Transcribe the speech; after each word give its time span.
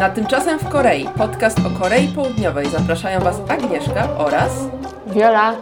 Na 0.00 0.10
Tymczasem 0.10 0.58
w 0.58 0.68
Korei, 0.68 1.08
podcast 1.18 1.58
o 1.58 1.80
Korei 1.80 2.08
Południowej. 2.08 2.66
Zapraszają 2.66 3.20
Was 3.20 3.40
Agnieszka 3.48 4.08
oraz 4.18 4.52
Wiola. 5.06 5.56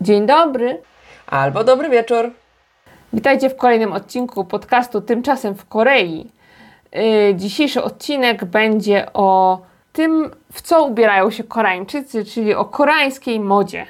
Dzień 0.00 0.26
dobry. 0.26 0.82
albo 1.26 1.64
dobry 1.64 1.88
wieczór. 1.88 2.30
Witajcie 3.12 3.50
w 3.50 3.56
kolejnym 3.56 3.92
odcinku 3.92 4.44
podcastu 4.44 5.00
Tymczasem 5.00 5.54
w 5.54 5.68
Korei. 5.68 6.30
Yy, 6.92 7.34
dzisiejszy 7.34 7.82
odcinek 7.82 8.44
będzie 8.44 9.06
o 9.14 9.60
tym, 9.92 10.30
w 10.52 10.62
co 10.62 10.84
ubierają 10.84 11.30
się 11.30 11.44
Koreańczycy, 11.44 12.24
czyli 12.24 12.54
o 12.54 12.64
koreańskiej 12.64 13.40
modzie. 13.40 13.86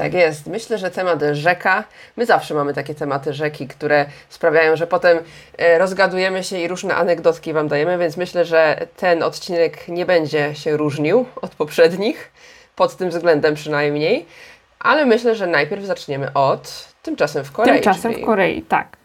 Tak 0.00 0.14
jest. 0.14 0.46
Myślę, 0.46 0.78
że 0.78 0.90
temat 0.90 1.20
rzeka. 1.32 1.84
My 2.16 2.26
zawsze 2.26 2.54
mamy 2.54 2.74
takie 2.74 2.94
tematy 2.94 3.32
rzeki, 3.32 3.68
które 3.68 4.06
sprawiają, 4.28 4.76
że 4.76 4.86
potem 4.86 5.18
e, 5.58 5.78
rozgadujemy 5.78 6.44
się 6.44 6.58
i 6.58 6.68
różne 6.68 6.94
anegdotki 6.94 7.52
Wam 7.52 7.68
dajemy, 7.68 7.98
więc 7.98 8.16
myślę, 8.16 8.44
że 8.44 8.86
ten 8.96 9.22
odcinek 9.22 9.88
nie 9.88 10.06
będzie 10.06 10.54
się 10.54 10.76
różnił 10.76 11.26
od 11.42 11.54
poprzednich, 11.54 12.30
pod 12.76 12.96
tym 12.96 13.10
względem 13.10 13.54
przynajmniej. 13.54 14.26
Ale 14.78 15.06
myślę, 15.06 15.34
że 15.34 15.46
najpierw 15.46 15.84
zaczniemy 15.84 16.32
od 16.32 16.88
tymczasem 17.02 17.44
w 17.44 17.52
Korei. 17.52 17.74
Tymczasem 17.74 18.12
czyli- 18.12 18.22
w 18.22 18.26
Korei, 18.26 18.62
tak. 18.62 18.99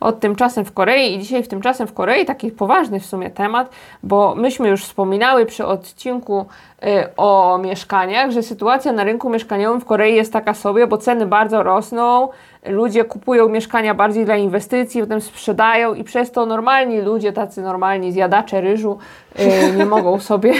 Od 0.00 0.20
tymczasem 0.20 0.64
w 0.64 0.72
Korei 0.72 1.14
i 1.14 1.18
dzisiaj 1.18 1.42
w 1.42 1.48
tymczasem 1.48 1.86
w 1.86 1.94
Korei 1.94 2.24
taki 2.24 2.50
poważny 2.50 3.00
w 3.00 3.06
sumie 3.06 3.30
temat, 3.30 3.70
bo 4.02 4.34
myśmy 4.34 4.68
już 4.68 4.84
wspominały 4.84 5.46
przy 5.46 5.66
odcinku 5.66 6.46
y, 6.84 7.16
o 7.16 7.58
mieszkaniach, 7.58 8.30
że 8.30 8.42
sytuacja 8.42 8.92
na 8.92 9.04
rynku 9.04 9.30
mieszkaniowym 9.30 9.80
w 9.80 9.84
Korei 9.84 10.14
jest 10.14 10.32
taka 10.32 10.54
sobie, 10.54 10.86
bo 10.86 10.98
ceny 10.98 11.26
bardzo 11.26 11.62
rosną, 11.62 12.28
ludzie 12.68 13.04
kupują 13.04 13.48
mieszkania 13.48 13.94
bardziej 13.94 14.24
dla 14.24 14.36
inwestycji, 14.36 15.00
potem 15.00 15.20
sprzedają 15.20 15.94
i 15.94 16.04
przez 16.04 16.32
to 16.32 16.46
normalni 16.46 17.00
ludzie, 17.00 17.32
tacy 17.32 17.62
normalni 17.62 18.12
zjadacze 18.12 18.60
ryżu 18.60 18.98
y, 19.38 19.76
nie 19.76 19.86
mogą 19.96 20.20
sobie 20.20 20.52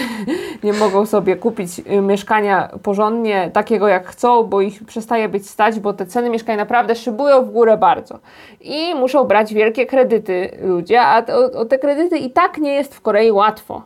nie 0.64 0.72
mogą 0.72 1.06
sobie 1.06 1.36
kupić 1.36 1.78
y, 1.78 2.00
mieszkania 2.00 2.68
porządnie 2.82 3.50
takiego 3.52 3.88
jak 3.88 4.06
chcą, 4.06 4.42
bo 4.42 4.60
ich 4.60 4.84
przestaje 4.84 5.28
być 5.28 5.50
stać, 5.50 5.80
bo 5.80 5.92
te 5.92 6.06
ceny 6.06 6.30
mieszkań 6.30 6.56
naprawdę 6.56 6.94
szybują 6.94 7.44
w 7.44 7.50
górę 7.50 7.76
bardzo. 7.76 8.18
I 8.60 8.94
muszą 8.94 9.24
brać 9.24 9.54
wielkie 9.54 9.86
kredyty 9.86 10.58
ludzie, 10.62 11.00
a 11.00 11.22
o, 11.26 11.60
o 11.60 11.64
te 11.64 11.78
kredyty 11.78 12.18
i 12.18 12.30
tak 12.30 12.58
nie 12.58 12.74
jest 12.74 12.94
w 12.94 13.00
Korei 13.00 13.32
łatwo. 13.32 13.82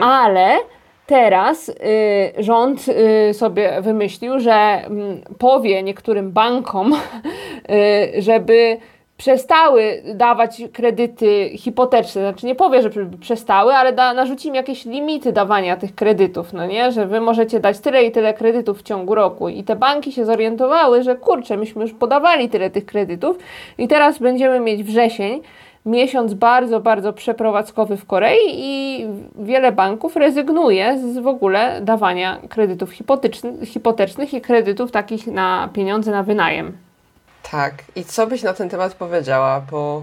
Ale 0.00 0.56
teraz 1.08 1.68
y, 1.68 1.74
rząd 2.38 2.86
y, 3.30 3.34
sobie 3.34 3.82
wymyślił, 3.82 4.40
że 4.40 4.52
mm, 4.52 5.20
powie 5.38 5.82
niektórym 5.82 6.32
bankom, 6.32 6.92
y, 6.96 8.22
żeby 8.22 8.76
przestały 9.16 10.02
dawać 10.14 10.62
kredyty 10.72 11.50
hipoteczne. 11.56 12.20
Znaczy 12.20 12.46
nie 12.46 12.54
powie, 12.54 12.82
że 12.82 12.90
przestały, 13.20 13.74
ale 13.74 13.92
da, 13.92 14.14
narzuci 14.14 14.48
im 14.48 14.54
jakieś 14.54 14.84
limity 14.84 15.32
dawania 15.32 15.76
tych 15.76 15.94
kredytów, 15.94 16.52
no 16.52 16.66
nie? 16.66 16.92
Że 16.92 17.06
wy 17.06 17.20
możecie 17.20 17.60
dać 17.60 17.78
tyle 17.78 18.04
i 18.04 18.12
tyle 18.12 18.34
kredytów 18.34 18.78
w 18.78 18.82
ciągu 18.82 19.14
roku. 19.14 19.48
I 19.48 19.64
te 19.64 19.76
banki 19.76 20.12
się 20.12 20.24
zorientowały, 20.24 21.02
że 21.02 21.16
kurczę, 21.16 21.56
myśmy 21.56 21.82
już 21.82 21.92
podawali 21.92 22.48
tyle 22.48 22.70
tych 22.70 22.86
kredytów 22.86 23.38
i 23.78 23.88
teraz 23.88 24.18
będziemy 24.18 24.60
mieć 24.60 24.82
wrzesień, 24.82 25.42
miesiąc 25.86 26.34
bardzo, 26.34 26.80
bardzo 26.80 27.12
przeprowadzkowy 27.12 27.96
w 27.96 28.06
Korei 28.06 28.38
i 28.46 29.06
wiele 29.38 29.72
banków 29.72 30.16
rezygnuje 30.16 30.98
z 30.98 31.18
w 31.18 31.26
ogóle 31.26 31.80
dawania 31.82 32.38
kredytów 32.48 32.92
hipotecznych, 33.64 34.34
i 34.34 34.40
kredytów 34.40 34.90
takich 34.90 35.26
na 35.26 35.68
pieniądze 35.72 36.10
na 36.10 36.22
wynajem. 36.22 36.76
Tak. 37.50 37.74
I 37.96 38.04
co 38.04 38.26
byś 38.26 38.42
na 38.42 38.54
ten 38.54 38.68
temat 38.68 38.94
powiedziała? 38.94 39.62
Bo 39.70 40.02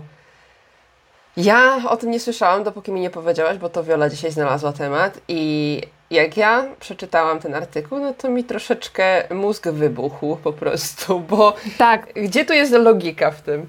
ja 1.37 1.77
o 1.89 1.97
tym 1.97 2.11
nie 2.11 2.19
słyszałam, 2.19 2.63
dopóki 2.63 2.91
mi 2.91 3.01
nie 3.01 3.09
powiedziałaś, 3.09 3.57
bo 3.57 3.69
to 3.69 3.83
Wiola 3.83 4.09
dzisiaj 4.09 4.31
znalazła 4.31 4.73
temat. 4.73 5.19
I 5.27 5.81
jak 6.11 6.37
ja 6.37 6.65
przeczytałam 6.79 7.39
ten 7.39 7.55
artykuł, 7.55 7.99
no 7.99 8.13
to 8.13 8.29
mi 8.29 8.43
troszeczkę 8.43 9.23
mózg 9.33 9.67
wybuchł 9.67 10.35
po 10.35 10.53
prostu, 10.53 11.19
bo 11.19 11.53
Tak, 11.77 12.13
gdzie 12.13 12.45
tu 12.45 12.53
jest 12.53 12.71
logika 12.71 13.31
w 13.31 13.41
tym? 13.41 13.65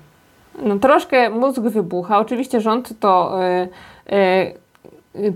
No 0.62 0.78
troszkę 0.78 1.31
mózg 1.31 1.61
wybucha. 1.61 2.19
Oczywiście 2.19 2.61
rząd 2.61 3.00
to 3.00 3.39
y, 4.09 4.15
y, 4.15 4.67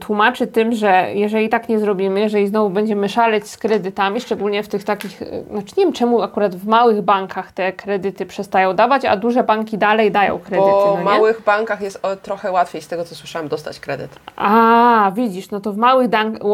tłumaczy 0.01 0.47
tym, 0.47 0.73
że 0.73 1.07
jeżeli 1.15 1.49
tak 1.49 1.69
nie 1.69 1.79
zrobimy, 1.79 2.21
jeżeli 2.21 2.47
znowu 2.47 2.71
będziemy 2.71 3.09
szaleć 3.09 3.49
z 3.49 3.57
kredytami, 3.57 4.21
szczególnie 4.21 4.63
w 4.63 4.69
tych 4.69 4.85
takich, 4.85 5.23
znaczy 5.51 5.75
nie 5.77 5.85
wiem 5.85 5.93
czemu 5.93 6.23
akurat 6.23 6.57
w 6.57 6.67
małych 6.67 7.03
bankach 7.03 7.53
te 7.53 7.73
kredyty 7.73 8.27
przestają 8.27 8.75
dawać, 8.75 9.05
a 9.05 9.17
duże 9.17 9.45
banki 9.45 9.79
dalej 9.79 10.11
dają 10.11 10.39
kredyty, 10.39 10.71
Bo 10.71 10.95
no 10.97 11.03
w 11.03 11.05
małych 11.05 11.43
bankach 11.45 11.81
jest 11.81 12.05
o, 12.05 12.17
trochę 12.17 12.51
łatwiej, 12.51 12.83
z 12.83 12.89
tego 12.89 13.05
co 13.05 13.15
słyszałam, 13.15 13.49
dostać 13.49 13.81
kredyt. 13.81 14.11
A, 14.37 15.13
widzisz, 15.15 15.51
no 15.51 15.61
to 15.61 15.73
w 15.73 15.77
małych 15.77 16.09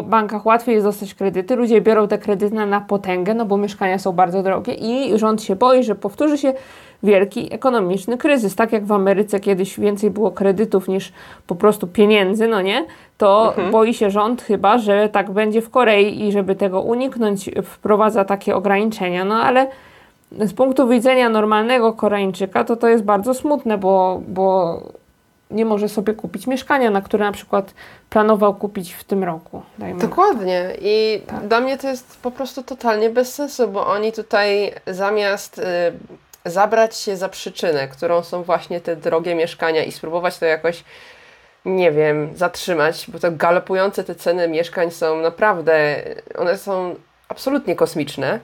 bankach 0.04 0.46
łatwiej 0.46 0.74
jest 0.74 0.86
dostać 0.86 1.14
kredyty. 1.14 1.56
Ludzie 1.56 1.80
biorą 1.80 2.08
te 2.08 2.18
kredyty 2.18 2.54
na 2.54 2.80
potęgę, 2.80 3.34
no 3.34 3.44
bo 3.44 3.56
mieszkania 3.56 3.98
są 3.98 4.12
bardzo 4.12 4.42
drogie 4.42 4.74
i 4.74 5.18
rząd 5.18 5.42
się 5.42 5.56
boi, 5.56 5.84
że 5.84 5.94
powtórzy 5.94 6.38
się 6.38 6.52
wielki 7.02 7.54
ekonomiczny 7.54 8.18
kryzys. 8.18 8.54
Tak 8.56 8.72
jak 8.72 8.84
w 8.84 8.92
Ameryce 8.92 9.40
kiedyś 9.40 9.80
więcej 9.80 10.10
było 10.10 10.30
kredytów 10.30 10.88
niż 10.88 11.12
po 11.46 11.54
prostu 11.54 11.86
pieniędzy, 11.86 12.48
no 12.48 12.62
nie? 12.62 12.84
To 13.18 13.54
boi 13.72 13.94
się 13.94 14.10
rząd 14.10 14.42
chyba, 14.42 14.78
że 14.78 15.08
tak 15.08 15.30
będzie 15.30 15.62
w 15.62 15.70
Korei 15.70 16.26
i 16.26 16.32
żeby 16.32 16.54
tego 16.54 16.80
uniknąć, 16.80 17.50
wprowadza 17.64 18.24
takie 18.24 18.56
ograniczenia. 18.56 19.24
No 19.24 19.34
ale 19.34 19.66
z 20.32 20.52
punktu 20.52 20.88
widzenia 20.88 21.28
normalnego 21.28 21.92
Koreańczyka, 21.92 22.64
to 22.64 22.76
to 22.76 22.88
jest 22.88 23.04
bardzo 23.04 23.34
smutne, 23.34 23.78
bo, 23.78 24.20
bo 24.28 24.80
nie 25.50 25.64
może 25.64 25.88
sobie 25.88 26.14
kupić 26.14 26.46
mieszkania, 26.46 26.90
na 26.90 27.02
które 27.02 27.24
na 27.24 27.32
przykład 27.32 27.74
planował 28.10 28.54
kupić 28.54 28.92
w 28.92 29.04
tym 29.04 29.24
roku. 29.24 29.62
Dokładnie. 30.00 30.70
I 30.80 31.22
Tak. 31.26 31.46
dla 31.46 31.60
mnie 31.60 31.78
to 31.78 31.88
jest 31.88 32.18
po 32.22 32.30
prostu 32.30 32.62
totalnie 32.62 33.10
bez 33.10 33.34
sensu, 33.34 33.68
bo 33.68 33.86
oni 33.86 34.12
tutaj 34.12 34.72
zamiast 34.86 35.58
y, 35.58 35.62
zabrać 36.46 36.96
się 36.96 37.16
za 37.16 37.28
przyczynę, 37.28 37.88
którą 37.88 38.22
są 38.22 38.42
właśnie 38.42 38.80
te 38.80 38.96
drogie 38.96 39.34
mieszkania 39.34 39.84
i 39.84 39.92
spróbować 39.92 40.38
to 40.38 40.46
jakoś, 40.46 40.84
nie 41.64 41.92
wiem, 41.92 42.30
zatrzymać, 42.36 43.04
bo 43.08 43.18
to 43.18 43.32
galopujące 43.32 44.04
te 44.04 44.14
ceny 44.14 44.48
mieszkań 44.48 44.90
są 44.90 45.20
naprawdę, 45.20 46.02
one 46.38 46.58
są 46.58 46.94
absolutnie 47.28 47.76
kosmiczne. 47.76 48.40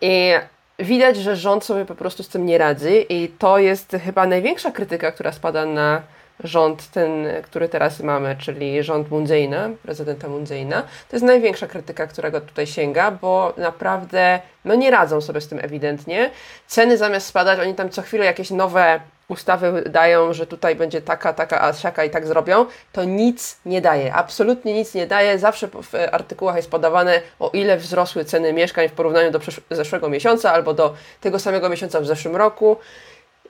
I 0.00 0.32
widać, 0.78 1.16
że 1.16 1.36
rząd 1.36 1.64
sobie 1.64 1.84
po 1.84 1.94
prostu 1.94 2.22
z 2.22 2.28
tym 2.28 2.46
nie 2.46 2.58
radzi 2.58 3.06
i 3.08 3.28
to 3.28 3.58
jest 3.58 3.96
chyba 4.04 4.26
największa 4.26 4.70
krytyka, 4.70 5.12
która 5.12 5.32
spada 5.32 5.66
na 5.66 6.02
rząd 6.44 6.90
ten, 6.90 7.26
który 7.42 7.68
teraz 7.68 8.00
mamy, 8.00 8.36
czyli 8.38 8.82
rząd 8.82 9.10
Moon 9.10 9.26
Jae-ina, 9.26 9.70
prezydenta 9.82 10.28
Moon 10.28 10.44
Jae-ina. 10.44 10.82
To 10.82 11.16
jest 11.16 11.24
największa 11.24 11.66
krytyka, 11.66 12.06
którego 12.06 12.40
tutaj 12.40 12.66
sięga, 12.66 13.10
bo 13.10 13.54
naprawdę 13.56 14.40
no 14.64 14.74
nie 14.74 14.90
radzą 14.90 15.20
sobie 15.20 15.40
z 15.40 15.48
tym 15.48 15.58
ewidentnie. 15.62 16.30
Ceny 16.66 16.96
zamiast 16.96 17.26
spadać, 17.26 17.60
oni 17.60 17.74
tam 17.74 17.90
co 17.90 18.02
chwilę 18.02 18.24
jakieś 18.24 18.50
nowe 18.50 19.00
ustawy 19.30 19.82
dają, 19.82 20.32
że 20.32 20.46
tutaj 20.46 20.76
będzie 20.76 21.02
taka, 21.02 21.32
taka, 21.32 21.62
a 21.62 21.72
siaka 21.72 22.04
i 22.04 22.10
tak 22.10 22.26
zrobią, 22.26 22.66
to 22.92 23.04
nic 23.04 23.56
nie 23.66 23.80
daje. 23.80 24.14
Absolutnie 24.14 24.74
nic 24.74 24.94
nie 24.94 25.06
daje. 25.06 25.38
Zawsze 25.38 25.68
w 25.68 25.94
artykułach 26.12 26.56
jest 26.56 26.70
podawane, 26.70 27.20
o 27.38 27.50
ile 27.52 27.76
wzrosły 27.76 28.24
ceny 28.24 28.52
mieszkań 28.52 28.88
w 28.88 28.92
porównaniu 28.92 29.30
do 29.30 29.40
zeszłego 29.70 30.08
miesiąca 30.08 30.52
albo 30.52 30.74
do 30.74 30.94
tego 31.20 31.38
samego 31.38 31.68
miesiąca 31.68 32.00
w 32.00 32.06
zeszłym 32.06 32.36
roku. 32.36 32.76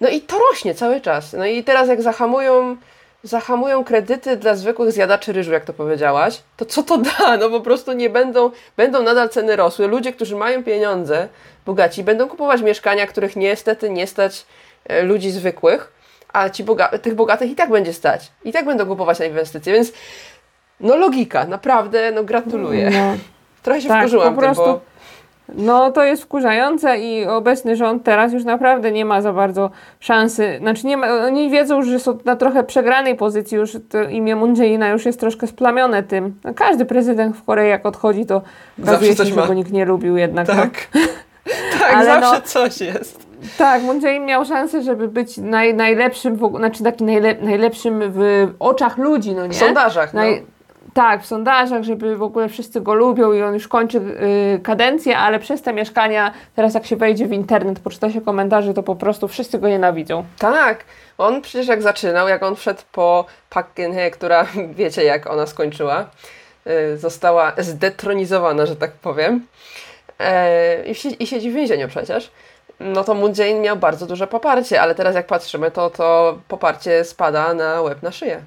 No 0.00 0.08
i 0.08 0.20
to 0.20 0.38
rośnie 0.50 0.74
cały 0.74 1.00
czas. 1.00 1.32
No 1.32 1.46
i 1.46 1.64
teraz 1.64 1.88
jak 1.88 2.02
zahamują, 2.02 2.76
zahamują 3.22 3.84
kredyty 3.84 4.36
dla 4.36 4.54
zwykłych 4.54 4.92
zjadaczy 4.92 5.32
ryżu, 5.32 5.52
jak 5.52 5.64
to 5.64 5.72
powiedziałaś, 5.72 6.42
to 6.56 6.64
co 6.64 6.82
to 6.82 6.98
da? 6.98 7.36
No 7.36 7.50
po 7.50 7.60
prostu 7.60 7.92
nie 7.92 8.10
będą, 8.10 8.50
będą 8.76 9.02
nadal 9.02 9.28
ceny 9.28 9.56
rosły. 9.56 9.86
Ludzie, 9.88 10.12
którzy 10.12 10.36
mają 10.36 10.64
pieniądze, 10.64 11.28
bogaci, 11.66 12.04
będą 12.04 12.28
kupować 12.28 12.62
mieszkania, 12.62 13.06
których 13.06 13.36
niestety 13.36 13.90
nie 13.90 14.06
stać 14.06 14.46
e, 14.88 15.02
ludzi 15.02 15.30
zwykłych, 15.30 15.92
a 16.32 16.50
ci 16.50 16.64
boga- 16.64 16.98
tych 16.98 17.14
bogatych 17.14 17.50
i 17.50 17.54
tak 17.54 17.70
będzie 17.70 17.92
stać. 17.92 18.30
I 18.44 18.52
tak 18.52 18.64
będą 18.64 18.86
kupować 18.86 19.18
na 19.18 19.24
inwestycje, 19.24 19.72
więc 19.72 19.92
no 20.80 20.96
logika, 20.96 21.44
naprawdę, 21.46 22.12
no 22.12 22.24
gratuluję. 22.24 22.90
No. 22.90 23.16
Trochę 23.62 23.80
się 23.82 23.88
Tak, 23.88 24.00
wkurzyłam 24.00 24.34
po 24.34 24.40
tym, 24.40 24.48
prostu 24.48 24.64
bo... 24.64 24.80
No 25.54 25.92
to 25.92 26.04
jest 26.04 26.22
wkurzające 26.22 26.98
i 26.98 27.26
obecny 27.26 27.76
rząd 27.76 28.04
teraz 28.04 28.32
już 28.32 28.44
naprawdę 28.44 28.92
nie 28.92 29.04
ma 29.04 29.22
za 29.22 29.32
bardzo 29.32 29.70
szansy. 30.00 30.58
Znaczy 30.60 30.86
nie 30.86 30.96
ma, 30.96 31.06
oni 31.26 31.50
wiedzą, 31.50 31.82
że 31.82 31.98
są 31.98 32.18
na 32.24 32.36
trochę 32.36 32.64
przegranej 32.64 33.16
pozycji, 33.16 33.56
już 33.56 33.76
to 33.88 34.02
imię 34.02 34.36
Moon 34.36 34.54
Jae-ina 34.54 34.88
już 34.88 35.06
jest 35.06 35.20
troszkę 35.20 35.46
splamione 35.46 36.02
tym. 36.02 36.34
No, 36.44 36.54
każdy 36.54 36.84
prezydent 36.84 37.36
w 37.36 37.44
Korei 37.44 37.68
jak 37.68 37.86
odchodzi, 37.86 38.26
to 38.26 38.42
okazuje 38.82 39.10
się, 39.10 39.16
coś 39.16 39.28
że 39.28 39.34
ma. 39.34 39.46
go 39.46 39.54
nikt 39.54 39.72
nie 39.72 39.84
lubił 39.84 40.16
jednak. 40.16 40.48
no. 40.48 40.54
Tak. 40.54 40.70
tak, 41.80 41.94
Ale 41.94 42.04
zawsze 42.04 42.34
no- 42.34 42.40
coś 42.40 42.80
jest. 42.80 43.30
Tak, 43.58 43.82
Moon 43.82 44.00
Jae-in 44.00 44.24
miał 44.26 44.44
szansę, 44.44 44.82
żeby 44.82 45.08
być 45.08 45.38
naj, 45.38 45.74
najlepszym, 45.74 46.36
w, 46.36 46.56
znaczy 46.56 46.84
taki 46.84 47.04
najle, 47.04 47.34
najlepszym 47.34 48.00
w 48.06 48.48
oczach 48.58 48.98
ludzi, 48.98 49.34
no 49.34 49.46
nie? 49.46 49.52
W 49.52 49.56
sondażach, 49.56 50.14
no. 50.14 50.20
Naj, 50.20 50.46
Tak, 50.94 51.22
w 51.22 51.26
sondażach, 51.26 51.82
żeby 51.82 52.16
w 52.16 52.22
ogóle 52.22 52.48
wszyscy 52.48 52.80
go 52.80 52.94
lubią 52.94 53.32
i 53.32 53.42
on 53.42 53.54
już 53.54 53.68
kończy 53.68 53.98
y, 53.98 54.60
kadencję, 54.62 55.18
ale 55.18 55.38
przez 55.38 55.62
te 55.62 55.72
mieszkania, 55.72 56.32
teraz 56.56 56.74
jak 56.74 56.86
się 56.86 56.96
wejdzie 56.96 57.26
w 57.26 57.32
internet, 57.32 57.80
poczyta 57.80 58.10
się 58.10 58.20
komentarze, 58.20 58.74
to 58.74 58.82
po 58.82 58.96
prostu 58.96 59.28
wszyscy 59.28 59.58
go 59.58 59.68
nienawidzą. 59.68 60.24
Tak, 60.38 60.84
on 61.18 61.42
przecież 61.42 61.66
jak 61.68 61.82
zaczynał, 61.82 62.28
jak 62.28 62.42
on 62.42 62.56
wszedł 62.56 62.80
po 62.92 63.24
Geun-hye, 63.50 64.10
która 64.10 64.46
wiecie 64.78 65.04
jak 65.04 65.30
ona 65.30 65.46
skończyła, 65.46 66.06
y, 66.66 66.98
została 66.98 67.52
zdetronizowana, 67.58 68.66
że 68.66 68.76
tak 68.76 68.90
powiem, 68.92 69.46
e, 70.18 70.84
i, 70.84 70.94
si- 70.94 71.22
i 71.22 71.26
siedzi 71.26 71.50
w 71.50 71.54
więzieniu 71.54 71.88
przecież, 71.88 72.30
no 72.80 73.04
to 73.04 73.14
Moon 73.14 73.32
Jae-in 73.38 73.60
miał 73.60 73.76
bardzo 73.76 74.06
duże 74.06 74.26
poparcie, 74.26 74.82
ale 74.82 74.94
teraz 74.94 75.14
jak 75.14 75.26
patrzymy, 75.26 75.70
to 75.70 75.90
to 75.90 76.38
poparcie 76.48 77.04
spada 77.04 77.54
na 77.54 77.80
łeb 77.80 78.02
na 78.02 78.12
szyję. 78.12 78.42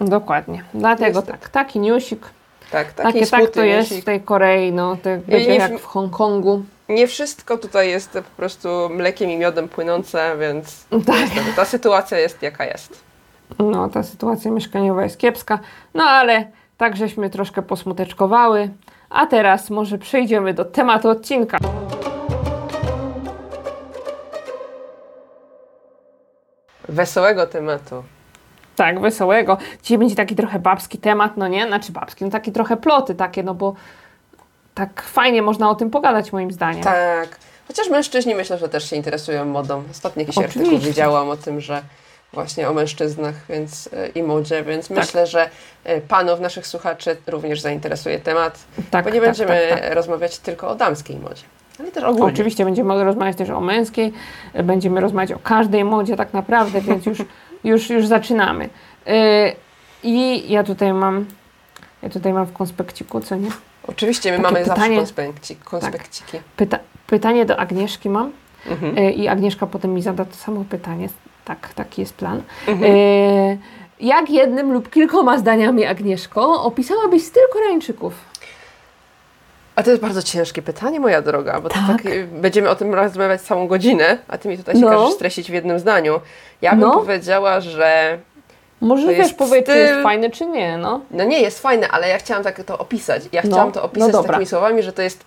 Dokładnie. 0.00 0.64
Dlatego 0.74 1.22
tak, 1.22 1.48
taki 1.48 1.80
newsik. 1.80 2.26
Tak, 2.70 2.92
taki 2.92 3.12
Takie 3.12 3.26
tak 3.26 3.50
to 3.50 3.64
jest 3.64 3.90
newsik. 3.90 4.02
w 4.02 4.06
tej 4.06 4.20
Korei, 4.20 4.72
no, 4.72 4.96
będzie 5.26 5.48
nie- 5.48 5.56
jak 5.56 5.78
w 5.78 5.84
Hongkongu. 5.84 6.62
Nie 6.88 7.06
wszystko 7.06 7.58
tutaj 7.58 7.90
jest 7.90 8.10
po 8.12 8.36
prostu 8.36 8.68
mlekiem 8.90 9.30
i 9.30 9.36
miodem 9.36 9.68
płynące, 9.68 10.36
więc 10.40 10.84
Tak. 11.06 11.56
ta 11.56 11.64
sytuacja 11.64 12.18
jest 12.18 12.42
jaka 12.42 12.64
jest. 12.64 13.00
No, 13.58 13.88
ta 13.88 14.02
sytuacja 14.02 14.50
mieszkaniowa 14.50 15.02
jest 15.02 15.18
kiepska, 15.18 15.58
no 15.94 16.04
ale 16.04 16.46
tak 16.76 16.96
żeśmy 16.96 17.30
troszkę 17.30 17.62
posmuteczkowały. 17.62 18.68
A 19.10 19.26
teraz 19.26 19.70
może 19.70 19.98
przejdziemy 19.98 20.54
do 20.54 20.64
tematu 20.64 21.08
odcinka. 21.08 21.58
Wesołego 26.88 27.46
tematu. 27.46 28.04
Tak, 28.80 29.00
wesołego. 29.00 29.56
Dzisiaj 29.82 29.98
będzie 29.98 30.14
taki 30.14 30.36
trochę 30.36 30.58
babski 30.58 30.98
temat, 30.98 31.36
no 31.36 31.48
nie? 31.48 31.66
Znaczy 31.66 31.92
babski, 31.92 32.24
no 32.24 32.30
taki 32.30 32.52
trochę 32.52 32.76
ploty 32.76 33.14
takie, 33.14 33.42
no 33.42 33.54
bo 33.54 33.74
tak 34.74 35.02
fajnie 35.02 35.42
można 35.42 35.70
o 35.70 35.74
tym 35.74 35.90
pogadać 35.90 36.32
moim 36.32 36.52
zdaniem. 36.52 36.84
Tak. 36.84 37.28
Chociaż 37.68 37.88
mężczyźni 37.88 38.34
myślę, 38.34 38.58
że 38.58 38.68
też 38.68 38.90
się 38.90 38.96
interesują 38.96 39.44
modą. 39.44 39.82
Ostatnio 39.90 40.20
jakiś 40.22 40.38
artykuł 40.38 40.62
Oczywiście. 40.62 40.88
widziałam 40.88 41.28
o 41.28 41.36
tym, 41.36 41.60
że 41.60 41.82
właśnie 42.32 42.68
o 42.68 42.74
mężczyznach 42.74 43.34
więc, 43.48 43.86
y, 43.86 44.12
i 44.14 44.22
modzie, 44.22 44.62
więc 44.62 44.88
Tak. 44.88 44.96
myślę, 44.96 45.26
że 45.26 45.48
y, 45.88 46.00
panów, 46.08 46.40
naszych 46.40 46.66
słuchaczy 46.66 47.16
również 47.26 47.60
zainteresuje 47.60 48.18
temat, 48.18 48.58
tak 48.90 49.04
bo 49.04 49.10
nie 49.10 49.20
tak, 49.20 49.28
będziemy 49.28 49.66
tak, 49.70 49.80
tak. 49.80 49.94
rozmawiać 49.94 50.38
tylko 50.38 50.68
o 50.68 50.74
damskiej 50.74 51.16
modzie, 51.16 51.42
ale 51.80 51.92
też 51.92 52.04
ogólnie. 52.04 52.32
Oczywiście 52.32 52.64
będziemy 52.64 53.04
rozmawiać 53.04 53.36
też 53.36 53.50
o 53.50 53.60
męskiej, 53.60 54.12
będziemy 54.64 55.00
rozmawiać 55.00 55.32
o 55.32 55.38
każdej 55.38 55.84
modzie 55.84 56.16
tak 56.16 56.32
naprawdę, 56.32 56.80
więc 56.80 57.06
już, 57.06 57.18
już, 57.64 57.90
już 57.90 58.06
zaczynamy. 58.06 58.68
Yy, 59.06 59.12
I 60.02 60.50
ja 60.52 60.64
tutaj 60.64 60.92
mam, 60.92 61.26
ja 62.02 62.08
tutaj 62.08 62.32
mam 62.32 62.46
w 62.46 62.52
konspekciku, 62.52 63.20
co 63.20 63.36
nie? 63.36 63.50
Oczywiście 63.88 64.30
my 64.30 64.36
Takie 64.36 64.52
mamy 64.52 64.64
zawsze 64.64 64.82
pytanie- 64.82 64.96
konspekci, 64.96 65.56
konspekciki. 65.56 66.38
Pyta, 66.56 66.78
pytanie 67.06 67.46
do 67.46 67.56
Agnieszki 67.56 68.10
mam 68.10 68.32
Mhm. 68.66 68.96
yy, 68.96 69.12
i 69.12 69.28
Agnieszka 69.28 69.66
potem 69.66 69.94
mi 69.94 70.02
zada 70.02 70.24
to 70.24 70.34
samo 70.36 70.64
pytanie. 70.70 71.08
Tak, 71.44 71.74
taki 71.74 72.00
jest 72.00 72.14
plan. 72.14 72.42
Mhm. 72.68 72.92
Yy, 72.92 73.58
jak 74.00 74.30
jednym 74.30 74.72
lub 74.72 74.90
kilkoma 74.90 75.38
zdaniami, 75.38 75.86
Agnieszko, 75.86 76.62
opisałabyś 76.62 77.24
styl 77.24 77.42
Koreańczyków? 77.52 78.14
A 79.76 79.82
to 79.82 79.90
jest 79.90 80.02
bardzo 80.02 80.22
ciężkie 80.22 80.62
pytanie, 80.62 81.00
moja 81.00 81.22
droga, 81.22 81.60
bo 81.60 81.68
to 81.68 81.74
Tak. 81.74 82.02
tak, 82.02 82.26
będziemy 82.26 82.68
o 82.70 82.76
tym 82.76 82.94
rozmawiać 82.94 83.40
całą 83.40 83.66
godzinę, 83.68 84.18
a 84.28 84.38
ty 84.38 84.48
mi 84.48 84.58
tutaj 84.58 84.74
się 84.74 84.80
No. 84.80 84.88
każesz 84.90 85.14
streścić 85.14 85.50
w 85.50 85.54
jednym 85.54 85.78
zdaniu. 85.78 86.20
Ja 86.62 86.70
bym 86.70 86.80
No. 86.80 86.92
powiedziała, 86.92 87.60
że 87.60 88.18
Może 88.82 89.02
To 89.02 89.08
wiesz, 89.08 89.18
jest 89.18 89.38
powiedz, 89.38 89.66
czy 89.66 89.78
jest 89.78 90.02
fajny, 90.02 90.30
czy 90.30 90.46
nie, 90.46 90.78
no. 90.78 91.00
No 91.10 91.24
nie, 91.24 91.40
jest 91.40 91.60
fajne, 91.62 91.88
ale 91.88 92.08
ja 92.08 92.18
chciałam 92.18 92.44
tak 92.44 92.64
to 92.64 92.78
opisać. 92.78 93.22
Ja 93.32 93.42
No, 93.44 93.50
chciałam 93.50 93.72
to 93.72 93.80
no 93.80 93.86
opisać 93.86 94.12
dobra. 94.12 94.28
takimi 94.32 94.46
słowami, 94.46 94.82
że 94.82 94.92
to 94.92 95.02
jest 95.02 95.24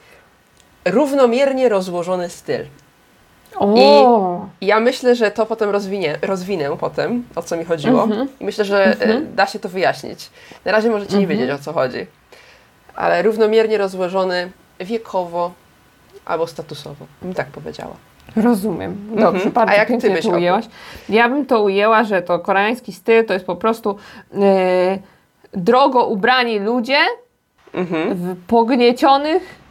równomiernie 0.85 1.69
rozłożony 1.69 2.29
styl. 2.29 2.61
O, 3.55 4.45
I 4.61 4.65
ja 4.65 4.79
myślę, 4.79 5.15
że 5.15 5.31
to 5.31 5.45
potem 5.45 5.69
rozwinie, 5.69 6.17
rozwinę 6.21 6.77
potem, 6.79 7.23
o 7.35 7.41
co 7.43 7.57
mi 7.57 7.65
chodziło. 7.65 8.03
Mhm. 8.03 8.27
I 8.39 8.45
myślę, 8.45 8.65
że 8.65 8.85
e, 9.01 9.21
da 9.21 9.45
się 9.47 9.59
to 9.59 9.69
wyjaśnić. 9.69 10.29
Na 10.65 10.71
razie 10.71 10.89
możecie 10.89 11.17
nie 11.17 11.21
Mhm. 11.23 11.39
wiedzieć, 11.39 11.55
o 11.55 11.63
co 11.63 11.73
chodzi. 11.73 12.07
Ale 12.95 13.21
równomiernie 13.21 13.77
rozłożony 13.77 14.51
wiekowo 14.79 15.51
albo 16.25 16.47
statusowo. 16.47 17.05
Bym 17.21 17.33
tak 17.33 17.47
powiedziała. 17.47 17.95
Rozumiem. 18.35 18.97
Dobrze, 19.09 19.27
Mhm. 19.27 19.51
bardzo 19.51 19.73
A 19.73 19.75
jak 19.75 19.87
ty 19.87 20.09
byś 20.09 20.25
to 20.25 20.29
ujęłaś. 20.31 20.65
Ja 21.09 21.29
bym 21.29 21.45
to 21.45 21.63
ujęła, 21.63 22.03
że 22.03 22.21
to 22.21 22.39
koreański 22.39 22.93
styl 22.93 23.25
to 23.25 23.33
jest 23.33 23.45
po 23.45 23.55
prostu 23.55 23.97
e, 24.41 24.97
drogo 25.53 26.05
ubrani 26.05 26.59
ludzie 26.59 26.97
Mhm. 27.73 28.13
w 28.15 28.45
pogniecionych 28.47 29.62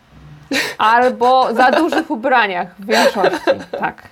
albo 0.78 1.54
za 1.54 1.70
dużych 1.70 2.10
ubraniach 2.10 2.69
w 2.78 2.87
większości. 2.87 3.50
Tak. 3.81 4.02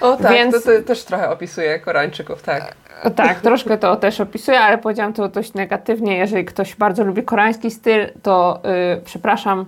O 0.00 0.16
tak, 0.16 0.32
Więc- 0.32 0.64
to, 0.64 0.70
też 0.86 1.04
trochę 1.04 1.30
opisuje 1.30 1.78
Koreańczyków, 1.78 2.42
tak. 2.42 2.74
Tak, 3.16 3.40
troszkę 3.40 3.78
to 3.78 3.96
też 3.96 4.20
opisuję, 4.20 4.60
ale 4.60 4.78
powiedziałam 4.78 5.12
to 5.12 5.28
dość 5.28 5.54
negatywnie. 5.54 6.16
Jeżeli 6.18 6.44
ktoś 6.44 6.74
bardzo 6.74 7.04
lubi 7.04 7.22
koreański 7.22 7.70
styl, 7.70 8.06
to 8.22 8.60
y, 8.96 9.00
przepraszam, 9.04 9.66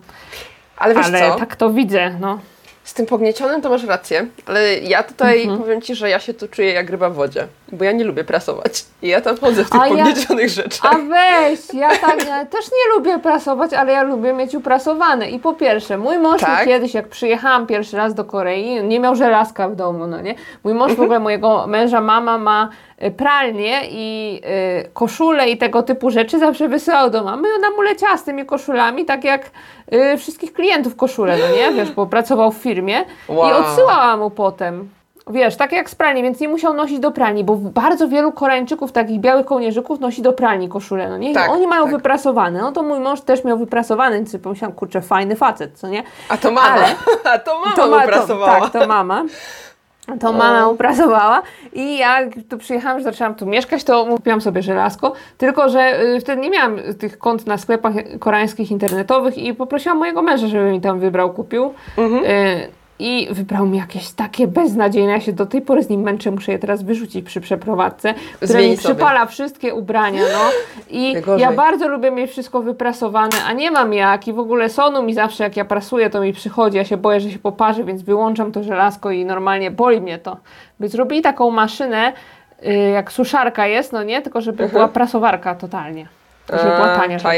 Ale 0.76 0.94
wiesz 0.94 1.06
ale 1.06 1.18
co? 1.20 1.34
tak 1.34 1.56
to 1.56 1.70
widzę. 1.70 2.10
No. 2.20 2.38
Z 2.84 2.94
tym 2.94 3.06
pogniecionym 3.06 3.62
to 3.62 3.70
masz 3.70 3.84
rację, 3.84 4.26
ale 4.46 4.74
ja 4.78 5.02
tutaj 5.02 5.40
Mhm. 5.42 5.58
powiem 5.60 5.82
Ci, 5.82 5.94
że 5.94 6.10
ja 6.10 6.18
się 6.20 6.34
tu 6.34 6.48
czuję 6.48 6.72
jak 6.72 6.90
ryba 6.90 7.10
w 7.10 7.14
wodzie, 7.14 7.46
bo 7.72 7.84
ja 7.84 7.92
nie 7.92 8.04
lubię 8.04 8.24
prasować. 8.24 8.84
I 9.02 9.08
ja 9.08 9.20
tam 9.20 9.36
chodzę 9.36 9.64
w 9.64 9.70
tych 9.70 9.80
A 9.80 9.86
ja- 9.88 9.94
pogniecionych 9.96 10.48
rzeczach. 10.48 10.92
A 10.94 10.98
weź, 10.98 11.74
ja 11.74 11.88
tak 11.96 12.26
ja 12.26 12.44
też 12.46 12.64
nie 12.66 12.94
lubię 12.96 13.18
prasować, 13.18 13.72
ale 13.74 13.92
ja 13.92 14.02
lubię 14.02 14.32
mieć 14.32 14.54
uprasowane. 14.54 15.30
I 15.30 15.38
po 15.38 15.52
pierwsze, 15.54 15.98
mój 15.98 16.18
mąż 16.18 16.40
Tak? 16.40 16.64
kiedyś, 16.64 16.94
jak 16.94 17.08
przyjechałam 17.08 17.66
pierwszy 17.66 17.96
raz 17.96 18.14
do 18.14 18.24
Korei, 18.24 18.82
nie 18.84 19.00
miał 19.00 19.16
żelazka 19.16 19.68
w 19.68 19.74
domu, 19.76 20.06
no 20.06 20.20
nie? 20.20 20.34
Mój 20.64 20.74
mąż 20.74 20.94
w 20.94 21.00
ogóle, 21.00 21.18
mojego 21.20 21.66
męża, 21.66 22.00
mama 22.00 22.38
ma 22.38 22.68
y, 23.04 23.10
pralnię 23.10 23.80
i 23.90 24.40
y, 24.86 24.90
koszule 24.92 25.48
i 25.50 25.58
tego 25.58 25.82
typu 25.82 26.10
rzeczy 26.10 26.38
zawsze 26.38 26.68
wysyłał 26.68 27.10
do 27.10 27.24
mamy. 27.24 27.48
I 27.48 27.52
ona 27.58 27.70
mu 27.70 27.82
leciała 27.82 28.16
z 28.16 28.24
tymi 28.24 28.46
koszulami, 28.46 29.04
tak 29.04 29.24
jak 29.24 29.50
y, 29.92 30.16
wszystkich 30.18 30.52
klientów 30.52 30.96
koszule, 30.96 31.36
no 31.38 31.56
nie? 31.56 31.72
Wiesz, 31.72 31.90
bo 31.92 32.06
pracował 32.06 32.52
w 32.52 32.56
firmie 32.56 33.04
i 33.28 33.32
Wow. 33.32 33.60
odsyłała 33.60 34.16
mu 34.16 34.30
potem. 34.30 34.88
Wiesz, 35.30 35.56
tak 35.56 35.72
jak 35.72 35.90
z 35.90 35.94
pralni, 35.94 36.22
więc 36.22 36.40
nie 36.40 36.48
musiał 36.48 36.74
nosić 36.74 36.98
do 36.98 37.10
pralni, 37.10 37.44
bo 37.44 37.56
bardzo 37.56 38.08
wielu 38.08 38.32
Koreańczyków, 38.32 38.92
takich 38.92 39.20
białych 39.20 39.46
kołnierzyków, 39.46 40.00
nosi 40.00 40.22
do 40.22 40.32
pralni 40.32 40.68
koszulę, 40.68 41.08
no 41.10 41.18
nie? 41.18 41.34
Tak, 41.34 41.50
oni 41.50 41.66
mają 41.66 41.82
tak. 41.82 41.92
wyprasowane. 41.92 42.60
No 42.60 42.72
to 42.72 42.82
mój 42.82 43.00
mąż 43.00 43.20
też 43.20 43.44
miał 43.44 43.58
wyprasowane, 43.58 44.16
więc 44.16 44.30
sobie 44.30 44.44
pomyślałam, 44.44 44.76
kurczę, 44.76 45.00
fajny 45.00 45.36
facet, 45.36 45.78
co 45.78 45.88
nie? 45.88 46.02
A 46.28 46.36
to 46.36 46.50
mama, 46.50 46.68
Ale- 46.68 46.86
a 47.34 47.38
to 47.38 47.60
mama 47.60 47.76
To 47.76 47.88
ma- 47.88 48.04
uprasowała. 48.04 48.54
To, 48.54 48.60
tak, 48.60 48.72
to 48.72 48.86
mama. 48.88 49.24
To 50.20 50.32
mama 50.32 50.68
uprasowała 50.68 51.42
i 51.72 51.98
jak 51.98 52.28
tu 52.50 52.58
przyjechałam, 52.58 52.98
że 52.98 53.04
zaczęłam 53.04 53.34
tu 53.34 53.46
mieszkać, 53.46 53.84
to 53.84 54.06
kupiłam 54.06 54.40
sobie 54.40 54.62
żelazko, 54.62 55.12
tylko 55.38 55.68
że 55.68 56.02
y, 56.02 56.20
wtedy 56.20 56.42
nie 56.42 56.50
miałam 56.50 56.76
tych 56.98 57.18
kont 57.18 57.46
na 57.46 57.58
sklepach 57.58 57.92
koreańskich 58.20 58.70
internetowych 58.70 59.38
i 59.38 59.54
poprosiłam 59.54 59.98
mojego 59.98 60.22
męża, 60.22 60.46
żeby 60.46 60.70
mi 60.70 60.80
tam 60.80 61.00
wybrał, 61.00 61.30
kupił. 61.30 61.74
Mhm. 61.98 62.24
Y, 62.24 62.68
I 62.98 63.28
wybrał 63.30 63.66
mi 63.66 63.78
jakieś 63.78 64.10
takie 64.10 64.46
beznadziejne, 64.46 65.12
ja 65.12 65.20
się 65.20 65.32
do 65.32 65.46
tej 65.46 65.62
pory 65.62 65.82
z 65.82 65.88
nim 65.88 66.00
męczę, 66.00 66.30
muszę 66.30 66.52
je 66.52 66.58
teraz 66.58 66.82
wyrzucić 66.82 67.26
przy 67.26 67.40
przeprowadzce, 67.40 68.14
które 68.36 68.58
mi 68.62 68.76
sobie. 68.76 68.94
przypala 68.94 69.26
wszystkie 69.26 69.74
ubrania, 69.74 70.22
no. 70.32 70.50
I 70.90 71.16
ja 71.38 71.52
bardzo 71.52 71.88
lubię 71.88 72.10
mieć 72.10 72.30
wszystko 72.30 72.62
wyprasowane, 72.62 73.36
a 73.46 73.52
nie 73.52 73.70
mam 73.70 73.92
jak 73.92 74.28
i 74.28 74.32
w 74.32 74.38
ogóle 74.38 74.68
sonu 74.68 75.02
mi 75.02 75.14
zawsze 75.14 75.44
jak 75.44 75.56
ja 75.56 75.64
prasuję, 75.64 76.10
to 76.10 76.20
mi 76.20 76.32
przychodzi, 76.32 76.76
ja 76.76 76.84
się 76.84 76.96
boję, 76.96 77.20
że 77.20 77.30
się 77.30 77.38
poparzy, 77.38 77.84
więc 77.84 78.02
wyłączam 78.02 78.52
to 78.52 78.62
żelazko 78.62 79.10
i 79.10 79.24
normalnie 79.24 79.70
boli 79.70 80.00
mnie 80.00 80.18
to. 80.18 80.36
By 80.80 80.88
zrobili 80.88 81.22
taką 81.22 81.50
maszynę, 81.50 82.12
y, 82.66 82.72
jak 82.74 83.12
suszarka 83.12 83.66
jest, 83.66 83.92
no 83.92 84.02
nie, 84.02 84.22
tylko 84.22 84.40
żeby 84.40 84.68
była 84.68 84.88
prasowarka 84.88 85.54
totalnie. 85.54 86.06
Żeby 86.52 86.62
była 86.76 86.88
tania. 86.96 87.18
Chodzi. 87.18 87.28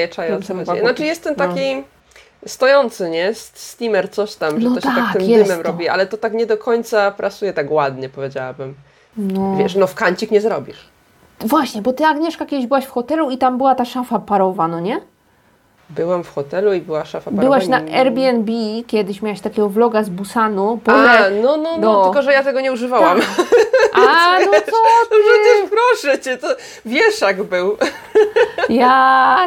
mogła 0.54 0.74
Znaczy 0.80 1.04
jest 1.04 1.24
ten 1.24 1.34
No. 1.78 1.99
Stojący, 2.46 3.10
nie? 3.10 3.34
Steamer, 3.34 4.10
coś 4.10 4.34
tam, 4.34 4.60
że 4.60 4.68
No 4.68 4.74
to 4.74 4.80
się 4.80 4.88
tak 4.88 4.96
tak, 4.96 5.12
tym 5.12 5.26
dymem 5.26 5.56
to. 5.56 5.62
robi, 5.62 5.88
ale 5.88 6.06
to 6.06 6.16
tak 6.16 6.32
nie 6.34 6.46
do 6.46 6.58
końca 6.58 7.10
prasuje 7.10 7.52
tak 7.52 7.70
ładnie, 7.70 8.08
powiedziałabym. 8.08 8.74
No. 9.16 9.56
Wiesz, 9.56 9.74
no 9.74 9.86
w 9.86 9.94
kancik 9.94 10.30
nie 10.30 10.40
zrobisz. 10.40 10.88
Właśnie, 11.40 11.82
bo 11.82 11.92
ty 11.92 12.04
Agnieszka 12.06 12.46
kiedyś 12.46 12.66
byłaś 12.66 12.84
w 12.84 12.90
hotelu 12.90 13.30
i 13.30 13.38
tam 13.38 13.58
była 13.58 13.74
ta 13.74 13.84
szafa 13.84 14.18
parowa, 14.18 14.68
no 14.68 14.80
nie? 14.80 15.00
Byłam 15.96 16.24
w 16.24 16.34
hotelu 16.34 16.72
i 16.72 16.80
była 16.80 17.04
szafa 17.04 17.30
Byłaś 17.30 17.66
na 17.68 17.76
Airbnb, 17.76 18.52
kiedyś 18.86 19.22
miałaś 19.22 19.40
takiego 19.40 19.68
vloga 19.68 20.02
z 20.02 20.08
Busanu. 20.08 20.80
A, 20.84 20.90
Pole... 20.90 21.30
no, 21.42 21.56
no, 21.56 21.76
no, 21.76 21.92
No. 21.92 22.04
tylko 22.04 22.22
że 22.22 22.32
ja 22.32 22.44
tego 22.44 22.60
nie 22.60 22.72
używałam. 22.72 23.20
A, 23.92 24.38
no 24.40 24.52
co 24.52 24.76
No 25.10 25.16
przecież 25.24 25.70
proszę 25.70 26.18
cię, 26.18 26.38
to 26.38 26.48
wieszak 26.84 27.42
był. 27.42 27.76
Ja, 28.68 29.46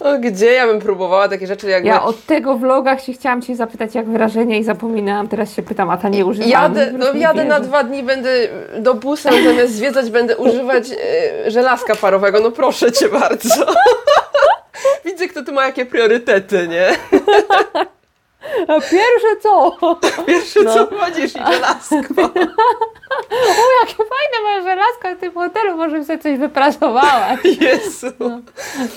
O, 0.00 0.18
gdzie 0.18 0.52
ja 0.52 0.66
bym 0.66 0.80
próbowała 0.80 1.28
takie 1.28 1.46
rzeczy 1.46 1.68
jakby... 1.68 1.88
ja 1.88 2.02
od 2.02 2.26
tego 2.26 2.56
vloga 2.56 2.98
się 2.98 3.12
chciałam 3.12 3.42
Cię 3.42 3.56
zapytać, 3.56 3.94
jak 3.94 4.08
wrażenie 4.08 4.58
i 4.58 4.64
zapominałam. 4.64 5.28
Teraz 5.28 5.54
się 5.54 5.62
pytam, 5.62 5.90
a 5.90 5.96
ta 5.96 6.08
nie 6.08 6.26
używam. 6.26 6.50
Jadę, 6.50 6.92
no 6.92 7.12
jadę 7.14 7.44
na 7.44 7.60
dwa 7.60 7.84
dni, 7.84 8.02
będę 8.02 8.30
do 8.78 8.94
Busan 8.94 9.44
zamiast 9.44 9.74
zwiedzać, 9.74 10.10
będę 10.10 10.36
używać 10.36 10.84
e, 10.90 11.50
żelazka 11.50 11.94
parowego. 11.96 12.40
No 12.40 12.50
proszę 12.50 12.92
cię 12.92 13.08
bardzo. 13.08 13.54
niestety 15.22 15.52
ma 15.52 15.66
jakie 15.66 15.86
priorytety, 15.86 16.68
nie? 16.68 16.88
A 18.68 18.80
pierwsze 18.80 19.36
co? 19.42 19.76
Pierwsze 20.26 20.62
No. 20.62 20.74
co 20.74 20.86
chodzisz 20.96 21.34
i 21.36 21.38
żelazko. 21.52 21.96
O, 23.32 23.64
jakie 23.80 23.96
fajne 23.96 24.44
masz 24.44 24.64
żelazko 24.64 25.16
w 25.16 25.20
tym 25.20 25.32
hotelu, 25.34 25.76
może 25.76 26.04
sobie 26.04 26.18
coś 26.18 26.38
wypracowała. 26.38 27.28
Jezu. 27.60 28.06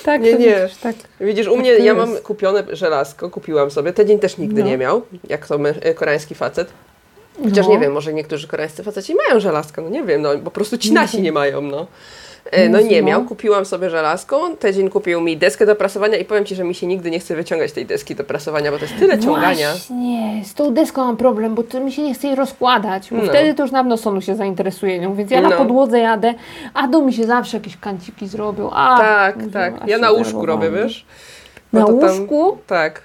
Tak, 0.06 0.22
Nie, 0.22 0.34
nie. 0.34 0.38
widzisz, 0.38 0.78
tak. 0.78 0.96
Widzisz, 1.20 1.48
u 1.48 1.52
Tak 1.52 1.60
mnie 1.60 1.72
ja 1.72 1.94
mam 1.94 2.18
kupione 2.18 2.64
żelazko, 2.72 3.30
kupiłam 3.30 3.72
sobie. 3.72 3.94
Tydzień 3.94 4.20
też 4.20 4.38
nigdy 4.38 4.62
No. 4.64 4.68
nie 4.68 4.78
miał, 4.78 5.02
jak 5.30 5.48
to 5.48 5.58
my, 5.58 5.74
e, 5.82 5.94
koreański 5.94 6.36
facet. 6.36 6.68
Chociaż 7.44 7.66
No. 7.66 7.72
nie 7.72 7.80
wiem, 7.80 7.92
może 7.92 8.14
niektórzy 8.14 8.48
koreańscy 8.48 8.84
faceci 8.84 9.16
mają 9.16 9.40
żelazko, 9.40 9.82
no 9.82 9.90
nie 9.90 10.04
wiem, 10.04 10.22
no 10.22 10.30
po 10.38 10.52
prostu 10.52 10.78
ci 10.78 10.94
nasi 10.94 11.22
nie 11.22 11.32
mają, 11.32 11.62
no. 11.62 11.88
E, 12.52 12.70
No 12.70 12.82
nie 12.82 13.02
no. 13.02 13.08
miał, 13.08 13.24
kupiłam 13.26 13.66
sobie 13.66 13.90
żelazko, 13.90 14.50
tydzień 14.60 14.90
kupił 14.90 15.22
mi 15.22 15.38
deskę 15.38 15.66
do 15.66 15.76
prasowania 15.76 16.18
i 16.18 16.26
powiem 16.26 16.46
Ci, 16.46 16.56
że 16.56 16.64
mi 16.64 16.76
się 16.76 16.88
nigdy 16.88 17.12
nie 17.12 17.20
chce 17.20 17.36
wyciągać 17.36 17.72
tej 17.72 17.86
deski 17.86 18.16
do 18.16 18.24
prasowania, 18.24 18.72
bo 18.72 18.78
to 18.78 18.84
jest 18.86 18.98
tyle 19.00 19.20
ciągania. 19.20 19.72
Właśnie, 19.72 20.42
z 20.46 20.54
tą 20.54 20.74
deską 20.74 21.06
mam 21.06 21.18
problem, 21.18 21.56
bo 21.56 21.64
to 21.64 21.80
mi 21.80 21.92
się 21.92 22.02
nie 22.02 22.14
chce 22.14 22.28
jej 22.28 22.36
rozkładać, 22.36 23.08
bo 23.12 23.18
No. 23.18 23.24
wtedy 23.30 23.54
to 23.54 23.64
już 23.64 23.72
na 23.72 23.80
pewno 23.80 23.98
sonu 23.98 24.22
się 24.22 24.36
zainteresuje 24.36 25.00
nią, 25.00 25.16
więc 25.16 25.32
ja 25.32 25.42
na 25.42 25.50
No. 25.50 25.58
podłodze 25.58 26.00
jadę, 26.00 26.34
a 26.74 26.88
do 26.88 27.02
mi 27.02 27.14
się 27.14 27.24
zawsze 27.26 27.58
jakieś 27.58 27.78
kanciki 27.78 28.28
zrobią. 28.28 28.70
A, 28.74 28.98
Tak, 28.98 29.38
mówię, 29.38 29.52
tak. 29.52 29.88
Ja 29.88 29.98
na 29.98 30.12
łóżku 30.12 30.46
robię, 30.46 30.72
wiesz? 30.72 31.06
Na 31.74 31.82
Bo 31.82 31.88
to 31.94 32.00
tam- 32.08 32.20
łóżku? 32.20 32.58
Tak. 32.68 33.02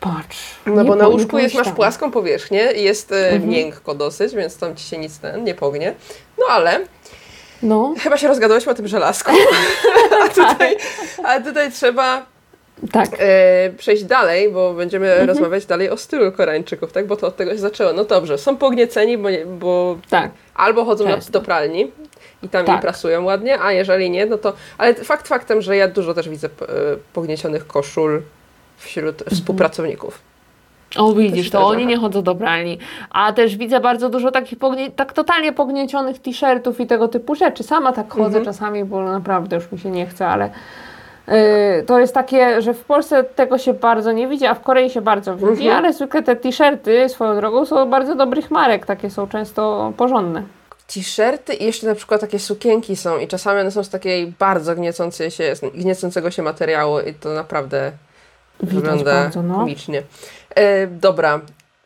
Patrz. 0.00 0.54
No 0.66 0.82
nie 0.82 0.88
bo 0.88 0.96
na 0.96 1.04
nie 1.04 1.10
łóżku 1.10 1.38
jest, 1.38 1.54
masz 1.54 1.70
płaską 1.72 2.10
powierzchnię 2.10 2.72
i 2.76 2.82
jest 2.82 3.12
e, 3.12 3.30
Mhm. 3.30 3.50
miękko 3.50 3.94
dosyć, 3.94 4.34
więc 4.34 4.56
tam 4.58 4.76
Ci 4.76 4.84
się 4.84 4.98
nic 4.98 5.18
ten, 5.18 5.44
nie 5.44 5.54
pognie. 5.54 5.94
No 6.38 6.44
ale 6.50 6.80
No, 7.62 7.94
chyba 8.00 8.16
się 8.16 8.28
rozgadłyśmy 8.28 8.72
o 8.72 8.74
tym 8.74 8.88
żelazku. 8.88 9.30
a, 10.24 10.28
tutaj, 10.28 10.76
a 11.24 11.40
tutaj 11.40 11.72
trzeba 11.72 12.26
tak. 12.92 13.08
e, 13.18 13.70
przejść 13.78 14.04
dalej, 14.04 14.50
bo 14.52 14.74
będziemy 14.74 15.10
Mhm. 15.10 15.28
rozmawiać 15.28 15.66
dalej 15.66 15.90
o 15.90 15.96
stylu 15.96 16.32
Koreańczyków, 16.32 16.92
tak? 16.92 17.06
Bo 17.06 17.16
to 17.16 17.26
od 17.26 17.36
tego 17.36 17.50
się 17.52 17.58
zaczęło. 17.58 17.92
No 17.92 18.04
dobrze, 18.04 18.38
są 18.38 18.56
pognieceni, 18.56 19.18
bo, 19.18 19.30
nie, 19.30 19.46
bo 19.46 19.98
Tak. 20.10 20.30
albo 20.54 20.84
chodzą 20.84 21.04
na, 21.04 21.10
Często. 21.14 21.32
do 21.32 21.40
pralni 21.40 21.92
i 22.42 22.48
tam 22.48 22.66
Tak. 22.66 22.80
prasują 22.80 23.24
ładnie, 23.24 23.60
a 23.60 23.72
jeżeli 23.72 24.10
nie, 24.10 24.26
no 24.26 24.38
to... 24.38 24.52
Ale 24.78 24.94
fakt 24.94 25.28
faktem, 25.28 25.62
że 25.62 25.76
ja 25.76 25.88
dużo 25.88 26.14
też 26.14 26.28
widzę 26.28 26.46
e, 26.48 26.50
pogniecionych 27.12 27.66
koszul 27.66 28.22
wśród 28.78 29.20
Mhm. 29.22 29.36
współpracowników. 29.36 30.18
O 30.96 31.12
widzisz, 31.12 31.50
to 31.50 31.58
zdarza. 31.58 31.66
oni 31.66 31.86
nie 31.86 31.96
chodzą 31.96 32.22
do 32.22 32.34
pralni. 32.34 32.78
A 33.10 33.32
też 33.32 33.56
widzę 33.56 33.80
bardzo 33.80 34.08
dużo 34.10 34.30
takich 34.30 34.58
pognie- 34.58 34.90
tak 34.90 35.12
totalnie 35.12 35.52
pogniecionych 35.52 36.18
t-shirtów 36.18 36.80
i 36.80 36.86
tego 36.86 37.08
typu 37.08 37.34
rzeczy. 37.34 37.62
Sama 37.62 37.92
tak 37.92 38.10
chodzę 38.12 38.24
Mhm. 38.38 38.44
czasami, 38.44 38.84
bo 38.84 39.02
naprawdę 39.02 39.56
już 39.56 39.72
mi 39.72 39.78
się 39.78 39.90
nie 39.90 40.06
chce, 40.06 40.26
ale 40.28 40.50
yy, 41.28 41.34
to 41.86 41.98
jest 42.00 42.14
takie, 42.14 42.62
że 42.62 42.74
w 42.74 42.84
Polsce 42.84 43.24
tego 43.24 43.58
się 43.58 43.74
bardzo 43.74 44.12
nie 44.12 44.28
widzi, 44.28 44.46
a 44.46 44.54
w 44.54 44.62
Korei 44.62 44.90
się 44.90 45.00
bardzo 45.00 45.36
widzi, 45.36 45.50
Mhm. 45.66 45.76
ale 45.76 45.92
zwykle 45.92 46.22
te 46.22 46.36
t-shirty 46.36 47.08
swoją 47.08 47.36
drogą 47.36 47.66
są 47.66 47.90
bardzo 47.90 48.14
dobrych 48.14 48.50
marek, 48.50 48.86
takie 48.86 49.10
są 49.10 49.28
często 49.28 49.92
porządne. 49.96 50.42
T-shirty 50.94 51.54
i 51.54 51.64
jeszcze 51.64 51.86
na 51.86 51.94
przykład 51.94 52.20
takie 52.20 52.38
sukienki 52.38 52.96
są 52.96 53.18
i 53.18 53.28
czasami 53.28 53.60
one 53.60 53.70
są 53.70 53.84
z 53.84 53.90
takiej 53.90 54.26
bardzo 54.38 54.74
gniecącej 54.74 55.30
się, 55.30 55.52
gniecącego 55.74 56.30
się 56.30 56.42
materiału 56.42 57.00
i 57.00 57.14
to 57.14 57.28
naprawdę 57.28 57.92
Widać 58.62 58.74
wygląda 58.74 59.14
bardzo, 59.22 59.42
no. 59.42 59.54
komicznie. 59.54 60.02
E, 60.54 60.86
dobra, 60.86 61.40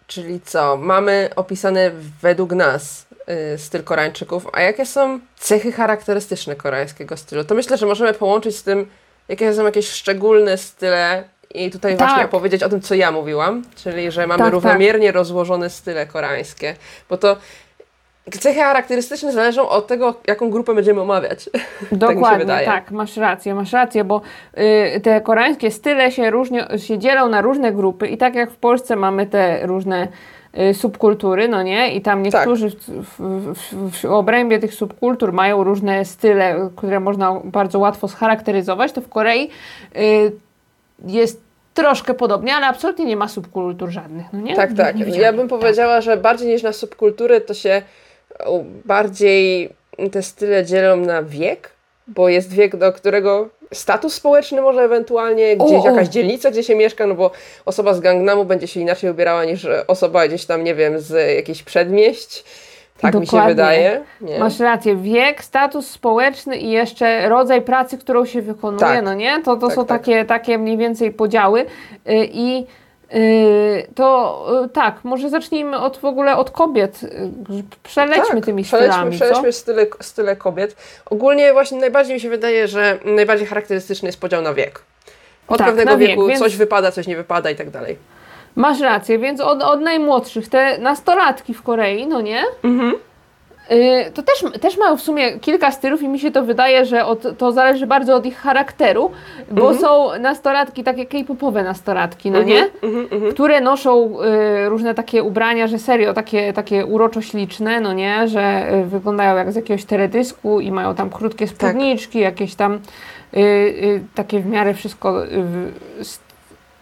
czyli 0.06 0.40
co? 0.40 0.76
Mamy 0.76 1.30
opisane 1.36 1.90
według 2.22 2.52
nas 2.52 3.06
e, 3.26 3.58
styl 3.58 3.82
Koreańczyków, 3.82 4.46
a 4.52 4.60
jakie 4.60 4.86
są 4.86 5.20
cechy 5.36 5.72
charakterystyczne 5.72 6.56
koreańskiego 6.56 7.16
stylu? 7.16 7.44
To 7.44 7.54
myślę, 7.54 7.76
że 7.76 7.86
możemy 7.86 8.14
połączyć 8.14 8.56
z 8.56 8.62
tym, 8.62 8.86
jakie 9.28 9.54
są 9.54 9.64
jakieś 9.64 9.88
szczególne 9.88 10.58
style 10.58 11.24
i 11.54 11.70
tutaj 11.70 11.96
Tak. 11.96 12.08
właśnie 12.08 12.24
opowiedzieć 12.24 12.62
o 12.62 12.68
tym, 12.68 12.80
co 12.80 12.94
ja 12.94 13.10
mówiłam, 13.10 13.64
czyli 13.76 14.10
że 14.10 14.26
mamy 14.26 14.44
Tak, 14.44 14.52
równomiernie 14.52 15.12
rozłożone 15.12 15.70
style 15.70 16.06
koreańskie, 16.06 16.76
bo 17.08 17.16
to 17.16 17.36
cechy 18.30 18.60
charakterystyczne 18.60 19.32
zależą 19.32 19.68
od 19.68 19.86
tego, 19.86 20.14
jaką 20.26 20.50
grupę 20.50 20.74
będziemy 20.74 21.00
omawiać. 21.00 21.44
tak 21.90 21.98
Dokładnie, 21.98 22.38
wydaje. 22.38 22.66
tak, 22.66 22.90
masz 22.90 23.16
rację, 23.16 23.54
masz 23.54 23.72
rację, 23.72 24.04
bo 24.04 24.20
y, 24.96 25.00
te 25.00 25.20
koreańskie 25.20 25.70
style 25.70 26.12
się, 26.12 26.30
różnią, 26.30 26.64
się 26.76 26.98
dzielą 26.98 27.28
na 27.28 27.40
różne 27.40 27.72
grupy 27.72 28.08
i 28.08 28.16
tak 28.16 28.34
jak 28.34 28.50
w 28.50 28.56
Polsce 28.56 28.96
mamy 28.96 29.26
te 29.26 29.66
różne 29.66 30.08
y, 30.58 30.74
subkultury, 30.74 31.48
no 31.48 31.62
nie? 31.62 31.94
I 31.94 32.00
tam 32.00 32.22
niektórzy 32.22 32.70
w, 32.70 32.74
w, 33.18 33.54
w, 33.54 34.00
w 34.00 34.04
obrębie 34.04 34.58
tych 34.58 34.74
subkultur 34.74 35.32
mają 35.32 35.64
różne 35.64 36.04
style, 36.04 36.70
które 36.76 37.00
można 37.00 37.40
bardzo 37.44 37.78
łatwo 37.78 38.08
scharakteryzować, 38.08 38.92
to 38.92 39.00
w 39.00 39.08
Korei 39.08 39.50
y, 39.96 40.32
jest 41.04 41.46
troszkę 41.74 42.14
podobnie, 42.14 42.54
ale 42.54 42.66
absolutnie 42.66 43.04
nie 43.04 43.16
ma 43.16 43.28
subkultur 43.28 43.90
żadnych, 43.90 44.26
no 44.32 44.40
nie? 44.40 44.56
Tak, 44.56 44.72
tak. 44.72 45.16
Ja 45.16 45.32
bym 45.32 45.48
powiedziała, 45.48 46.00
że 46.00 46.16
bardziej 46.16 46.48
niż 46.48 46.62
na 46.62 46.72
subkultury, 46.72 47.40
to 47.40 47.54
się 47.54 47.82
bardziej 48.84 49.68
te 50.12 50.22
style 50.22 50.64
dzielą 50.64 50.96
na 50.96 51.22
wiek, 51.22 51.70
bo 52.06 52.28
jest 52.28 52.52
wiek, 52.52 52.76
do 52.76 52.92
którego 52.92 53.48
status 53.72 54.14
społeczny 54.14 54.62
może 54.62 54.82
ewentualnie, 54.82 55.56
gdzieś 55.56 55.84
o. 55.84 55.88
jakaś 55.88 56.08
dzielnica, 56.08 56.50
gdzie 56.50 56.62
się 56.62 56.74
mieszka, 56.74 57.06
no 57.06 57.14
bo 57.14 57.30
osoba 57.64 57.94
z 57.94 58.00
Gangnamu 58.00 58.44
będzie 58.44 58.66
się 58.66 58.80
inaczej 58.80 59.10
ubierała 59.10 59.44
niż 59.44 59.66
osoba 59.86 60.28
gdzieś 60.28 60.46
tam, 60.46 60.64
nie 60.64 60.74
wiem, 60.74 61.00
z 61.00 61.36
jakichś 61.36 61.62
przedmieść. 61.62 62.44
Tak 63.00 63.14
mi 63.14 63.20
się 63.20 63.26
Dokładnie. 63.26 63.48
wydaje. 63.48 64.02
Nie? 64.20 64.38
Masz 64.38 64.60
rację, 64.60 64.96
wiek, 64.96 65.44
status 65.44 65.90
społeczny 65.90 66.56
i 66.56 66.70
jeszcze 66.70 67.28
rodzaj 67.28 67.62
pracy, 67.62 67.98
którą 67.98 68.24
się 68.26 68.42
wykonuje, 68.42 68.80
Tak. 68.80 69.04
no 69.04 69.14
nie? 69.14 69.42
To, 69.44 69.56
to 69.56 69.66
Tak, 69.66 69.76
są 69.76 69.86
tak. 69.86 69.98
Takie, 70.00 70.24
takie 70.24 70.58
mniej 70.58 70.76
więcej 70.76 71.10
podziały 71.12 71.60
Y, 71.60 71.66
i 72.32 72.66
to 73.94 74.46
y, 74.64 74.68
tak, 74.68 75.04
może 75.04 75.30
zacznijmy 75.30 75.78
od 75.78 75.96
w 75.98 76.04
ogóle 76.04 76.36
od 76.36 76.50
kobiet. 76.50 77.02
Y, 77.02 77.08
Przelećmy 77.82 78.34
tak, 78.34 78.44
tymi 78.44 78.62
przelećmy, 78.64 78.92
stylami, 78.92 79.16
przelećmy 79.16 79.52
style, 79.52 79.86
style 80.00 80.36
kobiet. 80.36 80.76
Ogólnie 81.10 81.52
właśnie 81.52 81.78
najbardziej 81.80 82.14
mi 82.14 82.20
się 82.20 82.28
wydaje, 82.30 82.68
że 82.68 82.98
najbardziej 83.04 83.46
charakterystyczny 83.46 84.08
jest 84.08 84.20
podział 84.20 84.42
na 84.42 84.54
wiek. 84.54 84.82
Od 85.48 85.58
Tak, 85.58 85.66
pewnego 85.66 85.90
na 85.90 85.96
wiek, 85.96 86.08
wieku 86.08 86.26
więc- 86.26 86.40
coś 86.40 86.56
wypada, 86.56 86.92
coś 86.92 87.06
nie 87.06 87.16
wypada 87.16 87.50
i 87.50 87.56
tak 87.56 87.70
dalej. 87.70 87.96
Masz 88.56 88.80
rację, 88.80 89.18
więc 89.18 89.40
od, 89.40 89.62
od 89.62 89.80
najmłodszych, 89.80 90.48
te 90.48 90.78
nastolatki 90.78 91.54
w 91.54 91.62
Korei, 91.62 92.06
no 92.06 92.20
nie? 92.20 92.44
Mhm. 92.64 92.94
Y, 93.70 94.10
To 94.14 94.22
też, 94.22 94.60
też 94.60 94.76
mają 94.78 94.96
w 94.96 95.00
sumie 95.02 95.38
kilka 95.40 95.70
stylów 95.70 96.02
i 96.02 96.08
mi 96.08 96.18
się 96.18 96.30
to 96.30 96.44
wydaje, 96.44 96.84
że 96.84 97.04
od, 97.06 97.38
to 97.38 97.52
zależy 97.52 97.86
bardzo 97.86 98.16
od 98.16 98.26
ich 98.26 98.36
charakteru, 98.38 99.10
bo 99.50 99.60
Mhm. 99.70 99.78
są 99.80 100.08
nastolatki, 100.20 100.84
takie 100.84 101.06
k-popowe 101.06 101.62
nastolatki, 101.62 102.30
no 102.30 102.42
nie? 102.42 102.62
Mhm, 102.82 103.08
mhm. 103.12 103.32
które 103.32 103.60
noszą 103.60 104.18
y, 104.64 104.68
różne 104.68 104.94
takie 104.94 105.22
ubrania, 105.22 105.66
że 105.66 105.78
serio, 105.78 106.14
takie, 106.14 106.52
takie 106.52 106.86
uroczo 106.86 107.20
śliczne, 107.22 107.80
no 107.80 107.92
nie, 107.92 108.28
że 108.28 108.72
y, 108.74 108.84
wyglądają 108.84 109.36
jak 109.36 109.52
z 109.52 109.56
jakiegoś 109.56 109.84
teledysku 109.84 110.60
i 110.60 110.72
mają 110.72 110.94
tam 110.94 111.10
krótkie 111.10 111.46
Tak. 111.46 111.56
spódniczki, 111.56 112.18
jakieś 112.20 112.54
tam 112.54 112.74
y, 112.74 113.38
y, 113.40 114.00
takie 114.14 114.40
w 114.40 114.46
miarę 114.46 114.74
wszystko 114.74 115.24
y, 115.26 115.28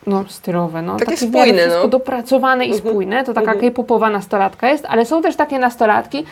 no, 0.06 0.24
stylowe, 0.28 0.82
no. 0.82 0.96
Takie 0.96 1.10
miarę 1.10 1.16
spójne, 1.16 1.58
wszystko 1.62 1.82
no. 1.82 1.88
dopracowane 1.88 2.66
i 2.66 2.72
Mhm. 2.72 2.88
spójne, 2.90 3.24
to 3.24 3.34
taka 3.34 3.52
Mhm. 3.52 3.60
k-popowa 3.70 4.10
nastolatka 4.10 4.68
jest, 4.68 4.86
ale 4.88 5.04
są 5.06 5.22
też 5.22 5.36
takie 5.36 5.58
nastolatki, 5.58 6.24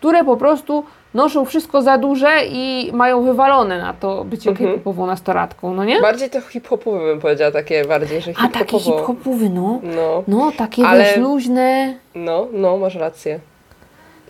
które 0.00 0.24
po 0.24 0.36
prostu 0.36 0.84
noszą 1.14 1.44
wszystko 1.44 1.82
za 1.82 1.98
duże 1.98 2.30
i 2.50 2.90
mają 2.94 3.22
wywalone 3.22 3.78
na 3.78 3.92
to 3.94 4.24
bycie 4.24 4.50
Mhm. 4.50 4.70
k-popową 4.70 5.06
nastolatką, 5.06 5.74
no 5.74 5.84
nie? 5.84 6.00
Bardziej 6.00 6.30
to 6.30 6.40
hip-hopowe 6.40 6.98
bym 6.98 7.20
powiedziała, 7.20 7.50
takie 7.50 7.84
bardziej, 7.84 8.20
że 8.20 8.32
A 8.44 8.48
takie 8.48 8.78
hip-hopowo. 8.78 8.98
hip-hopowy, 8.98 9.50
no. 9.50 9.80
No, 9.82 10.22
No, 10.28 10.52
takie 10.58 10.86
Ale- 10.86 11.04
wiesz, 11.04 11.16
luźne. 11.16 11.94
no, 12.14 12.46
no, 12.52 12.76
masz 12.76 12.94
rację. 12.94 13.40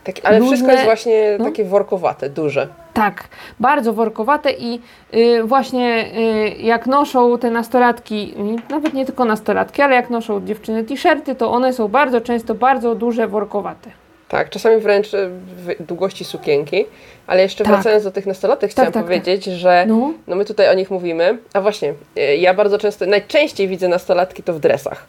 Takie, 0.05 0.27
ale 0.27 0.39
Luźne, 0.39 0.53
wszystko 0.57 0.73
jest 0.73 0.85
właśnie 0.85 1.37
no. 1.39 1.45
takie 1.45 1.65
workowate, 1.65 2.31
duże. 2.31 2.69
Tak, 2.95 3.25
bardzo 3.61 3.93
workowate 3.93 4.53
i 4.53 4.81
y, 5.15 5.45
właśnie 5.45 6.05
y, 6.17 6.63
jak 6.63 6.87
noszą 6.87 7.39
te 7.39 7.51
nastolatki, 7.51 8.35
y, 8.69 8.73
nawet 8.73 8.95
nie 8.95 9.07
tylko 9.07 9.25
nastolatki, 9.25 9.83
ale 9.83 9.95
jak 9.95 10.11
noszą 10.11 10.45
dziewczyny 10.47 10.85
t-shirty, 10.85 11.35
to 11.35 11.51
one 11.53 11.73
są 11.73 11.89
bardzo 11.89 12.21
często 12.21 12.55
bardzo 12.55 12.95
duże, 12.95 13.29
workowate. 13.29 13.91
Tak, 14.31 14.51
czasami 14.51 14.81
wręcz 14.81 15.15
e, 15.15 15.29
w 15.29 15.83
długości 15.87 16.25
sukienki. 16.25 16.87
Ale 17.27 17.43
jeszcze 17.43 17.65
Tak. 17.65 17.73
wracając 17.73 18.05
do 18.05 18.11
tych 18.11 18.27
nastolatek, 18.27 18.71
chciałam 18.71 18.93
tak, 18.93 19.03
tak. 19.03 19.09
powiedzieć, 19.09 19.45
że 19.45 19.85
No, 19.89 20.13
no 20.27 20.37
my 20.37 20.45
tutaj 20.45 20.69
o 20.69 20.75
nich 20.75 20.91
mówimy. 20.91 21.39
A 21.53 21.61
właśnie, 21.61 21.95
e, 22.17 22.37
ja 22.37 22.55
bardzo 22.55 22.79
często, 22.79 23.07
najczęściej 23.07 23.69
widzę 23.69 23.89
nastolatki 23.89 24.43
to 24.43 24.53
w 24.53 24.61
dresach. 24.61 25.07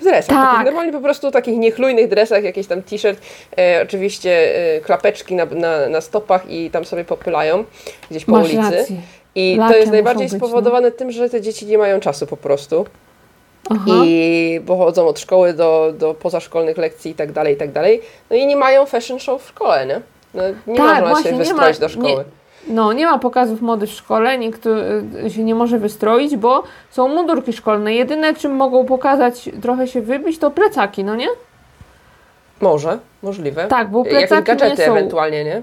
W 0.00 0.04
dresach, 0.04 0.36
Tak. 0.36 0.50
takich 0.50 0.64
normalnie 0.64 0.92
po 0.92 1.00
prostu 1.00 1.30
takich 1.30 1.58
niechlujnych 1.58 2.08
dresach, 2.08 2.44
jakiś 2.44 2.66
tam 2.66 2.82
t-shirt, 2.82 3.20
e, 3.58 3.80
oczywiście 3.82 4.54
e, 4.76 4.80
klapeczki 4.80 5.34
na, 5.34 5.44
na, 5.44 5.88
na 5.88 6.00
stopach 6.00 6.50
i 6.50 6.70
tam 6.70 6.84
sobie 6.84 7.04
popylają 7.04 7.64
gdzieś 8.10 8.24
po 8.24 8.32
masz 8.32 8.44
ulicy. 8.52 8.76
rację. 8.76 8.96
I 9.34 9.58
to 9.68 9.76
jest 9.76 9.92
najbardziej 9.92 10.26
być, 10.26 10.32
no. 10.32 10.38
spowodowane 10.38 10.90
tym, 10.90 11.10
że 11.10 11.30
te 11.30 11.40
dzieci 11.40 11.66
nie 11.66 11.78
mają 11.78 12.00
czasu 12.00 12.26
po 12.26 12.36
prostu. 12.36 12.86
Aha. 13.70 13.90
I 14.04 14.60
bo 14.66 14.76
chodzą 14.76 15.06
od 15.08 15.20
szkoły 15.20 15.52
do, 15.52 15.92
do 15.98 16.14
pozaszkolnych 16.14 16.76
lekcji 16.78 17.10
i 17.10 17.14
tak 17.14 17.32
dalej, 17.32 17.54
i 17.54 17.56
tak 17.56 17.72
dalej. 17.72 18.00
No 18.30 18.36
i 18.36 18.46
nie 18.46 18.56
mają 18.56 18.86
fashion 18.86 19.18
show 19.18 19.42
w 19.42 19.48
szkole, 19.48 19.86
nie? 19.86 20.00
No, 20.34 20.42
nie 20.66 20.76
Tak, 20.76 20.86
można 21.00 21.08
właśnie, 21.08 21.30
się 21.30 21.36
nie 21.36 21.38
wystroić 21.44 21.76
ma- 21.76 21.80
do 21.80 21.88
szkoły. 21.88 22.24
No, 22.68 22.92
nie 22.92 23.06
ma 23.06 23.18
pokazów 23.18 23.60
mody 23.60 23.86
w 23.86 23.90
szkole, 23.90 24.38
nikt 24.38 24.66
y, 24.66 25.30
się 25.30 25.44
nie 25.44 25.54
może 25.54 25.78
wystroić, 25.78 26.36
bo 26.36 26.62
są 26.90 27.08
mundurki 27.08 27.52
szkolne. 27.52 27.94
Jedyne, 27.94 28.34
czym 28.34 28.52
mogą 28.52 28.84
pokazać, 28.86 29.50
trochę 29.62 29.86
się 29.88 30.00
wybić, 30.00 30.38
to 30.38 30.50
plecaki, 30.50 31.04
no 31.04 31.16
nie? 31.16 31.26
Może, 32.60 32.98
możliwe. 33.22 33.66
Tak, 33.68 33.90
bo 33.90 33.98
Jakieś 33.98 34.12
plecaki 34.18 34.46
gadżety 34.46 34.70
nie 34.82 34.86
są... 34.86 34.92
ewentualnie, 34.92 35.44
nie? 35.44 35.62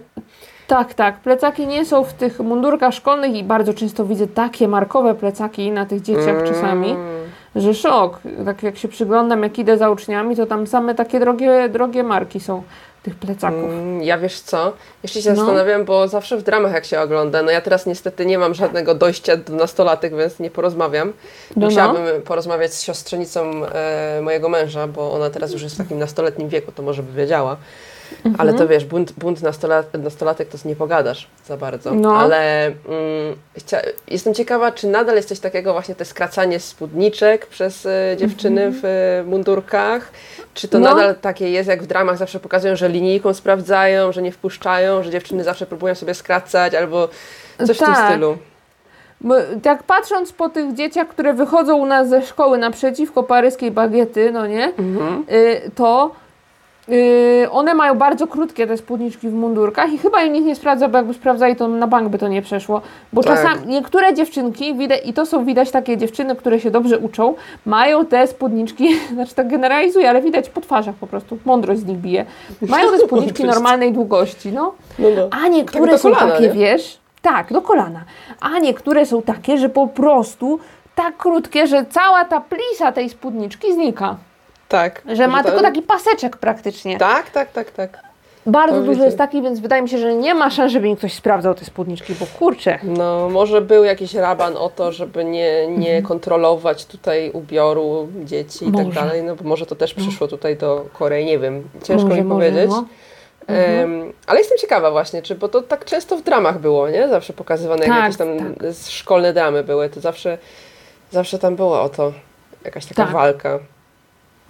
Tak, 0.68 0.94
tak. 0.94 1.20
Plecaki 1.20 1.68
nie 1.68 1.86
są 1.86 2.04
w 2.04 2.13
tych 2.13 2.39
mundurkach 2.39 2.94
szkolnych 2.94 3.36
i 3.36 3.44
bardzo 3.44 3.74
często 3.74 4.06
widzę 4.06 4.27
takie 4.27 4.68
markowe 4.68 5.16
plecaki 5.16 5.72
na 5.72 5.86
tych 5.86 6.01
dzieciach 6.01 6.44
czasami, 6.48 6.89
Mm. 6.92 7.26
Że 7.56 7.74
szok. 7.74 8.20
Tak 8.46 8.63
jak 8.63 8.77
się 8.77 8.88
przyglądam, 8.88 9.44
jak 9.44 9.60
idę 9.60 9.77
za 9.77 9.89
uczniami, 9.89 10.36
to 10.36 10.46
tam 10.46 10.68
same 10.68 10.96
takie 10.96 11.20
drogie, 11.20 11.70
drogie 11.70 12.04
marki 12.04 12.39
są 12.39 12.63
tych 13.04 13.16
plecaków. 13.16 13.63
Mm, 13.72 14.04
Ja 14.04 14.18
wiesz 14.18 14.39
co? 14.39 14.74
Jeszcze 15.04 15.22
się 15.22 15.30
No. 15.30 15.36
zastanawiam, 15.36 15.86
bo 15.86 16.08
zawsze 16.08 16.38
w 16.38 16.44
dramach 16.44 16.74
jak 16.74 16.86
się 16.86 17.00
ogląda, 17.01 17.42
no 17.44 17.51
ja 17.51 17.62
teraz 17.62 17.86
niestety 17.86 18.25
nie 18.25 18.38
mam 18.38 18.54
żadnego 18.54 18.96
dojścia 18.96 19.38
do 19.38 19.54
nastolatek, 19.56 20.16
więc 20.16 20.39
nie 20.39 20.50
porozmawiam. 20.51 21.08
No, 21.08 21.13
no. 21.56 21.66
Musiałabym 21.66 22.22
porozmawiać 22.22 22.74
z 22.74 22.82
siostrzenicą 22.82 23.66
e, 23.66 24.20
mojego 24.24 24.50
męża, 24.50 24.88
bo 24.88 25.13
ona 25.13 25.30
teraz 25.30 25.54
już 25.54 25.62
jest 25.62 25.75
w 25.75 25.77
takim 25.77 26.00
nastoletnim 26.00 26.50
wieku, 26.50 26.72
to 26.72 26.84
może 26.84 27.04
by 27.04 27.12
wiedziała. 27.13 27.58
Ale 28.24 28.52
Mhm. 28.52 28.58
to 28.58 28.68
wiesz, 28.68 28.86
bunt, 28.86 29.12
bunt 29.12 29.42
nastolat, 29.42 29.94
nastolatek 30.04 30.50
to 30.50 30.58
nie 30.66 30.76
pogadasz 30.76 31.28
za 31.46 31.58
bardzo. 31.58 31.94
No. 31.96 32.18
Ale 32.18 32.66
mm, 32.66 32.76
chcia, 33.58 33.78
jestem 34.08 34.34
ciekawa, 34.34 34.72
czy 34.72 34.88
nadal 34.88 35.16
jest 35.16 35.30
coś 35.30 35.40
takiego 35.40 35.74
właśnie 35.74 35.96
te 35.96 36.06
skracanie 36.06 36.60
spódniczek 36.60 37.46
przez 37.46 37.86
e, 37.86 38.16
dziewczyny 38.18 38.72
w 38.72 38.86
e, 38.86 39.24
mundurkach? 39.30 40.12
Czy 40.54 40.68
to 40.68 40.78
Mhm. 40.78 40.96
No. 40.96 41.02
nadal 41.02 41.16
takie 41.22 41.50
jest, 41.52 41.70
jak 41.70 41.84
w 41.84 41.88
dramach 41.88 42.18
zawsze 42.18 42.40
pokazują, 42.40 42.76
że 42.76 42.90
linijką 42.90 43.34
sprawdzają, 43.34 44.12
że 44.12 44.22
nie 44.22 44.32
wpuszczają, 44.32 45.04
że 45.04 45.10
dziewczyny 45.10 45.44
zawsze 45.44 45.66
próbują 45.66 45.96
sobie 45.96 46.14
skracać 46.14 46.74
albo 46.76 47.10
coś 47.68 47.78
w 47.78 47.80
tym 47.80 47.94
Tak. 47.94 48.10
stylu? 48.12 48.38
Bo 49.22 49.36
tak 49.64 49.84
patrząc 49.84 50.34
po 50.34 50.50
tych 50.50 50.74
dzieciach, 50.74 51.08
które 51.08 51.34
wychodzą 51.34 51.78
u 51.78 51.86
nas 51.86 52.10
ze 52.10 52.22
szkoły 52.22 52.58
naprzeciwko 52.58 53.24
paryskiej 53.24 53.72
bagiety, 53.72 54.32
no 54.32 54.48
nie, 54.48 54.66
Mhm. 54.66 55.24
y, 55.32 55.72
to 55.76 56.12
y, 56.89 57.48
one 57.51 57.74
mają 57.74 57.96
bardzo 57.96 58.27
krótkie 58.27 58.67
te 58.67 58.77
spódniczki 58.77 59.29
w 59.29 59.34
mundurkach 59.34 59.94
i 59.94 59.98
chyba 59.98 60.24
im 60.24 60.34
nikt 60.34 60.46
nie 60.46 60.56
sprawdza, 60.56 60.88
bo 60.88 60.98
jakby 60.98 61.13
sprawdzali, 61.13 61.56
to 61.56 61.67
na 61.67 61.88
bank 61.88 62.10
by 62.10 62.17
to 62.17 62.27
nie 62.27 62.41
przeszło. 62.41 62.82
Bo 63.13 63.24
Tak. 63.24 63.36
czasami 63.36 63.67
niektóre 63.67 64.13
dziewczynki, 64.13 64.75
widać, 64.75 65.01
i 65.06 65.13
to 65.13 65.25
są 65.25 65.46
widać 65.46 65.72
takie 65.72 65.98
dziewczyny, 65.98 66.36
które 66.36 66.60
się 66.60 66.72
dobrze 66.72 67.00
uczą, 67.00 67.34
mają 67.65 68.06
te 68.06 68.27
spódniczki, 68.27 68.96
znaczy 69.13 69.36
tak 69.36 69.48
generalizuję, 69.48 70.10
ale 70.10 70.22
widać 70.22 70.50
po 70.50 70.62
twarzach 70.62 70.96
po 70.96 71.08
prostu, 71.08 71.38
mądrość 71.46 71.82
z 71.82 71.86
nich 71.86 71.98
bije. 71.98 72.25
Mają 72.62 72.91
te 72.91 72.98
spódniczki 73.00 73.44
normalnej 73.46 73.94
długości, 73.94 74.51
no. 74.51 74.74
No, 75.00 75.08
no. 75.15 75.27
A 75.44 75.48
niektóre 75.48 75.98
są 75.98 76.13
kolana, 76.13 76.32
takie, 76.34 76.48
nie? 76.48 76.53
wiesz, 76.53 77.00
tak, 77.22 77.53
do 77.53 77.62
kolana. 77.62 78.01
A 78.41 78.60
niektóre 78.60 79.06
są 79.06 79.22
takie, 79.22 79.58
że 79.58 79.70
po 79.70 79.88
prostu 79.88 80.60
tak 80.96 81.17
krótkie, 81.17 81.67
że 81.67 81.86
cała 81.89 82.25
ta 82.25 82.41
plisa 82.41 82.91
tej 82.91 83.10
spódniczki 83.10 83.74
znika. 83.74 84.15
Tak. 84.67 85.01
Że 85.13 85.27
ma 85.27 85.43
to- 85.43 85.50
tylko 85.50 85.62
taki 85.62 85.81
paseczek 85.81 86.38
praktycznie. 86.38 86.97
Tak, 86.97 87.29
tak, 87.29 87.51
tak, 87.51 87.71
tak. 87.71 88.00
Bardzo 88.45 88.79
dużo 88.79 88.91
wiecie. 88.91 89.03
jest 89.05 89.17
taki, 89.17 89.41
więc 89.41 89.59
wydaje 89.59 89.81
mi 89.81 89.89
się, 89.89 89.97
że 89.97 90.15
nie 90.15 90.33
ma 90.33 90.50
szans, 90.50 90.71
żeby 90.71 90.88
mi 90.88 90.97
ktoś 90.97 91.13
sprawdzał 91.13 91.55
te 91.55 91.65
spódniczki, 91.65 92.13
bo 92.19 92.25
kurczę. 92.39 92.79
No, 92.83 93.29
może 93.29 93.62
był 93.62 93.83
jakiś 93.83 94.13
raban 94.13 94.57
o 94.57 94.69
to, 94.69 94.91
żeby 94.91 95.25
nie, 95.25 95.67
nie 95.67 96.01
kontrolować 96.01 96.86
tutaj 96.86 97.31
ubioru 97.33 98.07
dzieci 98.24 98.57
i 98.57 98.59
tak 98.59 98.67
Mhm. 98.67 98.88
Może. 98.88 99.00
dalej, 99.01 99.24
no 99.24 99.36
bo 99.36 99.43
może 99.50 99.65
to 99.65 99.75
też 99.75 99.93
przyszło 99.93 100.27
tutaj 100.27 100.57
do 100.57 100.86
Korei, 100.93 101.25
nie 101.25 101.39
wiem, 101.39 101.69
ciężko 101.83 102.07
Może, 102.07 102.21
mi 102.21 102.27
może, 102.27 102.45
powiedzieć. 102.51 102.69
no. 102.71 102.86
Em, 103.47 104.13
ale 104.27 104.39
jestem 104.39 104.57
ciekawa 104.57 104.91
właśnie, 104.91 105.21
czy, 105.21 105.36
bo 105.36 105.47
to 105.50 105.62
tak 105.62 105.86
często 105.86 106.17
w 106.17 106.21
dramach 106.21 106.59
było, 106.59 106.89
nie? 106.89 107.07
Zawsze 107.07 107.33
pokazywane, 107.33 107.79
jak 107.86 107.89
Tak, 107.89 108.01
jakieś 108.03 108.17
tam 108.17 108.27
z- 108.74 108.89
szkolne 108.89 109.33
dramy 109.33 109.63
były, 109.63 109.89
to 109.89 110.00
zawsze, 110.00 110.38
zawsze 111.12 111.39
tam 111.39 111.55
było 111.55 111.81
o 111.81 111.89
to, 111.89 112.13
jakaś 112.65 112.86
taka 112.86 113.03
Tak. 113.03 113.13
walka. 113.13 113.59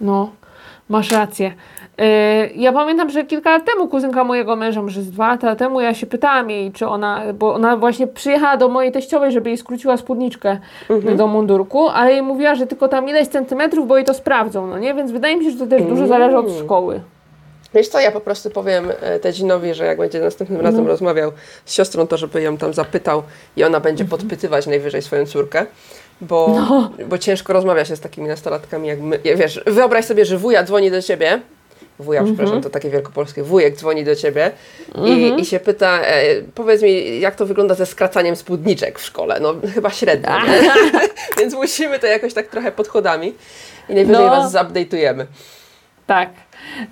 No, 0.00 0.30
masz 0.88 1.10
rację. 1.12 1.52
Yy, 1.98 2.04
ja 2.56 2.72
pamiętam, 2.72 3.10
że 3.10 3.24
kilka 3.24 3.50
lat 3.50 3.64
temu 3.64 3.88
kuzynka 3.88 4.24
mojego 4.24 4.56
męża, 4.56 4.82
może 4.82 5.02
z 5.02 5.10
dwa 5.10 5.28
lata 5.28 5.56
temu, 5.56 5.80
ja 5.80 5.94
się 5.94 6.06
pytałam 6.06 6.50
jej, 6.50 6.72
czy 6.72 6.86
ona, 6.86 7.22
bo 7.34 7.54
ona 7.54 7.76
właśnie 7.76 8.06
przyjechała 8.06 8.56
do 8.56 8.68
mojej 8.68 8.92
teściowej, 8.92 9.32
żeby 9.32 9.48
jej 9.50 9.56
skróciła 9.58 9.96
spódniczkę 9.96 10.58
do 11.16 11.26
mundurku, 11.26 11.88
ale 11.88 12.12
jej 12.12 12.22
mówiła, 12.22 12.54
że 12.54 12.66
tylko 12.66 12.88
tam 12.88 13.08
ileś 13.08 13.28
centymetrów, 13.28 13.88
bo 13.88 13.96
jej 13.96 14.04
to 14.06 14.14
sprawdzą, 14.14 14.66
no 14.66 14.78
nie? 14.78 14.94
Więc 14.94 15.10
wydaje 15.12 15.36
mi 15.36 15.44
się, 15.44 15.50
że 15.50 15.58
to 15.58 15.66
też 15.66 15.82
dużo 15.82 16.06
zależy 16.06 16.36
od 16.38 16.52
szkoły. 16.58 17.00
Wiesz 17.74 17.88
co, 17.88 18.00
ja 18.00 18.12
po 18.12 18.20
prostu 18.20 18.50
powiem 18.50 18.84
e, 19.00 19.18
Tedzinowi, 19.18 19.74
że 19.74 19.84
jak 19.86 19.98
będzie 19.98 20.20
następnym 20.20 20.60
razem 20.60 20.82
No. 20.84 20.88
rozmawiał 20.90 21.32
z 21.64 21.72
siostrą, 21.74 22.06
to 22.06 22.16
żeby 22.16 22.42
ją 22.42 22.56
tam 22.56 22.74
zapytał 22.74 23.22
i 23.56 23.64
ona 23.64 23.80
będzie 23.80 24.04
Mhm. 24.04 24.20
podpytywać 24.20 24.66
najwyżej 24.66 25.02
swoją 25.02 25.26
córkę, 25.26 25.66
bo, 26.20 26.48
No. 26.54 26.90
bo 27.08 27.18
ciężko 27.18 27.52
rozmawia 27.52 27.84
się 27.84 27.96
z 27.96 28.00
takimi 28.00 28.28
nastolatkami 28.28 28.88
jak 28.88 29.00
my. 29.00 29.18
Wiesz, 29.36 29.60
wyobraź 29.66 30.04
sobie, 30.04 30.24
że 30.24 30.38
wuja 30.38 30.62
dzwoni 30.64 30.90
do 30.90 31.02
ciebie, 31.02 31.40
wuja, 31.98 32.20
Mhm. 32.20 32.36
przepraszam, 32.36 32.62
to 32.62 32.70
takie 32.70 32.90
wielkopolskie, 32.90 33.42
wujek 33.42 33.76
dzwoni 33.76 34.04
do 34.04 34.16
ciebie 34.16 34.50
i, 35.04 35.40
i 35.40 35.46
się 35.46 35.60
pyta, 35.60 36.00
e, 36.02 36.24
powiedz 36.54 36.82
mi, 36.82 37.20
jak 37.20 37.34
to 37.36 37.46
wygląda 37.46 37.74
ze 37.74 37.86
skracaniem 37.86 38.36
spódniczek 38.36 38.98
w 38.98 39.04
szkole? 39.04 39.40
No 39.40 39.54
chyba 39.74 39.90
średnio, 39.90 40.30
więc 41.38 41.54
musimy 41.54 41.98
to 41.98 42.06
jakoś 42.06 42.34
tak 42.34 42.46
trochę 42.46 42.72
podchodami 42.72 43.34
i 43.88 43.94
najwyżej 43.94 44.24
No. 44.24 44.30
was 44.30 44.52
zupdate'ujemy. 44.52 45.24
Tak. 46.06 46.30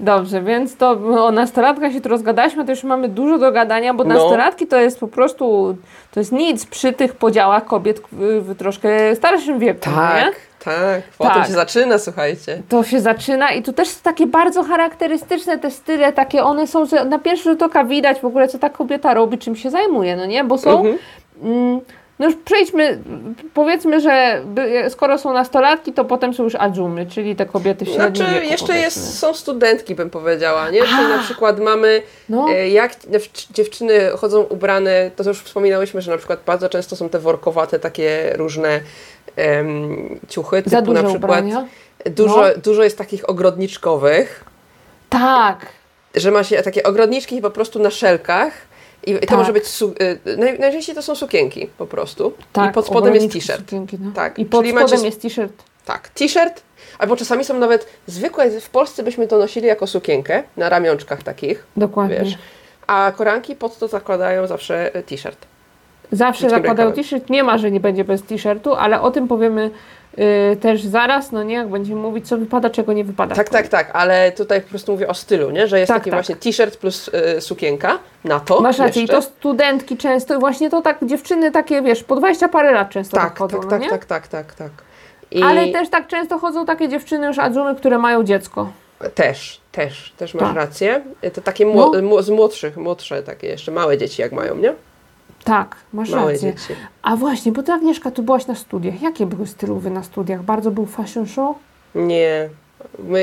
Dobrze, 0.00 0.42
więc 0.42 0.76
to 0.76 0.90
o 1.26 1.30
nastolatkach 1.32 1.92
się 1.92 2.00
tu 2.00 2.08
rozgadaliśmy, 2.08 2.64
to 2.64 2.70
już 2.70 2.84
mamy 2.84 3.08
dużo 3.08 3.38
do 3.38 3.52
gadania, 3.52 3.94
bo 3.94 4.04
No. 4.04 4.14
nastolatki 4.14 4.66
to 4.66 4.76
jest 4.76 5.00
po 5.00 5.08
prostu, 5.08 5.76
to 6.10 6.20
jest 6.20 6.32
nic 6.32 6.66
przy 6.66 6.92
tych 6.92 7.14
podziałach 7.14 7.64
kobiet 7.64 8.00
w, 8.12 8.44
w 8.48 8.56
troszkę 8.56 9.16
starszym 9.16 9.58
wieku, 9.58 9.90
nie? 9.90 9.96
Tak, 9.96 10.34
tak, 10.64 11.02
potem 11.18 11.34
Tak. 11.34 11.46
się 11.46 11.52
zaczyna, 11.52 11.98
słuchajcie. 11.98 12.62
To 12.68 12.84
się 12.84 13.00
zaczyna 13.00 13.52
i 13.52 13.62
tu 13.62 13.72
też 13.72 13.88
są 13.88 14.00
takie 14.02 14.26
bardzo 14.26 14.62
charakterystyczne 14.64 15.58
te 15.58 15.70
style, 15.70 16.12
takie 16.12 16.44
one 16.44 16.66
są, 16.66 16.86
że 16.86 17.04
na 17.04 17.18
pierwszy 17.18 17.44
rzut 17.50 17.62
oka 17.62 17.84
widać 17.84 18.20
w 18.20 18.24
ogóle, 18.24 18.48
co 18.48 18.58
ta 18.58 18.70
kobieta 18.70 19.14
robi, 19.14 19.38
czym 19.38 19.56
się 19.56 19.70
zajmuje, 19.70 20.16
no 20.16 20.26
nie? 20.26 20.44
Bo 20.44 20.58
są, 20.58 20.70
Mhm. 20.78 20.98
mm, 21.42 21.80
no 22.18 22.26
już 22.26 22.34
przejdźmy, 22.44 22.98
powiedzmy, 23.54 24.00
że 24.00 24.42
skoro 24.88 25.18
są 25.18 25.32
nastolatki, 25.32 25.92
to 25.92 26.04
potem 26.04 26.34
są 26.34 26.44
już 26.44 26.54
adżumy, 26.54 27.06
czyli 27.06 27.36
te 27.36 27.46
kobiety 27.46 27.84
w 27.84 27.88
średnim 27.88 28.16
Znaczy, 28.16 28.34
wieku, 28.34 28.46
jeszcze 28.52 28.78
jest, 28.78 29.18
są 29.18 29.34
studentki, 29.34 29.94
bym 29.94 30.10
powiedziała, 30.10 30.70
nie? 30.70 30.80
Czyli 30.80 31.08
na 31.08 31.18
przykład 31.18 31.60
mamy, 31.60 32.02
No. 32.28 32.46
e, 32.50 32.68
jak 32.68 32.92
dziew- 32.96 33.52
dziewczyny 33.52 34.10
chodzą 34.18 34.42
ubrane, 34.42 35.10
to 35.16 35.24
już 35.28 35.40
wspominałyśmy, 35.42 36.02
że 36.02 36.10
na 36.10 36.18
przykład 36.18 36.40
bardzo 36.46 36.68
często 36.68 36.96
są 36.96 37.08
te 37.08 37.18
workowate 37.18 37.78
takie 37.78 38.32
różne 38.36 38.80
em, 39.36 40.20
ciuchy, 40.28 40.62
Za 40.66 40.76
typu 40.80 40.90
duże 40.92 41.02
na 41.02 41.08
przykład 41.08 41.30
ubrania. 41.30 41.66
dużo, 42.06 42.36
No. 42.40 42.46
dużo 42.64 42.82
jest 42.84 42.98
takich 42.98 43.28
ogrodniczkowych, 43.30 44.44
Tak, 45.08 45.66
że 46.14 46.30
ma 46.30 46.44
się 46.44 46.62
takie 46.62 46.82
ogrodniczki 46.82 47.42
po 47.42 47.50
prostu 47.50 47.78
na 47.78 47.90
szelkach 47.90 48.52
i 49.06 49.14
to 49.14 49.26
Tak. 49.26 49.38
może 49.38 49.52
być, 49.52 49.64
y, 50.26 50.36
naj, 50.36 50.58
najczęściej 50.58 50.94
to 50.94 51.02
są 51.02 51.14
sukienki 51.14 51.66
po 51.78 51.86
prostu 51.86 52.32
tak. 52.52 52.70
i 52.70 52.74
pod 52.74 52.86
spodem 52.86 53.14
jest 53.14 53.32
t-shirt. 53.32 53.72
no. 53.72 54.12
Tak, 54.14 54.38
I 54.38 54.44
pod 54.44 54.60
czyli 54.64 54.70
spodem 54.76 54.90
macie- 54.96 55.06
jest 55.06 55.22
t-shirt. 55.22 55.52
Tak, 55.84 56.08
t-shirt, 56.08 56.62
albo 56.98 57.16
czasami 57.16 57.44
są 57.44 57.58
nawet 57.58 57.86
zwykłe, 58.06 58.60
w 58.60 58.70
Polsce 58.70 59.02
byśmy 59.02 59.28
to 59.28 59.38
nosili 59.38 59.66
jako 59.66 59.86
sukienkę, 59.86 60.42
na 60.56 60.68
ramionczkach 60.68 61.22
takich, 61.22 61.66
Dokładnie. 61.76 62.20
wiesz, 62.24 62.38
a 62.86 63.12
koranki 63.16 63.56
pod 63.56 63.78
to 63.78 63.88
zakładają 63.88 64.46
zawsze 64.46 64.94
e, 64.94 65.02
t-shirt. 65.02 65.46
Zawsze 66.12 66.50
zakładają 66.50 66.92
t-shirt. 66.92 67.30
Nie 67.30 67.42
ma, 67.44 67.58
że 67.58 67.70
nie 67.70 67.80
będzie 67.80 68.04
bez 68.04 68.22
t-shirtu, 68.22 68.74
ale 68.74 69.00
o 69.00 69.10
tym 69.10 69.28
powiemy 69.28 69.70
y, 70.52 70.56
też 70.56 70.82
zaraz, 70.84 71.32
no 71.32 71.42
nie, 71.42 71.54
jak 71.54 71.68
będziemy 71.68 72.00
mówić, 72.00 72.28
co 72.28 72.36
wypada, 72.38 72.70
czego 72.70 72.92
nie 72.92 73.04
wypada. 73.04 73.34
Tak, 73.34 73.48
tak, 73.48 73.68
tak, 73.68 73.90
ale 73.92 74.32
tutaj 74.32 74.60
po 74.60 74.68
prostu 74.68 74.92
mówię 74.92 75.08
o 75.08 75.14
stylu, 75.14 75.50
nie? 75.50 75.68
że 75.68 75.78
jest 75.78 75.88
Tak, 75.88 75.98
taki 75.98 76.10
tak. 76.10 76.16
właśnie 76.16 76.36
t-shirt 76.36 76.76
plus 76.76 77.10
e, 77.12 77.40
sukienka 77.40 77.98
na 78.24 78.40
to 78.40 78.60
Masz 78.60 78.78
rację, 78.78 79.02
i 79.02 79.08
to 79.08 79.22
studentki 79.22 79.96
często, 79.96 80.38
właśnie 80.38 80.70
to 80.70 80.82
tak, 80.82 80.98
dziewczyny 81.02 81.50
takie, 81.50 81.82
wiesz, 81.82 82.04
po 82.04 82.16
20 82.16 82.48
parę 82.48 82.72
lat 82.72 82.90
często 82.90 83.16
tak, 83.16 83.24
tak 83.28 83.38
chodzą, 83.38 83.60
tak, 83.60 83.80
no 83.82 83.88
tak, 83.90 84.04
tak, 84.04 84.06
tak, 84.06 84.28
tak, 84.28 84.54
tak. 84.54 84.70
I 85.30 85.42
Ale 85.42 85.68
też 85.68 85.88
tak 85.90 86.06
często 86.06 86.38
chodzą 86.38 86.66
takie 86.66 86.88
dziewczyny 86.88 87.26
już 87.26 87.38
adżumy, 87.38 87.74
które 87.76 87.98
mają 87.98 88.24
dziecko. 88.24 88.70
też, 89.14 89.60
też, 89.72 90.12
też 90.16 90.34
masz 90.34 90.42
Tak. 90.44 90.56
rację. 90.56 91.00
To 91.34 91.40
takie 91.40 91.66
mło, 91.66 91.92
No. 92.02 92.22
z 92.22 92.30
młodszych, 92.30 92.76
młodsze 92.76 93.22
takie 93.22 93.46
jeszcze 93.46 93.72
małe 93.72 93.98
dzieci 93.98 94.22
jak 94.22 94.32
mają, 94.32 94.56
nie? 94.56 94.72
Tak, 95.46 95.76
masz 95.92 96.10
Małe 96.10 96.32
rację. 96.32 96.52
dzieci. 96.52 96.74
A 97.02 97.16
właśnie, 97.16 97.52
bo 97.52 97.62
ty 97.62 97.72
Agnieszka, 97.72 98.10
tu 98.10 98.22
byłaś 98.22 98.46
na 98.46 98.54
studiach. 98.54 99.02
Jakie 99.02 99.26
były 99.26 99.46
stylowy 99.46 99.90
na 99.90 100.02
studiach? 100.02 100.42
Bardzo 100.42 100.70
był 100.70 100.86
fashion 100.86 101.26
show? 101.26 101.56
Nie. 101.94 102.48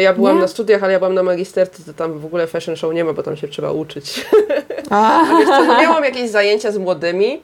Ja 0.02 0.14
byłam 0.14 0.36
Nie? 0.36 0.42
na 0.42 0.48
studiach, 0.48 0.84
ale 0.84 0.94
ja 0.94 1.00
byłam 1.00 1.14
na 1.14 1.24
magisterce, 1.24 1.84
to 1.84 1.94
tam 1.94 2.20
w 2.20 2.26
ogóle 2.26 2.48
fashion 2.48 2.76
show 2.76 2.94
nie 2.94 3.04
ma, 3.04 3.14
bo 3.14 3.24
tam 3.24 3.38
się 3.38 3.48
trzeba 3.48 3.72
uczyć. 3.72 4.26
A, 4.90 5.24
Wiesz 5.40 5.48
co, 5.48 5.66
no 5.66 5.82
miałam 5.82 6.04
jakieś 6.04 6.30
zajęcia 6.30 6.72
z 6.72 6.78
młodymi, 6.78 7.42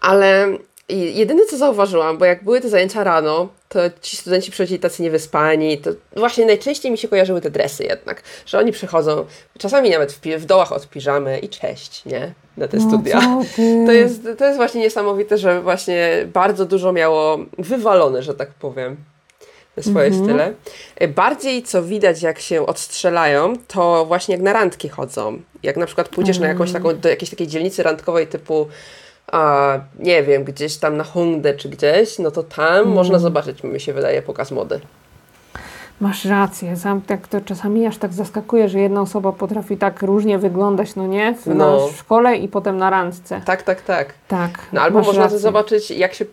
ale 0.00 0.48
I 0.88 1.16
jedyne 1.16 1.44
co 1.46 1.56
zauważyłam, 1.56 2.18
bo 2.18 2.24
jak 2.24 2.44
były 2.44 2.60
te 2.60 2.68
zajęcia 2.68 3.04
rano, 3.04 3.48
to 3.68 3.80
ci 4.00 4.16
studenci 4.16 4.50
przychodzili 4.50 4.80
tacy 4.80 5.02
niewyspani, 5.02 5.78
to 5.78 5.90
właśnie 6.16 6.46
najczęściej 6.46 6.92
mi 6.92 6.98
się 6.98 7.08
kojarzyły 7.08 7.40
te 7.40 7.50
dresy 7.50 7.84
jednak, 7.84 8.22
że 8.46 8.58
oni 8.58 8.72
przychodzą, 8.72 9.26
czasami 9.58 9.90
nawet 9.90 10.12
w, 10.12 10.20
w 10.20 10.44
dołach 10.44 10.72
od 10.72 10.88
piżamy 10.88 11.38
i 11.38 11.48
cześć, 11.48 12.04
nie? 12.04 12.32
Na 12.56 12.68
te 12.68 12.80
studia. 12.80 13.20
No 13.20 13.42
ty? 13.56 13.82
To 13.86 13.92
jest, 13.92 14.22
to 14.38 14.44
jest 14.44 14.56
właśnie 14.56 14.80
niesamowite, 14.80 15.38
że 15.38 15.62
właśnie 15.62 16.26
bardzo 16.32 16.64
dużo 16.64 16.92
miało 16.92 17.38
wywalone, 17.58 18.22
że 18.22 18.34
tak 18.34 18.48
powiem, 18.50 18.96
swoje 19.80 20.06
Mhm. 20.06 20.24
style. 20.24 20.54
Bardziej 21.08 21.62
co 21.62 21.82
widać, 21.82 22.22
jak 22.22 22.40
się 22.40 22.66
odstrzelają, 22.66 23.52
to 23.68 24.04
właśnie 24.04 24.34
jak 24.34 24.42
na 24.42 24.52
randki 24.52 24.88
chodzą. 24.88 25.40
Jak 25.62 25.76
na 25.76 25.86
przykład 25.86 26.08
pójdziesz 26.08 26.38
na 26.38 26.48
jakąś 26.48 26.72
taką, 26.72 26.98
do 26.98 27.08
jakiejś 27.08 27.30
takiej 27.30 27.46
dzielnicy 27.46 27.82
randkowej 27.82 28.26
typu 28.26 28.68
a, 29.32 29.78
nie 29.98 30.22
wiem, 30.22 30.44
gdzieś 30.44 30.76
tam 30.76 30.96
na 30.96 31.04
Hongdae 31.04 31.54
czy 31.54 31.68
gdzieś, 31.68 32.18
no 32.18 32.30
to 32.30 32.42
tam 32.42 32.64
Mhm. 32.74 32.88
można 32.88 33.18
zobaczyć, 33.18 33.62
mi 33.62 33.80
się 33.80 33.92
wydaje, 33.92 34.22
pokaz 34.22 34.50
mody. 34.50 34.80
Masz 36.00 36.24
rację, 36.24 36.76
sam 36.76 37.00
tak 37.02 37.28
to 37.28 37.40
czasami 37.40 37.86
aż 37.86 37.96
tak 37.98 38.12
zaskakuje, 38.12 38.68
że 38.68 38.78
jedna 38.80 39.00
osoba 39.00 39.32
potrafi 39.32 39.76
tak 39.76 40.02
różnie 40.02 40.38
wyglądać, 40.38 40.94
no 40.96 41.06
nie? 41.06 41.34
W, 41.34 41.46
No. 41.46 41.88
w 41.88 41.96
szkole 41.96 42.36
i 42.36 42.48
potem 42.48 42.76
na 42.76 42.90
randce. 42.90 43.40
Tak, 43.44 43.62
tak, 43.62 43.82
tak. 43.82 44.14
Tak. 44.28 44.50
No 44.72 44.80
albo 44.80 44.98
można 45.02 45.22
rację. 45.22 45.38
zobaczyć, 45.38 45.90
jak 45.90 46.14
się. 46.14 46.24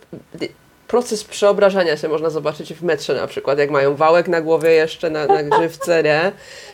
Proces 0.88 1.24
przeobrażania 1.24 1.98
się 1.98 2.08
można 2.10 2.30
zobaczyć 2.30 2.74
w 2.74 2.84
metrze 2.84 3.14
na 3.16 3.28
przykład, 3.28 3.58
jak 3.60 3.72
mają 3.72 3.96
wałek 3.96 4.28
na 4.28 4.42
głowie 4.42 4.70
jeszcze 4.72 5.10
na, 5.10 5.26
na 5.26 5.44
grzywce, 5.44 6.04
nie? 6.04 6.32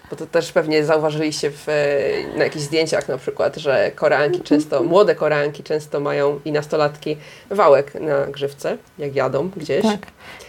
Bo 0.10 0.16
to 0.16 0.26
też 0.26 0.52
pewnie 0.52 0.86
zauważyliście 0.86 1.52
w, 1.52 1.70
e, 1.70 2.38
na 2.38 2.44
jakichś 2.44 2.66
zdjęciach 2.66 3.08
na 3.08 3.18
przykład, 3.18 3.56
że 3.56 3.92
koreanki 3.96 4.42
często, 4.42 4.84
młode 4.84 5.16
koreanki 5.16 5.64
często 5.64 6.00
mają 6.00 6.40
i 6.46 6.52
nastolatki 6.52 7.18
wałek 7.50 7.96
na 7.96 8.26
grzywce, 8.26 8.78
jak 8.98 9.16
jadą 9.16 9.50
gdzieś. 9.58 9.84
Tak. 9.84 10.00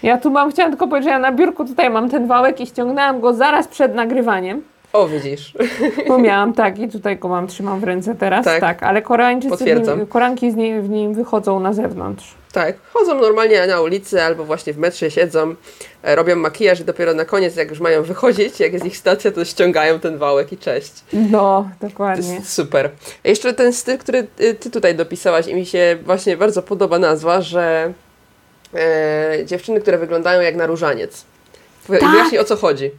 Ja 0.03 0.18
tu 0.18 0.31
mam, 0.31 0.51
chciałam 0.51 0.73
tylko 0.73 0.88
powiedzieć, 0.88 1.05
że 1.05 1.11
ja 1.11 1.18
na 1.18 1.33
biurku 1.33 1.64
tutaj 1.64 1.90
mam 1.90 2.11
ten 2.11 2.27
wałek 2.27 2.61
i 2.61 2.66
ściągnęłam 2.66 3.21
go 3.21 3.35
zaraz 3.35 3.68
przed 3.68 3.94
nagrywaniem. 3.94 4.62
O, 4.92 5.09
widzisz. 5.09 5.55
Bo 6.09 6.18
miałam 6.18 6.53
tak 6.53 6.79
i 6.79 6.88
tutaj 6.88 7.16
go 7.18 7.29
mam, 7.29 7.47
trzymam 7.47 7.81
w 7.81 7.85
ręce 7.85 8.14
teraz. 8.14 8.44
Tak. 8.44 8.61
Tak, 8.61 8.83
ale 8.83 9.03
Koreańczycy, 9.03 9.57
w 9.57 9.59
Potwierdzam. 9.59 9.99
nim, 9.99 10.07
Koranki 10.07 10.51
z 10.51 10.55
nim, 10.55 10.83
w 10.83 10.88
nim 10.88 11.14
wychodzą 11.14 11.61
na 11.61 11.73
zewnątrz. 11.73 12.35
Tak, 12.52 12.76
chodzą 12.92 13.20
normalnie 13.20 13.66
na 13.66 13.80
ulicy 13.80 14.22
albo 14.22 14.44
właśnie 14.44 14.72
w 14.72 14.78
metrze 14.78 15.11
siedzą, 15.11 15.54
e, 16.02 16.16
robią 16.16 16.37
makijaż 16.37 16.80
i 16.80 16.84
dopiero 16.84 17.14
na 17.14 17.24
koniec, 17.24 17.56
jak 17.56 17.70
już 17.70 17.80
mają 17.80 18.02
wychodzić, 18.02 18.61
jak 18.61 18.72
jest 18.72 18.84
ich 18.84 18.96
stacja, 18.96 19.32
to 19.32 19.44
ściągają 19.44 20.00
ten 20.00 20.18
wałek 20.18 20.52
i 20.52 20.58
cześć. 20.58 20.92
No, 21.12 21.70
dokładnie. 21.80 22.40
super. 22.44 22.90
A 23.24 23.28
Jeszcze 23.28 23.54
ten 23.54 23.72
styl, 23.72 23.98
który 23.98 24.26
y, 24.40 24.54
ty 24.54 24.70
tutaj 24.70 24.94
dopisałaś 24.94 25.46
i 25.46 25.54
mi 25.54 25.66
się 25.66 25.98
właśnie 26.04 26.37
bardzo 26.37 26.62
podoba 26.62 26.98
nazwa, 26.98 27.40
że 27.42 27.92
e, 28.74 29.38
dziewczyny, 29.44 29.80
które 29.80 29.98
wyglądają 29.98 30.40
jak 30.40 30.56
na 30.56 30.66
różaniec. 30.66 31.24
Wy- 31.88 31.98
Tak. 31.98 32.11
Wyjaśnij 32.11 32.40
o 32.40 32.44
co 32.44 32.56
chodzi. 32.56 32.90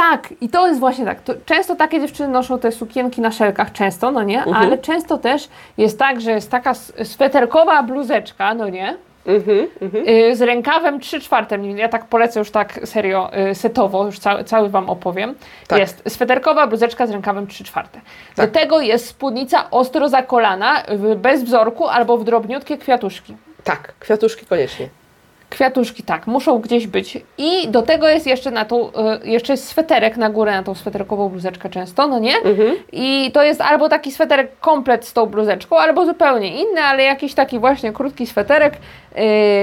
Tak, 0.00 0.34
i 0.40 0.48
to 0.48 0.66
jest 0.66 0.80
właśnie 0.80 1.04
tak. 1.04 1.20
To 1.20 1.34
często 1.44 1.76
takie 1.76 2.00
dziewczyny 2.00 2.28
noszą 2.28 2.58
te 2.58 2.72
sukienki 2.72 3.20
na 3.20 3.30
szelkach, 3.30 3.72
często, 3.72 4.10
no 4.10 4.22
nie? 4.22 4.38
Mhm. 4.38 4.56
Ale 4.56 4.78
często 4.78 5.18
też 5.18 5.48
jest 5.78 5.98
tak, 5.98 6.20
że 6.20 6.30
jest 6.30 6.50
taka 6.50 6.74
sweterkowa 7.04 7.82
bluzeczka, 7.82 8.54
no 8.54 8.68
nie? 8.68 8.96
Mhm, 9.26 9.66
mhm. 9.80 10.08
Y, 10.08 10.36
z 10.36 10.42
rękawem 10.42 11.00
3 11.00 11.20
czwarte. 11.20 11.58
Ja 11.76 11.88
tak 11.88 12.04
polecę 12.04 12.38
już 12.38 12.50
tak 12.50 12.80
serio, 12.84 13.30
y, 13.50 13.54
setowo, 13.54 14.06
już 14.06 14.18
cały, 14.18 14.44
cały 14.44 14.68
Wam 14.68 14.90
opowiem. 14.90 15.34
Tak. 15.68 15.78
Jest 15.78 16.02
sweterkowa 16.08 16.66
bluzeczka 16.66 17.06
z 17.06 17.10
rękawem 17.10 17.46
3 17.46 17.64
czwarte. 17.64 18.00
Tak. 18.36 18.50
Do 18.50 18.60
tego 18.60 18.80
jest 18.80 19.06
spódnica 19.06 19.70
ostro 19.70 20.08
zakolana, 20.08 20.82
bez 21.16 21.44
wzorku 21.44 21.88
albo 21.88 22.18
w 22.18 22.24
drobniutkie 22.24 22.78
kwiatuszki. 22.78 23.36
Tak, 23.64 23.94
kwiatuszki 23.98 24.46
koniecznie. 24.46 24.88
Kwiatuszki, 25.50 26.02
tak, 26.02 26.26
muszą 26.26 26.58
gdzieś 26.58 26.86
być. 26.86 27.18
I 27.38 27.68
do 27.68 27.82
tego 27.82 28.08
jest 28.08 28.26
jeszcze 28.26 28.50
na 28.50 28.64
tą, 28.64 28.88
y, 28.88 28.92
jeszcze 29.24 29.52
jest 29.52 29.68
sweterek 29.68 30.16
na 30.16 30.30
górę, 30.30 30.52
na 30.52 30.62
tą 30.62 30.74
sweterkową 30.74 31.28
bluzeczkę 31.28 31.68
często, 31.68 32.06
no 32.06 32.18
nie? 32.18 32.36
Mhm. 32.36 32.76
I 32.92 33.30
to 33.34 33.42
jest 33.42 33.60
albo 33.60 33.88
taki 33.88 34.12
sweterek 34.12 34.58
komplet 34.60 35.06
z 35.06 35.12
tą 35.12 35.26
bluzeczką, 35.26 35.78
albo 35.78 36.06
zupełnie 36.06 36.62
inny, 36.62 36.80
ale 36.82 37.02
jakiś 37.02 37.34
taki 37.34 37.58
właśnie 37.58 37.92
krótki 37.92 38.26
sweterek, 38.26 38.74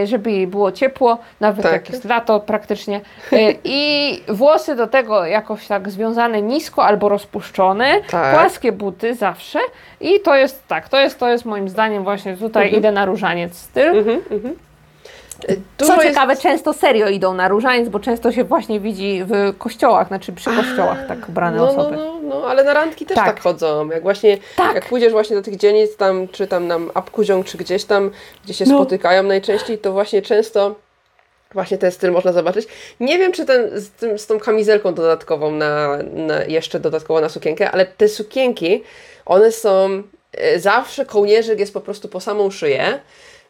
y, 0.04 0.08
żeby 0.08 0.32
jej 0.32 0.48
było 0.48 0.72
ciepło, 0.72 1.18
nawet 1.40 1.64
Tak. 1.64 1.72
jak 1.74 1.90
jest 1.90 2.06
lato 2.06 2.40
praktycznie. 2.40 3.02
Y, 3.34 3.56
I 3.64 4.22
włosy 4.28 4.76
do 4.76 4.88
tego 4.88 5.26
jakoś 5.26 5.68
tak 5.68 5.90
związane 5.90 6.42
nisko 6.42 6.86
albo 6.86 7.10
rozpuszczone, 7.10 8.02
Tak. 8.12 8.36
płaskie 8.36 8.72
buty 8.72 9.16
zawsze. 9.16 9.60
I 10.02 10.20
to 10.20 10.36
jest 10.36 10.68
tak, 10.68 10.90
to 10.90 11.00
jest, 11.00 11.20
to 11.20 11.30
jest 11.30 11.46
moim 11.46 11.70
zdaniem 11.70 12.04
właśnie 12.04 12.38
tutaj 12.38 12.64
Mhm. 12.64 12.80
idę 12.80 12.92
na 12.92 13.06
różaniec 13.06 13.58
styl. 13.58 13.98
Mhm, 13.98 14.22
mhm. 14.32 14.56
E, 15.50 15.56
Co 15.56 15.86
Dużo 15.86 15.94
jest- 15.94 16.08
ciekawe, 16.08 16.36
często 16.36 16.74
serio 16.74 17.08
idą 17.08 17.34
na 17.34 17.48
różaniec, 17.48 17.90
bo 17.90 18.00
często 18.00 18.32
się 18.32 18.44
właśnie 18.44 18.80
widzi 18.80 19.24
w 19.28 19.58
kościołach, 19.58 20.08
znaczy 20.08 20.32
przy 20.34 20.50
kościołach 20.56 21.08
tak 21.08 21.30
ubrane 21.30 21.58
no, 21.58 21.66
no, 21.66 21.72
osoby. 21.72 21.96
no, 21.98 22.20
no, 22.24 22.48
ale 22.48 22.64
na 22.64 22.74
randki 22.74 23.06
też 23.06 23.16
Tak. 23.16 23.26
tak, 23.26 23.42
chodzą. 23.42 23.90
Jak 23.90 24.04
właśnie, 24.04 24.38
Tak. 24.56 24.76
jak 24.76 24.86
pójdziesz 24.86 25.12
właśnie 25.12 25.36
do 25.36 25.42
tych 25.42 25.56
dzielnic 25.58 25.98
tam, 25.98 26.28
czy 26.28 26.48
tam 26.48 26.68
na 26.68 26.78
Apkuziąg, 26.94 27.46
czy 27.46 27.58
gdzieś 27.58 27.86
tam, 27.86 28.12
gdzie 28.44 28.54
się 28.54 28.66
No. 28.66 28.76
spotykają 28.78 29.24
najczęściej, 29.24 29.78
to 29.78 29.92
właśnie 29.92 30.22
często 30.22 30.76
właśnie 31.54 31.78
ten 31.78 31.92
styl 31.92 32.12
można 32.12 32.32
zobaczyć. 32.34 32.68
Nie 33.00 33.18
wiem, 33.18 33.32
czy 33.32 33.46
ten 33.46 33.80
z, 33.80 33.90
tym, 33.90 34.20
z 34.20 34.28
tą 34.28 34.40
kamizelką 34.40 34.94
dodatkową 34.94 35.52
na, 35.52 35.98
na 36.14 36.44
jeszcze 36.44 36.80
dodatkowo 36.80 37.22
na 37.22 37.30
sukienkę, 37.30 37.72
ale 37.72 37.86
te 37.86 38.08
sukienki, 38.08 38.84
one 39.26 39.52
są 39.52 40.04
e, 40.34 40.60
zawsze 40.60 41.06
kołnierzyk 41.06 41.60
jest 41.60 41.74
po 41.74 41.82
prostu 41.82 42.08
po 42.10 42.20
samą 42.20 42.52
szyję. 42.52 43.00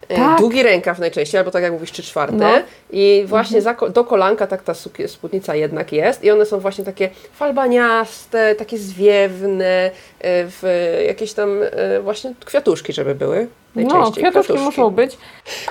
E, 0.10 0.16
Tak. 0.16 0.38
Długi 0.40 0.64
rękaw 0.64 1.00
najczęściej, 1.00 1.40
albo 1.40 1.52
tak 1.52 1.64
jak 1.64 1.72
mówisz, 1.72 1.92
trzy 1.92 2.04
czwarte. 2.04 2.36
No. 2.36 2.52
I 2.92 3.24
właśnie 3.28 3.62
ko- 3.74 3.90
do 3.90 4.04
kolanka 4.04 4.48
tak 4.48 4.64
ta 4.64 4.74
spódnica 5.08 5.56
jednak 5.56 5.92
jest. 5.92 6.24
I 6.24 6.32
one 6.32 6.46
są 6.46 6.60
właśnie 6.60 6.84
takie 6.86 7.10
falbaniaste, 7.34 8.56
takie 8.56 8.78
zwiewne, 8.78 9.92
w 10.23 10.63
jakieś 11.08 11.34
tam 11.34 11.60
e, 11.71 11.99
właśnie 11.99 12.34
kwiatuszki, 12.45 12.93
żeby 12.93 13.15
były. 13.15 13.47
No, 13.75 13.82
Najczęściej 13.82 14.23
kwiatuszki 14.23 14.53
muszą 14.53 14.89
być. 14.89 15.17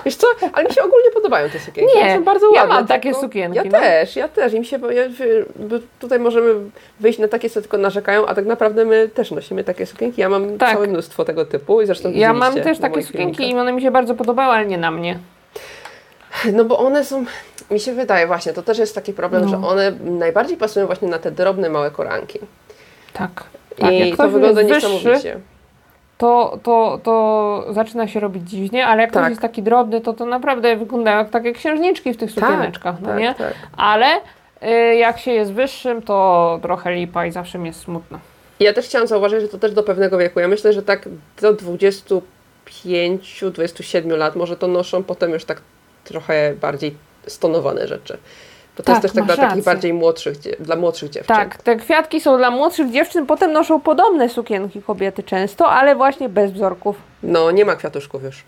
Wiesz 0.04 0.16
co, 0.16 0.26
ale 0.52 0.64
mi 0.68 0.74
się 0.74 0.82
ogólnie 0.82 1.10
podobają 1.10 1.50
te 1.50 1.58
sukienki. 1.58 1.96
Nie, 1.96 2.02
One 2.02 2.16
są 2.16 2.24
bardzo 2.24 2.46
ja 2.54 2.60
ładne. 2.60 2.74
mam 2.74 2.86
takie 2.86 3.02
tylko- 3.10 3.20
sukienki, 3.20 3.56
Ja 3.56 3.64
no. 3.64 3.70
też, 3.70 4.16
ja 4.16 4.28
też. 4.28 4.52
I 4.52 4.60
mi 4.60 4.66
się, 4.66 4.78
ja, 4.92 5.02
tutaj 6.00 6.18
możemy 6.20 6.54
wyjść 7.00 7.18
na 7.18 7.28
takie, 7.28 7.50
co 7.50 7.60
tylko 7.60 7.78
narzekają, 7.78 8.26
a 8.26 8.34
tak 8.34 8.46
naprawdę 8.46 8.84
my 8.84 9.08
też 9.08 9.30
nosimy 9.30 9.64
takie 9.64 9.86
sukienki. 9.86 10.20
Ja 10.20 10.28
mam 10.28 10.58
Tak. 10.58 10.72
całe 10.72 10.86
mnóstwo 10.86 11.24
tego 11.24 11.44
typu 11.44 11.82
i 11.82 11.86
zresztą 11.86 12.10
Ja 12.10 12.32
mam 12.32 12.54
też 12.54 12.78
takie 12.78 13.02
sukienki 13.02 13.36
filmikach. 13.36 13.46
i 13.58 13.60
one 13.60 13.72
mi 13.72 13.82
się 13.82 13.90
bardzo 13.90 14.14
podobały, 14.14 14.54
ale 14.54 14.66
nie 14.66 14.78
na 14.78 14.90
mnie. 14.90 15.18
No 16.52 16.64
bo 16.64 16.78
one 16.78 17.04
są, 17.04 17.24
mi 17.70 17.80
się 17.80 17.92
wydaje 17.92 18.26
właśnie, 18.26 18.52
to 18.52 18.62
też 18.62 18.78
jest 18.78 18.94
taki 18.94 19.12
problem, 19.12 19.42
No. 19.42 19.48
że 19.48 19.56
one 19.68 19.90
najbardziej 20.04 20.56
pasują 20.56 20.86
właśnie 20.86 21.08
na 21.08 21.18
te 21.18 21.30
drobne, 21.30 21.68
małe 21.70 21.90
koranki. 21.90 22.38
Tak. 23.12 23.44
Tak. 23.78 23.92
I 23.92 23.98
jak 23.98 24.08
to 24.08 24.14
ktoś 24.14 24.30
wygląda 24.32 24.60
jest 24.62 24.74
wyższy, 24.74 24.88
niesamowicie. 24.94 25.40
to, 26.18 26.58
to, 26.62 27.00
to 27.02 27.64
zaczyna 27.70 28.08
się 28.08 28.20
robić 28.20 28.50
dziwnie, 28.50 28.86
ale 28.86 29.00
jak 29.02 29.10
ktoś 29.10 29.22
Tak. 29.22 29.30
jest 29.30 29.42
taki 29.42 29.62
drobny, 29.62 30.00
to 30.00 30.12
to 30.12 30.26
naprawdę 30.26 30.76
wygląda 30.76 31.10
jak 31.10 31.30
takie 31.30 31.52
księżniczki 31.52 32.12
w 32.12 32.16
tych 32.16 32.30
sukieneczkach, 32.30 33.00
no 33.00 33.08
tak, 33.08 33.18
nie? 33.18 33.34
tak. 33.34 33.54
Ale 33.76 34.06
y, 34.62 34.94
jak 34.96 35.18
się 35.18 35.30
jest 35.32 35.52
wyższym, 35.52 36.02
to 36.02 36.58
trochę 36.62 36.94
lipa 36.94 37.26
i 37.26 37.32
zawsze 37.32 37.58
mi 37.58 37.66
jest 37.66 37.80
smutno. 37.80 38.18
Ja 38.60 38.72
też 38.72 38.84
chciałam 38.84 39.08
zauważyć, 39.08 39.40
że 39.40 39.48
to 39.48 39.58
też 39.58 39.72
do 39.72 39.82
pewnego 39.82 40.18
wieku. 40.18 40.40
Ja 40.40 40.48
myślę, 40.48 40.72
że 40.72 40.82
tak 40.82 41.08
do 41.40 41.54
25-27 41.54 44.16
lat 44.16 44.36
może 44.36 44.56
to 44.56 44.66
noszą, 44.68 45.02
potem 45.02 45.30
już 45.30 45.44
tak 45.44 45.60
trochę 46.04 46.54
bardziej 46.60 46.94
stonowane 47.26 47.86
rzeczy. 47.86 48.18
Bo 48.76 48.82
to 48.82 48.86
Tak, 48.92 48.94
jest 48.94 49.02
też 49.02 49.12
tak 49.12 49.26
masz 49.28 49.36
dla 49.36 49.48
takich 49.48 49.64
bardziej 49.64 49.92
młodszych, 49.94 50.36
dla 50.60 50.76
młodszych 50.76 51.10
dziewczyn. 51.10 51.36
Tak, 51.36 51.62
te 51.62 51.76
kwiatki 51.76 52.20
są 52.20 52.36
dla 52.38 52.50
młodszych 52.50 52.90
dziewczyn, 52.90 53.26
potem 53.26 53.52
noszą 53.52 53.80
podobne 53.80 54.28
sukienki 54.28 54.82
kobiety 54.82 55.22
często, 55.22 55.68
ale 55.70 55.96
właśnie 55.96 56.28
bez 56.28 56.52
wzorków. 56.52 56.96
No, 57.22 57.50
nie 57.50 57.64
ma 57.64 57.76
kwiatuszków 57.76 58.22
już. 58.24 58.42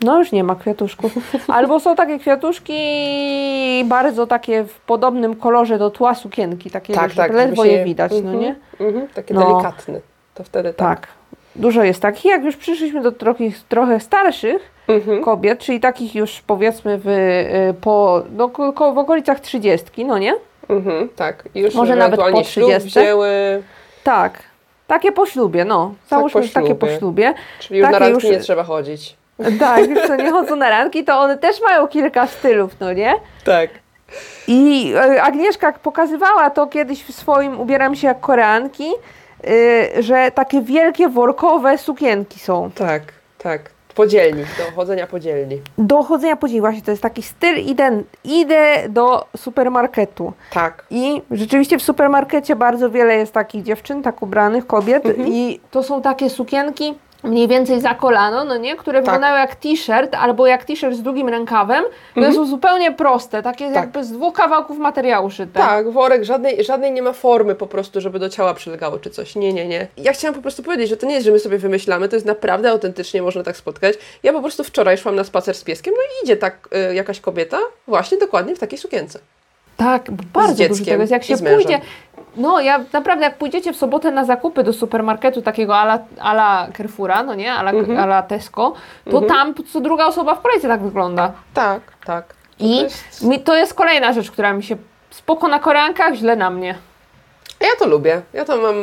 No 0.00 0.18
już 0.18 0.32
nie 0.32 0.44
ma 0.44 0.54
kwiatuszków. 0.54 1.12
Albo 1.48 1.80
są 1.80 1.96
takie 1.96 2.18
kwiatuszki 2.18 3.84
bardzo 3.84 4.26
takie 4.26 4.64
w 4.64 4.80
podobnym 4.80 5.36
kolorze 5.36 5.78
do 5.78 5.90
tła 5.90 6.14
sukienki, 6.14 6.70
takie 6.70 6.94
Tak, 6.94 7.10
że 7.10 7.16
tak, 7.16 7.32
ledwo 7.32 7.64
je 7.64 7.84
widać, 7.84 8.12
no 8.12 8.18
Mhm. 8.18 8.40
nie? 8.40 8.56
Mhm, 8.80 9.08
takie 9.14 9.34
No. 9.34 9.40
delikatne. 9.52 10.00
To 10.34 10.44
wtedy 10.44 10.72
tak. 10.74 11.00
Tak. 11.00 11.08
Dużo 11.56 11.82
jest 11.84 12.02
takich. 12.02 12.24
Jak 12.24 12.44
już 12.44 12.56
przyszliśmy 12.56 13.02
do 13.02 13.12
trochę, 13.12 13.44
trochę 13.68 14.00
starszych 14.00 14.73
Mhm. 14.88 15.24
kobiet, 15.24 15.58
czyli 15.58 15.80
takich 15.80 16.14
już 16.14 16.40
powiedzmy 16.46 16.98
w, 16.98 17.08
y, 17.08 17.74
po, 17.80 18.22
no, 18.36 18.48
w 18.94 18.98
okolicach 18.98 19.40
trzydziestki, 19.40 20.04
no 20.04 20.18
nie? 20.18 20.34
Mhm, 20.68 21.08
tak. 21.16 21.44
Już 21.54 21.74
Może 21.74 21.96
nawet 21.96 22.20
po 22.20 22.44
ślub 22.44 22.68
30. 22.70 22.88
wzięły, 22.88 23.62
Tak. 24.04 24.38
Takie 24.86 25.12
po 25.12 25.26
ślubie, 25.26 25.64
no. 25.64 25.94
Załóżmy, 26.08 26.40
po 26.40 26.46
że 26.46 26.52
takie 26.52 26.74
po 26.74 26.88
ślubie. 26.88 27.34
czyli 27.60 27.78
już 27.80 27.86
na 27.86 27.92
Takie 27.92 28.04
randki 28.10 28.26
już- 28.26 28.36
nie 28.36 28.42
trzeba 28.42 28.64
chodzić. 28.64 29.16
Tak, 29.58 29.88
już 29.90 30.06
co 30.06 30.16
nie 30.16 30.30
chodzą 30.36 30.56
na 30.56 30.70
randki, 30.70 31.04
to 31.04 31.18
one 31.20 31.38
też 31.38 31.60
mają 31.62 31.88
kilka 31.88 32.26
stylów, 32.26 32.80
no 32.80 32.92
nie? 32.92 33.14
Tak. 33.44 33.70
I 34.48 34.92
e, 34.96 35.22
Agnieszka 35.22 35.72
pokazywała 35.72 36.50
to 36.50 36.66
kiedyś 36.66 37.04
w 37.04 37.12
swoim 37.14 37.60
Ubieram 37.60 37.94
się 37.96 38.06
jak 38.06 38.20
Koreanki, 38.20 38.90
y, 39.48 40.02
że 40.02 40.30
takie 40.30 40.60
wielkie 40.62 41.08
workowe 41.08 41.78
sukienki 41.78 42.40
są. 42.40 42.70
Tak, 42.74 43.02
tak. 43.38 43.60
Podzielni, 43.94 44.42
do 44.42 44.76
chodzenia 44.76 45.06
podzielni. 45.06 45.60
Do 45.78 46.02
chodzenia 46.02 46.36
podzielni, 46.36 46.60
właśnie 46.60 46.82
to 46.82 46.90
jest 46.90 47.02
taki 47.02 47.22
styl, 47.22 47.56
idę, 47.58 48.02
idę 48.24 48.74
do 48.88 49.26
supermarketu. 49.36 50.32
Tak. 50.52 50.84
I 50.90 51.22
rzeczywiście 51.30 51.78
w 51.78 51.82
supermarkecie 51.82 52.56
bardzo 52.56 52.90
wiele 52.90 53.14
jest 53.16 53.32
takich 53.32 53.62
dziewczyn, 53.62 54.02
tak 54.02 54.22
ubranych, 54.22 54.66
kobiet 54.66 55.06
Mhm. 55.06 55.28
i 55.28 55.60
to 55.70 55.82
są 55.82 56.02
takie 56.02 56.30
sukienki 56.30 56.94
mniej 57.24 57.48
więcej 57.48 57.80
za 57.80 57.94
kolano, 57.94 58.44
no 58.44 58.56
nie? 58.56 58.76
Które 58.76 58.98
Tak. 58.98 59.04
wyglądają 59.04 59.36
jak 59.36 59.54
t-shirt 59.54 60.14
albo 60.14 60.46
jak 60.46 60.64
t-shirt 60.64 60.96
z 60.96 61.02
długim 61.02 61.28
rękawem. 61.28 61.84
One 62.16 62.32
są 62.32 62.46
zupełnie 62.46 62.92
proste, 62.92 63.42
takie 63.42 63.64
Mhm. 63.64 63.74
Tak. 63.74 63.82
jakby 63.84 64.04
z 64.04 64.12
dwóch 64.12 64.34
kawałków 64.34 64.78
materiału 64.78 65.30
szyte. 65.30 65.52
Tak, 65.60 65.90
worek, 65.90 66.24
żadnej, 66.24 66.64
żadnej 66.64 66.92
nie 66.92 67.02
ma 67.02 67.12
formy 67.12 67.54
po 67.54 67.66
prostu, 67.66 68.00
żeby 68.00 68.18
do 68.18 68.28
ciała 68.28 68.54
przylegało 68.54 68.98
czy 68.98 69.10
coś. 69.10 69.36
Nie, 69.36 69.52
nie, 69.52 69.66
nie. 69.68 69.86
Ja 69.96 70.12
chciałam 70.12 70.34
po 70.34 70.42
prostu 70.42 70.62
powiedzieć, 70.62 70.88
że 70.88 70.96
to 70.96 71.06
nie 71.06 71.14
jest, 71.14 71.26
że 71.26 71.32
my 71.32 71.38
sobie 71.38 71.58
wymyślamy, 71.58 72.08
to 72.08 72.16
jest 72.16 72.26
naprawdę 72.26 72.70
autentycznie 72.70 73.22
można 73.22 73.42
tak 73.42 73.56
spotkać. 73.56 73.94
Ja 74.22 74.32
po 74.32 74.40
prostu 74.40 74.64
wczoraj 74.64 74.98
szłam 74.98 75.14
na 75.16 75.24
spacer 75.24 75.54
z 75.56 75.64
pieskiem, 75.64 75.94
no 75.96 76.02
i 76.02 76.24
idzie 76.24 76.36
tak 76.36 76.68
y, 76.90 76.94
jakaś 76.94 77.20
kobieta 77.20 77.58
właśnie 77.86 78.18
dokładnie 78.18 78.56
w 78.56 78.58
takiej 78.58 78.78
sukience. 78.78 79.18
Tak, 79.76 80.10
bardzo 80.10 80.68
dużo 80.68 80.84
tego 80.84 81.00
jest. 81.00 81.12
Jak 81.12 81.24
się 81.24 81.36
pójdzie, 81.36 81.80
no 82.36 82.60
ja 82.60 82.80
naprawdę 82.92 83.24
jak 83.24 83.38
pójdziecie 83.38 83.72
w 83.72 83.76
sobotę 83.76 84.10
na 84.10 84.24
zakupy 84.24 84.62
do 84.62 84.72
supermarketu 84.72 85.42
takiego 85.42 85.76
ala, 85.76 85.98
ala 86.20 86.68
Carrefoura, 86.76 87.22
no 87.22 87.34
nie, 87.34 87.52
ala, 87.52 87.70
Mhm. 87.70 87.98
ala 87.98 88.22
Tesco, 88.22 88.72
to 89.10 89.20
tam 89.20 89.54
co 89.72 89.80
druga 89.80 90.06
osoba 90.06 90.34
w 90.34 90.40
kolejce 90.42 90.68
tak 90.68 90.82
wygląda. 90.82 91.32
Tak, 91.54 91.80
tak. 92.04 92.24
To 92.58 92.64
I 92.64 92.76
to 92.78 92.82
jest... 92.82 93.22
mi, 93.22 93.40
to 93.40 93.56
jest 93.56 93.74
kolejna 93.74 94.12
rzecz, 94.12 94.30
która 94.30 94.52
mi 94.52 94.62
się 94.62 94.76
spoko 95.10 95.48
na 95.48 95.58
koreankach, 95.58 96.14
źle 96.14 96.36
na 96.36 96.50
mnie. 96.50 96.74
Ja 97.60 97.68
to 97.78 97.86
lubię. 97.86 98.22
Ja 98.32 98.44
to 98.44 98.56
mam, 98.56 98.74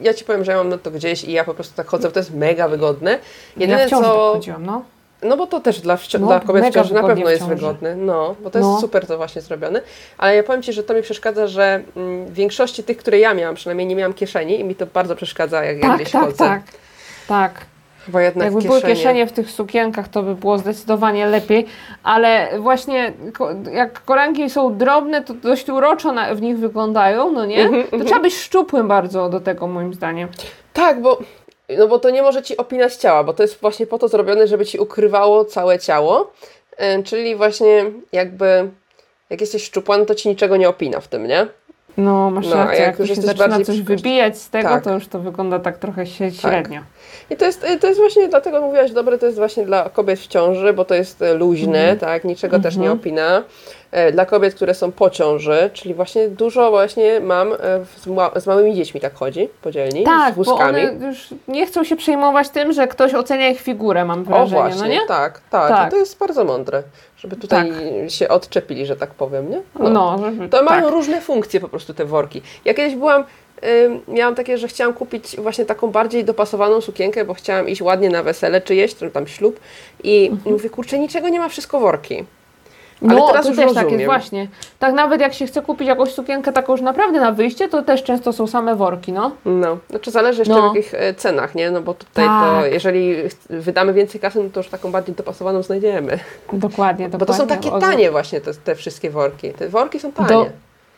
ja 0.00 0.14
ci 0.14 0.24
powiem, 0.24 0.44
że 0.44 0.52
ja 0.52 0.58
mam 0.58 0.68
na 0.68 0.78
to 0.78 0.90
gdzieś 0.90 1.24
i 1.24 1.32
ja 1.32 1.44
po 1.44 1.54
prostu 1.54 1.76
tak 1.76 1.86
chodzę, 1.86 2.08
bo 2.08 2.12
to 2.14 2.20
jest 2.20 2.34
mega 2.34 2.68
wygodne. 2.68 3.18
Jedyne 3.56 3.80
ja 3.80 3.86
w 3.86 3.90
ciąży 3.90 4.04
co... 4.08 4.14
tak 4.14 4.32
chodziłem, 4.34 4.66
no. 4.66 4.82
No 5.22 5.36
bo 5.36 5.46
to 5.46 5.60
też 5.60 5.80
dla, 5.80 5.96
wci- 5.96 6.20
No, 6.20 6.26
dla 6.26 6.40
kobiet 6.40 6.66
w 6.66 6.70
ciąży 6.74 6.94
na 6.94 7.02
pewno 7.02 7.30
jest 7.30 7.42
ciąży. 7.42 7.54
wygodne. 7.54 7.96
No, 7.96 8.34
bo 8.42 8.50
to 8.50 8.58
No. 8.58 8.68
jest 8.68 8.80
super 8.80 9.06
to 9.06 9.16
właśnie 9.16 9.42
zrobione. 9.42 9.80
Ale 10.18 10.36
ja 10.36 10.42
powiem 10.42 10.62
Ci, 10.62 10.72
że 10.72 10.82
to 10.82 10.94
mi 10.94 11.02
przeszkadza, 11.02 11.46
że 11.46 11.82
mm, 11.96 12.26
w 12.26 12.32
większości 12.34 12.84
tych, 12.84 12.96
które 12.96 13.18
ja 13.18 13.34
miałam, 13.34 13.54
przynajmniej 13.54 13.86
nie 13.86 13.96
miałam 13.96 14.14
kieszeni 14.14 14.60
i 14.60 14.64
mi 14.64 14.74
to 14.74 14.86
bardzo 14.86 15.16
przeszkadza, 15.16 15.64
jak 15.64 15.76
ja 15.76 15.82
Tak, 15.88 15.96
gdzieś 15.96 16.10
tak, 16.12 16.24
chodzę. 16.24 16.36
tak. 16.38 16.62
Tak. 17.28 17.52
Bo 18.08 18.20
jednak 18.20 18.44
Jakby 18.44 18.60
kieszenie... 18.62 18.80
były 18.80 18.94
kieszenie 18.94 19.26
w 19.26 19.32
tych 19.32 19.50
sukienkach, 19.50 20.08
to 20.08 20.22
by 20.22 20.34
było 20.34 20.58
zdecydowanie 20.58 21.26
lepiej, 21.26 21.66
ale 22.02 22.48
właśnie 22.60 23.12
jak 23.72 24.04
koranki 24.04 24.50
są 24.50 24.76
drobne, 24.76 25.22
to 25.24 25.34
dość 25.34 25.68
uroczo 25.68 26.12
na, 26.12 26.34
w 26.34 26.42
nich 26.42 26.58
wyglądają, 26.58 27.32
no 27.32 27.46
nie? 27.46 27.62
Mhm, 27.62 27.84
To 28.00 28.04
trzeba 28.04 28.20
być 28.20 28.34
szczupłym 28.36 28.88
bardzo 28.88 29.28
do 29.28 29.40
tego, 29.40 29.66
moim 29.66 29.94
zdaniem. 29.94 30.28
Tak, 30.72 31.02
bo, 31.02 31.18
no 31.78 31.88
bo 31.88 31.98
to 31.98 32.10
nie 32.10 32.22
może 32.22 32.42
Ci 32.42 32.56
opinać 32.56 32.94
ciała, 32.96 33.24
bo 33.24 33.32
to 33.32 33.42
jest 33.42 33.60
właśnie 33.60 33.86
po 33.86 33.98
to 33.98 34.08
zrobione, 34.08 34.46
żeby 34.46 34.66
Ci 34.66 34.78
ukrywało 34.78 35.44
całe 35.44 35.78
ciało. 35.78 36.32
Czyli 37.04 37.36
właśnie 37.36 37.84
jakby... 38.12 38.68
Jak 39.30 39.40
jesteś 39.40 39.64
szczupła, 39.64 39.98
no 39.98 40.04
to 40.04 40.14
ci 40.14 40.28
niczego 40.28 40.56
nie 40.56 40.68
opina 40.68 41.00
w 41.00 41.08
tym, 41.08 41.26
nie? 41.26 41.46
No, 41.96 42.30
masz 42.30 42.46
No, 42.48 42.54
rację, 42.56 42.78
jak 42.78 42.86
jak, 42.86 42.98
już 42.98 43.08
się 43.08 43.12
jesteś 43.14 43.26
zaczyna 43.28 43.48
bardziej 43.48 43.66
coś 43.66 43.80
wybijać 43.82 44.38
z 44.38 44.50
tego, 44.50 44.68
Tak. 44.68 44.84
to 44.84 44.94
już 44.94 45.08
to 45.08 45.18
wygląda 45.18 45.58
tak 45.58 45.78
trochę 45.78 46.06
się 46.06 46.30
średnio. 46.30 46.80
I 47.30 47.36
to 47.36 47.44
jest, 47.44 47.66
to 47.80 47.86
jest 47.86 48.00
właśnie, 48.00 48.28
dlatego 48.28 48.60
mówiłaś, 48.60 48.90
dobre 48.92 49.18
to 49.18 49.26
jest 49.26 49.38
właśnie 49.38 49.64
dla 49.66 49.88
kobiet 49.90 50.20
w 50.20 50.26
ciąży, 50.26 50.72
bo 50.72 50.84
to 50.84 50.94
jest 50.94 51.22
e, 51.22 51.34
luźne, 51.34 51.78
Mhm. 51.80 51.98
tak, 51.98 52.24
niczego 52.24 52.60
też 52.60 52.76
nie 52.76 52.92
opina. 52.92 53.42
E, 53.92 54.12
Dla 54.12 54.26
kobiet, 54.26 54.54
które 54.54 54.74
są 54.74 54.92
po 54.92 55.10
ciąży, 55.10 55.70
czyli 55.72 55.94
właśnie 55.94 56.28
dużo 56.28 56.70
właśnie 56.70 57.20
mam 57.20 57.52
e, 57.52 57.56
z, 57.96 58.06
ma, 58.06 58.30
z 58.36 58.46
małymi 58.46 58.74
dziećmi 58.74 59.00
tak 59.00 59.14
chodzi, 59.14 59.48
podzielni, 59.62 60.04
Tak, 60.04 60.34
z 60.34 60.36
bo 60.36 60.44
wózkami. 60.44 60.82
one 60.86 61.06
już 61.06 61.28
nie 61.48 61.66
chcą 61.66 61.84
się 61.84 61.96
przejmować 61.96 62.48
tym, 62.48 62.72
że 62.72 62.88
ktoś 62.88 63.14
ocenia 63.14 63.48
ich 63.48 63.60
figurę, 63.60 64.04
mam 64.04 64.20
O 64.20 64.24
wrażenie, 64.24 64.62
właśnie, 64.62 64.80
no 64.82 64.86
nie? 64.88 65.00
tak, 65.08 65.40
tak, 65.50 65.68
Tak. 65.68 65.90
To 65.90 65.96
jest 65.96 66.18
bardzo 66.18 66.44
mądre, 66.44 66.82
żeby 67.18 67.36
tutaj 67.36 67.72
się 68.08 68.28
odczepili, 68.28 68.86
że 68.86 68.96
tak 68.96 69.10
powiem, 69.10 69.50
nie? 69.50 69.60
No, 69.90 70.18
żeby, 70.24 70.48
To 70.48 70.62
mają 70.62 70.82
tak. 70.82 70.92
różne 70.92 71.20
funkcje 71.20 71.60
po 71.60 71.68
prostu 71.68 71.94
te 71.94 72.04
worki. 72.04 72.42
Ja 72.64 72.74
kiedyś 72.74 72.94
byłam, 72.96 73.24
miałam 74.08 74.34
takie, 74.34 74.58
że 74.58 74.68
chciałam 74.68 74.94
kupić 74.94 75.36
właśnie 75.36 75.64
taką 75.64 75.90
bardziej 75.90 76.24
dopasowaną 76.24 76.80
sukienkę, 76.80 77.24
bo 77.24 77.34
chciałam 77.34 77.68
iść 77.68 77.82
ładnie 77.82 78.10
na 78.10 78.22
wesele 78.22 78.60
czyjeś, 78.60 78.94
czy 78.96 79.10
tam 79.10 79.26
ślub 79.26 79.60
i 80.04 80.28
Mhm. 80.32 80.54
mówię, 80.56 80.70
kurczę, 80.70 80.98
niczego 80.98 81.28
nie 81.28 81.38
ma, 81.38 81.48
wszystko 81.48 81.80
worki. 81.80 82.24
Ale 83.02 83.14
No, 83.14 83.26
teraz 83.28 83.42
to 83.44 83.48
już 83.48 83.56
też 83.56 83.66
tak 83.66 83.74
jest 83.74 83.84
rozumiem. 83.84 84.06
właśnie. 84.06 84.48
Tak 84.78 84.94
nawet 84.94 85.20
jak 85.20 85.34
się 85.34 85.46
chce 85.46 85.62
kupić 85.62 85.88
jakąś 85.88 86.12
sukienkę 86.12 86.52
taką 86.52 86.72
już 86.72 86.80
naprawdę 86.82 87.20
na 87.20 87.32
wyjście, 87.32 87.68
to 87.68 87.82
też 87.82 88.02
często 88.02 88.32
są 88.32 88.46
same 88.46 88.76
worki, 88.76 89.12
no. 89.12 89.30
No, 89.44 89.78
znaczy 89.90 90.10
zależy 90.10 90.40
jeszcze 90.40 90.54
No. 90.54 90.70
w 90.72 90.74
jakich 90.76 90.94
e, 90.94 91.14
cenach, 91.14 91.54
nie? 91.54 91.70
No 91.70 91.80
bo 91.80 91.94
tutaj 91.94 92.24
to, 92.24 92.30
Tak. 92.62 92.72
jeżeli 92.72 93.14
ch- 93.28 93.46
wydamy 93.50 93.92
więcej 93.92 94.20
kasy, 94.20 94.42
no 94.44 94.50
to 94.52 94.60
już 94.60 94.68
taką 94.68 94.90
bardziej 94.92 95.14
dopasowaną 95.14 95.62
znajdziemy. 95.62 96.18
Dokładnie, 96.52 97.08
Bo 97.08 97.18
dokładnie. 97.18 97.26
to 97.26 97.42
są 97.42 97.46
takie 97.70 97.80
tanie 97.80 98.10
właśnie 98.10 98.40
te, 98.40 98.54
te 98.54 98.74
wszystkie 98.74 99.10
worki. 99.10 99.50
Te 99.52 99.68
worki 99.68 100.00
są 100.00 100.12
tanie. 100.12 100.28
Do, 100.28 100.46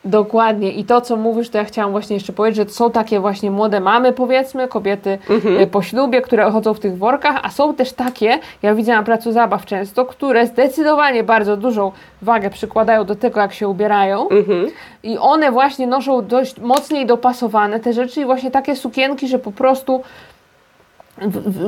dokładnie. 0.04 0.72
I 0.72 0.84
to, 0.84 1.00
co 1.00 1.16
mówisz, 1.16 1.50
to 1.50 1.58
ja 1.58 1.64
chciałam 1.64 1.90
właśnie 1.90 2.14
jeszcze 2.16 2.32
powiedzieć, 2.32 2.68
że 2.68 2.74
są 2.74 2.90
takie 2.90 3.20
właśnie 3.20 3.50
młode 3.50 3.80
mamy, 3.80 4.12
powiedzmy, 4.12 4.68
kobiety 4.68 5.18
Mhm. 5.30 5.58
e, 5.58 5.66
po 5.66 5.82
ślubie, 5.82 6.22
które 6.22 6.50
chodzą 6.50 6.74
w 6.74 6.80
tych 6.80 6.98
workach, 6.98 7.40
a 7.42 7.50
są 7.50 7.74
też 7.74 7.92
takie, 7.92 8.38
ja 8.62 8.74
widzę 8.74 8.92
na 8.92 9.02
placu 9.02 9.32
zabaw 9.32 9.66
często, 9.66 10.04
które 10.04 10.46
zdecydowanie 10.46 11.24
bardzo 11.24 11.56
dużą 11.56 11.92
wagę 12.22 12.50
przykładają 12.50 13.04
do 13.04 13.14
tego, 13.14 13.40
jak 13.40 13.52
się 13.52 13.68
ubierają. 13.68 14.28
Mhm. 14.28 14.66
I 15.02 15.18
one 15.18 15.52
właśnie 15.52 15.86
noszą 15.86 16.26
dość 16.26 16.58
mocniej 16.58 17.06
dopasowane 17.06 17.80
te 17.80 17.92
rzeczy 17.92 18.20
i 18.20 18.24
właśnie 18.24 18.50
takie 18.50 18.76
sukienki, 18.76 19.28
że 19.28 19.38
po 19.38 19.52
prostu 19.52 20.02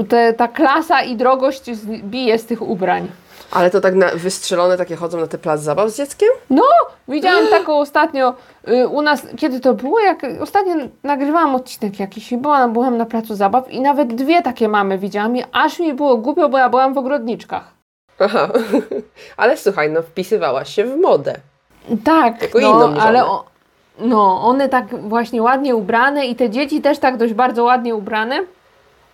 te, 0.08 0.32
ta 0.32 0.48
klasa 0.48 1.02
i 1.02 1.16
drogość 1.16 1.62
bije 2.04 2.38
z 2.38 2.46
tych 2.46 2.62
ubrań. 2.62 3.08
Ale 3.52 3.70
to 3.70 3.80
tak 3.80 3.94
na, 3.94 4.06
wystrzelone 4.14 4.76
takie 4.76 4.96
chodzą 4.96 5.20
na 5.20 5.26
te 5.26 5.38
plac 5.38 5.60
zabaw 5.60 5.90
z 5.90 5.96
dzieckiem? 5.96 6.28
No, 6.50 6.62
widziałam 7.08 7.46
taką 7.58 7.78
ostatnio 7.78 8.34
y, 8.68 8.88
u 8.88 9.02
nas, 9.02 9.26
kiedy 9.38 9.60
to 9.60 9.74
było, 9.74 10.00
jak 10.00 10.22
ostatnio 10.40 10.74
nagrywałam 11.02 11.54
odcinek 11.54 12.00
jakiś 12.00 12.32
i 12.32 12.36
byłam, 12.36 12.72
byłam 12.72 12.96
na 12.96 13.06
placu 13.06 13.34
zabaw 13.34 13.70
i 13.70 13.80
nawet 13.80 14.14
dwie 14.14 14.42
takie 14.42 14.68
mamy 14.68 14.98
widziałam 14.98 15.36
i 15.36 15.44
aż 15.52 15.78
mi 15.78 15.94
było 15.94 16.16
głupio, 16.16 16.48
bo 16.48 16.58
ja 16.58 16.68
byłam 16.68 16.94
w 16.94 16.98
ogrodniczkach. 16.98 17.64
Aha. 18.20 18.48
Ale 19.36 19.56
słuchaj, 19.56 19.90
no 19.90 20.02
wpisywałaś 20.02 20.74
się 20.74 20.84
w 20.84 20.96
modę. 21.00 21.34
Tak, 22.04 22.42
Jako 22.42 22.58
no, 22.60 22.68
inną 22.68 22.80
żonę. 22.80 23.00
ale 23.02 23.24
o, 23.26 23.44
no, 23.98 24.40
one 24.42 24.68
tak 24.68 25.08
właśnie 25.08 25.42
ładnie 25.42 25.76
ubrane 25.76 26.26
i 26.26 26.36
te 26.36 26.50
dzieci 26.50 26.80
też 26.82 26.98
tak 26.98 27.16
dość 27.16 27.34
bardzo 27.34 27.64
ładnie 27.64 27.94
ubrane. 27.94 28.38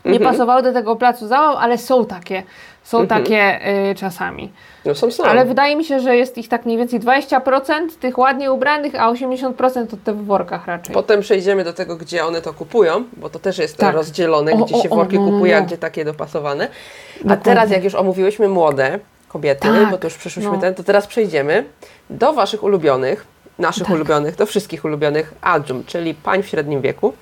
Nie 0.04 0.14
Mhm. 0.16 0.32
pasowały 0.32 0.62
do 0.62 0.72
tego 0.72 0.96
placu 0.96 1.26
zabaw, 1.28 1.56
ale 1.60 1.78
są 1.78 2.04
takie, 2.06 2.42
są 2.88 3.00
Mhm. 3.00 3.22
takie 3.22 3.68
y, 3.90 3.94
czasami. 3.94 4.52
No 4.84 4.94
są 4.94 5.10
są. 5.10 5.24
Ale 5.24 5.44
wydaje 5.44 5.76
mi 5.76 5.84
się, 5.84 6.00
że 6.00 6.16
jest 6.16 6.38
ich 6.38 6.48
tak 6.48 6.66
mniej 6.66 6.78
więcej 6.78 7.00
20% 7.00 7.88
tych 8.00 8.18
ładnie 8.18 8.52
ubranych, 8.52 8.94
a 8.94 9.12
80% 9.12 9.86
to 9.86 9.96
te 10.04 10.12
w 10.12 10.24
workach 10.24 10.66
raczej. 10.66 10.94
Potem 10.94 11.20
przejdziemy 11.20 11.64
do 11.64 11.72
tego, 11.72 11.96
gdzie 11.96 12.24
one 12.26 12.42
to 12.42 12.52
kupują, 12.54 13.04
bo 13.16 13.30
to 13.30 13.38
też 13.38 13.58
jest 13.58 13.76
Tak. 13.76 13.94
rozdzielone, 13.94 14.52
O, 14.52 14.56
gdzie 14.56 14.74
o, 14.76 14.82
się 14.82 14.90
o, 14.90 14.96
worki 14.96 15.18
no, 15.18 15.26
no, 15.26 15.30
kupuje, 15.32 15.56
a 15.56 15.60
no. 15.60 15.66
gdzie 15.66 15.78
takie 15.78 16.04
dopasowane. 16.04 16.64
A 16.64 17.18
Dokładnie. 17.18 17.44
teraz, 17.44 17.70
jak 17.70 17.84
już 17.84 17.94
omówiłyśmy 17.94 18.48
młode 18.48 18.98
kobiety, 19.28 19.68
Tak. 19.68 19.90
bo 19.90 19.98
to 19.98 20.06
już 20.06 20.16
przeszłyśmy 20.16 20.52
No. 20.52 20.58
ten, 20.58 20.74
to 20.74 20.82
teraz 20.84 21.06
przejdziemy 21.06 21.64
do 22.10 22.32
Waszych 22.32 22.62
ulubionych, 22.64 23.26
naszych 23.58 23.86
Tak. 23.86 23.94
ulubionych, 23.96 24.36
do 24.36 24.46
wszystkich 24.46 24.84
ulubionych 24.84 25.34
adjum, 25.40 25.84
czyli 25.84 26.14
pań 26.14 26.42
w 26.42 26.46
średnim 26.48 26.80
wieku. 26.80 27.12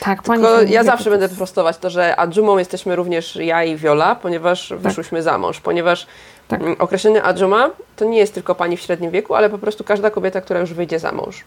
Tak, 0.00 0.22
pani 0.22 0.42
Tylko 0.42 0.62
ja 0.62 0.84
zawsze 0.84 1.10
będę 1.10 1.28
prostować 1.28 1.78
to, 1.78 1.90
że 1.90 2.16
adjumą 2.16 2.58
jesteśmy 2.58 2.96
również 2.96 3.36
ja 3.36 3.64
i 3.64 3.76
Viola, 3.76 4.14
ponieważ 4.14 4.72
wyszłyśmy 4.76 5.22
za 5.22 5.38
mąż, 5.38 5.60
ponieważ 5.60 6.06
Tak. 6.48 6.60
mm, 6.60 6.76
określenie 6.78 7.22
adjuma 7.22 7.70
to 7.96 8.04
nie 8.04 8.18
jest 8.18 8.34
tylko 8.34 8.54
pani 8.54 8.76
w 8.76 8.80
średnim 8.80 9.10
wieku, 9.10 9.34
ale 9.34 9.50
po 9.50 9.58
prostu 9.58 9.84
każda 9.84 10.10
kobieta, 10.10 10.40
która 10.40 10.60
już 10.60 10.74
wyjdzie 10.74 10.98
za 10.98 11.12
mąż. 11.12 11.44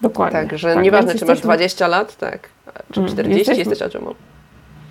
Dokładnie. 0.00 0.40
Także 0.40 0.74
tak, 0.74 0.84
nieważne, 0.84 1.12
czy 1.14 1.14
masz 1.24 1.28
jesteśmy- 1.28 1.42
20 1.44 1.88
lat, 1.88 2.16
tak, 2.16 2.48
czy 2.92 3.00
Mm, 3.00 3.12
40, 3.12 3.38
jesteśmy- 3.50 3.70
jesteś 3.70 3.82
adjumą. 3.86 4.14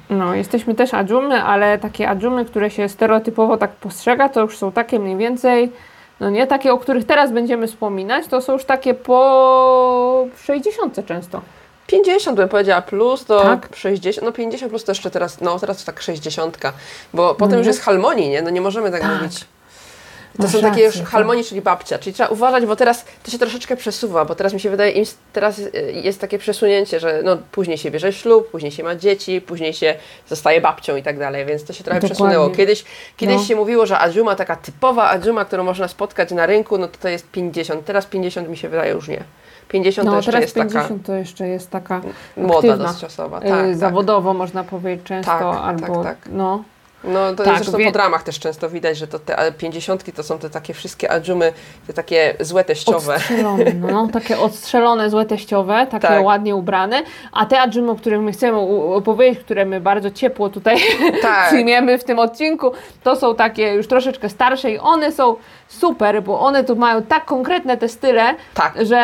No, 0.09 0.35
jesteśmy 0.35 0.75
też 0.75 0.93
adżumy, 0.93 1.43
ale 1.43 1.77
takie 1.77 2.09
adżumy, 2.09 2.45
które 2.45 2.69
się 2.71 2.89
stereotypowo 2.89 3.57
tak 3.57 3.71
postrzega, 3.71 4.29
to 4.29 4.41
już 4.41 4.57
są 4.57 4.71
takie 4.71 4.99
mniej 4.99 5.17
więcej, 5.17 5.71
no 6.19 6.29
nie 6.29 6.47
takie, 6.47 6.73
o 6.73 6.77
których 6.77 7.05
teraz 7.05 7.31
będziemy 7.31 7.67
wspominać, 7.67 8.27
to 8.27 8.41
są 8.41 8.53
już 8.53 8.65
takie 8.65 8.93
po 8.93 10.27
60 10.43 11.05
często. 11.05 11.41
50 11.87 12.37
bym 12.37 12.49
powiedziała 12.49 12.81
plus 12.81 13.25
do 13.25 13.39
Tak. 13.41 13.69
60, 13.75 14.25
no 14.25 14.31
50 14.31 14.69
plus 14.69 14.83
to 14.83 14.91
jeszcze 14.91 15.11
teraz, 15.11 15.41
no 15.41 15.59
teraz 15.59 15.83
tak 15.83 16.01
60, 16.01 16.57
bo 17.13 17.35
potem 17.35 17.51
nie? 17.51 17.57
już 17.57 17.67
jest 17.67 17.81
halmonii, 17.81 18.29
nie? 18.29 18.41
No 18.41 18.49
nie 18.49 18.61
możemy 18.61 18.91
tak, 18.91 19.01
Tak. 19.01 19.21
mówić. 19.21 19.45
To 20.37 20.43
Masz 20.43 20.51
są 20.51 20.57
takie 20.57 20.69
rację, 20.69 20.85
już 20.85 20.97
tak. 20.97 21.07
halmonii, 21.07 21.43
czyli 21.43 21.61
babcia, 21.61 21.99
czyli 21.99 22.13
trzeba 22.13 22.29
uważać, 22.29 22.65
bo 22.65 22.75
teraz 22.75 23.05
to 23.23 23.31
się 23.31 23.39
troszeczkę 23.39 23.77
przesuwa, 23.77 24.25
bo 24.25 24.35
teraz 24.35 24.53
mi 24.53 24.59
się 24.59 24.69
wydaje, 24.69 24.91
im 24.91 25.05
teraz 25.33 25.59
y, 25.59 25.71
jest 26.03 26.21
takie 26.21 26.37
przesunięcie, 26.39 26.99
że 26.99 27.21
no 27.23 27.37
później 27.51 27.77
się 27.77 27.91
bierze 27.91 28.13
ślub, 28.13 28.51
później 28.51 28.71
się 28.71 28.83
ma 28.83 28.95
dzieci, 28.95 29.41
później 29.41 29.73
się 29.73 29.95
zostaje 30.27 30.61
babcią 30.61 30.95
i 30.95 31.03
tak 31.03 31.19
dalej, 31.19 31.45
więc 31.45 31.63
to 31.63 31.73
się 31.73 31.83
trochę 31.83 31.99
Dokładnie. 31.99 32.15
przesunęło. 32.15 32.49
Kiedyś, 32.49 32.85
kiedyś 33.17 33.35
No. 33.37 33.43
się 33.43 33.55
mówiło, 33.55 33.85
że 33.85 33.99
adżuma, 33.99 34.35
taka 34.35 34.55
typowa 34.55 35.09
adżuma, 35.09 35.45
którą 35.45 35.63
można 35.63 35.87
spotkać 35.87 36.31
na 36.31 36.45
rynku, 36.45 36.77
no 36.77 36.87
to 36.87 36.97
to 37.01 37.09
jest 37.09 37.31
50, 37.31 37.85
teraz 37.85 38.05
50 38.05 38.49
mi 38.49 38.57
się 38.57 38.69
wydaje 38.69 38.91
już 38.91 39.07
nie. 39.07 39.23
50 39.75 40.05
to 40.05 40.11
No, 40.11 40.17
jeszcze 40.17 40.31
teraz 40.31 40.41
jest 40.43 40.55
taka 40.55 40.69
50 40.69 41.05
to 41.05 41.13
jeszcze 41.13 41.47
jest 41.47 41.69
taka 41.71 42.01
aktywna. 42.55 42.77
dość 42.87 42.99
czasowa. 42.99 43.37
y, 43.37 43.41
Tak, 43.41 43.49
tak. 43.49 43.75
zawodowo 43.75 44.33
można 44.33 44.63
powiedzieć 44.63 45.05
często, 45.05 45.31
Tak, 45.31 45.41
albo 45.63 46.03
tak, 46.03 46.03
tak. 46.03 46.17
no. 46.31 46.63
No 47.03 47.33
to 47.35 47.43
Tak, 47.43 47.55
zresztą 47.57 47.77
wie- 47.77 47.85
po 47.85 47.91
dramach 47.91 48.23
też 48.23 48.39
często 48.39 48.69
widać, 48.69 48.97
że 48.97 49.07
to 49.07 49.19
te 49.19 49.51
pięćdziesiątki 49.57 50.11
to 50.11 50.23
są 50.23 50.37
te 50.39 50.49
takie 50.49 50.73
wszystkie 50.73 51.11
adżumy, 51.11 51.53
te 51.87 51.93
takie 51.93 52.33
złe 52.39 52.63
teściowe. 52.63 53.15
Odstrzelone, 53.15 53.73
no, 53.91 54.07
takie 54.13 54.39
odstrzelone, 54.39 55.09
złe 55.09 55.25
teściowe, 55.25 55.87
takie 55.91 56.07
Tak. 56.07 56.23
ładnie 56.23 56.55
ubrane. 56.55 57.01
A 57.31 57.45
te 57.45 57.59
adżymy, 57.61 57.91
o 57.91 57.95
których 57.95 58.21
my 58.21 58.31
chcemy 58.31 58.57
opowiedzieć, 58.95 59.39
które 59.39 59.65
my 59.65 59.81
bardzo 59.81 60.11
ciepło 60.11 60.49
tutaj 60.49 60.77
Tak. 61.21 61.47
przyjmiemy 61.51 61.97
w 61.97 62.03
tym 62.03 62.19
odcinku, 62.19 62.71
to 63.03 63.15
są 63.15 63.35
takie 63.35 63.73
już 63.73 63.87
troszeczkę 63.87 64.29
starsze 64.29 64.71
i 64.71 64.79
one 64.79 65.11
są 65.11 65.35
super, 65.67 66.23
bo 66.23 66.39
one 66.39 66.63
tu 66.63 66.75
mają 66.75 67.03
tak 67.03 67.25
konkretne 67.25 67.77
te 67.77 67.89
style, 67.89 68.35
Tak. 68.53 68.73
że 68.85 68.99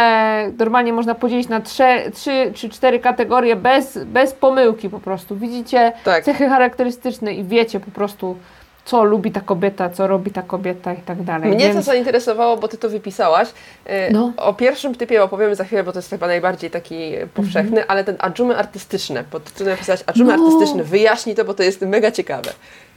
normalnie 0.58 0.94
można 0.94 1.16
podzielić 1.16 1.50
na 1.50 1.62
trzy, 1.62 1.84
trzy 2.14 2.52
czy 2.56 2.70
cztery 2.70 3.00
kategorie 3.00 3.56
bez, 3.56 3.98
bez 4.06 4.34
pomyłki 4.34 4.90
po 4.90 5.00
prostu. 5.00 5.36
Widzicie 5.36 5.94
Tak. 6.04 6.24
cechy 6.24 6.50
charakterystyczne 6.50 7.34
i 7.34 7.44
wiecie 7.44 7.80
po 7.80 7.92
prostu, 7.92 8.38
co 8.86 9.04
lubi 9.04 9.32
ta 9.32 9.42
kobieta, 9.42 9.90
co 9.90 10.08
robi 10.08 10.32
ta 10.32 10.42
kobieta 10.42 10.94
i 10.94 10.98
tak 11.02 11.24
dalej. 11.24 11.50
Mnie 11.52 11.68
to 11.68 11.74
Więc- 11.74 11.86
zainteresowało, 11.86 12.58
bo 12.58 12.68
ty 12.68 12.78
to 12.78 12.90
wypisałaś. 12.90 13.48
E, 13.86 14.12
No. 14.12 14.34
O 14.38 14.54
pierwszym 14.54 14.96
typie 14.96 15.24
opowiemy 15.24 15.56
za 15.56 15.64
chwilę, 15.64 15.84
bo 15.84 15.92
to 15.92 15.98
jest 16.00 16.10
chyba 16.10 16.28
najbardziej 16.28 16.70
taki 16.72 17.12
powszechny, 17.34 17.70
Mhm. 17.70 17.86
ale 17.88 18.04
ten 18.04 18.16
adżumy 18.20 18.58
artystyczne, 18.58 19.24
pod 19.24 19.44
tytułem 19.44 19.72
napisać 19.74 20.04
adżumy 20.08 20.38
No. 20.38 20.44
artystyczne, 20.46 20.84
wyjaśnij 20.84 21.36
to, 21.36 21.46
bo 21.46 21.54
to 21.54 21.64
jest 21.64 21.82
mega 21.82 22.12
ciekawe. 22.12 22.50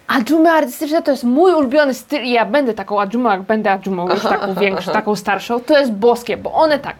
Adżumy 0.08 0.50
artystyczne 0.50 1.02
to 1.02 1.10
jest 1.10 1.24
mój 1.24 1.52
ulubiony 1.54 1.94
styl 1.94 2.22
i 2.22 2.30
ja 2.30 2.44
będę 2.44 2.74
taką 2.74 3.00
adżumą, 3.00 3.30
jak 3.30 3.42
będę 3.42 3.70
adżumą, 3.70 4.08
już 4.08 4.22
taką 4.22 4.54
większą, 4.54 4.92
taką 4.92 5.16
starszą. 5.16 5.60
To 5.60 5.78
jest 5.78 5.92
boskie, 5.92 6.36
bo 6.36 6.52
one 6.52 6.78
tak 6.78 6.96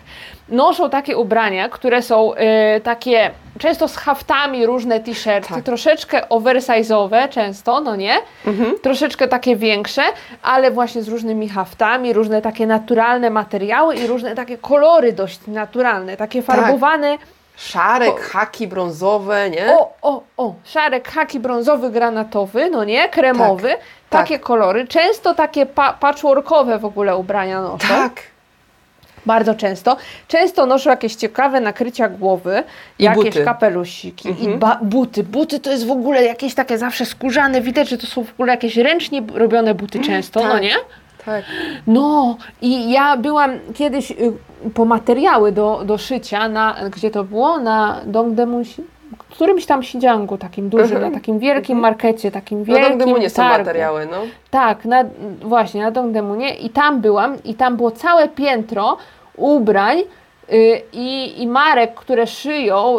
noszą 0.49 0.91
takie 0.91 1.17
ubrania, 1.17 1.69
które 1.69 2.03
są 2.03 2.35
y, 2.35 2.81
takie 2.81 3.31
często 3.59 3.89
z 3.89 3.97
haftami, 3.97 4.67
różne 4.67 5.01
t-shirty, 5.01 5.55
Tak. 5.55 5.65
troszeczkę 5.65 6.21
oversize'owe 6.21 7.29
często, 7.29 7.81
no 7.81 7.97
nie? 7.97 8.15
Troszeczkę 8.83 9.29
takie 9.29 9.57
większe, 9.57 10.03
ale 10.43 10.71
właśnie 10.71 11.03
z 11.03 11.09
różnymi 11.09 11.49
haftami, 11.49 12.13
różne 12.13 12.43
takie 12.43 12.67
naturalne 12.67 13.31
materiały 13.31 13.95
i 13.95 14.07
różne 14.07 14.35
takie 14.35 14.59
kolory 14.59 15.13
dość 15.13 15.41
naturalne, 15.47 16.17
takie 16.17 16.43
farbowane. 16.43 17.19
Szarek, 17.57 18.15
O. 18.15 18.19
haki 18.33 18.69
brązowe, 18.69 19.51
nie? 19.51 19.73
O, 19.79 19.93
o, 20.03 20.23
o, 20.37 20.55
szarek, 20.65 21.09
haki 21.09 21.41
brązowy, 21.41 21.91
granatowy, 21.91 22.71
no 22.71 22.85
nie, 22.85 23.09
kremowy, 23.09 23.69
Tak, 23.69 24.21
takie 24.21 24.39
kolory, 24.39 24.87
często 24.89 25.35
takie 25.35 25.67
pa 25.67 25.93
patchworkowe 25.93 26.79
w 26.79 26.85
ogóle 26.85 27.17
ubrania 27.17 27.63
noszą, 27.63 27.89
tak. 27.89 28.13
bardzo 29.27 29.55
często. 29.55 29.97
Często 30.29 30.67
noszą 30.67 30.91
jakieś 30.91 31.15
ciekawe 31.15 31.61
nakrycia 31.61 32.09
głowy, 32.09 32.63
I 32.99 33.05
jakieś 33.05 33.25
buty. 33.25 33.45
kapelusiki 33.45 34.29
i 34.29 34.33
Mhm. 34.33 34.59
ba- 34.59 34.79
buty. 34.83 35.23
Buty 35.23 35.61
to 35.61 35.71
jest 35.71 35.87
w 35.87 35.91
ogóle 35.91 36.25
jakieś 36.25 36.55
takie 36.55 36.79
zawsze 36.79 37.07
skórzane, 37.07 37.61
widać, 37.61 37.89
że 37.89 37.99
to 37.99 38.07
są 38.07 38.25
w 38.25 38.31
ogóle 38.33 38.53
jakieś 38.53 38.77
ręcznie 38.77 39.23
robione 39.35 39.75
buty 39.75 40.01
często, 40.01 40.45
no 40.45 40.53
tak. 40.53 40.63
nie? 40.63 40.75
Tak. 41.27 41.45
No 41.87 42.37
i 42.63 42.91
ja 42.93 43.17
byłam 43.17 43.51
kiedyś 43.75 44.11
y, 44.11 44.33
po 44.75 44.85
materiały 44.85 45.53
do, 45.53 45.83
do 45.85 45.99
szycia, 45.99 46.49
na, 46.49 46.77
gdzie 46.91 47.11
to 47.11 47.25
było? 47.25 47.59
Na 47.59 48.01
Dong 48.07 48.35
Demusi, 48.35 48.83
którymś 49.31 49.67
tam 49.67 49.83
sidziangu 49.83 50.39
takim 50.39 50.69
dużym, 50.69 50.97
Mhm. 50.97 51.13
na 51.13 51.19
takim 51.19 51.39
wielkim 51.39 51.79
markecie, 51.79 52.31
takim 52.31 52.59
No 52.59 52.65
wielkim 52.65 52.99
Dong 52.99 53.19
nie 53.21 53.31
są 53.31 53.43
materiały, 53.45 54.07
no. 54.11 54.17
Tak, 54.51 54.85
na, 54.85 55.05
właśnie 55.43 55.83
na 55.83 55.91
Dongdemunie 55.91 56.55
i 56.55 56.71
tam 56.71 57.01
byłam 57.01 57.37
i 57.45 57.55
tam 57.55 57.77
było 57.77 57.91
całe 57.91 58.29
piętro 58.29 58.97
ubrań 59.37 59.99
y, 60.53 60.83
i, 60.93 61.43
i 61.43 61.47
marek, 61.47 61.95
które 61.95 62.27
szyją 62.27 62.99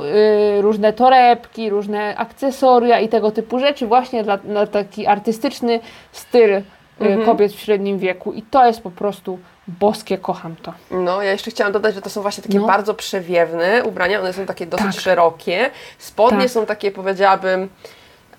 y, 0.58 0.62
różne 0.62 0.94
torebki, 0.94 1.70
różne 1.70 2.16
akcesoria 2.18 3.00
i 3.00 3.08
tego 3.08 3.32
typu 3.32 3.60
rzeczy 3.60 3.88
właśnie 3.88 4.24
dla, 4.24 4.38
na 4.44 4.68
taki 4.68 5.08
artystyczny 5.08 5.80
styl 6.12 6.62
Mhm. 7.00 7.26
kobiet 7.26 7.54
w 7.54 7.60
średnim 7.60 8.00
wieku 8.00 8.34
i 8.34 8.42
to 8.42 8.66
jest 8.68 8.82
po 8.82 8.92
prostu 8.92 9.40
boskie, 9.68 10.18
kocham 10.18 10.56
to. 10.56 10.74
No, 10.92 11.22
ja 11.22 11.32
jeszcze 11.32 11.52
chciałam 11.52 11.74
dodać, 11.74 11.96
że 11.96 12.02
to 12.02 12.10
są 12.10 12.22
właśnie 12.22 12.44
takie 12.44 12.60
No. 12.60 12.68
bardzo 12.68 12.94
przewiewne 12.94 13.84
ubrania, 13.84 14.20
one 14.20 14.34
są 14.34 14.46
takie 14.46 14.66
dosyć 14.66 14.86
Tak. 14.96 15.00
szerokie. 15.00 15.70
Spodnie 16.00 16.42
Tak. 16.42 16.50
są 16.52 16.66
takie, 16.66 16.92
powiedziałabym, 16.92 17.70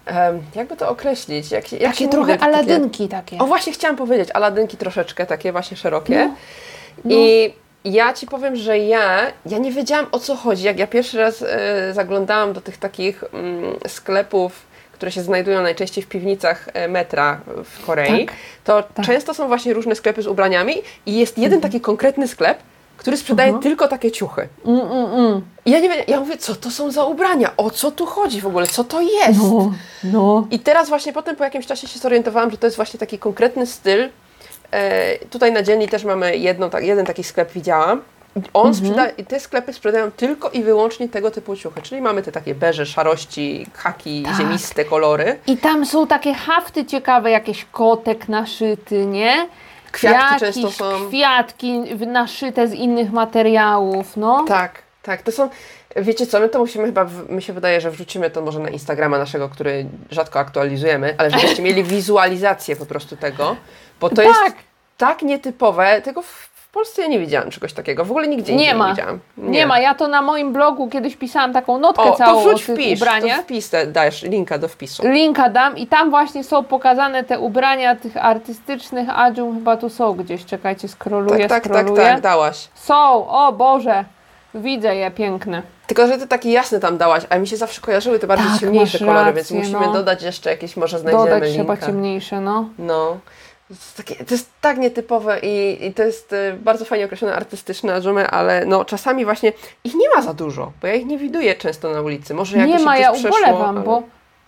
em, 0.07 0.43
jakby 0.55 0.77
to 0.77 0.89
określić? 0.91 1.51
Jak, 1.51 1.73
jak 1.73 1.93
Takie 1.93 2.09
trochę 2.09 2.27
mówi, 2.27 2.39
takie- 2.41 2.53
aladynki 2.55 3.09
takie. 3.09 3.39
O 3.39 3.47
właśnie 3.47 3.73
chciałam 3.73 3.97
powiedzieć, 3.97 4.29
aladynki 4.35 4.77
troszeczkę 4.77 5.27
takie 5.27 5.53
właśnie 5.53 5.77
szerokie. 5.77 6.31
No. 7.05 7.11
I 7.15 7.55
ja 7.85 8.13
ci 8.13 8.27
powiem, 8.27 8.57
że 8.57 8.79
ja, 8.79 9.21
ja 9.47 9.59
nie 9.59 9.73
wiedziałam 9.73 10.07
o 10.13 10.19
co 10.19 10.37
chodzi. 10.37 10.65
Jak 10.65 10.79
ja 10.79 10.87
pierwszy 10.87 11.19
raz 11.19 11.43
e, 11.43 11.93
zaglądałam 11.95 12.53
do 12.53 12.61
tych 12.61 12.77
takich 12.77 13.25
mm, 13.33 13.65
sklepów, 13.89 14.66
które 14.97 15.13
się 15.13 15.23
znajdują 15.23 15.63
najczęściej 15.63 16.05
w 16.05 16.07
piwnicach 16.09 16.69
e, 16.75 16.89
metra 16.89 17.41
w 17.65 17.87
Korei, 17.87 18.27
Tak. 18.27 18.37
to 18.65 18.83
Tak. 18.95 19.07
często 19.07 19.35
są 19.35 19.49
właśnie 19.49 19.75
różne 19.75 19.95
sklepy 19.95 20.23
z 20.23 20.27
ubraniami 20.27 20.75
i 21.07 21.19
jest 21.19 21.39
jeden 21.39 21.61
taki 21.61 21.81
konkretny 21.81 22.29
sklep, 22.29 22.59
który 22.97 23.17
sprzedaje 23.17 23.49
Mhm. 23.49 23.63
tylko 23.63 23.89
takie 23.89 24.11
ciuchy. 24.13 24.49
Mm, 24.67 24.81
mm, 24.81 25.15
mm. 25.15 25.41
I 25.65 25.71
ja 25.71 25.81
nie 25.81 25.89
wiem, 25.89 25.99
ja 26.09 26.21
mówię, 26.21 26.37
co 26.37 26.55
to 26.55 26.71
są 26.71 26.91
za 26.91 27.05
ubrania? 27.05 27.51
O 27.57 27.71
co 27.71 27.91
tu 27.91 28.07
chodzi 28.07 28.41
w 28.41 28.47
ogóle? 28.47 28.67
Co 28.67 28.85
to 28.85 29.01
jest? 29.01 29.43
No, 29.43 29.73
no. 30.05 30.47
I 30.51 30.59
teraz 30.59 30.89
właśnie 30.89 31.13
potem 31.13 31.37
po 31.37 31.45
jakimś 31.45 31.67
czasie 31.67 31.89
się 31.89 31.99
zorientowałam, 31.99 32.51
że 32.51 32.59
to 32.59 32.67
jest 32.67 32.77
właśnie 32.77 33.01
taki 33.01 33.19
konkretny 33.19 33.67
styl. 33.67 34.09
E, 34.71 35.19
tutaj 35.19 35.53
na 35.53 35.63
dzielni 35.63 35.89
też 35.89 36.05
mamy 36.05 36.37
jedną, 36.37 36.71
tak, 36.71 36.85
jeden 36.85 37.07
taki 37.07 37.25
sklep 37.25 37.53
widziałam. 37.53 38.03
On 38.55 38.75
sprzeda, 38.75 39.09
i 39.09 39.25
te 39.25 39.41
sklepy 39.41 39.73
sprzedają 39.73 40.11
tylko 40.11 40.51
i 40.51 40.63
wyłącznie 40.63 41.09
tego 41.09 41.31
typu 41.31 41.57
ciuchy, 41.57 41.83
czyli 41.83 42.01
mamy 42.01 42.23
te 42.23 42.33
takie 42.33 42.55
beże, 42.55 42.87
szarości, 42.87 43.67
haki, 43.75 44.23
Tak. 44.23 44.35
ziemiste 44.37 44.85
kolory. 44.85 45.39
I 45.47 45.57
tam 45.57 45.87
są 45.87 46.07
takie 46.07 46.35
hafty 46.35 46.85
ciekawe, 46.85 47.31
jakieś 47.31 47.65
kotek 47.65 48.29
naszyty, 48.29 49.07
nie? 49.07 49.49
Kwiatki 49.93 50.45
Jakieś 50.45 50.63
często 50.63 50.71
są. 50.71 51.09
kwiatki 51.09 51.79
naszyte 52.07 52.69
z 52.69 52.73
innych 52.73 53.13
materiałów, 53.13 54.17
no. 54.17 54.45
Tak, 54.49 54.83
tak, 55.03 55.23
to 55.23 55.33
są, 55.33 55.49
wiecie 55.97 56.27
co, 56.27 56.41
my 56.41 56.49
to 56.49 56.59
musimy 56.59 56.85
chyba, 56.87 57.07
mi 57.29 57.43
się 57.43 57.53
wydaje, 57.53 57.81
że 57.81 57.91
wrzucimy 57.91 58.31
to 58.31 58.43
może 58.43 58.59
na 58.59 58.69
Instagrama 58.69 59.19
naszego, 59.19 59.49
który 59.49 59.87
rzadko 60.11 60.39
aktualizujemy, 60.39 61.15
ale 61.19 61.31
żebyście 61.31 61.63
mieli 61.63 61.85
wizualizację 61.85 62.77
po 62.77 62.87
prostu 62.87 63.17
tego, 63.17 63.57
bo 64.01 64.11
to 64.11 64.23
jest 64.23 64.41
Tak. 64.45 64.55
tak 64.97 65.23
nietypowe, 65.23 66.01
tego 66.03 66.23
w 66.23 66.46
Polsce 66.77 67.03
ja 67.03 67.09
nie 67.09 67.19
widziałam 67.19 67.51
czegoś 67.51 67.73
takiego, 67.73 68.05
w 68.05 68.11
ogóle 68.11 68.29
nigdzie 68.29 68.57
Nie 68.57 68.75
ma. 68.75 68.85
nie 68.87 68.93
widziałam. 68.93 69.19
Nie. 69.37 69.67
ma, 69.67 69.79
ja 69.81 69.95
to 69.95 70.09
na 70.09 70.23
moim 70.23 70.53
blogu 70.53 70.89
kiedyś 70.89 71.17
pisałam 71.17 71.53
taką 71.53 71.79
notkę 71.79 72.03
O, 72.03 72.11
to 72.11 72.17
całą 72.17 72.41
wrzuć 72.41 72.63
o 72.63 72.67
tych 72.67 72.75
wpisz, 72.77 72.99
to 73.01 73.05
ubraniach. 73.07 73.41
wpis 73.41 73.71
te, 73.71 73.87
dajesz 73.87 74.23
linka 74.23 74.59
do 74.59 74.69
wpisu. 74.69 75.09
Linka 75.09 75.49
dam 75.49 75.77
i 75.79 75.87
tam 75.87 76.11
właśnie 76.11 76.45
są 76.45 76.65
pokazane 76.65 77.25
te 77.25 77.39
ubrania 77.39 77.97
tych 77.97 78.17
artystycznych 78.17 79.09
adjum, 79.19 79.55
chyba 79.59 79.77
tu 79.77 79.91
są 79.91 80.13
gdzieś, 80.13 80.45
czekajcie, 80.45 80.89
scrolluję, 80.89 81.49
Tak, 81.49 81.63
tak, 81.65 81.73
tak, 81.73 81.83
scrolluję. 81.83 82.07
tak, 82.09 82.21
dałaś. 82.21 82.69
Są, 82.75 83.29
o 83.29 83.53
Boże, 83.53 84.05
widzę 84.55 84.97
je 84.97 85.11
piękne. 85.11 85.63
Tylko, 85.87 86.07
że 86.07 86.19
ty 86.19 86.27
taki 86.27 86.53
jasny 86.53 86.81
tam 86.81 86.99
dałaś, 86.99 87.23
a 87.31 87.39
mi 87.39 87.49
się 87.49 87.57
zawsze 87.57 87.81
kojarzyły 87.81 88.19
te 88.19 88.27
bardziej 88.27 88.49
Tak, 88.51 88.61
ciemniejsze 88.61 88.99
kolory, 88.99 89.33
więc 89.33 89.51
rację, 89.51 89.59
musimy 89.59 89.87
no. 89.87 89.93
dodać 89.93 90.23
jeszcze 90.23 90.51
jakieś, 90.51 90.77
może 90.77 90.99
znajdziemy 90.99 91.25
Dodać 91.31 91.43
linka. 91.57 91.77
trzeba 91.77 91.87
ciemniejsze, 91.87 92.41
no. 92.41 92.69
No. 92.79 93.17
To 93.69 93.75
jest, 93.75 93.97
takie, 93.97 94.15
to 94.25 94.35
jest 94.35 94.51
tak 94.61 94.79
nietypowe 94.79 95.39
i, 95.41 95.87
i 95.87 95.95
to 95.95 96.03
jest 96.03 96.33
y, 96.33 96.53
bardzo 96.61 96.85
fajnie 96.85 97.05
określone 97.05 97.35
artystyczne 97.37 97.95
adżumy, 97.95 98.31
ale 98.31 98.65
no 98.67 98.85
czasami 98.85 99.25
właśnie 99.25 99.53
ich 99.85 99.95
nie 99.95 100.09
ma 100.17 100.23
za 100.23 100.35
dużo, 100.35 100.73
bo 100.83 100.87
ja 100.87 100.95
ich 100.95 101.07
nie 101.07 101.19
widuję 101.19 101.55
często 101.55 101.91
na 101.91 102.01
ulicy. 102.01 102.35
Może 102.35 102.59
jakoś 102.59 102.73
Nie 102.79 102.85
ma, 102.85 102.99
ja 102.99 103.13
przeszło, 103.13 103.31
ubolewam, 103.39 103.77
ale... 103.77 103.85
bo, 103.87 104.03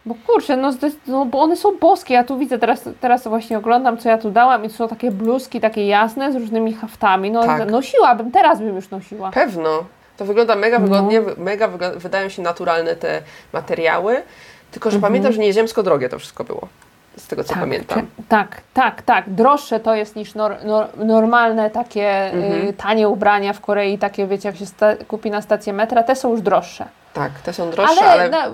bo 0.06 0.14
kurczę, 0.26 0.56
no, 0.56 0.72
no 1.06 1.24
bo 1.24 1.40
one 1.42 1.56
są 1.56 1.78
boskie, 1.78 2.14
ja 2.14 2.24
tu 2.24 2.38
widzę, 2.38 2.58
teraz, 2.58 2.88
teraz 3.00 3.28
właśnie 3.28 3.58
oglądam, 3.58 3.98
co 3.98 4.08
ja 4.08 4.18
tu 4.18 4.30
dałam 4.30 4.64
i 4.64 4.68
to 4.68 4.74
są 4.74 4.88
takie 4.88 5.10
bluzki, 5.10 5.60
takie 5.60 5.86
jasne, 5.86 6.32
z 6.32 6.36
różnymi 6.36 6.74
haftami, 6.74 7.30
no 7.30 7.44
Tak. 7.46 7.70
nosiłabym, 7.70 8.30
teraz 8.32 8.58
bym 8.58 8.76
już 8.76 8.90
nosiła. 8.90 9.30
Pewno. 9.30 9.84
To 10.16 10.24
wygląda 10.24 10.54
mega 10.54 10.78
No. 10.78 10.84
wygodnie, 10.84 11.20
wy- 11.20 11.34
mega 11.38 11.68
wydają 11.96 12.28
się 12.28 12.42
naturalne 12.42 12.96
te 12.96 13.22
materiały, 13.52 14.22
tylko 14.70 14.90
że 14.90 14.96
Mhm. 14.96 15.12
pamiętam, 15.12 15.32
że 15.32 15.38
nieziemsko 15.40 15.82
drogie 15.82 16.08
to 16.08 16.18
wszystko 16.18 16.44
było. 16.44 16.68
Z 17.18 17.26
tego 17.26 17.44
co 17.44 17.54
pamiętam. 17.54 18.00
czy- 18.00 18.22
tak, 18.28 18.60
tak, 18.74 19.02
tak. 19.02 19.30
Droższe 19.30 19.80
to 19.80 19.94
jest 19.94 20.16
niż 20.16 20.34
nor, 20.34 20.56
nor, 20.64 20.86
normalne 20.96 21.70
takie 21.70 22.10
Mhm. 22.32 22.68
y, 22.68 22.72
tanie 22.72 23.08
ubrania 23.08 23.52
w 23.52 23.60
Korei, 23.60 23.98
takie 23.98 24.26
wiecie, 24.26 24.48
jak 24.48 24.56
się 24.56 24.66
sta, 24.66 24.86
kupi 25.08 25.30
na 25.30 25.42
stację 25.42 25.72
metra, 25.72 26.02
te 26.02 26.16
są 26.16 26.30
już 26.30 26.40
droższe. 26.40 26.84
Tak, 27.12 27.32
te 27.32 27.52
są 27.52 27.70
droższe, 27.70 28.04
ale, 28.04 28.10
ale... 28.12 28.28
Na, 28.30 28.46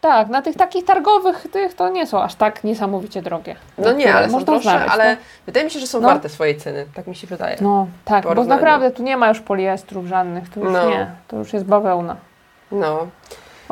tak, 0.00 0.28
na 0.28 0.42
tych 0.42 0.56
takich 0.56 0.84
targowych 0.84 1.46
tych 1.52 1.74
to 1.74 1.88
nie 1.88 2.06
są 2.06 2.22
aż 2.22 2.34
tak 2.34 2.64
niesamowicie 2.64 3.22
drogie. 3.22 3.56
No 3.78 3.92
nie, 3.92 4.14
ale 4.14 4.26
są 4.26 4.32
można 4.32 4.46
droższe, 4.52 4.70
znaleźć, 4.70 4.92
ale 4.92 5.10
no. 5.10 5.20
wydaje 5.46 5.64
mi 5.64 5.70
się, 5.70 5.80
że 5.80 5.86
są 5.86 6.00
No. 6.00 6.08
warte 6.08 6.28
swojej 6.28 6.56
ceny. 6.56 6.86
Tak 6.94 7.06
mi 7.06 7.14
się 7.16 7.26
wydaje. 7.26 7.56
No 7.60 7.86
tak, 8.04 8.34
bo 8.34 8.44
naprawdę 8.44 8.90
tu 8.90 9.02
nie 9.02 9.16
ma 9.16 9.28
już 9.28 9.40
poliestrów 9.40 10.06
żadnych, 10.06 10.48
to 10.50 10.60
już 10.60 10.72
No. 10.72 10.90
nie, 10.90 11.06
to 11.28 11.36
już 11.36 11.52
jest 11.52 11.64
bawełna. 11.64 12.16
No. 12.72 13.06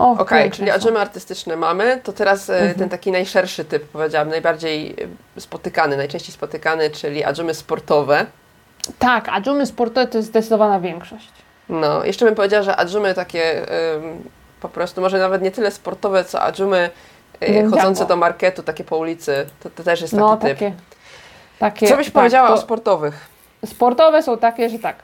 Okej, 0.00 0.42
piękne 0.42 0.56
czyli 0.56 0.70
adżemy 0.70 0.98
artystyczne 1.00 1.56
mamy, 1.56 2.00
to 2.02 2.12
teraz 2.12 2.50
e, 2.50 2.54
Mhm. 2.58 2.74
ten 2.74 2.88
taki 2.88 3.12
najszerszy 3.12 3.64
typ, 3.64 3.84
powiedziałam, 3.88 4.28
najbardziej 4.28 4.96
e, 5.36 5.40
spotykany, 5.40 5.96
najczęściej 5.96 6.34
spotykany, 6.34 6.90
czyli 6.90 7.24
adżemy 7.24 7.54
sportowe. 7.54 8.26
Tak, 8.98 9.28
a 9.32 9.40
dżumy 9.40 9.66
sportowe 9.66 10.06
to 10.06 10.18
jest 10.18 10.28
zdecydowana 10.28 10.80
większość. 10.80 11.28
No, 11.68 12.04
jeszcze 12.04 12.24
bym 12.24 12.34
powiedziała, 12.34 12.62
że 12.62 12.76
adżumy 12.76 13.14
takie 13.14 13.68
em, 13.94 14.22
po 14.60 14.68
prostu, 14.68 15.00
może 15.00 15.18
nawet 15.18 15.42
nie 15.42 15.50
tyle 15.50 15.70
sportowe, 15.70 16.24
co 16.24 16.40
adżumy 16.42 16.90
y, 17.42 17.46
Wędziango. 17.46 17.76
chodzące 17.76 18.06
do 18.06 18.16
marketu, 18.16 18.62
takie 18.62 18.84
po 18.84 18.96
ulicy. 18.96 19.46
To, 19.62 19.70
to 19.70 19.82
też 19.84 20.00
jest 20.00 20.12
taki 20.12 20.20
No 20.24 20.36
typ. 20.36 20.48
takie. 20.50 20.72
takie 21.58 21.86
Co 21.88 21.96
byś 21.96 22.06
tak, 22.06 22.14
powiedziała 22.14 22.48
o 22.50 22.56
sportowych? 22.58 23.28
Sportowe 23.66 24.22
są 24.22 24.38
takie, 24.38 24.68
że 24.68 24.78
tak. 24.78 24.96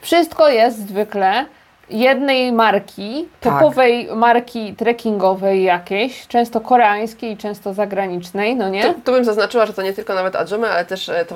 Wszystko 0.00 0.48
jest 0.48 0.88
zwykle 0.88 1.46
jednej 1.90 2.52
marki, 2.52 3.28
Tak. 3.40 3.52
typowej 3.54 4.08
marki 4.14 4.74
trekkingowej 4.74 5.62
jakiejś, 5.62 6.26
często 6.26 6.60
koreańskiej, 6.60 7.36
często 7.36 7.74
zagranicznej, 7.74 8.56
no 8.56 8.68
nie? 8.68 8.82
Tu, 8.94 9.00
tu 9.00 9.12
bym 9.12 9.24
zaznaczyła, 9.24 9.66
że 9.66 9.72
to 9.72 9.82
nie 9.82 9.92
tylko 9.92 10.14
nawet 10.14 10.36
adżumy, 10.36 10.70
ale 10.70 10.84
też 10.84 11.08
e, 11.08 11.26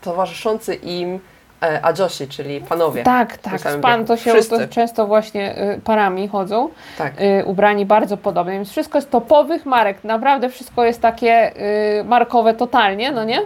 towarzyszący, 0.00 0.74
im 0.74 1.20
e, 1.62 1.84
adżosi, 1.84 2.28
czyli 2.28 2.60
panowie. 2.60 3.02
Tak, 3.02 3.38
tak. 3.38 3.60
pan 3.82 4.04
to 4.04 4.16
się 4.16 4.34
to 4.42 4.68
często 4.68 5.06
właśnie 5.06 5.72
y, 5.76 5.80
parami 5.84 6.28
chodzą, 6.28 6.68
Tak. 6.98 7.12
y, 7.20 7.44
ubrani 7.44 7.86
bardzo 7.86 8.16
podobnie, 8.16 8.52
więc 8.52 8.70
wszystko 8.70 8.98
jest 8.98 9.10
topowych 9.10 9.66
marek. 9.66 10.04
Naprawdę 10.04 10.48
wszystko 10.48 10.84
jest 10.84 11.00
takie 11.00 11.52
y, 12.00 12.04
markowe 12.04 12.54
totalnie, 12.54 13.12
no 13.12 13.24
nie? 13.24 13.40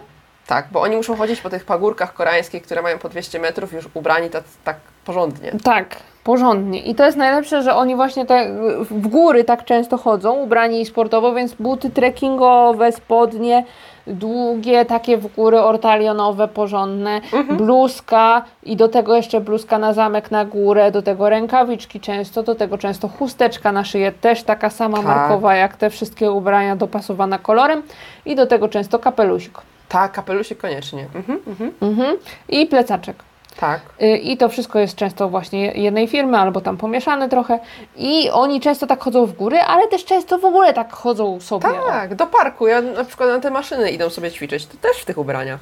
Tak, 0.47 0.67
bo 0.73 0.81
oni 0.81 0.97
muszą 0.97 1.17
chodzić 1.17 1.41
po 1.41 1.51
tych 1.51 1.65
pagórkach 1.65 2.15
koreańskich, 2.15 2.63
które 2.63 2.83
mają 2.83 2.99
po 2.99 3.09
200 3.09 3.39
metrów, 3.39 3.73
już 3.73 3.89
ubrani 3.95 4.31
tak, 4.31 4.45
tak 4.65 4.77
porządnie. 5.05 5.53
Tak, 5.65 5.97
porządnie. 6.25 6.81
I 6.81 6.95
to 6.95 7.05
jest 7.05 7.17
najlepsze, 7.17 7.63
że 7.63 7.75
oni 7.75 7.97
właśnie 7.97 8.27
te 8.27 8.49
w 8.91 9.09
góry 9.09 9.45
tak 9.45 9.65
często 9.65 9.97
chodzą, 9.99 10.33
ubrani 10.35 10.87
sportowo, 10.87 11.35
więc 11.35 11.55
buty 11.55 11.91
trekkingowe, 11.91 12.93
spodnie, 12.93 13.65
długie, 14.07 14.85
takie 14.85 15.17
w 15.17 15.35
góry 15.35 15.61
ortalionowe, 15.61 16.49
porządne, 16.49 17.21
bluzka 17.51 18.45
i 18.63 18.77
do 18.77 18.89
tego 18.89 19.17
jeszcze 19.17 19.41
bluzka 19.41 19.79
na 19.79 19.93
zamek 19.93 20.31
na 20.31 20.45
górę, 20.45 20.91
do 20.91 21.03
tego 21.03 21.29
rękawiczki 21.29 22.01
często, 22.01 22.43
do 22.43 22.55
tego 22.55 22.79
często 22.79 23.09
chusteczka 23.09 23.73
na 23.73 23.85
szyję, 23.85 24.13
też 24.13 24.43
taka 24.43 24.71
sama 24.71 24.97
Tak. 24.97 25.07
markowa 25.07 25.55
jak 25.55 25.77
te 25.77 25.91
wszystkie 25.91 26.31
ubrania 26.31 26.77
dopasowana 26.77 27.39
kolorem 27.39 27.83
i 28.27 28.37
do 28.37 28.47
tego 28.47 28.69
często 28.69 28.99
kapelusik. 28.99 29.59
Tak, 29.89 30.13
kapelusik 30.13 30.59
koniecznie. 30.59 31.07
Mhm, 31.15 31.41
mhm. 31.47 31.73
Mhm. 31.81 32.17
I 32.49 32.67
plecaczek. 32.67 33.17
Tak. 33.61 33.81
Y, 34.03 34.17
I 34.17 34.37
to 34.37 34.49
wszystko 34.49 34.79
jest 34.79 34.97
często 34.97 35.29
właśnie 35.29 35.73
jednej 35.73 36.09
firmy, 36.09 36.39
albo 36.39 36.61
tam 36.61 36.77
pomieszane 36.77 37.29
trochę. 37.29 37.59
I 37.97 38.31
oni 38.31 38.61
często 38.61 38.87
tak 38.87 39.01
chodzą 39.01 39.27
w 39.27 39.33
góry, 39.33 39.61
ale 39.61 39.89
też 39.89 40.05
często 40.05 40.39
w 40.39 40.45
ogóle 40.45 40.73
tak 40.73 40.93
chodzą 40.93 41.41
sobie. 41.41 41.69
Tak, 41.89 42.15
do 42.15 42.27
parku. 42.27 42.67
Ja 42.67 42.81
na 42.81 43.05
przykład 43.05 43.29
na 43.29 43.41
te 43.41 43.51
maszyny 43.51 43.91
idą 43.91 44.11
sobie 44.11 44.31
ćwiczyć. 44.31 44.67
To 44.67 44.77
też 44.77 44.97
w 44.97 45.05
tych 45.05 45.19
ubraniach. 45.19 45.61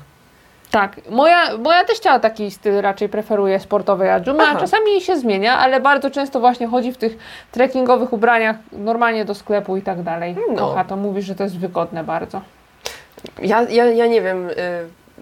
Tak. 0.70 0.96
Moja, 1.10 1.56
moja 1.58 1.84
też 1.84 1.96
chciała 1.96 2.18
taki 2.18 2.50
styl, 2.50 2.80
raczej 2.80 3.08
preferuje 3.08 3.60
sportowej 3.60 4.10
adżumy, 4.10 4.44
a 4.48 4.56
czasami 4.56 5.00
się 5.00 5.16
zmienia, 5.16 5.58
ale 5.58 5.80
bardzo 5.80 6.10
często 6.10 6.40
właśnie 6.40 6.66
chodzi 6.66 6.92
w 6.92 6.96
tych 6.96 7.18
trekkingowych 7.50 8.12
ubraniach 8.12 8.56
normalnie 8.72 9.24
do 9.24 9.34
sklepu 9.34 9.76
i 9.76 9.82
tak 9.82 10.02
dalej. 10.02 10.36
No. 10.48 10.56
Kocha 10.56 10.84
to, 10.84 10.96
mówi, 10.96 11.22
że 11.22 11.34
to 11.34 11.44
jest 11.44 11.58
wygodne 11.58 12.04
bardzo. 12.04 12.40
Ja, 13.42 13.62
ja, 13.62 13.84
ja 13.84 14.06
nie 14.06 14.22
wiem, 14.22 14.48
y, 14.48 14.54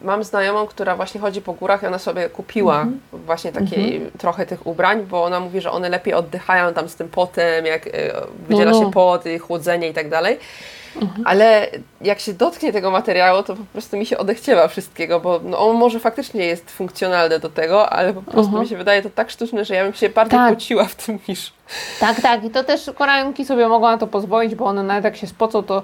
mam 0.03 0.25
znajomą, 0.25 0.67
która 0.67 0.97
właśnie 0.97 1.21
chodzi 1.21 1.43
po 1.43 1.53
górach 1.53 1.83
i 1.83 1.87
ona 1.87 1.99
sobie 1.99 2.29
kupiła 2.29 2.75
Mhm. 2.81 3.01
właśnie 3.13 3.53
takie 3.53 4.01
trochę 4.19 4.47
tych 4.47 4.67
ubrań, 4.67 5.03
bo 5.03 5.25
ona 5.25 5.41
mówi, 5.41 5.61
że 5.61 5.71
one 5.71 5.89
lepiej 5.89 6.15
oddychają 6.15 6.75
tam 6.75 6.89
z 6.89 6.95
tym 6.95 7.09
potem, 7.09 7.67
jak 7.67 7.87
y, 7.87 7.91
wydziela 8.49 8.71
No, 8.71 8.79
no. 8.81 8.85
się 8.87 8.93
pot, 8.93 9.27
i 9.27 9.39
chłodzenie 9.39 9.89
i 9.89 9.95
tak 9.95 10.09
dalej. 10.09 10.39
Ale 11.25 11.67
jak 12.01 12.21
się 12.21 12.33
dotknie 12.33 12.73
tego 12.73 12.91
materiału, 12.91 13.43
to 13.43 13.57
po 13.57 13.65
prostu 13.73 13.97
mi 13.97 14.07
się 14.07 14.19
odechciewa 14.19 14.69
wszystkiego, 14.69 15.21
bo 15.21 15.41
no, 15.45 15.59
on 15.59 15.77
może 15.77 16.01
faktycznie 16.01 16.47
jest 16.47 16.71
funkcjonalny 16.71 17.39
do 17.39 17.51
tego, 17.51 17.91
ale 17.91 18.15
po 18.15 18.23
prostu 18.23 18.41
Mhm. 18.41 18.63
mi 18.63 18.69
się 18.69 18.77
wydaje 18.77 19.03
to 19.03 19.11
tak 19.11 19.31
sztuczne, 19.31 19.65
że 19.65 19.75
ja 19.75 19.85
bym 19.85 19.95
się 19.95 20.09
bardziej 20.09 20.39
Tak. 20.39 20.55
pociła 20.55 20.85
w 20.85 20.95
tym 20.95 21.19
niż... 21.29 21.53
Tak, 22.01 22.21
tak. 22.21 22.45
I 22.45 22.51
to 22.51 22.65
też 22.65 22.91
Koreanki 22.95 23.45
sobie 23.45 23.69
mogą 23.69 23.87
na 23.87 23.99
to 23.99 24.07
pozwolić, 24.07 24.55
bo 24.55 24.65
one 24.65 24.83
nawet 24.83 25.05
jak 25.05 25.17
się 25.17 25.27
spocą, 25.27 25.63
to 25.63 25.79
y, 25.79 25.83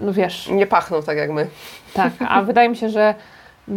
no 0.00 0.12
wiesz, 0.12 0.48
Nie 0.48 0.66
pachną 0.66 1.02
tak 1.02 1.16
jak 1.16 1.30
my. 1.30 1.46
Tak, 1.94 2.12
a 2.28 2.42
wydaje 2.42 2.68
mi 2.68 2.76
się, 2.76 2.88
że 2.88 3.14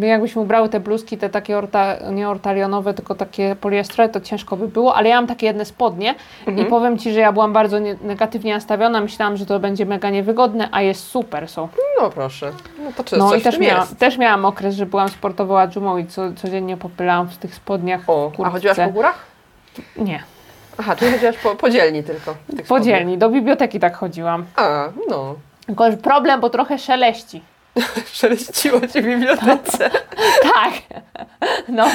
jakbyśmy 0.01 0.41
ubrały 0.41 0.69
te 0.69 0.79
bluzki, 0.79 1.17
te 1.17 1.29
takie 1.29 1.57
orta, 1.57 1.95
nie 2.11 2.29
ortalionowe, 2.29 2.93
tylko 2.93 3.15
takie 3.15 3.55
poliestrowe, 3.61 4.09
to 4.09 4.21
ciężko 4.21 4.57
by 4.57 4.67
było, 4.67 4.95
ale 4.95 5.09
ja 5.09 5.15
mam 5.15 5.27
takie 5.27 5.45
jedne 5.45 5.65
spodnie 5.65 6.15
i 6.57 6.65
powiem 6.65 6.97
Ci, 6.97 7.13
że 7.13 7.19
ja 7.19 7.31
byłam 7.31 7.53
bardzo 7.53 7.79
nie, 7.79 7.95
negatywnie 8.01 8.53
nastawiona, 8.53 9.01
myślałam, 9.01 9.37
że 9.37 9.45
to 9.45 9.59
będzie 9.59 9.85
mega 9.85 10.09
niewygodne, 10.09 10.69
a 10.71 10.81
jest 10.81 11.03
super 11.07 11.47
są. 11.49 11.67
No 12.01 12.09
proszę. 12.09 12.51
No 12.83 12.91
to 12.97 13.03
czy 13.03 13.17
No 13.17 13.35
i 13.35 13.41
też 13.41 13.59
jest. 13.59 13.97
też 13.97 14.17
miałam 14.17 14.45
okres, 14.45 14.75
że 14.75 14.85
byłam 14.85 15.09
sportową 15.09 15.59
adżumą 15.59 15.97
i 15.97 16.05
co, 16.05 16.33
codziennie 16.33 16.77
popylałam 16.77 17.27
w 17.27 17.37
tych 17.37 17.55
spodniach. 17.55 18.01
O, 18.07 18.27
a 18.33 18.35
kurtce. 18.35 18.51
chodziłaś 18.51 18.77
po 18.77 18.89
górach? 18.89 19.25
Nie, 19.97 20.23
Aha, 20.77 20.95
czyli 20.95 21.11
chodziłaś 21.11 21.37
po, 21.37 21.55
po 21.55 21.69
dzielni 21.69 22.03
tylko. 22.03 22.35
spodniach. 22.45 22.67
podzielni, 22.67 23.17
do 23.17 23.29
biblioteki 23.29 23.79
tak 23.79 23.95
chodziłam. 23.97 24.45
A, 24.55 24.89
no. 25.09 25.35
Tylko 25.66 25.91
że 25.91 25.97
problem, 25.97 26.39
bo 26.41 26.49
trochę 26.49 26.78
szeleści. 26.80 27.41
Szeleściło 28.13 28.80
cię 28.82 29.01
w 29.01 29.05
bibliotece. 29.05 29.89
Tak, 30.53 30.74
no, 31.68 31.86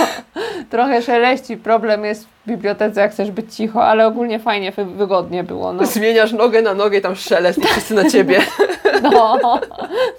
trochę 0.71 1.03
szeleści. 1.03 1.57
Problem 1.57 2.05
jest 2.05 2.25
w 2.25 2.49
bibliotece, 2.49 3.01
jak 3.01 3.13
chcesz 3.13 3.31
być 3.31 3.55
cicho, 3.57 3.85
ale 3.85 4.07
ogólnie 4.07 4.39
fajnie, 4.39 4.73
wy- 4.73 4.85
wygodnie 4.85 5.45
było. 5.45 5.73
No, 5.73 5.87
Zmieniasz 5.87 6.33
nogę 6.33 6.63
na 6.63 6.75
nogę 6.75 6.99
i 6.99 7.01
tam 7.01 7.17
szelest 7.17 7.59
i 7.59 7.63
wszyscy 7.67 7.95
na 7.95 8.11
ciebie. 8.11 8.41
no 9.03 9.39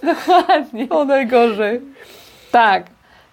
dokładnie. 0.03 0.87
O, 0.89 1.05
najgorzej. 1.05 1.81
Tak, 2.51 2.83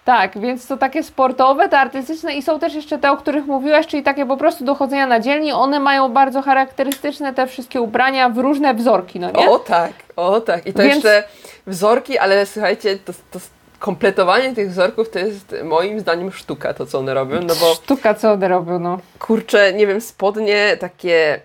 tak, 0.09 0.39
więc 0.39 0.67
to 0.67 0.77
takie 0.77 1.03
sportowe, 1.03 1.69
te 1.69 1.79
artystyczne 1.79 2.33
i 2.35 2.41
są 2.41 2.59
też 2.59 2.73
jeszcze 2.73 2.97
te, 2.97 3.11
o 3.11 3.17
których 3.17 3.45
mówiłaś, 3.45 3.87
czyli 3.87 4.03
takie 4.03 4.25
po 4.25 4.37
prostu 4.37 4.65
dochodzenia 4.65 5.07
na 5.07 5.19
dzielni. 5.19 5.51
One 5.51 5.79
mają 5.79 6.09
bardzo 6.13 6.41
charakterystyczne 6.41 7.33
te 7.33 7.47
wszystkie 7.47 7.81
ubrania 7.81 8.29
w 8.29 8.37
różne 8.37 8.73
wzorki, 8.73 9.19
no 9.19 9.31
nie? 9.31 9.49
O 9.49 9.59
tak, 9.59 9.91
o 10.15 10.41
tak. 10.41 10.67
I 10.67 10.73
to 10.73 10.83
Więc- 10.83 10.95
jeszcze 10.95 11.23
wzorki, 11.67 12.17
ale 12.17 12.45
słuchajcie, 12.45 12.97
to, 12.97 13.13
to 13.31 13.39
kompletowanie 13.79 14.55
tych 14.55 14.71
wzorków 14.71 15.09
to 15.09 15.19
jest 15.19 15.55
moim 15.63 15.99
zdaniem 15.99 16.31
sztuka, 16.31 16.73
to 16.73 16.85
co 16.85 16.99
one 16.99 17.13
robią, 17.13 17.41
no 17.41 17.55
bo 17.55 17.73
Sztuka, 17.73 18.13
co 18.13 18.31
one 18.31 18.47
robią, 18.47 18.79
no. 18.79 18.99
kurczę, 19.19 19.73
nie 19.73 19.87
wiem, 19.87 20.01
spodnie 20.01 20.77
takie, 20.79 21.41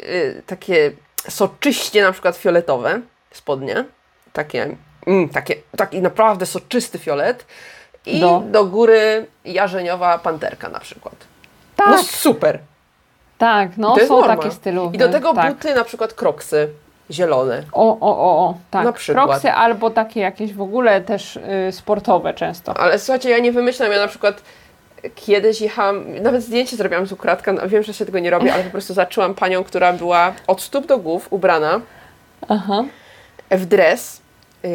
y, 0.00 0.42
takie 0.46 0.92
soczyście 1.28 2.02
na 2.02 2.12
przykład 2.12 2.36
fioletowe 2.36 3.00
spodnie, 3.30 3.84
takie, 4.32 4.76
mm, 5.06 5.28
takie, 5.28 5.54
taki 5.76 6.02
naprawdę 6.02 6.46
soczysty 6.46 6.98
fiolet 6.98 7.44
i 8.08 8.20
No. 8.20 8.42
do 8.50 8.64
góry 8.64 9.26
jarzeniowa 9.44 10.18
panterka 10.18 10.68
na 10.68 10.80
przykład. 10.80 11.14
Tak, 11.76 11.88
No 11.88 12.02
super. 12.02 12.58
tak, 13.38 13.70
no 13.76 13.96
są 13.96 14.20
norma. 14.20 14.36
takie 14.36 14.50
stylówki. 14.50 14.96
I 14.96 14.98
do 14.98 15.08
tego 15.08 15.34
tak. 15.34 15.54
buty 15.54 15.74
na 15.74 15.84
przykład 15.84 16.14
kroksy 16.14 16.68
zielone. 17.10 17.62
O, 17.72 17.88
o, 18.00 18.18
o, 18.18 18.38
o, 18.48 18.54
tak. 18.70 18.84
Na 18.84 18.92
przykład. 18.92 19.26
Kroksy 19.26 19.52
albo 19.52 19.90
takie 19.90 20.20
jakieś 20.20 20.54
w 20.54 20.60
ogóle 20.62 21.00
też 21.00 21.36
y, 21.36 21.72
sportowe 21.72 22.34
często. 22.34 22.76
Ale 22.76 22.98
słuchajcie, 22.98 23.30
ja 23.30 23.38
nie 23.38 23.52
wymyślam, 23.52 23.92
ja 23.92 23.98
na 23.98 24.08
przykład 24.08 24.42
kiedyś 25.14 25.60
jechałam, 25.60 26.22
nawet 26.22 26.42
zdjęcie 26.42 26.76
zrobiłam 26.76 27.06
z 27.06 27.12
ukradka, 27.12 27.52
no, 27.52 27.68
wiem, 27.68 27.82
że 27.82 27.94
się 27.94 28.06
tego 28.06 28.18
nie 28.18 28.30
robi, 28.30 28.50
ale 28.50 28.64
po 28.64 28.70
prostu 28.70 28.94
zaczęłam 28.94 29.34
panią, 29.34 29.64
która 29.64 29.92
była 29.92 30.32
od 30.46 30.60
stóp 30.62 30.86
do 30.86 30.98
głów 30.98 31.26
ubrana 31.30 31.80
Aha. 32.48 32.84
w 33.50 33.66
dres. 33.66 34.20
Yy, 34.62 34.70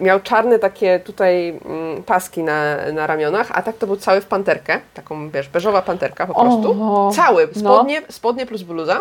miał 0.00 0.20
czarne 0.20 0.58
takie 0.58 1.00
tutaj 1.00 1.58
mm, 1.64 2.02
paski 2.02 2.42
na, 2.42 2.76
na 2.92 3.06
ramionach, 3.06 3.48
a 3.50 3.62
tak 3.62 3.76
to 3.76 3.86
był 3.86 3.96
cały 3.96 4.20
w 4.20 4.26
panterkę, 4.26 4.80
taką 4.94 5.30
wiesz, 5.30 5.48
beżowa 5.48 5.82
panterka 5.82 6.26
po 6.26 6.34
prostu. 6.34 6.76
O, 6.82 7.10
cały, 7.14 7.48
no. 7.54 7.60
spodnie, 7.60 8.02
spodnie 8.10 8.46
plus 8.46 8.62
bluza. 8.62 9.00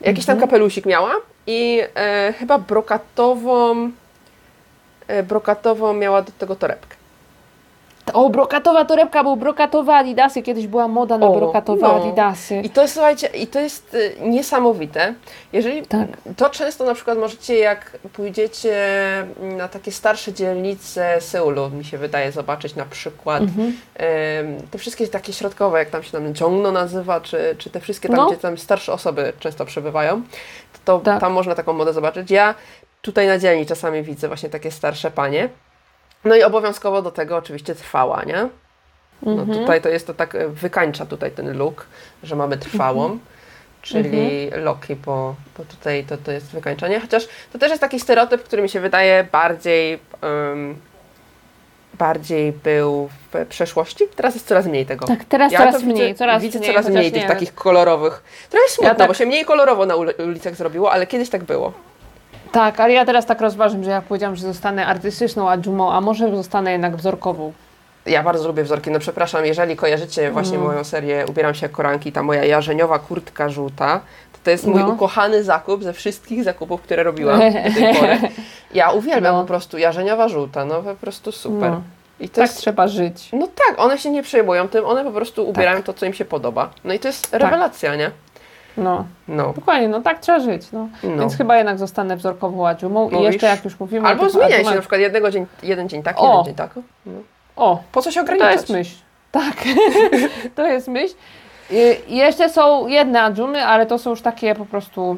Jakiś 0.00 0.26
tam 0.26 0.40
kapelusik 0.40 0.86
miała 0.86 1.10
i 1.46 1.82
e, 1.94 2.34
chyba 2.38 2.58
brokatową, 2.58 3.90
e, 5.08 5.22
brokatową 5.22 5.92
miała 5.92 6.22
do 6.22 6.32
tego 6.38 6.56
torebkę. 6.56 6.97
O, 8.12 8.30
brokatowa 8.30 8.84
torebka, 8.84 9.22
był 9.22 9.36
brokatowe 9.36 9.94
adidasy. 9.94 10.42
Kiedyś 10.42 10.66
była 10.66 10.88
moda 10.88 11.18
na 11.18 11.26
O, 11.26 11.36
brokatowe 11.36 11.80
no. 11.88 11.94
adidasy. 12.02 12.60
I 12.64 12.70
to 12.70 12.82
jest, 12.82 12.94
słuchajcie, 12.94 13.26
i 13.26 13.46
to 13.46 13.60
jest 13.60 13.94
y, 13.94 14.14
niesamowite. 14.20 15.14
Jeżeli 15.52 15.82
Tak. 15.86 16.06
to 16.36 16.50
często 16.50 16.84
na 16.84 16.94
przykład 16.94 17.18
możecie, 17.18 17.58
jak 17.58 17.98
pójdziecie 18.12 18.74
na 19.40 19.68
takie 19.68 19.92
starsze 19.92 20.32
dzielnice 20.32 21.20
Seulu, 21.20 21.70
mi 21.70 21.84
się 21.84 21.98
wydaje, 21.98 22.32
zobaczyć 22.32 22.74
na 22.76 22.84
przykład 22.84 23.42
Mhm. 23.42 23.72
em, 23.94 24.56
te 24.70 24.78
wszystkie 24.78 25.08
takie 25.08 25.32
środkowe, 25.32 25.78
jak 25.78 25.90
tam 25.90 26.02
się 26.02 26.12
tam 26.12 26.32
Jongno 26.40 26.72
nazywa, 26.72 27.20
czy, 27.20 27.54
czy 27.58 27.70
te 27.70 27.80
wszystkie 27.80 28.08
tam, 28.08 28.16
No. 28.16 28.26
gdzie 28.26 28.36
tam 28.36 28.58
starsze 28.58 28.92
osoby 28.92 29.32
często 29.40 29.64
przebywają, 29.64 30.22
to 30.84 30.98
Tak. 30.98 31.20
tam 31.20 31.32
można 31.32 31.54
taką 31.54 31.72
modę 31.72 31.92
zobaczyć. 31.92 32.30
Ja 32.30 32.54
tutaj 33.02 33.26
na 33.26 33.38
dzielni 33.38 33.66
czasami 33.66 34.02
widzę 34.02 34.28
właśnie 34.28 34.48
takie 34.48 34.70
starsze 34.70 35.10
panie. 35.10 35.48
No 36.24 36.36
i 36.36 36.42
obowiązkowo 36.42 37.02
do 37.02 37.10
tego 37.10 37.36
oczywiście 37.36 37.74
trwała, 37.74 38.22
nie? 38.24 38.48
No 39.22 39.32
Mhm. 39.32 39.58
tutaj 39.58 39.82
to 39.82 39.88
jest 39.88 40.06
to 40.06 40.14
tak, 40.14 40.36
wykańcza 40.48 41.06
tutaj 41.06 41.30
ten 41.30 41.58
look, 41.58 41.86
że 42.22 42.36
mamy 42.36 42.56
trwałą, 42.56 43.02
Mhm. 43.02 43.20
czyli 43.82 44.50
loki, 44.50 44.96
bo, 44.96 45.34
bo 45.58 45.64
tutaj 45.64 46.04
to, 46.04 46.16
to 46.16 46.32
jest 46.32 46.46
wykańczanie. 46.46 47.00
Chociaż 47.00 47.28
to 47.52 47.58
też 47.58 47.68
jest 47.70 47.80
taki 47.80 48.00
stereotyp, 48.00 48.42
który 48.44 48.62
mi 48.62 48.68
się 48.68 48.80
wydaje 48.80 49.24
bardziej, 49.32 49.98
em, 50.22 50.76
bardziej 51.94 52.52
był 52.52 53.08
w 53.32 53.46
przeszłości. 53.46 54.04
Teraz 54.16 54.34
jest 54.34 54.46
coraz 54.48 54.66
mniej 54.66 54.86
tego. 54.86 55.06
Tak, 55.06 55.24
teraz 55.24 55.52
Ja 55.52 55.58
coraz 55.58 55.82
mniej, 55.82 56.08
widzę, 56.08 56.18
coraz 56.18 56.42
widzę 56.42 56.58
mniej. 56.58 56.70
coraz 56.70 56.88
mniej 56.88 57.04
nie, 57.04 57.10
tych 57.12 57.26
takich 57.28 57.54
kolorowych. 57.54 58.22
Trochę 58.50 58.68
smutno, 58.68 58.94
tak- 58.94 59.08
bo 59.08 59.14
się 59.14 59.26
mniej 59.26 59.44
kolorowo 59.44 59.86
na 59.86 59.96
ulicach 59.96 60.54
zrobiło, 60.54 60.92
ale 60.92 61.06
kiedyś 61.06 61.30
tak 61.30 61.44
było. 61.44 61.72
Tak, 62.52 62.80
ale 62.80 62.92
ja 62.92 63.04
teraz 63.04 63.26
tak 63.26 63.40
rozważam, 63.40 63.84
że 63.84 63.90
ja 63.90 64.02
powiedziałam, 64.02 64.36
że 64.36 64.42
zostanę 64.42 64.86
artystyczną 64.86 65.50
adżumą, 65.50 65.92
a 65.92 66.00
może 66.00 66.36
zostanę 66.36 66.72
jednak 66.72 66.96
wzorkową. 66.96 67.52
Ja 68.06 68.22
bardzo 68.22 68.48
lubię 68.48 68.62
wzorki. 68.64 68.90
No 68.90 68.98
przepraszam, 68.98 69.46
jeżeli 69.46 69.76
kojarzycie 69.76 70.30
właśnie 70.30 70.56
Mm. 70.56 70.68
moją 70.68 70.84
serię 70.84 71.24
Ubieram 71.28 71.54
się 71.54 71.64
jak 71.66 71.72
koranki, 71.72 72.12
ta 72.12 72.22
moja 72.22 72.44
jarzeniowa 72.44 72.98
kurtka 72.98 73.48
żółta, 73.48 74.00
to 74.32 74.38
to 74.44 74.50
jest 74.50 74.66
mój 74.66 74.80
No. 74.80 74.88
ukochany 74.88 75.44
zakup 75.44 75.82
ze 75.84 75.92
wszystkich 75.92 76.44
zakupów, 76.44 76.82
które 76.82 77.02
robiłam 77.02 77.38
do 77.40 77.52
tej 77.52 77.94
pory. 77.94 78.18
Ja 78.74 78.90
uwielbiam 78.90 79.34
No. 79.34 79.40
po 79.40 79.46
prostu 79.46 79.78
jarzeniowa 79.78 80.28
żółta, 80.28 80.64
no 80.64 80.82
po 80.82 80.94
prostu 80.94 81.32
super. 81.32 81.70
No. 81.70 81.82
I 82.20 82.28
to 82.28 82.34
Tak 82.34 82.42
jest 82.44 82.58
trzeba 82.58 82.88
żyć. 82.88 83.28
No 83.32 83.46
tak, 83.46 83.80
one 83.80 83.98
się 83.98 84.10
nie 84.10 84.22
przejmują 84.22 84.68
tym, 84.68 84.86
one 84.86 85.04
po 85.04 85.10
prostu 85.10 85.48
ubierają 85.48 85.82
to, 85.82 85.92
co 85.94 86.06
im 86.06 86.12
się 86.14 86.24
podoba. 86.24 86.70
No 86.84 86.94
i 86.94 86.98
to 86.98 87.08
jest 87.08 87.34
rewelacja, 87.34 87.96
nie? 87.96 88.10
No, 88.78 89.04
No. 89.28 89.52
dokładnie, 89.52 89.88
no 89.88 90.00
tak 90.00 90.18
trzeba 90.18 90.40
żyć. 90.40 90.72
No. 90.72 90.88
No. 91.02 91.16
Więc 91.20 91.36
chyba 91.36 91.56
jednak 91.56 91.78
zostanę 91.78 92.16
wzorkową 92.16 92.68
adżumą 92.68 93.10
i 93.10 93.22
jeszcze 93.22 93.46
jak 93.46 93.64
już 93.64 93.80
mówimy 93.80 94.08
Albo 94.08 94.30
zmieniaj 94.30 94.64
się, 94.64 94.70
na 94.74 94.80
przykład 94.80 95.00
jednego 95.00 95.30
dzień, 95.30 95.46
jeden 95.62 95.88
dzień 95.88 96.02
tak, 96.02 96.16
O. 96.18 96.28
jeden 96.30 96.44
dzień 96.44 96.54
tak. 96.54 96.70
No. 97.06 97.12
O, 97.56 97.82
Po 97.92 98.02
co 98.02 98.10
się 98.10 98.20
to 98.20 98.22
ograniczać? 98.24 98.52
jest 98.52 98.70
myśl. 98.70 98.96
Tak, 99.32 99.54
to 100.56 100.66
jest 100.66 100.88
myśl. 100.88 101.14
I 102.08 102.16
jeszcze 102.16 102.48
są 102.48 102.86
jedne 102.86 103.22
adżumy, 103.22 103.64
ale 103.64 103.86
to 103.86 103.98
są 103.98 104.10
już 104.10 104.22
takie 104.22 104.54
po 104.54 104.66
prostu 104.66 105.16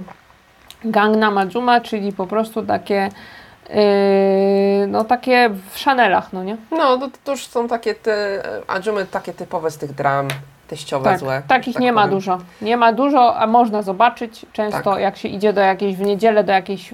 Gangnam 0.85 1.39
Adjuma, 1.39 1.81
czyli 1.81 2.13
po 2.13 2.27
prostu 2.27 2.63
takie 2.67 3.09
yy, 3.71 4.87
no 4.87 5.05
takie 5.05 5.51
w 5.71 5.85
Chanelach, 5.85 6.33
no 6.33 6.45
nie? 6.45 6.57
No, 6.71 6.99
to, 6.99 7.09
to 7.25 7.31
już 7.33 7.47
są 7.47 7.69
takie 7.69 7.95
te 7.95 8.43
adżumy 8.67 9.07
takie 9.07 9.33
typowe 9.33 9.71
z 9.71 9.79
tych 9.79 9.93
dram, 9.95 10.29
teściowe 10.71 11.05
Tak, 11.11 11.19
złe. 11.19 11.43
takich 11.49 11.75
tak 11.75 11.83
nie 11.83 11.93
ma 11.93 12.01
powiem. 12.03 12.15
dużo. 12.17 12.39
Nie 12.63 12.77
ma 12.77 12.93
dużo, 12.93 13.37
a 13.37 13.47
można 13.47 13.83
zobaczyć 13.83 14.47
często, 14.53 14.91
Tak. 14.93 15.01
jak 15.01 15.17
się 15.17 15.29
idzie 15.29 15.53
do 15.53 15.61
jakiejś 15.61 15.97
w 15.97 16.01
niedzielę 16.01 16.45
do 16.45 16.53
jakiejś 16.53 16.93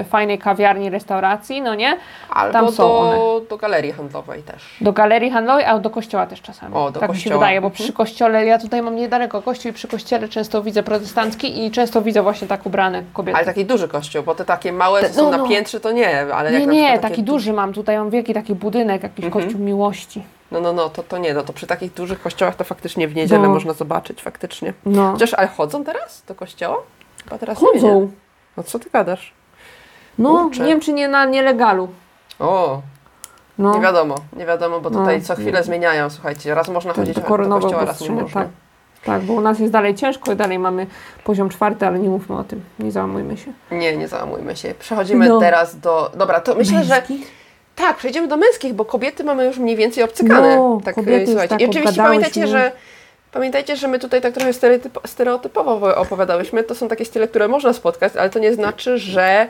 y, 0.00 0.04
fajnej 0.04 0.38
kawiarni, 0.38 0.90
restauracji, 0.90 1.62
no 1.62 1.74
nie? 1.74 1.96
Albo 2.30 2.52
Tam 2.52 2.72
są 2.72 2.88
do, 2.88 3.42
do 3.50 3.56
galerii 3.56 3.92
handlowej 3.92 4.42
też. 4.42 4.76
Do 4.80 4.92
galerii 4.92 5.30
handlowej, 5.30 5.64
a 5.64 5.78
do 5.78 5.90
kościoła 5.90 6.26
też 6.26 6.42
czasami. 6.42 6.74
O, 6.74 6.90
do 6.90 7.00
tak 7.00 7.10
mi 7.10 7.16
się 7.16 7.20
kościoła. 7.22 7.38
wydaje, 7.38 7.60
bo 7.60 7.66
Mhm. 7.66 7.84
przy 7.84 7.92
kościele, 7.92 8.46
ja 8.46 8.58
tutaj 8.58 8.82
mam 8.82 8.96
niedaleko 8.96 9.42
kościół 9.42 9.70
i 9.70 9.74
przy 9.74 9.88
kościele 9.88 10.28
często 10.28 10.62
widzę 10.62 10.82
protestancki 10.82 11.64
i 11.66 11.70
często 11.70 12.02
widzę 12.02 12.22
właśnie 12.22 12.48
tak 12.48 12.66
ubrane 12.66 13.02
kobiety. 13.12 13.36
Ale 13.36 13.46
taki 13.46 13.64
duży 13.64 13.88
kościół, 13.88 14.22
bo 14.22 14.34
te 14.34 14.44
takie 14.44 14.72
małe, 14.72 15.00
Te- 15.00 15.12
są 15.12 15.22
no, 15.24 15.30
na 15.30 15.36
no. 15.36 15.48
piętrze, 15.48 15.80
to 15.80 15.92
nie. 15.92 16.26
Ale 16.34 16.50
nie, 16.52 16.66
nie, 16.66 16.88
taki 16.98 17.02
takie 17.02 17.22
duży 17.22 17.52
mam, 17.52 17.72
tutaj 17.72 17.98
mam 17.98 18.10
wielki 18.10 18.34
taki 18.34 18.54
budynek, 18.54 19.02
jakiś 19.02 19.24
Mhm. 19.24 19.44
kościół 19.44 19.60
miłości. 19.64 20.22
No, 20.54 20.60
no, 20.60 20.72
no, 20.72 20.88
to, 20.88 21.02
to 21.02 21.18
nie. 21.18 21.34
No 21.34 21.42
to 21.42 21.52
przy 21.52 21.66
takich 21.66 21.92
dużych 21.94 22.22
kościołach 22.22 22.56
to 22.56 22.64
faktycznie 22.64 23.08
w 23.08 23.14
niedzielę 23.14 23.42
No. 23.42 23.54
można 23.54 23.72
zobaczyć, 23.72 24.22
faktycznie. 24.22 24.72
No. 24.86 25.12
Chociaż, 25.12 25.34
ale 25.34 25.48
chodzą 25.48 25.84
teraz 25.84 26.22
do 26.28 26.34
kościoła? 26.34 26.76
Chyba 27.24 27.38
teraz 27.38 27.62
nie, 27.62 27.68
nie. 27.74 27.80
Chodzą. 27.80 28.10
No 28.56 28.62
co 28.62 28.78
ty 28.78 28.90
gadasz? 28.92 29.32
No, 30.18 30.30
Kurczę. 30.38 30.62
nie 30.62 30.68
wiem 30.68 30.80
czy 30.80 30.92
nie 30.92 31.08
na 31.08 31.24
nielegalu. 31.24 31.88
O, 32.38 32.82
No. 33.58 33.74
nie 33.74 33.80
wiadomo, 33.80 34.14
nie 34.36 34.46
wiadomo, 34.46 34.80
bo 34.80 34.90
No. 34.90 34.98
tutaj 34.98 35.22
co 35.22 35.34
chwilę 35.36 35.62
zmieniają, 35.64 36.10
słuchajcie. 36.10 36.54
Raz 36.54 36.68
można 36.68 36.92
Te- 36.92 37.00
chodzić 37.00 37.14
te 37.14 37.20
do 37.20 37.26
kościoła, 37.60 37.84
raz 37.84 38.00
nie 38.00 38.10
można. 38.10 38.40
tak. 38.40 38.50
Tak, 39.04 39.22
bo 39.22 39.32
u 39.32 39.40
nas 39.40 39.58
jest 39.58 39.72
dalej 39.72 39.94
ciężko 39.94 40.32
i 40.32 40.36
dalej 40.36 40.58
mamy 40.58 40.86
poziom 41.24 41.48
czwarty, 41.48 41.86
ale 41.86 41.98
nie 41.98 42.08
mówmy 42.08 42.36
o 42.38 42.44
tym, 42.44 42.62
nie 42.78 42.92
załamujmy 42.92 43.36
się. 43.36 43.52
Nie, 43.70 43.96
nie 43.96 44.08
załamujmy 44.08 44.56
się. 44.56 44.74
Przechodzimy 44.78 45.28
No. 45.28 45.40
teraz 45.40 45.80
do... 45.80 46.10
Dobra, 46.16 46.40
to 46.40 46.54
myślę, 46.54 46.84
że... 46.84 47.02
Tak, 47.76 47.96
przejdziemy 47.96 48.28
do 48.28 48.36
męskich, 48.36 48.74
bo 48.74 48.84
kobiety 48.84 49.24
mamy 49.24 49.44
już 49.44 49.58
mniej 49.58 49.76
więcej 49.76 50.04
obcykane. 50.04 50.56
No, 50.56 50.80
tak, 50.84 50.94
kobiety 50.94 51.16
e, 51.16 51.20
już 51.20 51.30
słuchajcie. 51.30 51.50
tak 51.50 51.60
I 51.60 51.66
oczywiście 51.66 52.02
pamiętajcie, 52.02 52.46
że 52.46 52.72
Pamiętajcie, 53.34 53.76
że 53.76 53.88
my 53.88 53.98
tutaj 53.98 54.20
tak 54.20 54.34
trochę 54.34 54.52
stereotyp, 54.52 54.98
stereotypowo 55.06 55.96
opowiadałyśmy. 55.96 56.64
To 56.64 56.74
są 56.74 56.88
takie 56.88 57.04
style, 57.04 57.28
które 57.28 57.48
można 57.48 57.72
spotkać, 57.72 58.16
ale 58.16 58.30
to 58.30 58.38
nie 58.38 58.54
znaczy, 58.54 58.98
że 58.98 59.48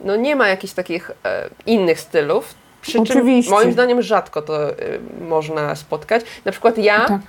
no 0.00 0.16
nie 0.16 0.36
ma 0.36 0.48
jakichś 0.48 0.72
takich 0.72 1.10
e, 1.24 1.48
innych 1.66 2.00
stylów. 2.00 2.54
Przy 2.82 2.92
czym 2.92 3.02
Oczywiście. 3.02 3.50
moim 3.50 3.72
zdaniem 3.72 4.02
rzadko 4.02 4.42
to 4.42 4.70
e, 4.70 4.74
można 5.28 5.76
spotkać. 5.76 6.22
Na 6.44 6.52
przykład 6.52 6.78
ja 6.78 7.06
Tak. 7.06 7.20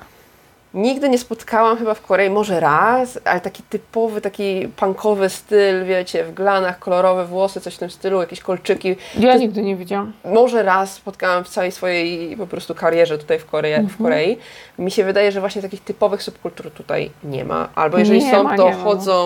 Nigdy 0.74 1.10
nie 1.10 1.18
spotkałam 1.18 1.78
chyba 1.78 1.94
w 1.94 2.02
Korei, 2.02 2.30
może 2.30 2.60
raz, 2.60 3.20
ale 3.26 3.42
taki 3.42 3.64
typowy, 3.64 4.22
taki 4.22 4.68
punkowy 4.76 5.30
styl, 5.30 5.86
wiecie, 5.86 6.24
w 6.24 6.34
glanach, 6.34 6.80
kolorowe 6.80 7.26
włosy, 7.26 7.62
coś 7.62 7.76
w 7.76 7.78
tym 7.78 7.90
stylu, 7.90 8.20
jakieś 8.22 8.40
kolczyki. 8.40 8.96
Ja 9.20 9.38
nigdy 9.38 9.62
nie 9.62 9.76
widziałam. 9.76 10.14
Może 10.26 10.64
raz 10.64 10.94
spotkałam 10.94 11.44
w 11.44 11.50
całej 11.50 11.72
swojej 11.72 12.38
po 12.38 12.48
prostu 12.48 12.76
karierze 12.76 13.18
tutaj 13.18 13.40
w 13.40 13.46
Korei. 13.46 13.74
Mhm. 13.74 13.90
W 13.90 13.98
Korei. 13.98 14.38
Mi 14.80 14.92
się 14.92 15.04
wydaje, 15.04 15.32
że 15.32 15.40
właśnie 15.40 15.62
takich 15.62 15.84
typowych 15.84 16.24
subkultur 16.24 16.72
tutaj 16.72 17.12
nie 17.24 17.46
ma. 17.46 17.70
Albo 17.76 17.98
jeżeli 17.98 18.24
Nie 18.24 18.32
są, 18.32 18.44
ma, 18.44 18.58
to 18.58 18.66
ma, 18.66 18.72
no. 18.78 18.84
chodzą. 18.84 19.24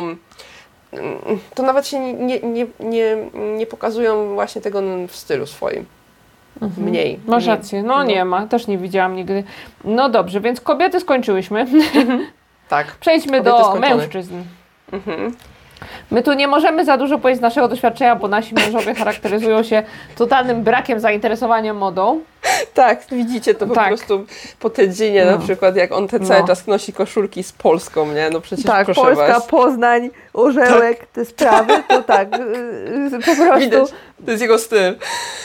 mm, 0.91 1.19
To 1.55 1.63
nawet 1.63 1.87
się 1.87 1.99
nie, 1.99 2.39
nie, 2.39 2.65
nie, 2.79 3.17
nie 3.57 3.65
pokazują 3.65 4.33
właśnie 4.33 4.61
tego 4.61 4.81
w 5.07 5.15
stylu 5.15 5.45
swoim. 5.47 5.85
Mniej. 6.77 7.13
Mhm. 7.13 7.29
Masz 7.31 7.43
mniej. 7.43 7.55
rację, 7.57 7.83
no, 7.83 8.03
nie 8.03 8.25
ma, 8.25 8.47
też 8.47 8.67
nie 8.67 8.77
widziałam 8.77 9.15
nigdy. 9.15 9.43
No 9.83 10.09
dobrze, 10.09 10.41
więc 10.41 10.61
kobiety 10.61 10.99
skończyłyśmy. 10.99 11.65
Tak. 12.69 12.87
Przejdźmy 12.99 13.37
Kobiety 13.37 13.49
do 13.49 13.63
skończone. 13.65 13.95
mężczyzn. 13.95 14.35
Mhm. 14.91 15.35
My 16.11 16.23
tu 16.23 16.33
nie 16.33 16.47
możemy 16.47 16.85
za 16.85 16.97
dużo 16.97 17.17
powiedzieć 17.19 17.39
z 17.39 17.41
naszego 17.41 17.67
doświadczenia, 17.67 18.15
bo 18.15 18.27
nasi 18.27 18.55
mężowie 18.55 18.95
charakteryzują 18.95 19.63
się 19.63 19.83
totalnym 20.17 20.63
brakiem 20.63 20.99
zainteresowania 20.99 21.73
modą. 21.73 22.19
Tak, 22.73 22.99
widzicie 23.11 23.53
to 23.55 23.67
po 23.67 23.75
Tak. 23.75 23.87
prostu 23.87 24.25
po 24.59 24.69
Tedzinie 24.69 25.25
No. 25.25 25.31
na 25.31 25.37
przykład, 25.37 25.75
jak 25.75 25.91
on 25.91 26.07
te 26.07 26.19
cały 26.19 26.39
No. 26.41 26.47
czas 26.47 26.67
nosi 26.67 26.93
koszulki 26.93 27.43
z 27.43 27.51
Polską, 27.51 28.11
nie? 28.13 28.29
No 28.29 28.41
przecież 28.41 28.65
tak, 28.65 28.85
proszę 28.85 29.01
Polska, 29.01 29.27
was. 29.27 29.47
Poznań, 29.47 30.09
Orzełek, 30.33 31.05
te 31.05 31.25
sprawy, 31.25 31.73
to 31.87 32.03
tak, 32.13 32.31
yy, 32.31 33.09
po 33.11 33.23
prostu. 33.23 33.59
Widać, 33.59 33.89
to 34.25 34.31
jest 34.31 34.41
jego 34.41 34.57
styl. 34.57 34.95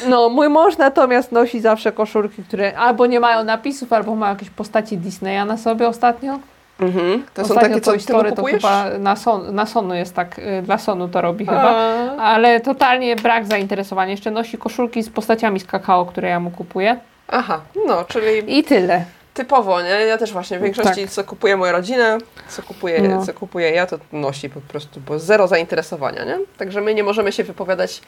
No, 0.09 0.29
mój 0.29 0.49
mąż 0.49 0.77
natomiast 0.79 1.33
nosi 1.33 1.61
zawsze 1.61 1.93
koszulki, 1.93 2.43
które 2.45 2.79
albo 2.79 3.07
nie 3.07 3.21
mają 3.21 3.45
napisów, 3.45 3.93
albo 3.93 4.15
mają 4.17 4.33
jakieś 4.35 4.51
postaci 4.51 4.99
Disneya 4.99 5.45
na 5.47 5.57
sobie 5.57 5.89
ostatnio. 5.89 6.39
Mhm. 6.81 7.25
To 7.35 7.45
są 7.45 7.55
Ostatnio 7.55 7.69
takie, 7.69 7.81
co 7.81 7.91
Toy 8.13 8.31
ty 8.31 8.37
to 8.37 8.45
chyba 8.45 8.99
na, 8.99 9.17
son, 9.17 9.55
na 9.55 9.67
Sonu 9.67 9.95
jest 9.95 10.15
tak, 10.15 10.39
y, 10.39 10.63
dla 10.63 10.79
Sonu 10.79 11.09
to 11.09 11.21
robi 11.21 11.47
chyba. 11.47 11.63
A. 11.63 12.17
Ale 12.17 12.61
totalnie 12.61 13.17
brak 13.17 13.47
zainteresowania. 13.47 14.11
Jeszcze 14.11 14.31
nosi 14.31 14.59
koszulki 14.59 15.03
z 15.03 15.11
postaciami 15.11 15.61
z 15.61 15.65
kakao, 15.65 16.07
które 16.07 16.29
ja 16.29 16.41
mu 16.41 16.51
kupuję. 16.51 16.97
Aha, 17.29 17.61
no, 17.87 18.05
czyli 18.05 18.59
I 18.59 18.65
tyle. 18.65 19.05
typowo, 19.35 19.83
nie? 19.83 19.89
Ja 19.89 20.19
też 20.19 20.33
właśnie 20.33 20.59
w 20.59 20.63
większości, 20.63 21.09
co 21.09 21.25
kupuje 21.25 21.57
moja 21.57 21.73
rodzina, 21.73 22.19
co 22.49 22.63
kupuje, 22.63 23.01
Tak. 23.01 23.11
No. 23.11 23.27
co 23.27 23.35
kupuję 23.35 23.71
ja, 23.71 23.87
to 23.87 23.99
nosi 24.13 24.51
po 24.51 24.61
prostu, 24.61 25.01
bo 25.01 25.19
zero 25.19 25.49
zainteresowania, 25.49 26.25
nie? 26.25 26.39
Także 26.59 26.81
my 26.81 26.95
nie 26.95 27.03
możemy 27.03 27.33
się 27.33 27.45
wypowiadać 27.45 28.01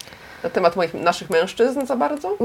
na 0.44 0.50
temat 0.50 0.76
moich, 0.76 0.94
naszych 0.94 1.30
mężczyzn 1.30 1.86
za 1.86 1.96
bardzo. 1.96 2.36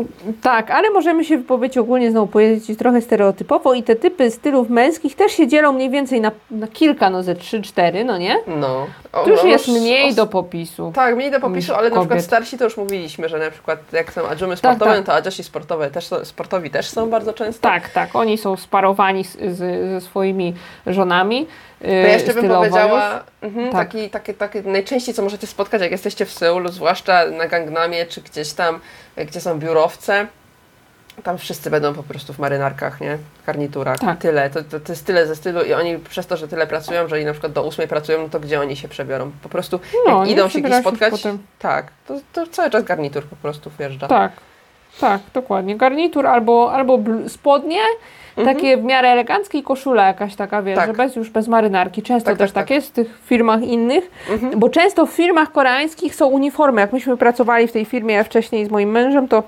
Tak, 0.41 0.71
ale 0.71 0.89
możemy 0.89 1.25
się 1.25 1.37
wypowiedzieć 1.37 1.77
ogólnie, 1.77 2.11
znowu 2.11 2.27
powiedzieć 2.27 2.79
trochę 2.79 3.01
stereotypowo 3.01 3.73
i 3.73 3.83
te 3.83 3.95
typy 3.95 4.31
stylów 4.31 4.69
męskich 4.69 5.15
też 5.15 5.31
się 5.31 5.47
dzielą 5.47 5.73
mniej 5.73 5.89
więcej 5.89 6.21
na, 6.21 6.31
na 6.51 6.67
kilka, 6.67 7.09
no 7.09 7.23
ze 7.23 7.35
trzy, 7.35 7.61
cztery, 7.61 8.05
no 8.05 8.17
nie? 8.17 8.35
No. 8.47 8.87
O, 9.13 9.23
Tu 9.23 9.29
już 9.29 9.43
no, 9.43 9.49
jest 9.49 9.67
mniej 9.67 10.09
os- 10.09 10.15
do 10.15 10.27
popisu. 10.27 10.91
Tak, 10.95 11.15
mniej 11.15 11.31
do 11.31 11.39
popisu, 11.39 11.73
ale 11.73 11.83
na 11.83 11.89
przykład 11.89 12.07
kobiet. 12.09 12.25
starsi 12.25 12.57
to 12.57 12.63
już 12.63 12.77
mówiliśmy, 12.77 13.29
że 13.29 13.39
na 13.39 13.51
przykład 13.51 13.79
jak 13.93 14.13
są 14.13 14.27
adżumy 14.27 14.57
sportowe, 14.57 14.95
tak. 14.95 15.05
to 15.05 15.13
adżasi 15.13 15.43
sportowe 15.43 15.91
też 15.91 16.07
są, 16.07 16.25
sportowi 16.25 16.69
też 16.69 16.89
są 16.89 17.09
bardzo 17.09 17.33
często. 17.33 17.61
Tak, 17.69 17.89
tak, 17.89 18.15
oni 18.15 18.37
są 18.37 18.55
sparowani 18.55 19.23
z, 19.23 19.37
z, 19.37 19.57
ze 19.91 20.01
swoimi 20.01 20.53
żonami. 20.87 21.47
To 21.81 21.87
ja 21.87 22.07
jeszcze 22.07 22.33
bym 22.33 22.47
powiedziała, 22.49 23.23
mhm, 23.41 23.71
Tak. 23.71 23.87
taki, 23.87 24.09
taki, 24.09 24.33
taki, 24.33 24.59
najczęściej 24.61 25.13
co 25.13 25.21
możecie 25.21 25.47
spotkać, 25.47 25.81
jak 25.81 25.91
jesteście 25.91 26.25
w 26.25 26.31
Seulu, 26.31 26.69
zwłaszcza 26.69 27.25
na 27.25 27.47
Gangnamie, 27.47 28.05
czy 28.05 28.21
gdzieś 28.21 28.53
tam, 28.53 28.79
e, 29.15 29.25
gdzie 29.25 29.41
są 29.41 29.59
biurowce, 29.59 30.27
tam 31.23 31.37
wszyscy 31.37 31.69
będą 31.69 31.93
po 31.93 32.03
prostu 32.03 32.33
w 32.33 32.39
marynarkach, 32.39 33.01
nie? 33.01 33.17
W 33.17 33.45
garniturach. 33.45 33.99
Tak. 33.99 34.19
Tyle. 34.19 34.49
To, 34.49 34.63
to, 34.63 34.79
to 34.79 34.91
jest 34.91 35.05
tyle 35.05 35.27
ze 35.27 35.35
stylu 35.35 35.63
i 35.63 35.73
oni 35.73 35.97
przez 35.97 36.27
to, 36.27 36.37
że 36.37 36.47
tyle 36.47 36.67
pracują, 36.67 37.07
że 37.07 37.21
i 37.21 37.25
na 37.25 37.31
przykład 37.31 37.53
do 37.53 37.63
ósmej 37.63 37.87
pracują, 37.87 38.21
no 38.21 38.29
to 38.29 38.39
gdzie 38.39 38.61
oni 38.61 38.75
się 38.75 38.87
przebiorą? 38.87 39.31
Po 39.43 39.49
prostu 39.49 39.79
No, 40.07 40.19
jak 40.19 40.29
idą 40.29 40.49
się 40.49 40.61
gdzieś 40.61 40.77
spotkać, 40.77 41.13
tak, 41.59 41.87
to, 42.07 42.19
to 42.33 42.47
cały 42.47 42.69
czas 42.69 42.83
garnitur 42.83 43.23
po 43.23 43.35
prostu 43.35 43.71
wjeżdża. 43.79 44.07
Tak, 44.07 44.31
tak, 44.99 45.21
dokładnie. 45.33 45.75
Garnitur 45.77 46.27
albo, 46.27 46.71
albo 46.73 46.99
spodnie, 47.27 47.79
takie 48.45 48.77
w 48.77 48.83
miarę 48.83 49.09
eleganckie 49.09 49.57
i 49.57 49.63
koszula 49.63 50.07
jakaś 50.07 50.35
taka, 50.35 50.61
wiesz, 50.61 50.77
Mhm. 50.77 50.87
Tak. 50.87 50.97
że 50.97 51.03
bez, 51.07 51.15
już 51.15 51.29
bez 51.29 51.47
marynarki. 51.47 52.01
Często 52.01 52.29
Tak, 52.29 52.37
też 52.37 52.51
tak, 52.51 52.63
tak, 52.67 52.75
jest 52.75 52.87
w 52.87 52.91
tych 52.91 53.19
firmach 53.25 53.61
innych, 53.63 54.11
Mhm. 54.31 54.59
bo 54.59 54.69
często 54.69 55.05
w 55.05 55.09
firmach 55.11 55.51
koreańskich 55.51 56.15
są 56.15 56.27
uniformy. 56.27 56.81
Jak 56.81 56.93
myśmy 56.93 57.17
pracowali 57.17 57.67
w 57.67 57.71
tej 57.71 57.85
firmie 57.85 58.15
ja 58.15 58.23
wcześniej 58.23 58.65
z 58.65 58.69
moim 58.71 58.89
mężem, 58.91 59.27
to 59.27 59.43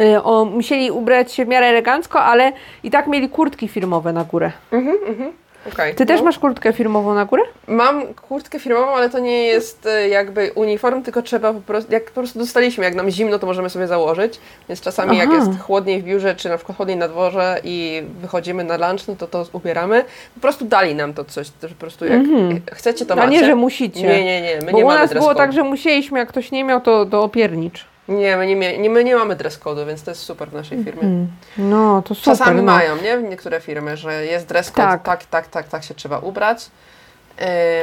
y, 0.00 0.22
o, 0.22 0.44
musieli 0.44 0.90
ubrać 0.90 1.32
się 1.32 1.44
w 1.44 1.48
miarę 1.48 1.66
elegancko, 1.66 2.20
ale 2.22 2.52
i 2.82 2.90
tak 2.90 3.06
mieli 3.06 3.28
kurtki 3.28 3.68
firmowe 3.68 4.12
na 4.12 4.24
górę. 4.24 4.52
Mhm, 4.72 4.96
mhm. 5.08 5.32
Okej. 5.72 5.94
Ty 5.94 6.06
też 6.06 6.20
no. 6.20 6.24
masz 6.24 6.38
kurtkę 6.38 6.72
firmową 6.72 7.14
na 7.14 7.24
górę? 7.24 7.42
Mam 7.66 8.14
kurtkę 8.14 8.58
firmową, 8.58 8.86
ale 8.92 9.10
to 9.10 9.18
nie 9.18 9.44
jest 9.44 9.86
e, 9.86 10.08
jakby 10.08 10.52
uniform, 10.54 11.02
tylko 11.02 11.22
trzeba 11.22 11.52
po 11.52 11.60
prostu, 11.60 11.92
jak 11.92 12.04
po 12.04 12.10
prostu 12.20 12.38
dostaliśmy, 12.38 12.84
jak 12.84 12.94
nam 12.94 13.10
zimno, 13.10 13.38
to 13.38 13.46
możemy 13.46 13.70
sobie 13.70 13.86
założyć, 13.86 14.40
więc 14.68 14.80
czasami 14.80 15.18
jak 15.18 15.28
Aha. 15.32 15.36
jest 15.36 15.60
chłodniej 15.60 16.02
w 16.02 16.04
biurze, 16.04 16.34
czy 16.34 16.48
na 16.48 16.56
przykład 16.56 16.76
chłodniej 16.76 16.96
na 16.98 17.08
dworze 17.08 17.60
i 17.64 18.02
wychodzimy 18.20 18.64
na 18.64 18.76
lunch, 18.88 19.08
no 19.08 19.16
to 19.16 19.26
to 19.26 19.46
ubieramy. 19.52 20.04
Po 20.34 20.40
prostu 20.40 20.64
dali 20.64 20.94
nam 20.94 21.14
to 21.14 21.24
coś, 21.24 21.46
że 21.62 21.68
po 21.68 21.74
prostu 21.74 22.04
jak 22.06 22.14
Mhm. 22.20 22.60
chcecie, 22.72 23.06
to 23.06 23.14
A 23.14 23.16
macie. 23.16 23.30
nie, 23.30 23.44
że 23.44 23.54
musicie. 23.54 24.02
Nie, 24.02 24.24
nie, 24.24 24.40
nie, 24.42 24.58
my 24.66 24.72
Bo 24.72 24.78
nie 24.78 24.84
u 24.84 24.88
nas 24.88 25.12
było 25.12 25.34
tak, 25.34 25.52
że 25.52 25.62
musieliśmy, 25.62 26.18
jak 26.18 26.28
ktoś 26.28 26.50
nie 26.50 26.64
miał, 26.64 26.80
to 26.80 27.04
do 27.04 27.22
opiernicz. 27.22 27.91
Nie, 28.08 28.36
my 28.36 28.46
nie, 28.46 28.78
nie, 28.78 28.90
my 28.90 29.04
nie 29.04 29.16
mamy 29.16 29.36
dress 29.36 29.58
code'u, 29.60 29.86
więc 29.86 30.02
to 30.02 30.10
jest 30.10 30.22
super 30.22 30.50
w 30.50 30.54
naszej 30.54 30.84
firmie. 30.84 31.02
Mm. 31.02 31.28
No, 31.58 32.02
to 32.02 32.14
super. 32.14 32.38
Czasami 32.38 32.56
no. 32.56 32.72
mają, 32.72 32.96
nie? 32.96 33.16
Niektóre 33.16 33.60
firmy, 33.60 33.96
że 33.96 34.26
jest 34.26 34.46
dress 34.46 34.70
code, 34.70 34.88
tak, 34.88 35.02
Tak. 35.02 35.24
tak, 35.26 35.46
tak, 35.46 35.68
tak, 35.68 35.84
się 35.84 35.94
trzeba 35.94 36.18
ubrać. 36.18 36.70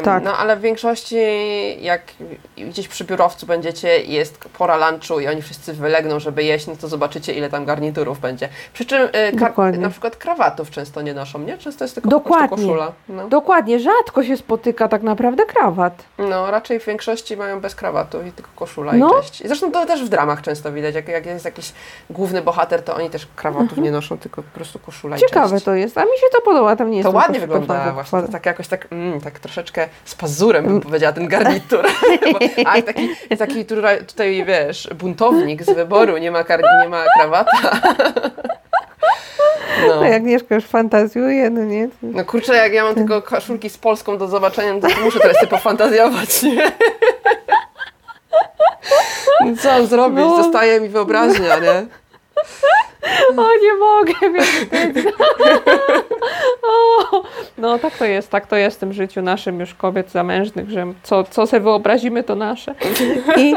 Tak. 0.04 0.24
No 0.24 0.38
ale 0.38 0.56
w 0.56 0.62
większości 0.62 1.16
jak 1.82 2.02
gdzieś 2.58 2.88
przy 2.88 3.04
biurowcu 3.04 3.46
będziecie 3.46 4.04
i 4.04 4.14
jest 4.14 4.38
pora 4.38 4.90
lunchu 4.92 5.20
i 5.20 5.28
oni 5.28 5.42
wszyscy 5.42 5.74
wylegną, 5.74 6.20
żeby 6.20 6.44
jeść, 6.44 6.68
no 6.68 6.76
to 6.82 6.88
zobaczycie 6.88 7.34
ile 7.34 7.50
tam 7.50 7.66
garniturów 7.66 8.20
będzie. 8.20 8.50
Przy 8.74 8.86
czym 8.86 9.02
y, 9.74 9.78
na 9.78 9.90
przykład 9.90 10.16
krawatów 10.16 10.70
często 10.72 11.02
nie 11.02 11.14
noszą, 11.14 11.40
nie? 11.40 11.58
Często 11.58 11.84
jest 11.84 11.96
tylko 11.96 12.10
Dokładnie. 12.10 12.50
koszula. 12.58 12.92
No. 13.10 13.28
Dokładnie, 13.28 13.80
rzadko 13.80 14.24
się 14.24 14.38
spotyka 14.38 14.88
tak 14.88 15.04
naprawdę 15.04 15.46
krawat. 15.46 16.04
no 16.18 16.52
raczej 16.52 16.80
w 16.80 16.86
większości 16.86 17.38
mają 17.38 17.60
bez 17.62 17.76
krawatu 17.76 18.22
i 18.22 18.32
tylko 18.32 18.50
koszula 18.56 18.94
No. 18.94 19.08
i 19.10 19.22
cześć. 19.22 19.42
I 19.42 19.48
zresztą 19.48 19.72
to 19.72 19.86
też 19.86 20.04
w 20.06 20.10
dramach 20.10 20.42
często 20.42 20.72
widać, 20.72 20.96
jak, 20.96 21.08
jak 21.08 21.26
jest 21.26 21.46
jakiś 21.46 21.74
główny 22.10 22.42
bohater, 22.42 22.82
to 22.84 22.96
oni 22.96 23.10
też 23.10 23.28
krawatów 23.36 23.78
nie 23.78 23.92
noszą, 23.92 24.18
tylko 24.18 24.44
po 24.44 24.50
prostu 24.56 24.80
koszula 24.80 25.18
i 25.18 25.24
Mhm. 25.24 25.30
Ciekawe 25.30 25.62
to 25.62 25.76
jest, 25.76 25.98
a 25.98 26.02
mi 26.02 26.08
się 26.08 26.28
to 26.32 26.42
podoba, 26.42 26.76
tam 26.76 26.92
nie 26.92 26.98
jest 26.98 27.10
To 27.10 27.16
ładnie 27.16 27.40
wygląda 27.40 27.92
właśnie, 27.92 28.22
tak 28.32 28.46
jakoś 28.46 28.68
tak, 28.68 28.88
mm, 28.92 29.22
tak 29.22 29.39
troszeczkę 29.42 29.88
z 30.06 30.16
pazurem 30.16 30.66
bym 30.66 30.82
powiedziała, 30.82 31.14
ten 31.14 31.28
garnitur. 31.28 31.88
A 32.66 32.82
taki, 32.82 33.10
taki 33.38 33.66
tutaj, 34.08 34.46
wiesz, 34.46 34.90
buntownik 34.96 35.64
z 35.64 35.76
wyboru, 35.76 36.18
nie 36.18 36.32
ma, 36.32 36.44
kar, 36.44 36.62
nie 36.84 36.90
ma 36.90 37.04
krawata. 37.18 37.72
No. 39.88 39.96
No. 39.96 40.04
Jak 40.04 40.14
Agnieszka 40.14 40.56
już 40.56 40.66
fantazjuje, 40.66 41.50
no 41.50 41.64
nie? 41.64 41.90
no 42.02 42.26
kurczę, 42.26 42.56
jak 42.56 42.74
ja 42.74 42.84
mam 42.84 42.96
tylko 42.96 43.22
koszulki 43.22 43.70
z 43.70 43.78
Polską 43.78 44.18
do 44.18 44.28
zobaczenia, 44.28 44.74
no 44.74 44.80
to 44.80 44.88
muszę 45.04 45.20
teraz 45.20 45.38
sobie 45.38 45.48
pofantazjować, 45.48 46.44
nie? 46.44 46.72
Co 49.62 49.70
mam 49.70 49.88
zrobić? 49.88 50.20
No. 50.20 50.44
Zostaje 50.44 50.82
mi 50.82 50.90
wyobraźnia, 50.90 51.60
nie? 51.60 51.86
O, 53.38 53.48
nie 53.62 53.74
mogę, 53.74 54.14
więc 54.72 54.98
No, 57.58 57.80
tak 57.80 57.98
to 57.98 58.06
jest, 58.06 58.30
tak 58.30 58.48
to 58.48 58.56
jest 58.56 58.78
w 58.78 58.80
tym 58.80 58.94
życiu 58.94 59.22
naszym 59.22 59.60
już 59.60 59.74
kobiet 59.74 60.12
zamężnych, 60.12 60.70
że 60.70 60.94
co, 61.04 61.24
co 61.24 61.48
sobie 61.48 61.60
wyobrazimy, 61.60 62.24
to 62.24 62.36
nasze. 62.36 62.76
I, 63.38 63.54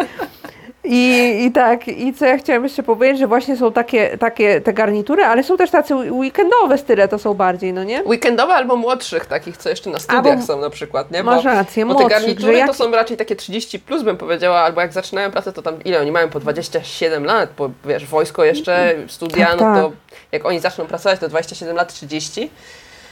i, 0.85 1.45
I 1.47 1.53
tak, 1.53 1.89
i 1.89 2.13
co 2.15 2.27
ja 2.27 2.39
chciałam 2.39 2.65
jeszcze 2.65 2.83
powiedzieć, 2.83 3.19
że 3.19 3.27
właśnie 3.27 3.57
są 3.57 3.73
takie, 3.73 4.19
takie 4.19 4.61
te 4.61 4.73
garnitury, 4.73 5.25
ale 5.25 5.43
są 5.45 5.57
też 5.57 5.71
tacy 5.71 5.95
weekendowe 5.95 6.79
style, 6.79 7.09
to 7.09 7.19
są 7.19 7.35
bardziej, 7.35 7.73
no 7.73 7.85
nie? 7.85 8.03
Weekendowe 8.05 8.55
albo 8.55 8.77
młodszych 8.77 9.27
takich, 9.27 9.57
co 9.57 9.69
jeszcze 9.69 9.91
na 9.91 9.99
studiach 9.99 10.27
Albo- 10.27 10.43
są 10.47 10.61
na 10.61 10.71
przykład, 10.71 11.11
nie? 11.11 11.23
Masz 11.23 11.45
rację, 11.45 11.87
bo 11.87 11.95
te 11.95 12.01
młodszych, 12.01 12.21
garnitury 12.21 12.53
jak- 12.59 12.67
to 12.69 12.75
są 12.75 12.91
raczej 12.91 13.17
takie 13.17 13.37
30 13.37 13.79
plus 13.79 14.03
bym 14.03 14.17
powiedziała, 14.17 14.59
albo 14.61 14.81
jak 14.81 14.93
zaczynają 14.93 15.31
pracę, 15.31 15.53
to 15.53 15.63
tam 15.63 15.85
ile 15.85 16.01
oni 16.01 16.13
mają? 16.13 16.29
Po 16.29 16.41
27 16.41 17.25
lat, 17.25 17.51
bo 17.59 17.71
wiesz, 17.85 18.07
wojsko 18.07 18.45
jeszcze, 18.45 18.95
studia, 19.09 19.47
Tak, 19.47 19.61
no 19.61 19.75
to 19.83 19.89
tak. 19.89 19.99
jak 20.33 20.47
oni 20.47 20.61
zaczną 20.61 20.85
pracować, 20.87 21.21
to 21.21 21.29
27 21.29 21.77
lat, 21.77 21.93
30, 21.95 22.51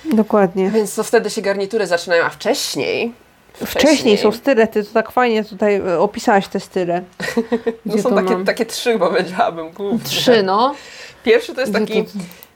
Dokładnie. 0.05 0.71
więc 0.71 0.95
to 0.95 1.05
wtedy 1.05 1.31
się 1.31 1.43
garnitury 1.43 1.87
zaczynają, 1.87 2.25
a 2.25 2.31
wcześniej... 2.31 3.12
Wcześniej 3.55 4.19
są 4.19 4.33
style, 4.33 4.67
ty 4.67 4.85
to 4.85 4.91
tak 4.95 5.11
fajnie 5.11 5.45
tutaj 5.45 5.75
e, 5.77 5.99
opisałaś 6.01 6.49
te 6.49 6.61
style. 6.61 7.03
No 7.87 7.99
są 7.99 8.15
takie, 8.15 8.31
mam? 8.31 8.45
takie 8.45 8.67
trzy, 8.67 8.99
powiedziałabym, 8.99 9.71
głównie. 9.71 9.99
Trzy, 10.05 10.43
no. 10.43 10.75
Pierwszy 11.25 11.55
to 11.55 11.61
jest 11.61 11.73
Gdzie 11.73 11.81
taki 11.87 12.05
to- 12.05 12.11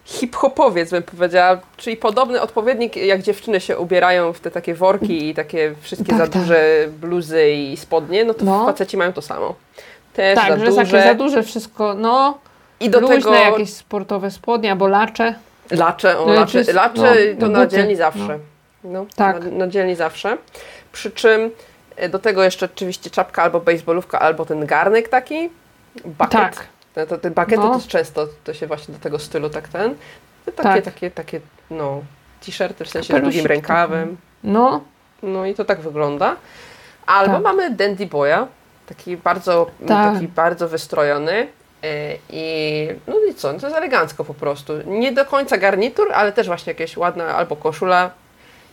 hip-hopowiec, 0.05 0.91
bym 0.91 1.03
powiedziała, 1.03 1.59
czyli 1.77 1.97
podobny 1.97 2.41
odpowiednik, 2.41 2.97
jak 2.97 3.23
dziewczyny 3.23 3.61
się 3.61 3.79
ubierają 3.79 4.33
w 4.33 4.41
te 4.41 4.51
takie 4.51 4.75
worki 4.75 5.29
i 5.29 5.35
takie 5.35 5.75
wszystkie 5.81 6.09
Tak, 6.09 6.19
za 6.19 6.27
tak. 6.29 6.43
duże 6.43 6.89
bluzy 7.01 7.51
i 7.51 7.77
spodnie, 7.77 8.25
no 8.25 8.35
to 8.35 8.45
No. 8.45 8.65
faceci 8.67 8.97
mają 8.97 9.13
to 9.13 9.23
samo. 9.23 9.55
Też 10.15 10.35
Tak, 10.35 10.49
za 10.49 10.59
że 10.59 10.67
duże. 10.67 10.77
takie 10.85 11.03
za 11.03 11.15
duże 11.15 11.43
wszystko, 11.43 11.95
no. 11.95 12.39
I 12.81 12.91
do 12.91 13.01
luźne 13.01 13.17
tego 13.17 13.35
jakieś 13.35 13.73
sportowe 13.73 14.31
spodnie 14.31 14.71
albo 14.71 14.89
lacze. 14.89 15.35
lacze, 15.71 16.19
o, 16.19 16.27
No, 16.27 16.33
lacze, 16.33 16.73
lacze 16.73 17.01
no, 17.35 17.41
to 17.41 17.49
no, 17.49 17.59
na 17.59 17.67
dzielni 17.67 17.97
zawsze. 17.97 18.39
No. 18.85 19.07
Tak. 19.17 19.45
Na, 19.45 19.51
na 19.51 19.67
dzielni 19.69 19.95
zawsze. 19.95 20.37
Przy 20.95 21.11
czym 21.11 21.51
e, 21.97 22.09
do 22.09 22.19
tego 22.19 22.45
jeszcze 22.45 22.67
oczywiście 22.67 23.11
czapka 23.11 23.43
albo 23.43 23.61
baseballówka, 23.61 24.21
albo 24.21 24.45
ten 24.47 24.67
garnek 24.67 25.09
taki, 25.09 25.51
bucket. 26.05 26.31
Tak. 26.31 26.67
No, 26.97 27.07
to, 27.07 27.19
te 27.19 27.31
buckety 27.31 27.57
No. 27.63 27.79
to 27.79 27.89
często, 27.89 28.27
to 28.45 28.55
się 28.55 28.67
właśnie 28.67 28.95
do 28.95 29.01
tego 29.01 29.19
stylu 29.19 29.51
tak 29.51 29.69
ten. 29.69 29.95
Takie, 30.45 30.63
Tak. 30.63 30.85
takie, 30.85 31.11
takie, 31.11 31.41
no, 31.71 32.03
t-shirty 32.47 32.85
w 32.85 32.89
sensie 32.89 33.07
z 33.07 33.09
Kapelusik 33.11 33.33
długim 33.33 33.47
rękawem. 33.47 34.17
No, 34.45 34.85
No 35.23 35.47
i 35.47 35.55
to 35.55 35.65
tak 35.65 35.81
wygląda. 35.81 36.37
Albo 37.07 37.33
Tak. 37.35 37.43
mamy 37.43 37.71
Dandy 37.71 38.07
Boya, 38.07 38.47
taki 38.87 39.17
bardzo, 39.17 39.71
Tak. 39.89 40.15
taki 40.15 40.29
bardzo 40.29 40.69
wystrojony. 40.69 41.47
e, 41.83 42.17
I 42.31 42.89
no 43.07 43.15
i 43.31 43.35
co, 43.35 43.53
no 43.53 43.59
to 43.61 43.67
jest 43.67 43.79
elegancko 43.79 44.25
po 44.25 44.35
prostu. 44.35 44.73
Nie 44.87 45.13
do 45.13 45.25
końca 45.25 45.59
garnitur, 45.59 46.13
ale 46.13 46.33
też 46.33 46.47
właśnie 46.47 46.71
jakieś 46.71 46.97
ładna 46.97 47.25
albo 47.35 47.57
koszula. 47.57 48.11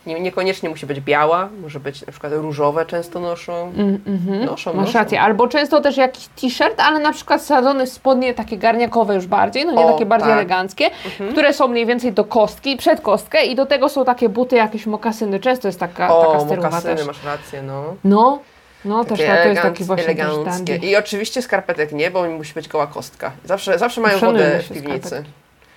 Nie, 0.06 0.20
niekoniecznie 0.20 0.68
musi 0.68 0.86
być 0.86 1.00
biała, 1.00 1.48
może 1.62 1.80
być 1.80 2.06
na 2.06 2.12
przykład 2.12 2.32
różowe 2.32 2.86
często 2.86 3.20
noszą. 3.20 3.72
mm, 3.76 4.00
mhm. 4.06 4.44
Noszą, 4.44 4.74
masz 4.74 4.86
noszą. 4.86 4.98
rację. 4.98 5.20
Albo 5.20 5.48
często 5.48 5.80
też 5.80 5.96
jakiś 5.96 6.26
t-shirt, 6.28 6.80
ale 6.80 6.98
na 6.98 7.12
przykład 7.12 7.42
sadzone 7.42 7.86
w 7.86 7.88
spodnie 7.88 8.34
takie 8.34 8.56
garniakowe 8.58 9.14
już 9.14 9.26
bardziej, 9.26 9.66
no 9.66 9.72
nie 9.72 9.84
O, 9.84 9.92
takie 9.92 10.06
bardziej 10.06 10.28
tak. 10.28 10.38
eleganckie, 10.38 10.90
które 11.30 11.52
są 11.52 11.68
mniej 11.68 11.86
więcej 11.86 12.12
do 12.12 12.24
kostki, 12.24 12.76
przed 12.76 13.00
kostkę 13.00 13.44
i 13.46 13.54
do 13.54 13.66
tego 13.66 13.88
są 13.88 14.04
takie 14.04 14.28
buty, 14.28 14.56
jakieś 14.56 14.86
mokasyny. 14.86 15.40
Często 15.40 15.68
jest 15.68 15.80
taka, 15.80 15.94
taka 16.08 16.12
O, 16.14 16.40
stylowa 16.40 16.68
mokasyny, 16.68 16.96
też. 16.96 17.06
masz 17.06 17.24
rację, 17.24 17.62
no. 17.62 17.94
No, 18.04 18.38
no 18.84 19.04
też 19.04 19.20
tak, 19.20 19.42
to 19.42 19.48
jest 19.48 19.62
taki 19.62 19.84
właśnie 19.84 20.04
eleganckie. 20.04 20.76
I 20.76 20.96
oczywiście 20.96 21.42
skarpetek 21.42 21.92
nie, 21.92 22.10
bo 22.10 22.28
musi 22.30 22.54
być 22.54 22.68
goła 22.68 22.86
kostka. 22.86 23.32
Zawsze, 23.44 23.78
zawsze 23.78 24.00
mają 24.00 24.18
Szanujmy 24.18 24.44
wodę 24.50 24.62
w 24.62 24.68
piwnicy. 24.68 25.08
skarpetki. 25.08 25.32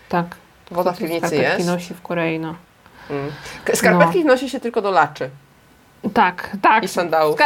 Tak. 0.09 0.25
Woda 0.71 0.91
w 0.91 0.97
piwnicy 0.97 1.35
jest. 1.35 1.67
nosi 1.67 1.93
w 1.93 2.01
Korei, 2.01 2.39
no. 2.39 2.55
Mm. 3.09 3.31
Skarpetki 3.73 4.25
nosi 4.25 4.49
się 4.49 4.59
tylko 4.59 4.81
do 4.81 4.91
laczy 4.91 5.29
Tak, 6.13 6.49
tak. 6.61 6.83
i 6.83 6.87
sandałów. 6.87 7.37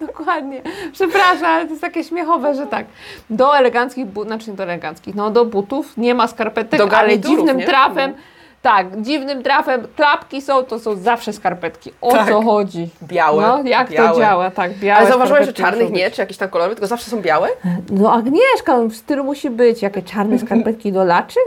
Dokładnie. 0.00 0.62
Przepraszam, 0.92 1.44
ale 1.44 1.64
to 1.64 1.70
jest 1.70 1.82
takie 1.82 2.04
śmiechowe, 2.04 2.54
że 2.54 2.66
tak. 2.66 2.86
Do 3.30 3.56
eleganckich 3.58 4.06
butów, 4.06 4.28
znaczy 4.28 4.50
nie 4.50 4.56
do 4.56 4.62
eleganckich, 4.62 5.14
no 5.14 5.30
do 5.30 5.44
butów 5.44 5.96
nie 5.96 6.14
ma 6.14 6.26
skarpetek, 6.28 6.94
ale 6.94 7.18
dziwnym 7.18 7.56
nie? 7.56 7.66
trafem, 7.66 8.10
No. 8.10 8.16
Tak, 8.62 9.00
dziwnym 9.02 9.42
trafem 9.42 9.86
klapki 9.96 10.42
są, 10.42 10.62
to 10.62 10.78
są 10.78 10.96
zawsze 10.96 11.32
skarpetki. 11.32 11.92
O 12.00 12.12
Tak. 12.12 12.28
co 12.28 12.42
chodzi? 12.42 12.88
Białe. 13.02 13.42
No, 13.42 13.62
jak 13.64 13.90
białe. 13.90 14.08
to 14.08 14.18
działa, 14.18 14.50
tak, 14.50 14.74
białe 14.74 15.00
Ale 15.00 15.08
zauważyłaś, 15.08 15.46
że 15.46 15.52
czarnych 15.52 15.82
muszą 15.90 15.94
nie, 15.94 16.10
czy 16.10 16.20
jakieś 16.20 16.36
tam 16.36 16.48
kolorowe, 16.48 16.74
tylko 16.74 16.86
zawsze 16.86 17.10
są 17.10 17.22
białe? 17.22 17.48
No 17.90 18.12
Agnieszka, 18.12 18.78
w 18.82 18.94
stylu 18.94 19.24
musi 19.24 19.50
być. 19.50 19.82
Jakie 19.82 20.02
czarne 20.02 20.38
skarpetki 20.38 20.92
do 20.92 21.04
laczy? 21.04 21.40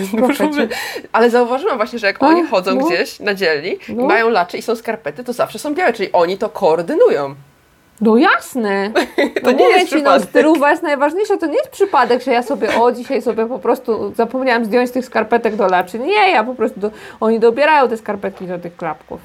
Cię. 0.56 0.68
Ale 1.12 1.30
zauważyłam 1.30 1.76
właśnie, 1.76 1.98
że 1.98 2.06
jak 2.06 2.22
oni 2.22 2.46
chodzą 2.46 2.74
no. 2.74 2.86
gdzieś 2.86 3.20
na 3.20 3.34
dzielni, 3.34 3.78
No. 3.88 4.06
mają 4.06 4.28
laczy 4.30 4.58
i 4.58 4.62
są 4.62 4.76
skarpety, 4.76 5.24
to 5.24 5.32
zawsze 5.32 5.58
są 5.58 5.74
białe, 5.74 5.92
czyli 5.92 6.12
oni 6.12 6.38
to 6.38 6.48
koordynują. 6.48 7.34
No 8.00 8.16
jasne. 8.16 8.90
To 9.16 9.40
no 9.42 9.50
nie 9.50 9.64
mówię 9.64 9.78
jest 9.78 9.90
ci, 9.90 10.02
no 10.02 10.20
stylowa 10.20 10.70
jest 10.70 10.82
najważniejsza. 10.82 11.36
To 11.36 11.46
nie 11.46 11.56
jest 11.56 11.70
przypadek, 11.70 12.22
że 12.22 12.32
ja 12.32 12.42
sobie, 12.42 12.80
o 12.80 12.92
dzisiaj 12.92 13.22
sobie 13.22 13.46
po 13.46 13.58
prostu 13.58 14.12
zapomniałam 14.16 14.64
zdjąć 14.64 14.90
tych 14.90 15.04
skarpetek 15.04 15.56
do 15.56 15.66
laczy. 15.66 15.98
Nie, 15.98 16.30
ja 16.30 16.44
po 16.44 16.54
prostu, 16.54 16.80
do, 16.80 16.90
oni 17.20 17.40
dobierają 17.40 17.88
te 17.88 17.96
skarpetki 17.96 18.46
do 18.46 18.58
tych 18.58 18.76
klapków. 18.76 19.20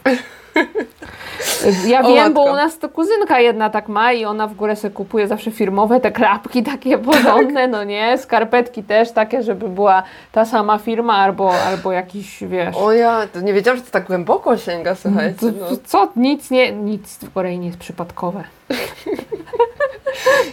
Ja 1.88 2.02
O 2.02 2.08
wiem, 2.08 2.34
bo 2.34 2.44
u 2.44 2.56
nas 2.56 2.80
to 2.80 2.90
kuzynka 2.90 3.40
jedna 3.40 3.70
tak 3.70 3.88
ma 3.88 4.14
i 4.14 4.26
ona 4.26 4.48
w 4.48 4.52
ogóle 4.52 4.76
sobie 4.76 4.94
kupuje 4.94 5.28
zawsze 5.28 5.52
firmowe 5.52 6.00
te 6.00 6.12
klapki 6.12 6.64
takie 6.64 6.98
porządne, 6.98 7.68
no 7.68 7.84
nie, 7.84 8.18
skarpetki 8.18 8.84
też 8.84 9.12
takie, 9.12 9.44
żeby 9.44 9.70
była 9.70 10.04
ta 10.32 10.46
sama 10.46 10.78
firma 10.78 11.14
albo, 11.14 11.54
albo 11.54 11.92
jakiś, 11.92 12.44
wiesz... 12.44 12.76
O 12.76 12.92
ja, 12.92 13.28
to 13.34 13.42
nie 13.42 13.54
wiedziałam, 13.54 13.78
że 13.78 13.86
to 13.86 13.92
tak 13.92 14.08
głęboko 14.08 14.58
sięga, 14.58 14.96
słuchajcie. 14.96 15.46
No. 15.60 15.78
co? 15.86 16.12
Nic, 16.16 16.52
nie, 16.52 16.72
nic 16.72 17.18
w 17.18 17.34
Korei 17.34 17.60
nie 17.60 17.68
jest 17.68 17.80
przypadkowe. 17.80 18.44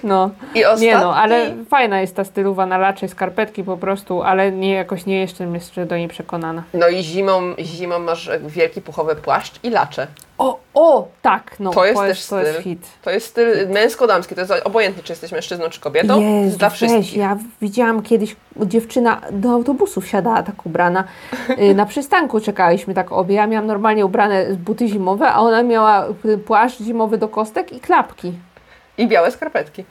No. 0.02 0.30
I 0.54 0.64
ostatni... 0.64 0.86
Nie 0.86 0.98
no, 0.98 1.16
ale 1.16 1.54
fajna 1.70 2.00
jest 2.00 2.16
ta 2.16 2.24
stylowa 2.24 2.66
na 2.66 2.78
lacze, 2.78 3.08
skarpetki 3.08 3.64
po 3.64 3.76
prostu, 3.76 4.22
ale 4.22 4.52
nie 4.52 4.72
jakoś 4.74 5.06
nie 5.06 5.20
jestem 5.20 5.54
jeszcze 5.54 5.86
do 5.86 5.96
niej 5.96 6.08
przekonana. 6.08 6.62
No 6.74 6.88
i 6.88 7.02
zimą, 7.02 7.40
zimą 7.58 7.98
masz 7.98 8.30
wielki 8.46 8.80
puchowy 8.80 9.16
płaszcz 9.16 9.64
i 9.64 9.70
lacze. 9.70 10.06
O, 10.38 10.58
o, 10.74 11.08
tak, 11.22 11.56
no. 11.60 11.70
To 11.70 11.84
jest 11.84 12.00
też 12.00 12.26
to 12.26 12.40
jest 12.40 12.52
styl. 12.52 12.62
hit. 12.62 12.86
To 13.02 13.10
jest 13.10 13.26
styl 13.26 13.68
męsko-damski, 13.68 14.34
to 14.34 14.40
jest 14.40 14.52
obojętnie, 14.64 15.02
czy 15.02 15.12
jesteś 15.12 15.32
mężczyzną, 15.32 15.68
czy 15.70 15.80
kobietą. 15.80 16.20
Jezu, 16.20 16.58
dla 16.58 16.68
weź, 16.68 16.76
wszystkich. 16.76 17.16
ja 17.16 17.38
widziałam 17.62 18.02
kiedyś 18.02 18.36
dziewczyna 18.56 19.20
do 19.30 19.50
autobusu 19.50 20.00
wsiadała 20.00 20.42
tak 20.42 20.66
ubrana. 20.66 21.04
Y, 21.58 21.74
Na 21.74 21.86
przystanku 21.86 22.40
czekaliśmy 22.40 22.94
tak 22.94 23.12
obie. 23.12 23.34
Ja 23.34 23.46
miałam 23.46 23.66
normalnie 23.66 24.06
ubrane 24.06 24.46
buty 24.54 24.88
zimowe, 24.88 25.28
a 25.28 25.38
ona 25.38 25.62
miała 25.62 26.06
płaszcz 26.46 26.82
zimowy 26.82 27.18
do 27.18 27.28
kostek 27.28 27.72
i 27.72 27.80
klapki. 27.80 28.32
I 29.00 29.08
białe 29.08 29.30
skarpetki. 29.30 29.84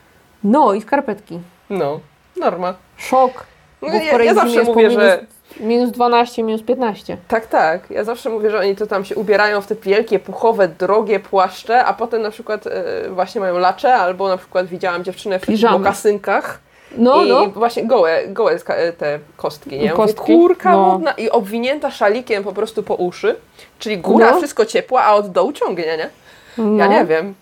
No 0.44 0.72
i 0.74 0.80
skarpetki. 0.82 1.40
No, 1.70 2.00
norma. 2.36 2.74
Szok. 2.96 3.44
No, 3.82 3.88
ja- 3.88 4.22
ja 4.22 4.34
zawsze 4.34 4.62
mówię, 4.62 4.88
minus, 4.88 5.02
że- 5.04 5.24
minus 5.60 5.90
12, 5.90 6.42
minus 6.42 6.62
15. 6.62 7.16
Tak, 7.28 7.46
tak. 7.46 7.90
Ja 7.90 8.04
zawsze 8.04 8.30
mówię, 8.30 8.50
że 8.50 8.58
oni 8.58 8.76
to 8.76 8.86
tam 8.86 9.04
się 9.04 9.14
ubierają 9.16 9.60
w 9.60 9.66
te 9.66 9.74
wielkie, 9.74 10.18
puchowe, 10.18 10.68
drogie 10.68 11.20
płaszcze, 11.20 11.84
a 11.84 11.94
potem 11.94 12.22
na 12.22 12.30
przykład 12.30 12.66
e, 12.66 12.82
właśnie 13.10 13.40
mają 13.40 13.58
lacze, 13.58 13.94
albo 13.94 14.28
na 14.28 14.36
przykład 14.36 14.66
widziałam 14.66 15.04
dziewczynę 15.04 15.38
w 15.38 15.46
Piżamy. 15.46 15.78
mokasynkach. 15.78 16.60
No, 16.96 17.22
I 17.24 17.28
no. 17.28 17.46
właśnie 17.46 17.84
gołe, 17.86 18.22
gołe 18.28 18.58
e, 18.66 18.92
te 18.92 19.18
kostki, 19.36 19.70
nie? 19.70 19.76
Mówię, 19.76 19.90
Kostki, 19.90 20.32
Kurka 20.34 20.70
no. 20.72 20.90
wodna 20.90 21.12
i 21.12 21.30
obwinięta 21.30 21.90
szalikiem 21.90 22.44
po 22.44 22.52
prostu 22.52 22.82
po 22.82 22.94
uszy, 22.94 23.36
czyli 23.78 23.98
góra 23.98 24.30
No. 24.30 24.36
wszystko 24.38 24.66
ciepła, 24.66 25.02
a 25.04 25.14
od 25.14 25.28
dołu 25.32 25.52
ciągnie, 25.52 25.96
nie? 25.96 26.10
no. 26.58 26.76
Ja 26.78 26.86
nie 26.86 27.04
wiem. 27.06 27.34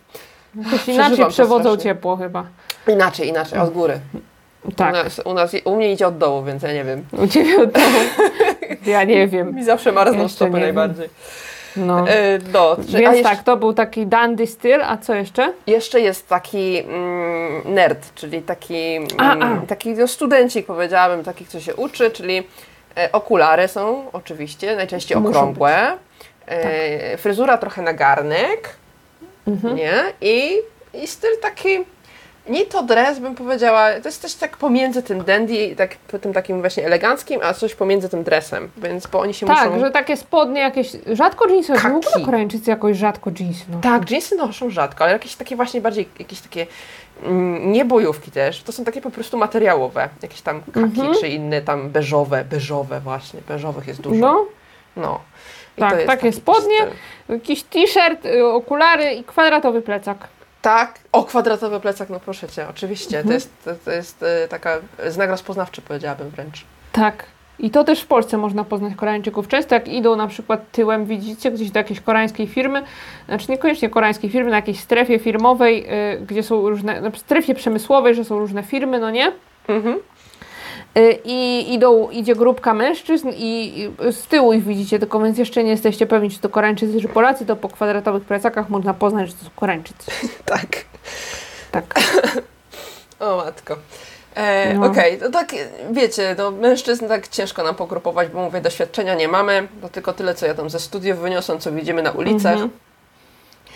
Jakoś 0.65 0.89
inaczej 0.89 1.27
przewodzą 1.29 1.77
ciepło 1.77 2.17
chyba. 2.17 2.45
Inaczej, 2.89 3.29
inaczej, 3.29 3.59
od 3.59 3.71
góry. 3.73 4.01
Tak. 4.77 4.91
U, 4.91 4.93
nas, 4.97 5.21
u, 5.25 5.35
nas, 5.35 5.57
u 5.65 5.77
mnie 5.77 5.93
idzie 5.93 6.07
od 6.07 6.19
dołu, 6.19 6.45
więc 6.45 6.63
ja 6.63 6.73
nie 6.73 6.85
wiem. 6.85 7.05
U 7.13 7.27
Ciebie 7.27 7.63
od 7.63 7.73
dołu. 7.73 7.87
Ja 8.87 9.05
nie 9.05 9.29
wiem. 9.29 9.55
Mi 9.55 9.65
zawsze 9.65 9.93
marzną 9.93 10.29
stopy 10.29 10.51
wiem. 10.51 10.61
najbardziej. 10.61 11.09
No. 11.77 12.09
E, 12.09 12.39
no, 12.53 12.77
czy- 12.91 12.97
a 12.97 13.01
Więc 13.01 13.15
jeszcze, 13.17 13.23
tak, 13.23 13.43
to 13.43 13.57
był 13.57 13.73
taki 13.73 14.07
dandy 14.07 14.47
styl, 14.47 14.83
a 14.83 14.97
co 14.97 15.15
jeszcze? 15.15 15.53
jeszcze 15.67 16.01
jest 16.01 16.29
taki 16.29 16.79
mm, 16.79 17.63
nerd, 17.75 18.15
czyli 18.15 18.43
taki, 18.43 18.97
mm, 18.97 19.09
A, 19.19 19.33
a. 19.39 19.67
taki 19.67 19.91
no, 19.91 20.09
studencik 20.09 20.67
powiedziałabym, 20.67 21.25
taki, 21.25 21.45
kto 21.45 21.61
się 21.61 21.75
uczy, 21.77 22.11
czyli 22.11 22.47
e, 22.97 23.13
okulary 23.13 23.69
są 23.69 24.05
oczywiście, 24.13 24.77
najczęściej 24.77 25.19
okrągłe, 25.19 25.93
e, 26.47 27.17
fryzura 27.17 27.59
trochę 27.59 27.83
na 27.83 27.93
garnek, 27.93 28.77
Mhm. 29.49 29.77
nie? 29.77 30.03
I, 30.21 30.53
I 31.03 31.07
styl 31.07 31.31
taki, 31.43 31.69
nie 32.49 32.67
to 32.67 32.83
dres 32.83 33.19
bym 33.19 33.35
powiedziała, 33.35 33.89
to 34.03 34.09
jest 34.09 34.23
też 34.23 34.35
tak 34.35 34.57
pomiędzy 34.57 35.03
tym 35.03 35.25
dandy, 35.25 35.75
tak, 35.77 35.97
tym 36.21 36.33
takim 36.33 36.61
właśnie 36.61 36.87
eleganckim, 36.87 37.41
a 37.43 37.55
coś 37.55 37.75
pomiędzy 37.75 38.09
tym 38.09 38.25
dresem, 38.25 38.71
więc 38.77 39.07
bo 39.07 39.21
oni 39.21 39.35
się 39.35 39.47
Tak, 39.47 39.71
muszą... 39.71 39.81
że 39.85 39.91
takie 39.91 40.17
spodnie 40.17 40.61
jakieś, 40.61 40.93
rzadko 41.13 41.49
jeansy, 41.49 41.75
w 41.75 41.87
ogóle 41.87 42.25
Koreańczycy 42.25 42.71
jakoś 42.71 42.97
rzadko 42.97 43.31
jeansy 43.41 43.65
no. 43.69 43.81
Tak, 43.81 44.11
jeansy 44.11 44.37
noszą 44.37 44.71
rzadko, 44.71 45.05
ale 45.05 45.13
jakieś 45.13 45.37
takie 45.37 45.57
właśnie 45.57 45.81
bardziej, 45.81 46.09
jakieś 46.19 46.41
takie 46.41 46.67
mm, 47.23 47.73
nie 47.73 47.85
bojówki 47.85 48.31
też, 48.31 48.63
to 48.63 48.73
są 48.73 48.85
takie 48.85 49.01
po 49.01 49.11
prostu 49.11 49.39
materiałowe, 49.39 50.09
jakieś 50.23 50.41
tam 50.41 50.63
kaki 50.63 50.79
Mhm. 50.79 51.15
czy 51.21 51.29
inne 51.29 51.63
tam 51.63 51.91
beżowe, 51.91 52.45
beżowe 52.45 53.01
właśnie, 53.01 53.41
beżowych 53.49 53.87
jest 53.89 54.01
dużo. 54.01 54.21
No, 54.21 54.47
No. 54.97 55.21
Tak, 55.81 55.93
jest 55.95 56.07
takie 56.07 56.21
taki 56.23 56.37
spodnie. 56.37 56.77
jakiś 57.29 57.63
t-shirt, 57.63 58.27
y, 58.27 58.45
okulary 58.47 59.13
i 59.15 59.25
kwadratowy 59.25 59.83
plecak. 59.83 60.29
Tak, 60.63 60.99
o 61.13 61.25
kwadratowy 61.25 61.81
plecak, 61.81 62.11
no 62.11 62.21
proszę 62.21 62.49
Cię, 62.49 62.67
oczywiście, 62.71 63.19
Mhm. 63.19 63.27
to 63.29 63.33
jest, 63.35 63.65
to, 63.65 63.71
to 63.85 63.91
jest 63.91 64.23
e, 64.23 64.49
taka 64.49 64.79
znak 65.09 65.31
rozpoznawczy 65.31 65.83
powiedziałabym 65.83 66.31
wręcz. 66.31 66.65
Tak. 66.93 67.25
I 67.59 67.71
to 67.71 67.85
też 67.85 68.01
w 68.03 68.07
Polsce 68.07 68.37
można 68.37 68.65
poznać 68.65 68.95
Koreańczyków. 68.97 69.49
Często 69.49 69.75
jak 69.75 69.89
idą 69.89 70.17
na 70.17 70.27
przykład 70.27 70.61
tyłem, 70.73 71.07
widzicie, 71.07 71.51
gdzieś 71.51 71.71
do 71.71 71.79
jakiejś 71.81 72.01
koreańskiej 72.01 72.47
firmy, 72.47 72.83
znaczy 73.29 73.47
niekoniecznie 73.51 73.91
koreańskiej 73.91 74.31
firmy, 74.31 74.51
na 74.51 74.57
jakiejś 74.57 74.81
strefie 74.81 75.19
firmowej, 75.19 75.87
y, 76.15 76.21
gdzie 76.21 76.43
są 76.43 76.69
różne, 76.69 77.01
na 77.01 77.11
strefie 77.17 77.55
przemysłowej, 77.55 78.15
że 78.15 78.25
są 78.25 78.39
różne 78.39 78.63
firmy, 78.63 78.99
no 78.99 79.11
nie? 79.11 79.33
Mhm. 79.69 79.99
Y, 80.97 81.19
I 81.25 81.75
idą, 81.75 82.11
idzie 82.11 82.35
grupka 82.35 82.75
mężczyzn 82.75 83.29
i 83.37 83.79
i 83.79 84.13
z 84.13 84.27
tyłu 84.27 84.53
ich 84.53 84.65
widzicie, 84.65 84.99
tylko 84.99 85.21
więc 85.21 85.39
jeszcze 85.39 85.65
nie 85.65 85.71
jesteście 85.71 86.07
pewni, 86.07 86.31
czy 86.31 86.39
to 86.39 86.49
Koreańczycy, 86.49 87.01
czy 87.01 87.09
Polacy, 87.09 87.47
to 87.47 87.57
po 87.57 87.69
kwadratowych 87.69 88.25
plecakach 88.25 88.69
można 88.69 88.95
poznać, 88.95 89.29
że 89.29 89.35
to 89.35 89.45
są 89.45 89.51
Koreańczycy. 89.57 90.11
Tak. 90.45 90.67
Tak. 91.73 91.95
O 93.21 93.37
matko. 93.37 93.77
E, 94.35 94.75
No. 94.75 94.87
Okej, 94.87 95.19
to 95.19 95.31
tak, 95.31 95.53
wiecie, 95.91 96.35
no 96.39 96.51
mężczyzn 96.51 97.09
tak 97.09 97.29
ciężko 97.29 97.63
nam 97.63 97.75
pogrupować, 97.75 98.29
bo 98.29 98.43
mówię, 98.43 98.61
doświadczenia 98.61 99.15
nie 99.15 99.29
mamy, 99.29 99.69
to 99.83 99.89
tylko 99.89 100.13
tyle, 100.13 100.35
co 100.35 100.47
ja 100.47 100.55
tam 100.55 100.71
ze 100.71 100.81
studiów 100.81 101.19
wyniosłam, 101.19 101.59
co 101.59 101.73
widzimy 101.73 102.03
na 102.03 102.11
ulicach. 102.11 102.53
Mhm. 102.53 102.71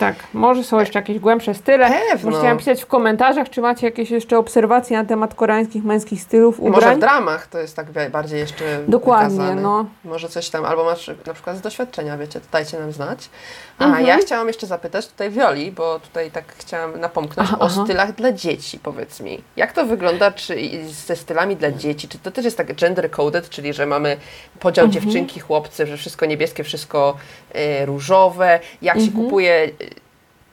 Tak, 0.03 0.17
może 0.35 0.65
są 0.65 0.81
jeszcze 0.81 0.99
jakieś 0.99 1.19
głębsze 1.19 1.55
style. 1.55 1.91
Pewno. 2.11 2.31
Możecie 2.31 2.49
napisać 2.49 2.83
w 2.83 2.87
komentarzach, 2.87 3.51
czy 3.51 3.61
macie 3.61 3.87
jakieś 3.87 4.11
jeszcze 4.11 4.39
obserwacje 4.39 4.97
na 4.99 5.05
temat 5.05 5.35
koreańskich 5.35 5.85
męskich 5.85 6.23
stylów 6.23 6.59
Może 6.59 6.71
w 6.73 6.77
ubrań. 6.77 7.01
dramach 7.01 7.47
to 7.47 7.59
jest 7.59 7.77
tak 7.77 7.91
ba- 7.91 8.11
bardziej 8.11 8.41
jeszcze 8.41 8.65
Dokładnie, 8.89 9.37
wykazane. 9.37 9.63
no. 9.63 9.85
Może 10.05 10.29
coś 10.29 10.51
tam, 10.51 10.65
albo 10.65 10.85
masz 10.85 11.11
na 11.27 11.35
przykład 11.35 11.57
z 11.57 11.61
doświadczenia, 11.61 12.19
wiecie, 12.19 12.41
dajcie 12.53 12.79
nam 12.81 12.93
znać. 12.93 13.31
A 13.79 13.85
Mhm. 13.85 14.07
ja 14.07 14.19
chciałam 14.19 14.47
jeszcze 14.49 14.67
zapytać 14.67 15.07
tutaj 15.07 15.31
Wioli, 15.31 15.73
bo 15.73 16.01
tutaj 16.01 16.31
tak 16.31 16.45
chciałam 16.57 17.01
napomknąć 17.01 17.49
Aha, 17.53 17.59
o 17.61 17.67
aha. 17.67 17.85
stylach 17.85 18.13
dla 18.15 18.33
dzieci, 18.33 18.79
powiedz 18.79 19.21
mi. 19.21 19.43
Jak 19.57 19.73
to 19.73 19.87
wygląda 19.87 20.31
czy 20.33 20.57
ze 20.89 21.17
stylami 21.17 21.57
dla 21.57 21.71
dzieci? 21.73 22.09
Czy 22.09 22.19
to 22.19 22.31
też 22.31 22.45
jest 22.45 22.57
tak 22.57 22.75
gender 22.75 23.11
coded, 23.11 23.49
czyli 23.49 23.73
że 23.73 23.87
mamy 23.87 24.17
podział 24.61 24.85
Mhm. 24.85 25.05
dziewczynki, 25.05 25.41
chłopcy, 25.41 25.87
że 25.87 25.97
wszystko 25.97 26.27
niebieskie, 26.27 26.65
wszystko 26.65 27.17
e, 27.55 27.87
różowe? 27.87 28.61
Jak 28.83 28.97
się 28.97 29.03
Mhm. 29.05 29.25
kupuje... 29.25 29.53
e, 29.65 29.69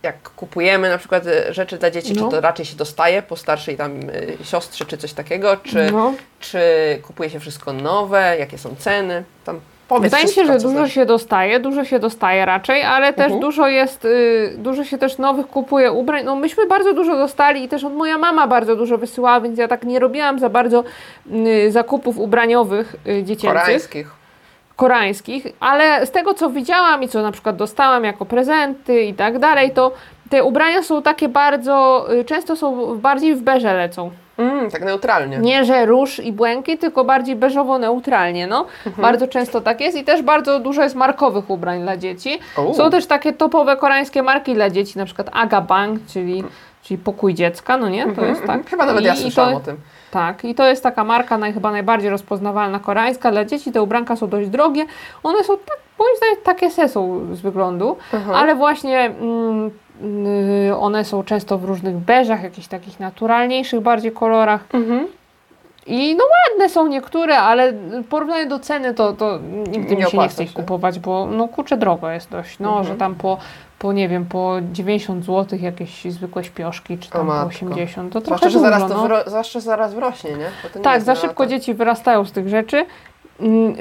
Jak 0.04 0.30
kupujemy 0.36 0.90
na 0.90 0.98
przykład 0.98 1.28
e, 1.28 1.54
rzeczy 1.54 1.78
dla 1.78 1.92
dzieci, 1.92 2.14
No. 2.14 2.26
czy 2.26 2.32
to 2.32 2.42
raczej 2.42 2.66
się 2.66 2.76
dostaje 2.76 3.22
po 3.22 3.36
starszej 3.36 3.78
tam 3.78 4.00
e, 4.42 4.46
siostrze, 4.46 4.86
czy 4.86 4.98
coś 4.98 5.14
takiego, 5.14 5.58
czy, 5.58 5.92
No. 5.92 6.14
czy 6.40 6.60
kupuje 7.08 7.30
się 7.30 7.40
wszystko 7.40 7.74
nowe, 7.74 8.36
jakie 8.40 8.58
są 8.58 8.76
ceny? 8.76 9.24
Tam 9.46 9.60
powiedz 9.90 10.12
Wydaje 10.12 10.26
mi 10.26 10.32
się, 10.34 10.46
że 10.46 10.58
dużo 10.60 10.88
się 10.88 11.06
dostaje, 11.06 11.60
dużo 11.60 11.86
się 11.86 12.00
dostaje 12.00 12.46
raczej, 12.46 12.84
ale 12.84 13.14
też 13.14 13.26
Mhm. 13.26 13.42
dużo 13.42 13.68
jest, 13.68 14.06
y, 14.06 14.54
dużo 14.58 14.84
się 14.84 14.98
też 14.98 15.18
nowych 15.18 15.48
kupuje 15.48 15.92
ubrań. 15.92 16.26
No 16.26 16.36
myśmy 16.36 16.66
bardzo 16.68 16.94
dużo 16.94 17.18
dostali 17.18 17.64
i 17.64 17.68
też 17.68 17.84
od 17.84 17.94
moja 17.94 18.18
mama 18.18 18.48
bardzo 18.48 18.76
dużo 18.76 18.98
wysyłała, 18.98 19.42
więc 19.42 19.60
ja 19.60 19.68
tak 19.68 19.84
nie 19.84 20.00
robiłam 20.00 20.40
za 20.40 20.50
bardzo 20.50 20.84
y, 21.68 21.72
zakupów 21.72 22.18
ubraniowych 22.18 22.96
y, 23.08 23.24
dziecięcych. 23.24 23.62
koreańskich. 23.62 24.08
koreańskich, 24.76 25.44
ale 25.60 26.06
z 26.06 26.12
tego 26.12 26.34
co 26.34 26.50
widziałam 26.50 27.04
i 27.04 27.08
co 27.08 27.22
na 27.22 27.32
przykład 27.32 27.56
dostałam 27.56 28.04
jako 28.04 28.26
prezenty 28.26 29.02
i 29.02 29.14
tak 29.14 29.40
dalej, 29.40 29.72
to 29.72 29.92
te 30.30 30.44
ubrania 30.44 30.84
są 30.84 31.02
takie 31.02 31.30
bardzo, 31.30 32.06
y, 32.14 32.26
często 32.26 32.56
są 32.56 32.98
bardziej 33.00 33.36
w 33.36 33.42
beże 33.42 33.74
lecą. 33.74 34.12
Mm, 34.38 34.72
tak 34.72 34.86
neutralnie. 34.86 35.38
Nie, 35.38 35.66
że 35.66 35.86
róż 35.86 36.20
i 36.20 36.32
błękit, 36.34 36.82
tylko 36.82 37.04
bardziej 37.06 37.36
beżowo-neutralnie, 37.36 38.48
no. 38.48 38.66
Mhm. 38.86 39.02
Bardzo 39.02 39.28
często 39.28 39.62
tak 39.62 39.82
jest 39.82 39.98
i 39.98 40.04
też 40.04 40.22
bardzo 40.22 40.60
dużo 40.60 40.84
jest 40.84 40.96
markowych 40.96 41.50
ubrań 41.50 41.82
dla 41.82 41.98
dzieci. 41.98 42.40
O. 42.58 42.74
Są 42.74 42.90
też 42.90 43.06
takie 43.06 43.34
topowe 43.34 43.78
koreańskie 43.78 44.24
marki 44.24 44.54
dla 44.54 44.70
dzieci, 44.70 44.98
na 44.98 45.06
przykład 45.06 45.30
Aga 45.34 45.62
Bang, 45.62 46.00
czyli, 46.14 46.44
czyli 46.84 46.98
pokój 46.98 47.34
dziecka, 47.34 47.78
no 47.78 47.90
nie? 47.90 48.04
To 48.04 48.10
Mhm, 48.10 48.28
jest 48.30 48.42
mhm. 48.42 48.60
tak. 48.60 48.70
Chyba 48.70 48.86
nawet 48.86 49.02
I- 49.04 49.06
ja 49.06 49.14
i 49.14 49.16
to- 49.16 49.22
słyszałam 49.22 49.56
o 49.56 49.60
tym. 49.60 49.78
tak, 50.12 50.46
i 50.46 50.56
to 50.56 50.68
jest 50.68 50.84
taka 50.84 51.04
marka 51.04 51.38
naj, 51.38 51.54
chyba 51.54 51.72
najbardziej 51.72 52.10
rozpoznawalna 52.10 52.80
koreańska 52.80 53.32
dla 53.32 53.46
dzieci. 53.46 53.72
Te 53.72 53.82
ubranka 53.82 54.16
są 54.16 54.28
dość 54.28 54.50
drogie. 54.50 54.86
One 55.24 55.44
są 55.44 55.54
tak, 55.58 55.78
moim 56.00 56.18
zdaniem, 56.18 56.36
takie 56.44 56.70
se 56.72 56.90
są 56.90 57.20
z 57.36 57.42
wyglądu, 57.42 57.98
Aha. 58.14 58.34
ale 58.36 58.56
właśnie 58.56 59.00
mm, 59.00 59.72
one 60.80 61.06
są 61.06 61.24
często 61.24 61.58
w 61.58 61.64
różnych 61.64 61.96
beżach, 61.98 62.44
jakichś 62.44 62.68
takich 62.68 63.00
naturalniejszych 63.00 63.80
bardziej 63.82 64.12
kolorach. 64.12 64.64
Mhm. 64.74 65.08
I 65.88 66.16
no 66.16 66.24
ładne 66.52 66.70
są 66.70 66.88
niektóre, 66.88 67.38
ale 67.38 67.72
w 67.74 68.08
porównaniu 68.10 68.50
do 68.50 68.60
ceny 68.60 68.94
to, 68.94 69.14
to 69.14 69.40
nigdy 69.72 69.96
Nie 69.96 70.04
mi 70.06 70.12
się 70.12 70.18
nie 70.18 70.28
chce 70.28 70.44
ich 70.44 70.54
kupować, 70.54 71.00
bo 71.00 71.26
no 71.32 71.48
kurczę 71.48 71.78
drogo 71.78 72.10
jest 72.10 72.30
dość, 72.30 72.60
no, 72.60 72.70
Mhm. 72.70 72.86
że 72.88 72.96
tam 72.96 73.16
po, 73.16 73.38
po 73.80 73.94
nie 73.94 74.10
wiem, 74.10 74.26
po 74.26 74.56
90 74.72 75.26
zł 75.26 75.60
jakieś 75.62 76.04
zwykłe 76.06 76.44
śpioszki, 76.44 76.98
czy 76.98 77.10
tam 77.10 77.22
po 77.22 77.28
matko. 77.28 77.48
80, 77.48 78.14
to 78.14 78.20
Zwłaszcza, 78.22 78.40
trochę 78.40 78.50
że 78.50 78.60
dużo, 78.60 78.70
zaraz, 78.72 78.92
to 78.92 78.98
no. 78.98 79.04
wyro- 79.08 79.30
zwłaszcza 79.30 79.60
zaraz 79.60 79.94
wrośnie, 79.94 80.30
nie? 80.32 80.50
To 80.74 80.80
nie 80.80 80.84
Tak, 80.84 81.02
za 81.02 81.16
szybko 81.16 81.46
dzieci 81.46 81.74
wyrastają 81.74 82.26
z 82.26 82.32
tych 82.32 82.48
rzeczy, 82.50 82.86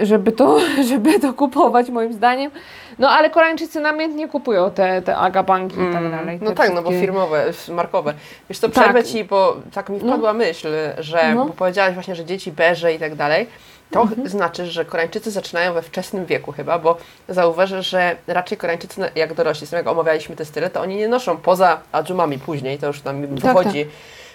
żeby 0.03 0.33
to, 0.33 0.59
żeby 0.91 1.21
to 1.21 1.33
kupować 1.35 1.91
moim 1.91 2.13
zdaniem. 2.13 2.51
No 2.99 3.11
ale 3.11 3.31
Koreańczycy 3.31 3.81
namiętnie 3.81 4.29
kupują 4.29 4.71
te, 4.71 5.03
te 5.03 5.17
agabanki 5.17 5.75
i 5.75 5.79
tak 5.93 5.97
Mm, 5.97 6.11
dalej. 6.11 6.39
No 6.43 6.53
tak, 6.53 6.69
no 6.69 6.75
bo 6.75 6.81
wszystkie- 6.83 7.01
firmowe, 7.01 7.45
markowe. 7.69 8.15
Wiesz 8.51 8.59
co, 8.59 8.69
Tak. 8.69 8.83
przerwę 8.85 9.05
Ci, 9.05 9.25
bo 9.25 9.57
tak 9.75 9.89
mi 9.89 9.99
No. 10.03 10.09
wpadła 10.13 10.33
myśl, 10.33 10.69
że 10.99 11.35
No. 11.35 11.45
bo 11.47 11.53
powiedziałaś 11.53 11.95
właśnie, 11.95 12.15
że 12.15 12.25
dzieci 12.25 12.53
beże 12.53 12.95
i 12.95 12.99
tak 12.99 13.15
dalej, 13.15 13.47
to 13.91 14.01
Mhm. 14.03 14.29
znaczy, 14.29 14.67
że 14.67 14.85
Koreańczycy 14.85 15.31
zaczynają 15.31 15.73
we 15.73 15.83
wczesnym 15.83 16.27
wieku 16.27 16.53
chyba, 16.53 16.79
bo 16.79 16.97
zauważę, 17.29 17.83
że 17.83 18.17
raczej 18.27 18.59
Koreańczycy 18.59 19.01
jak 19.15 19.35
dorośli 19.35 19.67
są, 19.67 19.77
jak 19.77 19.87
omawialiśmy 19.87 20.37
te 20.37 20.45
style, 20.45 20.71
to 20.71 20.81
oni 20.81 20.97
nie 20.97 21.09
noszą 21.09 21.37
poza 21.37 21.81
adżumami 21.93 22.39
później, 22.39 22.79
to 22.79 22.87
już 22.87 23.01
tam 23.01 23.23
Tak, 23.23 23.31
wychodzi 23.41 23.87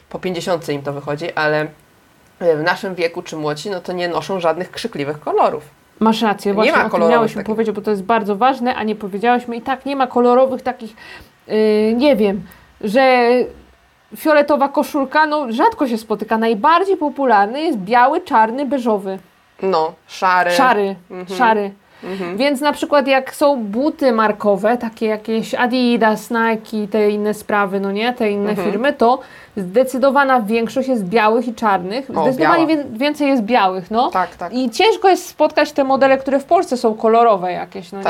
po 0.10 0.20
50 0.20 0.70
im 0.70 0.82
to 0.82 0.94
wychodzi, 0.94 1.32
ale 1.34 1.68
w 2.40 2.64
naszym 2.64 2.96
wieku 2.96 3.22
czy 3.22 3.36
młodzi, 3.38 3.70
no 3.70 3.82
to 3.82 3.94
nie 3.94 4.08
noszą 4.08 4.40
żadnych 4.40 4.72
krzykliwych 4.72 5.20
kolorów. 5.20 5.64
Masz 6.00 6.22
rację, 6.22 6.52
Nie 6.52 6.56
właśnie 6.56 6.72
ma 6.72 6.78
o 6.78 6.90
tym 6.90 6.90
takich. 7.42 7.56
powiedzieć, 7.56 7.76
bo 7.76 7.82
to 7.82 7.92
jest 7.92 8.04
bardzo 8.04 8.36
ważne, 8.36 8.76
a 8.76 8.84
nie 8.84 8.96
powiedziałyśmy 8.96 9.56
i 9.56 9.62
tak 9.62 9.86
nie 9.86 9.96
ma 9.96 10.08
kolorowych 10.08 10.62
takich, 10.62 10.96
yy, 11.48 11.94
nie 11.96 12.16
wiem, 12.16 12.42
że 12.82 13.28
fioletowa 14.16 14.70
koszulka, 14.70 15.26
no 15.28 15.52
rzadko 15.52 15.88
się 15.88 15.98
spotyka. 15.98 16.38
Najbardziej 16.38 16.98
popularny 16.98 17.62
jest 17.62 17.78
biały, 17.78 18.22
czarny, 18.22 18.66
beżowy. 18.66 19.20
No, 19.62 19.94
szary. 20.08 20.52
Szary, 20.52 20.96
Mhm. 21.12 21.38
szary. 21.38 21.72
Mhm. 22.04 22.38
Więc 22.38 22.62
na 22.62 22.72
przykład 22.74 23.08
jak 23.08 23.36
są 23.36 23.64
buty 23.64 24.12
markowe, 24.12 24.78
takie 24.78 25.06
jakieś 25.06 25.56
Adidas, 25.56 26.30
Nike, 26.32 26.88
te 26.92 27.10
inne 27.10 27.34
sprawy, 27.34 27.80
no 27.80 27.92
nie, 27.92 28.14
te 28.14 28.32
inne 28.32 28.50
Mhm. 28.50 28.72
firmy, 28.72 28.94
to 28.94 29.20
zdecydowana 29.58 30.42
większość 30.42 30.88
jest 30.90 31.04
białych 31.06 31.48
i 31.48 31.54
czarnych. 31.54 32.10
O, 32.16 32.24
Zdecydowanie 32.24 32.68
biała. 32.68 32.84
więcej 32.92 33.28
jest 33.28 33.44
białych, 33.44 33.92
no. 33.92 34.10
Tak, 34.12 34.36
tak. 34.36 34.54
I 34.54 34.70
ciężko 34.70 35.10
jest 35.10 35.28
spotkać 35.28 35.72
te 35.72 35.84
modele, 35.84 36.18
które 36.18 36.40
w 36.40 36.46
Polsce 36.46 36.78
są 36.78 36.94
kolorowe 36.96 37.52
jakieś, 37.52 37.92
no 37.92 37.98
nie? 38.00 38.04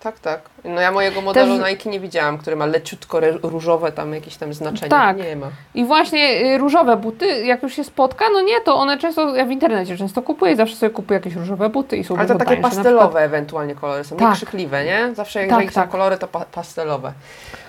Tak, 0.00 0.18
tak, 0.20 0.42
tak. 0.42 0.50
No 0.64 0.80
ja 0.80 0.92
mojego 0.92 1.20
modelu 1.20 1.58
Też- 1.58 1.70
Nike 1.70 1.90
nie 1.90 2.00
widziałam, 2.00 2.38
który 2.38 2.56
ma 2.56 2.66
leciutko 2.66 3.20
różowe 3.42 3.92
tam 3.92 4.14
jakieś 4.14 4.36
tam 4.36 4.54
znaczenie. 4.54 4.88
Tak. 4.90 5.16
Nie 5.16 5.36
ma. 5.36 5.46
I 5.74 5.84
właśnie 5.84 6.40
y, 6.54 6.58
różowe 6.58 6.96
buty, 6.96 7.44
jak 7.46 7.62
już 7.62 7.72
się 7.74 7.84
spotka, 7.84 8.24
no 8.32 8.40
nie, 8.40 8.60
to 8.60 8.74
one 8.76 8.98
często, 8.98 9.36
ja 9.36 9.44
w 9.44 9.50
internecie 9.50 9.96
często 9.96 10.22
kupuję, 10.22 10.56
zawsze 10.56 10.76
sobie 10.76 10.90
kupuję 10.90 11.18
jakieś 11.18 11.34
różowe 11.34 11.68
buty 11.68 11.96
i 11.96 12.04
są 12.04 12.16
Ale 12.16 12.28
to 12.28 12.34
takie 12.34 12.50
tańsze. 12.50 12.62
Pastelowe 12.76 13.20
ewentualnie 13.20 13.74
kolory 13.74 14.04
są, 14.04 14.14
nie 14.14 14.18
Tak. 14.20 14.34
krzykliwe, 14.34 14.84
nie? 14.84 15.14
Zawsze 15.14 15.40
jak 15.40 15.48
Tak, 15.50 15.58
jeżeli 15.58 15.74
są 15.74 15.80
tak. 15.80 15.90
kolory, 15.90 16.16
to 16.18 16.28
pa 16.28 16.40
pastelowe. 16.44 17.12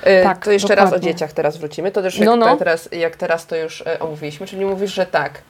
E, 0.03 0.23
Tak, 0.23 0.45
to 0.45 0.51
jeszcze 0.51 0.75
raz 0.75 0.83
o 0.83 0.85
dokładnie. 0.85 1.13
dzieciach 1.13 1.33
teraz 1.33 1.57
wrócimy. 1.57 1.91
To 1.91 2.01
też 2.01 2.17
jak, 2.19 2.25
No, 2.25 2.35
no. 2.35 2.45
te- 2.45 2.57
teraz, 2.57 2.89
jak 2.91 3.15
teraz 3.15 3.45
to 3.47 3.55
już 3.55 3.81
e, 3.81 3.99
omówiliśmy, 3.99 4.47
czyli 4.47 4.65
mówisz, 4.65 4.93
że 4.93 5.05
tak, 5.05 5.41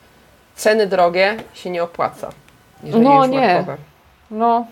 ceny 0.55 0.87
drogie 0.87 1.35
się 1.53 1.69
nie 1.69 1.83
opłaca. 1.83 2.29
Jeżeli 2.83 3.03
No, 3.03 3.23
już 3.25 3.27
nie. 3.33 3.39
markowe. 3.47 3.77
No. 4.31 4.65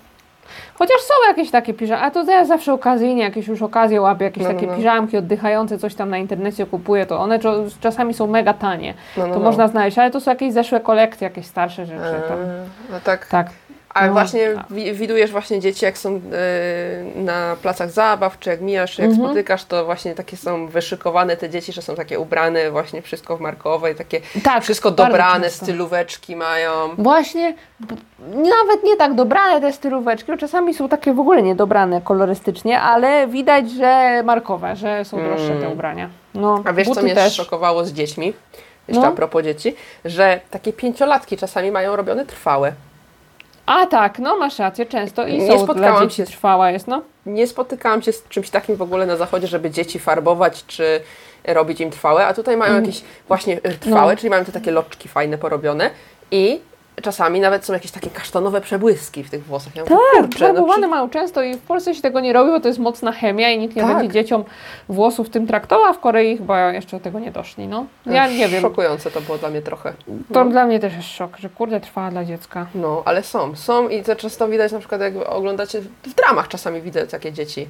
Chociaż 0.79 1.01
są 1.01 1.13
jakieś 1.27 1.51
takie 1.51 1.73
piżamki, 1.73 2.05
a 2.05 2.11
to 2.11 2.23
ja 2.31 2.45
zawsze 2.45 2.73
okazyjnie 2.73 3.23
jakieś 3.23 3.47
już 3.47 3.61
okazje 3.61 4.01
łapię, 4.01 4.25
jakieś 4.25 4.43
No, 4.43 4.49
no, 4.49 4.55
takie 4.55 4.67
no. 4.67 4.75
piżamki 4.75 5.17
oddychające, 5.17 5.77
coś 5.77 5.95
tam 5.95 6.09
na 6.09 6.17
internecie 6.17 6.65
kupuję, 6.65 7.05
to 7.05 7.19
one 7.19 7.39
czasami 7.79 8.13
są 8.13 8.27
mega 8.27 8.53
tanie, 8.53 8.93
No, 9.17 9.27
no, 9.27 9.33
to 9.33 9.39
no. 9.39 9.45
można 9.45 9.67
znaleźć, 9.67 9.97
ale 9.97 10.11
to 10.11 10.19
są 10.21 10.31
jakieś 10.31 10.53
zeszłe 10.53 10.79
kolekcje, 10.79 11.25
jakieś 11.27 11.45
starsze 11.45 11.85
rzeczy. 11.85 12.21
Tam. 12.27 12.39
E, 12.39 12.45
no 12.91 12.99
tak. 13.03 13.25
Tak. 13.27 13.47
Ale 13.97 14.07
No. 14.07 14.13
właśnie 14.13 14.49
wi- 14.69 14.93
widujesz 14.93 15.31
właśnie 15.31 15.59
dzieci, 15.59 15.85
jak 15.85 15.97
są 15.97 16.15
e, 16.15 16.19
na 17.19 17.55
placach 17.61 17.91
zabaw, 17.91 18.39
czy 18.39 18.49
jak 18.49 18.61
mijasz, 18.61 18.95
czy 18.95 19.01
jak 19.01 19.11
Mhm. 19.11 19.27
spotykasz, 19.27 19.65
to 19.65 19.85
właśnie 19.85 20.15
takie 20.15 20.37
są 20.37 20.67
wyszykowane 20.67 21.37
te 21.37 21.49
dzieci, 21.49 21.73
że 21.73 21.81
są 21.81 21.95
takie 21.95 22.19
ubrane 22.19 22.71
właśnie 22.71 23.01
wszystko 23.01 23.37
w 23.37 23.39
markowe 23.41 23.91
i 23.91 23.95
takie 23.95 24.21
Tak, 24.43 24.63
wszystko 24.63 24.91
dobrane, 24.91 25.45
często. 25.45 25.65
stylóweczki 25.65 26.35
mają. 26.35 26.71
Właśnie, 26.97 27.55
nawet 28.29 28.83
nie 28.83 28.95
tak 28.97 29.13
dobrane 29.15 29.61
te 29.61 29.73
stylóweczki, 29.73 30.31
bo 30.31 30.37
czasami 30.37 30.73
są 30.73 30.89
takie 30.89 31.13
w 31.13 31.19
ogóle 31.19 31.43
niedobrane 31.43 32.01
kolorystycznie, 32.01 32.81
ale 32.81 33.27
widać, 33.27 33.71
że 33.71 34.21
markowe, 34.25 34.75
że 34.75 35.05
są 35.05 35.17
droższe 35.23 35.47
te 35.47 35.53
Mm. 35.57 35.71
ubrania. 35.71 36.09
No, 36.33 36.61
A 36.65 36.73
wiesz, 36.73 36.89
co 36.89 37.01
mnie 37.01 37.15
też. 37.15 37.33
szokowało 37.35 37.85
z 37.85 37.91
dziećmi? 37.93 38.33
Jeszcze 38.87 39.01
No. 39.03 39.07
a 39.07 39.11
propos 39.11 39.43
dzieci, 39.43 39.75
że 40.05 40.39
takie 40.51 40.73
pięciolatki 40.73 41.37
czasami 41.37 41.71
mają 41.71 41.95
robione 41.95 42.25
trwałe. 42.25 42.71
A 43.67 43.85
tak, 43.85 44.19
no 44.19 44.37
masz 44.37 44.59
rację, 44.59 44.85
często 44.85 45.27
i 45.27 45.37
Nie 45.37 45.59
są 45.59 45.65
dla 45.65 45.99
dzieci 46.01 46.15
się 46.17 46.25
z- 46.25 46.29
trwała 46.29 46.71
jest, 46.71 46.87
no. 46.87 47.01
Nie 47.25 47.47
spotykałam 47.47 48.01
się 48.01 48.11
z 48.11 48.27
czymś 48.29 48.49
takim 48.49 48.75
w 48.75 48.81
ogóle 48.81 49.05
na 49.05 49.17
zachodzie, 49.17 49.47
żeby 49.47 49.71
dzieci 49.71 49.99
farbować 49.99 50.65
czy 50.65 51.01
robić 51.47 51.81
im 51.81 51.91
trwałe, 51.91 52.25
a 52.27 52.33
tutaj 52.33 52.57
mają 52.57 52.75
jakieś 52.75 53.01
właśnie 53.27 53.59
e, 53.63 53.71
trwałe, 53.73 54.01
Mm. 54.01 54.11
No. 54.11 54.17
czyli 54.17 54.29
mają 54.29 54.45
te 54.45 54.51
takie 54.51 54.71
loczki 54.71 55.09
fajne 55.09 55.37
porobione 55.37 55.89
i 56.31 56.59
czasami 57.03 57.39
nawet 57.39 57.65
są 57.65 57.73
jakieś 57.73 57.91
takie 57.91 58.09
kasztanowe 58.09 58.61
przebłyski 58.61 59.23
w 59.23 59.29
tych 59.29 59.45
włosach. 59.45 59.75
Ja 59.75 59.83
mówię, 59.83 59.95
Tak, 60.13 60.21
kurczę, 60.23 60.53
no 60.53 60.65
przy- 60.73 60.87
mają 60.87 61.09
często 61.09 61.43
i 61.43 61.53
w 61.53 61.61
Polsce 61.61 61.95
się 61.95 62.01
tego 62.01 62.19
nie 62.19 62.33
robi, 62.33 62.51
bo 62.51 62.59
to 62.59 62.67
jest 62.67 62.79
mocna 62.79 63.11
chemia 63.11 63.51
i 63.51 63.59
nikt 63.59 63.75
nie 63.75 63.81
Tak. 63.81 63.97
będzie 63.97 64.13
dzieciom 64.13 64.43
włosów 64.89 65.29
tym 65.29 65.47
traktował, 65.47 65.85
a 65.85 65.93
w 65.93 65.99
Korei 65.99 66.37
chyba 66.37 66.73
jeszcze 66.73 66.99
tego 66.99 67.19
nie 67.19 67.31
doszli, 67.31 67.67
no. 67.67 67.85
Ja 68.05 68.27
nie 68.27 68.47
wiem, 68.47 68.61
Szokujące 68.61 69.11
to 69.11 69.21
było 69.21 69.37
dla 69.37 69.49
mnie 69.49 69.61
trochę. 69.61 69.93
to 70.33 70.43
No. 70.43 70.51
dla 70.51 70.65
mnie 70.65 70.79
też 70.79 70.93
jest 70.93 71.07
szok, 71.07 71.37
że 71.37 71.49
kurde 71.49 71.79
trwała 71.79 72.11
dla 72.11 72.25
dziecka. 72.25 72.65
No, 72.75 73.01
ale 73.05 73.23
są, 73.23 73.55
są 73.55 73.89
i 73.89 74.03
to 74.03 74.15
często 74.15 74.47
widać 74.47 74.71
na 74.71 74.79
przykład 74.79 75.01
jak 75.01 75.13
oglądacie, 75.29 75.81
w 76.03 76.13
dramach 76.15 76.47
czasami 76.47 76.81
widzę 76.81 77.07
takie 77.07 77.31
dzieci 77.33 77.67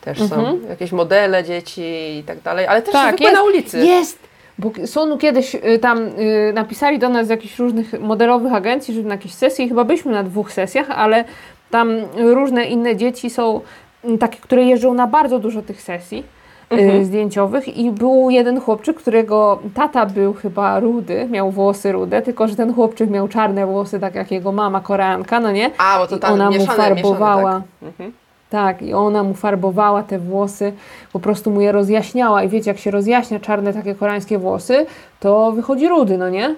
też 0.00 0.18
są. 0.18 0.24
Mhm. 0.24 0.68
Jakieś 0.68 0.92
modele 0.92 1.44
dzieci 1.44 1.82
i 2.18 2.24
tak 2.26 2.40
dalej, 2.40 2.66
ale 2.66 2.82
też 2.82 2.92
Tak, 2.92 3.08
zwykłe 3.08 3.26
jest, 3.30 3.36
na 3.36 3.42
ulicy. 3.42 3.78
Jest! 3.86 4.29
Bo 4.60 4.70
Sonu 4.86 5.18
kiedyś 5.18 5.54
y, 5.54 5.78
tam 5.78 5.98
y, 5.98 6.52
napisali 6.54 6.98
do 6.98 7.08
nas 7.08 7.26
z 7.26 7.30
jakichś 7.30 7.58
różnych 7.58 8.00
modelowych 8.00 8.52
agencji, 8.54 8.94
że 8.94 9.02
na 9.02 9.14
jakieś 9.14 9.32
sesji, 9.34 9.68
chyba 9.68 9.84
byliśmy 9.84 10.12
na 10.12 10.22
dwóch 10.22 10.52
sesjach, 10.52 10.90
ale 10.90 11.24
tam 11.70 11.90
różne 12.16 12.64
inne 12.64 12.96
dzieci 12.96 13.30
są 13.30 13.60
y, 14.04 14.18
takie, 14.18 14.38
które 14.40 14.64
jeżdżą 14.64 14.94
na 14.94 15.06
bardzo 15.06 15.38
dużo 15.38 15.62
tych 15.62 15.82
sesji 15.82 16.18
y, 16.18 16.74
Mhm. 16.74 17.04
zdjęciowych 17.04 17.76
i 17.76 17.90
był 17.90 18.30
jeden 18.30 18.60
chłopczyk, 18.60 18.96
którego 18.96 19.58
tata 19.74 20.06
był 20.06 20.34
chyba 20.34 20.80
rudy, 20.80 21.26
miał 21.30 21.50
włosy 21.50 21.92
rude, 21.92 22.22
tylko 22.22 22.48
że 22.48 22.56
ten 22.56 22.74
chłopczyk 22.74 23.10
miał 23.10 23.28
czarne 23.28 23.66
włosy, 23.66 24.00
tak 24.00 24.14
jak 24.14 24.30
jego 24.30 24.52
mama 24.52 24.80
koreanka, 24.80 25.40
no 25.40 25.50
nie? 25.52 25.70
A, 25.78 25.98
bo 25.98 26.06
to 26.06 26.16
I 26.16 26.20
tam 26.20 26.32
ona 26.32 26.50
mu 26.50 26.58
mieszane, 26.58 26.76
farbowała. 26.76 27.36
Mieszane, 27.42 27.62
tak. 27.80 27.88
mhm. 27.88 28.12
Tak, 28.50 28.82
i 28.82 28.94
ona 28.94 29.22
mu 29.22 29.34
farbowała 29.34 30.02
te 30.02 30.18
włosy, 30.18 30.72
po 31.12 31.20
prostu 31.20 31.50
mu 31.50 31.60
je 31.60 31.72
rozjaśniała. 31.72 32.42
I 32.42 32.48
wiecie, 32.48 32.70
jak 32.70 32.78
się 32.78 32.90
rozjaśnia 32.90 33.40
czarne 33.40 33.72
takie 33.72 33.94
koreańskie 33.94 34.38
włosy, 34.38 34.86
to 35.20 35.52
wychodzi 35.52 35.88
rudy, 35.88 36.18
no 36.18 36.28
nie? 36.28 36.56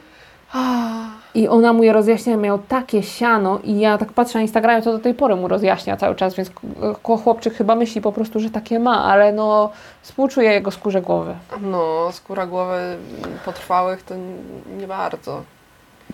I 1.35 1.49
ona 1.49 1.73
mu 1.73 1.83
je 1.83 1.93
rozjaśnia, 1.93 2.37
miał 2.37 2.59
takie 2.59 3.03
siano 3.03 3.59
i 3.65 3.81
ja 3.81 3.99
tak 3.99 4.13
patrzę 4.13 4.39
na 4.39 4.43
Instagramie, 4.43 4.83
to 4.83 4.93
do 4.93 4.99
tej 4.99 5.15
pory 5.15 5.37
mu 5.37 5.49
rozjaśnia 5.49 5.97
cały 5.97 6.15
czas, 6.15 6.35
więc 6.35 6.51
chłopczyk 7.03 7.55
chyba 7.55 7.75
myśli 7.75 8.01
po 8.01 8.13
prostu, 8.13 8.41
że 8.41 8.51
takie 8.51 8.79
ma, 8.79 9.05
ale 9.05 9.33
no 9.33 9.71
współczuję 10.03 10.51
jego 10.51 10.71
skórze 10.71 11.03
głowy. 11.03 11.35
No, 11.61 12.13
skóra 12.13 12.47
głowy 12.47 12.97
potrwałych 13.45 14.03
to 14.03 14.15
nie 14.79 14.87
bardzo. 14.87 15.43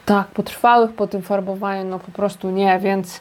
Tak, 0.05 0.26
po 0.26 0.43
trwałych, 0.43 0.93
po 0.93 1.07
tym 1.07 1.22
farbowaniu, 1.22 1.85
no 1.85 1.99
po 1.99 2.12
prostu 2.12 2.51
nie, 2.51 2.79
więc, 2.79 3.20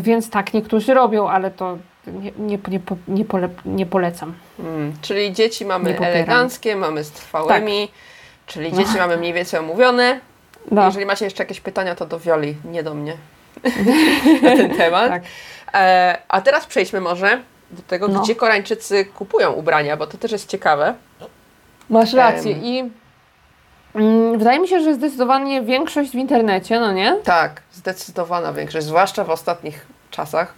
więc 0.00 0.30
tak, 0.30 0.54
niektórzy 0.54 0.94
robią, 0.94 1.28
ale 1.28 1.50
to 1.50 1.78
nie, 2.06 2.32
nie, 2.38 2.58
nie, 2.68 2.80
nie, 3.08 3.24
pole, 3.24 3.48
nie 3.64 3.86
polecam. 3.86 4.34
Mm. 4.58 4.92
Czyli 5.02 5.32
dzieci 5.32 5.64
mamy 5.64 5.98
eleganckie, 5.98 6.76
mamy 6.76 7.04
z 7.04 7.10
trwałymi, 7.10 7.88
czyli 8.46 8.72
dzieci 8.72 8.98
mamy 8.98 9.16
mniej 9.16 9.32
więcej 9.32 9.60
omówione. 9.60 10.20
No, 10.70 10.86
Jeżeli 10.86 11.06
macie 11.06 11.24
jeszcze 11.24 11.42
jakieś 11.42 11.60
pytania, 11.60 11.94
to 11.94 12.06
do 12.06 12.18
Wioli, 12.20 12.56
nie 12.64 12.82
do 12.82 12.94
mnie 12.94 13.16
na 14.42 14.56
ten 14.56 14.76
temat. 14.76 15.08
Tak. 15.08 15.22
E, 15.74 16.18
a 16.28 16.40
teraz 16.40 16.66
przejdźmy 16.66 17.00
może 17.00 17.42
do 17.70 17.82
tego, 17.82 18.08
No. 18.08 18.20
gdzie 18.22 18.34
Koreańczycy 18.34 19.04
kupują 19.04 19.52
ubrania, 19.52 19.96
bo 19.96 20.06
to 20.06 20.18
też 20.18 20.32
jest 20.32 20.48
ciekawe. 20.48 20.94
Masz 21.90 22.12
rację 22.12 22.52
Em. 22.54 22.64
i 22.64 22.90
wydaje 24.36 24.58
mi 24.60 24.68
się, 24.68 24.80
że 24.80 24.94
zdecydowanie 24.94 25.62
większość 25.62 26.10
w 26.10 26.14
internecie, 26.14 26.80
no 26.80 26.92
nie? 26.92 27.16
Tak, 27.24 27.62
zdecydowana 27.72 28.52
większość, 28.52 28.86
zwłaszcza 28.86 29.24
w 29.24 29.30
ostatnich 29.30 29.86
czasach. 30.10 30.52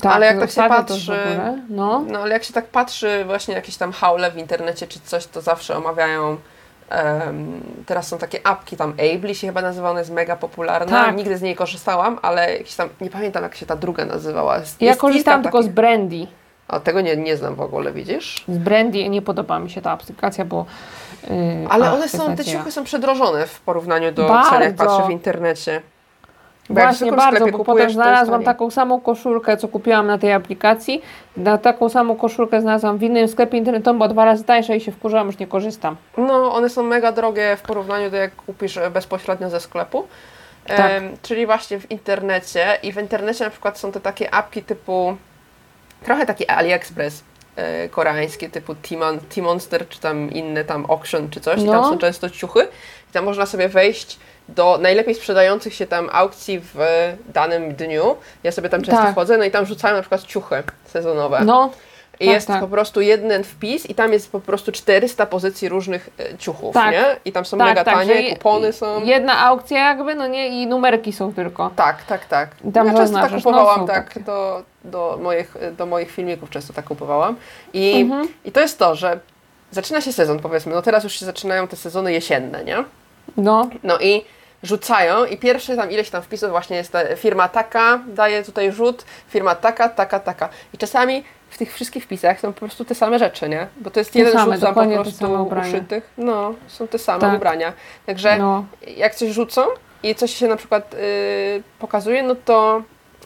Tak, 0.00 0.12
Ale 0.12 0.26
jak 0.26 0.40
tak 0.40 0.50
się 0.50 0.62
patrzy- 0.62 1.62
no. 1.68 2.04
No 2.08 2.18
ale 2.18 2.32
jak 2.32 2.44
się 2.44 2.52
tak 2.52 2.66
patrzy 2.66 3.24
właśnie 3.24 3.54
jakieś 3.54 3.76
tam 3.76 3.92
haule 3.92 4.30
w 4.30 4.36
internecie 4.36 4.86
czy 4.86 5.00
coś, 5.00 5.26
to 5.26 5.40
zawsze 5.40 5.76
omawiają 5.76 6.36
em, 6.90 7.60
teraz 7.86 8.08
są 8.08 8.18
takie 8.18 8.46
apki, 8.46 8.76
tam 8.76 8.90
Ably 9.14 9.34
się 9.34 9.46
chyba 9.46 9.62
nazywa, 9.62 9.90
ona 9.90 9.98
jest 9.98 10.10
mega 10.12 10.36
popularna. 10.36 11.04
Tak. 11.04 11.16
Nigdy 11.16 11.36
z 11.38 11.42
niej 11.42 11.56
korzystałam, 11.56 12.18
ale 12.22 12.56
jakiś 12.58 12.74
tam, 12.74 12.88
nie 13.00 13.10
pamiętam 13.10 13.42
jak 13.42 13.54
się 13.56 13.66
ta 13.66 13.76
druga 13.76 14.04
nazywała. 14.04 14.58
Jest, 14.58 14.82
Ja 14.82 14.96
kilka 14.96 15.38
tylko 15.42 15.62
z. 15.62 15.68
Brandy. 15.68 16.26
A 16.68 16.80
tego 16.80 17.00
nie, 17.00 17.16
nie 17.16 17.36
znam 17.36 17.54
w 17.54 17.60
ogóle, 17.60 17.92
widzisz? 17.92 18.44
Z 18.48 18.58
Brandy 18.58 19.08
nie 19.08 19.22
podoba 19.22 19.58
mi 19.58 19.70
się 19.70 19.82
ta 19.82 19.90
aplikacja, 19.90 20.44
bo... 20.44 20.66
Yy, 21.22 21.30
Ale 21.70 21.86
ach, 21.86 21.94
one 21.94 22.08
są, 22.08 22.36
te 22.36 22.44
ciuchy 22.44 22.72
są 22.72 22.84
przedrożone 22.84 23.46
w 23.46 23.60
porównaniu 23.60 24.12
do 24.12 24.28
Bardzo. 24.28 24.50
cen, 24.50 24.62
jak 24.62 24.74
patrzę 24.74 25.06
w 25.06 25.10
internecie. 25.10 25.82
Bo 26.68 26.80
Właśnie 26.80 27.12
bardzo, 27.12 27.46
bo 27.46 27.64
potem 27.64 27.90
znalazłam 27.90 28.44
taką 28.44 28.70
samą 28.70 29.00
koszulkę, 29.00 29.56
co 29.56 29.68
kupiłam 29.68 30.06
na 30.06 30.18
tej 30.18 30.32
aplikacji. 30.32 31.02
Na 31.36 31.58
taką 31.58 31.88
samą 31.88 32.16
koszulkę 32.16 32.60
znalazłam 32.60 32.98
w 32.98 33.02
innym 33.02 33.28
sklepie 33.28 33.58
internetowym, 33.58 33.98
bo 33.98 34.08
dwa 34.08 34.24
razy 34.24 34.44
tańsza 34.44 34.74
i 34.74 34.80
się 34.80 34.92
wkurzałam, 34.92 35.26
już 35.26 35.38
nie 35.38 35.46
korzystam. 35.46 35.96
No, 36.16 36.54
one 36.54 36.68
są 36.68 36.82
mega 36.82 37.12
drogie 37.12 37.56
w 37.56 37.62
porównaniu 37.62 38.10
do 38.10 38.16
jak 38.16 38.36
kupisz 38.36 38.76
e, 38.76 38.90
bezpośrednio 38.90 39.50
ze 39.50 39.60
sklepu. 39.60 40.06
Tak. 40.66 41.02
Czyli 41.22 41.46
właśnie 41.46 41.80
w 41.80 41.90
internecie 41.90 42.78
i 42.82 42.92
w 42.92 42.96
internecie 42.96 43.44
na 43.44 43.50
przykład 43.50 43.78
są 43.78 43.92
te 43.92 44.00
takie 44.00 44.34
apki 44.34 44.62
typu 44.62 45.16
trochę 46.06 46.26
takie 46.26 46.50
AliExpress 46.50 47.24
e, 47.56 47.88
koreańskie 47.88 48.48
typu 48.50 48.74
T-Monster 49.34 49.88
czy 49.88 50.00
tam 50.00 50.30
inne 50.30 50.64
tam 50.64 50.86
Auction 50.90 51.30
czy 51.30 51.40
coś 51.40 51.60
i 51.62 51.64
tam 51.66 51.74
No. 51.74 51.88
są 51.90 51.98
często 51.98 52.30
ciuchy 52.30 52.68
i 53.10 53.12
tam 53.12 53.24
można 53.24 53.46
sobie 53.46 53.68
wejść 53.68 54.18
do 54.48 54.78
najlepiej 54.82 55.14
sprzedających 55.14 55.74
się 55.74 55.86
tam 55.86 56.08
aukcji 56.12 56.60
w 56.74 56.78
danym 57.34 57.74
dniu. 57.74 58.16
Ja 58.44 58.52
sobie 58.52 58.68
tam 58.68 58.82
często 58.82 59.02
Tak. 59.02 59.12
wchodzę, 59.12 59.38
no 59.38 59.44
i 59.44 59.50
tam 59.50 59.66
rzucają 59.66 59.94
na 59.96 60.00
przykład 60.02 60.22
ciuchy 60.22 60.62
sezonowe. 60.84 61.40
No, 61.44 61.70
Tak, 62.18 62.28
jest 62.28 62.46
tak. 62.46 62.60
po 62.60 62.68
prostu 62.68 63.00
jeden 63.00 63.44
wpis 63.44 63.90
i 63.90 63.94
tam 63.94 64.12
jest 64.12 64.32
po 64.32 64.40
prostu 64.40 64.72
400 64.72 65.26
pozycji 65.26 65.68
różnych 65.68 66.10
e, 66.18 66.38
ciuchów, 66.38 66.74
Tak. 66.74 66.92
nie? 66.92 67.04
I 67.24 67.32
tam 67.32 67.44
są 67.44 67.58
Tak, 67.58 67.68
mega 67.68 67.84
tak, 67.84 67.94
tanie, 67.94 68.30
kupony 68.36 68.72
są. 68.72 69.04
Jedna 69.04 69.38
aukcja 69.46 69.78
jakby, 69.88 70.14
no 70.14 70.26
nie, 70.26 70.62
i 70.62 70.66
numerki 70.66 71.12
są 71.12 71.32
tylko. 71.34 71.70
Tak, 71.76 72.04
tak, 72.04 72.24
tak. 72.24 72.48
I 72.68 72.72
tam 72.72 72.86
ja 72.86 72.94
często 72.94 73.16
tak 73.20 73.30
no, 73.30 73.36
kupowałam 73.36 73.80
są 73.80 73.86
tak 73.86 74.22
do, 74.22 74.62
do, 74.84 75.18
moich, 75.22 75.54
do 75.76 75.86
moich 75.86 76.10
filmików, 76.10 76.50
często 76.50 76.72
tak 76.72 76.84
kupowałam. 76.84 77.36
I, 77.72 78.00
Mhm. 78.00 78.28
I 78.44 78.52
to 78.52 78.60
jest 78.60 78.78
to, 78.78 78.94
że 78.94 79.20
zaczyna 79.70 80.00
się 80.00 80.12
sezon, 80.12 80.38
powiedzmy, 80.38 80.74
no 80.74 80.82
teraz 80.82 81.04
już 81.04 81.12
się 81.12 81.26
zaczynają 81.26 81.68
te 81.68 81.76
sezony 81.76 82.12
jesienne, 82.12 82.64
nie? 82.64 82.76
No, 83.36 83.68
No 83.82 83.98
i 83.98 84.24
rzucają 84.62 85.24
i 85.24 85.36
pierwszy 85.36 85.76
tam 85.76 85.90
ileś 85.90 86.10
tam 86.10 86.22
wpisów 86.22 86.50
właśnie 86.50 86.76
jest 86.76 86.92
ta 86.92 87.16
firma 87.16 87.48
taka, 87.48 88.00
daje 88.06 88.42
tutaj 88.42 88.72
rzut, 88.72 89.04
firma 89.28 89.54
taka, 89.54 89.88
taka, 89.88 90.20
taka. 90.20 90.48
I 90.74 90.78
czasami 90.78 91.24
w 91.50 91.58
tych 91.58 91.74
wszystkich 91.74 92.04
wpisach 92.04 92.40
są 92.40 92.52
po 92.52 92.58
prostu 92.60 92.84
te 92.84 92.94
same 92.94 93.18
rzeczy, 93.18 93.48
nie? 93.48 93.66
Bo 93.76 93.90
to 93.90 94.00
jest 94.00 94.12
Te 94.12 94.18
jeden 94.18 94.34
same, 94.34 94.52
rzut 94.56 94.64
tam 94.64 94.74
po 94.74 95.02
prostu 95.02 95.48
uszytych. 95.60 96.10
No, 96.18 96.54
są 96.66 96.88
te 96.88 96.98
same 96.98 97.20
Tak. 97.20 97.36
ubrania. 97.36 97.72
Także 98.06 98.38
no. 98.38 98.64
jak 98.96 99.14
coś 99.14 99.30
rzucą 99.30 99.62
i 100.02 100.14
coś 100.14 100.34
się 100.34 100.48
na 100.48 100.56
przykład 100.56 100.94
y, 100.94 101.62
pokazuje, 101.78 102.22
no 102.22 102.34
to 102.44 102.82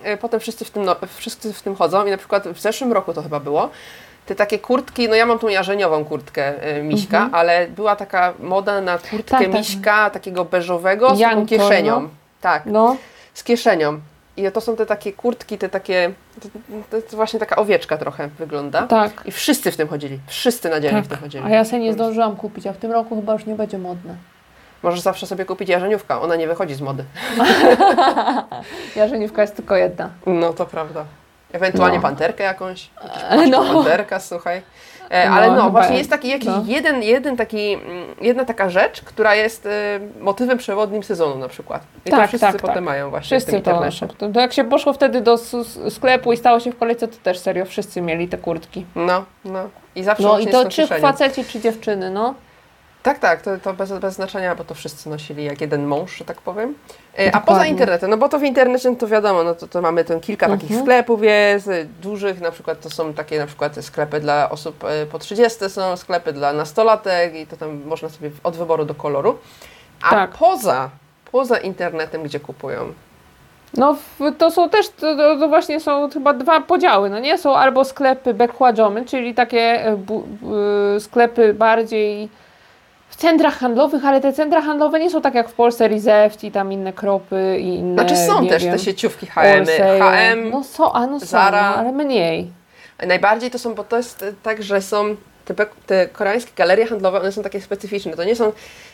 y, 0.06 0.16
potem 0.16 0.40
wszyscy 0.40 0.64
w, 0.64 0.70
tym, 0.70 0.84
no, 0.84 0.96
wszyscy 1.16 1.52
w 1.52 1.62
tym 1.62 1.74
chodzą 1.76 2.06
i 2.06 2.10
na 2.10 2.16
przykład 2.16 2.48
w 2.48 2.60
zeszłym 2.60 2.92
roku 2.92 3.12
to 3.12 3.22
chyba 3.22 3.40
było, 3.40 3.70
te 4.30 4.34
takie 4.36 4.58
kurtki, 4.58 5.08
no 5.08 5.14
ja 5.14 5.26
mam 5.26 5.38
tą 5.38 5.48
jarzeniową 5.48 6.04
kurtkę 6.04 6.76
y, 6.78 6.82
miśka, 6.82 7.16
Mhm. 7.16 7.34
ale 7.34 7.68
była 7.68 7.96
taka 7.96 8.34
moda 8.40 8.80
na 8.80 8.98
kurtkę 8.98 9.30
Tak, 9.30 9.40
tak. 9.42 9.52
miśka 9.52 10.10
takiego 10.10 10.44
beżowego 10.44 11.16
z 11.16 11.18
Janko, 11.18 11.46
kieszenią. 11.46 12.00
no. 12.00 12.08
Tak, 12.40 12.62
No, 12.66 12.96
z 13.34 13.44
kieszenią. 13.44 14.00
I 14.36 14.50
to 14.52 14.60
są 14.60 14.76
te 14.76 14.86
takie 14.86 15.12
kurtki, 15.12 15.58
te 15.58 15.68
takie, 15.68 16.12
to, 16.90 17.02
to 17.02 17.16
właśnie 17.16 17.40
taka 17.40 17.56
owieczka 17.56 17.96
trochę 17.98 18.28
wygląda. 18.28 18.82
tak. 18.86 19.10
I 19.24 19.30
wszyscy 19.32 19.72
w 19.72 19.76
tym 19.76 19.88
chodzili, 19.88 20.18
wszyscy 20.26 20.68
na 20.68 20.80
dzielnie 20.80 21.02
w 21.02 21.08
tym 21.08 21.10
tak. 21.16 21.20
chodzili. 21.20 21.44
A 21.44 21.48
ja 21.50 21.64
sobie 21.64 21.82
nie 21.82 21.92
zdążyłam 21.92 22.36
kupić, 22.36 22.66
a 22.66 22.72
w 22.72 22.76
tym 22.76 22.92
roku 22.92 23.16
chyba 23.16 23.32
już 23.32 23.46
nie 23.46 23.54
będzie 23.54 23.78
modne. 23.78 24.14
Możesz 24.82 25.00
zawsze 25.00 25.26
sobie 25.26 25.44
kupić 25.44 25.68
jarzeniówka, 25.68 26.20
ona 26.20 26.36
nie 26.36 26.48
wychodzi 26.48 26.74
z 26.74 26.80
mody. 26.80 27.04
Jarzeniówka 28.96 29.42
jest 29.42 29.56
tylko 29.56 29.76
jedna. 29.76 30.10
No 30.26 30.52
to 30.52 30.66
prawda. 30.66 31.04
Ewentualnie 31.52 31.96
No. 31.96 32.02
panterkę 32.02 32.44
jakąś. 32.44 32.90
E, 33.30 33.46
no. 33.46 33.64
no. 33.64 33.74
panterka, 33.74 34.20
słuchaj. 34.20 34.62
E, 35.10 35.28
No, 35.30 35.36
ale 35.36 35.46
no, 35.46 35.54
chyba 35.54 35.70
właśnie 35.70 35.98
jest. 35.98 36.10
taki 36.10 36.28
jakiś 36.28 36.46
No. 36.46 36.62
jeden, 36.66 37.02
jeden 37.02 37.36
taki, 37.36 37.72
mm, 37.72 37.86
jedna 38.20 38.44
taka 38.44 38.70
rzecz, 38.70 39.00
która 39.02 39.34
jest 39.34 39.66
e, 39.66 39.70
motywem 40.20 40.58
przewodnim 40.58 41.02
sezonu 41.02 41.38
na 41.38 41.48
przykład. 41.48 41.82
I 42.06 42.10
to 42.10 42.16
Tak, 42.16 42.28
wszyscy 42.28 42.46
tak, 42.46 42.56
potem 42.56 42.74
tak. 42.74 42.84
mają 42.84 43.10
właśnie 43.10 43.24
w 43.24 43.42
Wszyscy 43.42 43.52
tym 43.52 43.62
to. 43.62 43.82
To, 44.18 44.28
to 44.28 44.40
jak 44.40 44.52
się 44.52 44.64
poszło 44.64 44.92
wtedy 44.92 45.20
do 45.20 45.38
sklepu 45.90 46.32
i 46.32 46.36
stało 46.36 46.60
się 46.60 46.72
w 46.72 46.78
kolejce, 46.78 47.08
to 47.08 47.16
też 47.22 47.38
serio 47.38 47.64
wszyscy 47.64 48.00
mieli 48.00 48.28
te 48.28 48.38
kurtki. 48.38 48.86
No, 48.96 49.24
no. 49.44 49.68
I 49.94 50.02
zawsze 50.02 50.22
No 50.24 50.38
i 50.38 50.46
to 50.46 50.68
czy 50.68 50.86
faceci, 50.86 51.44
czy 51.44 51.60
dziewczyny, 51.60 52.10
no. 52.10 52.34
Tak, 53.02 53.18
tak, 53.18 53.42
to, 53.42 53.50
to 53.58 53.72
bez, 53.72 53.92
bez 53.92 54.14
znaczenia, 54.14 54.54
bo 54.54 54.64
to 54.64 54.74
wszyscy 54.74 55.08
nosili 55.10 55.44
jak 55.44 55.60
jeden 55.60 55.86
mąż, 55.86 56.16
że 56.16 56.24
tak 56.24 56.40
powiem. 56.40 56.74
E, 57.18 57.34
A 57.34 57.40
poza 57.40 57.66
internetem, 57.66 58.10
no 58.10 58.16
bo 58.16 58.28
to 58.28 58.38
w 58.38 58.42
internecie, 58.42 58.90
no 58.90 58.96
to 58.96 59.06
wiadomo, 59.06 59.44
no 59.44 59.54
to, 59.54 59.68
to 59.68 59.82
mamy 59.82 60.04
ten 60.04 60.20
kilka 60.20 60.46
takich 60.48 60.70
Mhm. 60.70 60.80
sklepów 60.82 61.22
jest, 61.22 61.68
e, 61.68 61.84
dużych, 61.84 62.40
na 62.40 62.50
przykład 62.50 62.80
to 62.80 62.90
są 62.90 63.14
takie 63.14 63.38
na 63.38 63.46
przykład 63.46 63.84
sklepy 63.84 64.20
dla 64.20 64.50
osób 64.50 64.84
e, 64.84 65.06
po 65.06 65.18
30, 65.18 65.70
są 65.70 65.96
sklepy 65.96 66.32
dla 66.32 66.52
nastolatek 66.52 67.34
i 67.34 67.46
to 67.46 67.56
tam 67.56 67.82
można 67.86 68.08
sobie 68.08 68.30
od 68.44 68.56
wyboru 68.56 68.84
do 68.84 68.94
koloru. 68.94 69.38
A 70.02 70.10
Tak. 70.10 70.30
poza, 70.30 70.90
poza 71.32 71.58
internetem, 71.58 72.22
gdzie 72.22 72.40
kupują? 72.40 72.92
No 73.74 73.96
to 74.38 74.50
są 74.50 74.68
też, 74.70 74.88
to, 74.88 75.16
to 75.38 75.48
właśnie 75.48 75.80
są 75.80 76.10
chyba 76.10 76.32
dwa 76.34 76.60
podziały, 76.60 77.10
no 77.10 77.18
nie? 77.18 77.38
Są 77.38 77.56
albo 77.56 77.84
sklepy 77.84 78.34
bekładomy, 78.34 79.04
czyli 79.04 79.34
takie 79.34 79.94
bu, 79.98 80.24
e, 80.96 81.00
sklepy 81.00 81.54
bardziej 81.54 82.28
w 83.10 83.16
centrach 83.16 83.58
handlowych, 83.58 84.04
ale 84.04 84.20
te 84.20 84.32
centra 84.32 84.62
handlowe 84.62 85.00
nie 85.00 85.10
są 85.10 85.22
tak 85.22 85.34
jak 85.34 85.48
w 85.48 85.52
Polsce 85.52 85.88
Rizeft 85.88 86.44
i 86.44 86.50
tam 86.50 86.72
inne 86.72 86.92
kropy 86.92 87.58
i 87.60 87.66
inne, 87.74 87.94
Znaczy 88.02 88.16
są 88.26 88.46
też 88.46 88.64
wiem, 88.64 88.72
te 88.72 88.78
sieciówki 88.78 89.26
H&M. 89.26 89.66
H&M, 89.98 90.50
No 90.50 90.64
są, 90.64 90.92
a 90.92 91.06
no 91.06 91.20
są, 91.20 91.26
Zara. 91.26 91.70
no, 91.70 91.76
ale 91.76 91.92
mniej. 91.92 92.50
Najbardziej 93.06 93.50
to 93.50 93.58
są, 93.58 93.74
bo 93.74 93.84
to 93.84 93.96
jest 93.96 94.22
e, 94.22 94.32
tak, 94.42 94.62
że 94.62 94.82
są 94.82 95.16
te, 95.44 95.54
te 95.86 96.08
koreańskie 96.08 96.50
galerie 96.56 96.86
handlowe, 96.86 97.20
one 97.20 97.32
są 97.32 97.42
takie 97.42 97.60
specyficzne. 97.60 98.16
To 98.16 98.24
nie 98.24 98.36
są 98.36 98.52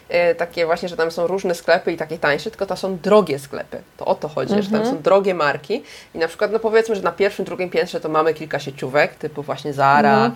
e, 0.08 0.34
takie 0.34 0.66
właśnie, 0.66 0.88
że 0.88 0.96
tam 0.96 1.10
są 1.10 1.26
różne 1.26 1.54
sklepy 1.54 1.92
i 1.92 1.96
takie 1.96 2.18
tańsze, 2.18 2.50
tylko 2.50 2.66
to 2.66 2.76
są 2.76 2.98
drogie 2.98 3.38
sklepy. 3.38 3.80
To 3.96 4.04
o 4.04 4.14
to 4.14 4.28
chodzi, 4.28 4.54
że 4.62 4.70
tam 4.70 4.80
Mhm. 4.80 4.96
są 4.96 5.02
drogie 5.02 5.34
marki. 5.34 5.82
I 6.14 6.18
na 6.18 6.28
przykład, 6.28 6.52
no 6.52 6.58
powiedzmy, 6.58 6.96
że 6.96 7.02
na 7.02 7.12
pierwszym, 7.12 7.44
drugim 7.44 7.70
piętrze 7.70 8.00
to 8.00 8.08
mamy 8.08 8.34
kilka 8.34 8.58
sieciówek, 8.58 9.14
typu 9.14 9.42
właśnie 9.42 9.72
Zara, 9.72 10.12
Mhm. 10.24 10.32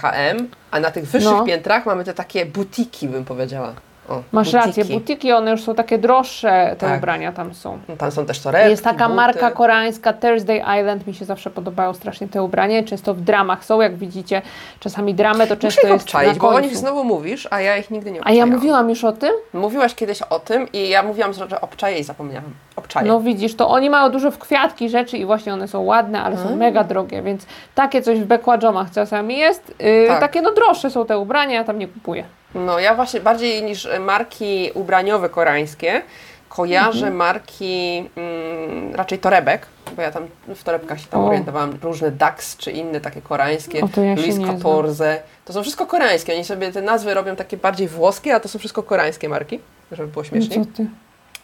H&M, 0.00 0.48
a 0.70 0.80
na 0.80 0.90
tych 0.90 1.04
wyższych 1.04 1.32
No. 1.32 1.44
piętrach 1.44 1.86
mamy 1.86 2.04
te 2.04 2.14
takie 2.14 2.46
butiki, 2.46 3.08
bym 3.08 3.24
powiedziała. 3.24 3.72
O, 4.12 4.22
Masz 4.32 4.52
rację, 4.52 4.84
butiki, 4.84 5.32
one 5.32 5.50
już 5.50 5.62
są 5.64 5.74
takie 5.74 5.98
droższe, 5.98 6.76
te 6.78 6.86
Tak. 6.86 6.98
ubrania 6.98 7.32
tam 7.32 7.54
są. 7.54 7.78
No, 7.88 7.96
Tam 7.96 8.10
są 8.10 8.26
też 8.26 8.40
torebki, 8.40 8.70
Jest 8.70 8.84
taka 8.84 9.04
buty. 9.04 9.16
marka 9.16 9.50
koreańska 9.50 10.12
Thursday 10.12 10.62
Island, 10.80 11.06
mi 11.06 11.14
się 11.14 11.24
zawsze 11.24 11.50
podobało 11.50 11.94
strasznie 11.94 12.28
te 12.28 12.42
ubrania, 12.42 12.82
często 12.82 13.14
w 13.14 13.20
dramach 13.20 13.64
są, 13.64 13.80
jak 13.80 13.96
widzicie, 13.96 14.42
czasami 14.80 15.14
dramę 15.14 15.46
to 15.46 15.54
Muszę 15.54 15.68
często 15.68 15.86
ich 16.22 16.26
jest 16.28 16.42
na 16.42 16.48
bo 16.48 16.48
o 16.48 16.60
nich 16.60 16.76
znowu 16.76 17.04
mówisz, 17.04 17.48
a 17.50 17.60
ja 17.60 17.76
ich 17.76 17.90
nigdy 17.90 18.10
nie 18.10 18.18
A 18.18 18.20
obczaiłam. 18.22 18.48
ja 18.50 18.56
mówiłam 18.56 18.88
już 18.90 19.04
o 19.04 19.12
tym? 19.12 19.30
Mówiłaś 19.52 19.94
kiedyś 19.94 20.22
o 20.22 20.38
tym 20.38 20.72
i 20.72 20.88
ja 20.88 21.02
mówiłam, 21.02 21.32
że 21.32 21.60
obczaję 21.60 21.98
i 21.98 22.04
zapomniałam. 22.04 22.50
Obczaję. 22.76 23.08
No 23.08 23.20
widzisz, 23.20 23.54
to 23.56 23.68
oni 23.68 23.90
mają 23.90 24.10
dużo 24.10 24.30
w 24.30 24.38
kwiatki 24.38 24.88
rzeczy 24.88 25.16
i 25.18 25.24
właśnie 25.26 25.52
one 25.52 25.68
są 25.68 25.80
ładne, 25.80 26.22
ale 26.22 26.36
są 26.36 26.56
mega 26.56 26.84
drogie, 26.84 27.22
więc 27.22 27.46
takie 27.74 28.02
coś 28.02 28.18
w 28.20 28.24
bekładżomach 28.24 28.90
czasami 28.90 29.38
jest. 29.38 29.74
Yy, 29.80 30.04
Tak. 30.08 30.20
Takie 30.20 30.42
no 30.42 30.52
droższe 30.52 30.90
są 30.90 31.06
te 31.06 31.18
ubrania, 31.18 31.54
ja 31.54 31.64
tam 31.64 31.78
nie 31.78 31.88
kupuję. 31.88 32.24
No 32.54 32.78
ja 32.78 32.94
właśnie 32.94 33.20
bardziej 33.20 33.62
niż 33.62 33.88
marki 34.00 34.70
ubraniowe 34.74 35.28
koreańskie 35.28 36.02
kojarzę 36.48 37.06
Mhm. 37.06 37.14
marki 37.16 38.04
mm, 38.16 38.94
raczej 38.94 39.18
torebek, 39.18 39.66
bo 39.96 40.02
ja 40.02 40.10
tam 40.10 40.26
w 40.54 40.64
torebkach 40.64 41.00
się 41.00 41.06
tam 41.06 41.20
O. 41.20 41.26
orientowałam, 41.26 41.78
różne 41.82 42.10
Dax 42.10 42.56
czy 42.56 42.70
inne 42.70 43.00
takie 43.00 43.22
koreańskie, 43.22 43.80
O, 43.84 43.88
ja 44.00 44.14
Louis. 44.14 44.36
XIV. 44.38 45.22
To 45.44 45.52
są 45.52 45.62
wszystko 45.62 45.86
koreańskie, 45.86 46.34
oni 46.34 46.44
sobie 46.44 46.72
te 46.72 46.82
nazwy 46.82 47.14
robią 47.14 47.36
takie 47.36 47.56
bardziej 47.56 47.88
włoskie, 47.88 48.34
a 48.34 48.40
to 48.40 48.48
są 48.48 48.58
wszystko 48.58 48.82
koreańskie 48.82 49.28
marki, 49.28 49.60
żeby 49.92 50.08
było. 50.12 50.24
No 50.32 50.40
Co 50.64 50.64
ty? 50.76 50.86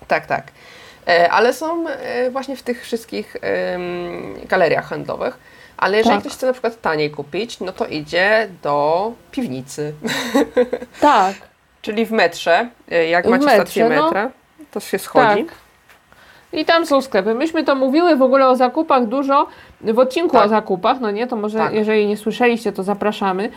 Tak, 0.09 0.26
tak. 0.26 0.46
E, 1.09 1.30
ale 1.30 1.52
są 1.54 1.88
e, 1.88 2.30
właśnie 2.30 2.56
w 2.56 2.62
tych 2.62 2.82
wszystkich 2.82 3.36
em, 3.40 4.34
galeriach 4.48 4.84
handlowych. 4.88 5.38
Ale 5.79 5.97
jeżeli 5.99 6.16
Tak. 6.16 6.20
ktoś 6.24 6.33
chce 6.33 6.47
na 6.47 6.53
przykład 6.53 6.81
taniej 6.81 7.11
kupić, 7.11 7.61
no 7.61 7.72
to 7.72 7.87
idzie 7.87 8.49
do 8.62 9.12
piwnicy. 9.31 9.93
Tak, 11.01 11.35
Czyli 11.83 12.07
w 12.07 12.12
metrze, 12.12 12.68
e, 12.91 13.09
jak 13.09 13.26
W 13.26 13.31
macie 13.31 13.45
metrze, 13.45 13.57
stację 13.62 13.89
no. 13.89 14.05
metra, 14.05 14.31
to 14.70 14.81
się 14.81 14.99
schodzi. 14.99 15.45
tak. 15.45 15.55
I 16.53 16.64
tam 16.64 16.87
są 16.87 17.01
sklepy. 17.01 17.35
Myśmy 17.35 17.64
to 17.64 17.74
mówiły 17.74 18.16
w 18.16 18.22
ogóle 18.22 18.49
o 18.49 18.57
zakupach 18.57 19.07
dużo 19.07 19.47
w 19.81 19.99
odcinku 19.99 20.37
Tak. 20.37 20.47
o 20.47 20.49
zakupach, 20.49 21.01
no 21.01 21.11
nie? 21.11 21.26
To 21.26 21.37
może 21.37 21.59
Tak. 21.59 21.72
jeżeli 21.72 22.07
nie 22.07 22.16
słyszeliście, 22.16 22.72
to 22.72 22.83
zapraszamy. 22.83 23.51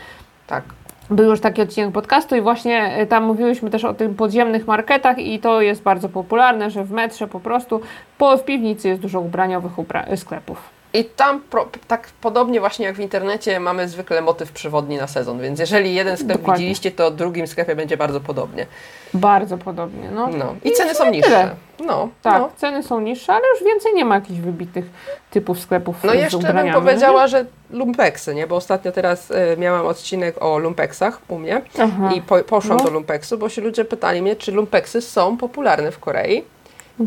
Tak. 0.47 0.63
Był 1.09 1.29
już 1.29 1.39
taki 1.41 1.61
odcinek 1.61 1.91
podcastu 1.91 2.35
i 2.35 2.41
właśnie 2.41 2.95
e, 2.95 3.05
tam 3.05 3.23
mówiłyśmy 3.23 3.69
też 3.69 3.85
o 3.85 3.93
tych 3.93 4.15
podziemnych 4.15 4.67
marketach 4.67 5.17
i 5.19 5.39
to 5.39 5.61
jest 5.61 5.81
bardzo 5.83 6.09
popularne, 6.09 6.69
że 6.69 6.83
w 6.83 6.91
metrze 6.91 7.27
po 7.27 7.39
prostu 7.39 7.81
po, 8.17 8.37
w 8.37 8.43
piwnicy 8.45 8.87
jest 8.87 9.01
dużo 9.01 9.19
ubraniowych 9.19 9.77
ubra- 9.77 10.17
sklepów. 10.17 10.69
I 10.93 11.05
tam 11.05 11.41
pro, 11.41 11.67
tak 11.87 12.07
podobnie 12.21 12.59
właśnie 12.59 12.85
jak 12.85 12.95
w 12.95 12.99
internecie 12.99 13.59
mamy 13.59 13.87
zwykle 13.87 14.21
motyw 14.21 14.51
przewodni 14.51 14.97
na 14.97 15.07
sezon, 15.07 15.39
więc 15.41 15.59
jeżeli 15.59 15.93
jeden 15.95 16.17
sklep 16.17 16.37
Dokładnie. 16.37 16.53
widzieliście, 16.53 16.91
to 16.91 17.11
drugim 17.11 17.47
sklepie 17.47 17.75
będzie 17.75 17.97
bardzo 17.97 18.19
podobnie. 18.19 18.65
Bardzo 19.13 19.57
podobnie, 19.57 20.11
no. 20.11 20.27
No. 20.27 20.55
I, 20.63 20.67
I 20.69 20.71
ceny 20.71 20.95
są 20.95 21.11
niższe. 21.11 21.29
tyle. 21.29 21.55
No, 21.85 22.09
Tak, 22.21 22.41
no. 22.41 22.49
ceny 22.57 22.83
są 22.83 22.99
niższe, 22.99 23.33
ale 23.33 23.41
już 23.53 23.63
więcej 23.63 23.93
nie 23.93 24.05
ma 24.05 24.15
jakichś 24.15 24.39
wybitych 24.39 24.85
typów 25.31 25.59
sklepów 25.59 25.95
No 26.03 26.13
jeszcze 26.13 26.37
ubraniami. 26.37 26.71
bym 26.71 26.81
powiedziała, 26.81 27.27
że 27.27 27.45
lumpeksy, 27.69 28.35
nie? 28.35 28.47
Bo 28.47 28.55
ostatnio 28.55 28.91
teraz 28.91 29.31
e, 29.31 29.57
miałam 29.57 29.85
odcinek 29.85 30.43
o 30.43 30.57
lumpeksach 30.57 31.21
u 31.27 31.37
mnie 31.37 31.61
Aha. 31.79 32.09
i 32.15 32.21
po, 32.21 32.39
poszłam 32.43 32.77
No. 32.77 32.83
do 32.83 32.89
lumpeksu, 32.91 33.37
bo 33.37 33.49
się 33.49 33.61
ludzie 33.61 33.85
pytali 33.85 34.21
mnie, 34.21 34.35
czy 34.35 34.51
lumpeksy 34.51 35.01
są 35.01 35.37
popularne 35.37 35.91
w 35.91 35.99
Korei. 35.99 36.37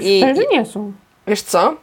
i- 0.00 0.24
Myślę, 0.24 0.34
że 0.34 0.42
nie 0.52 0.66
są. 0.66 0.92
Wiesz 1.26 1.42
co? 1.42 1.74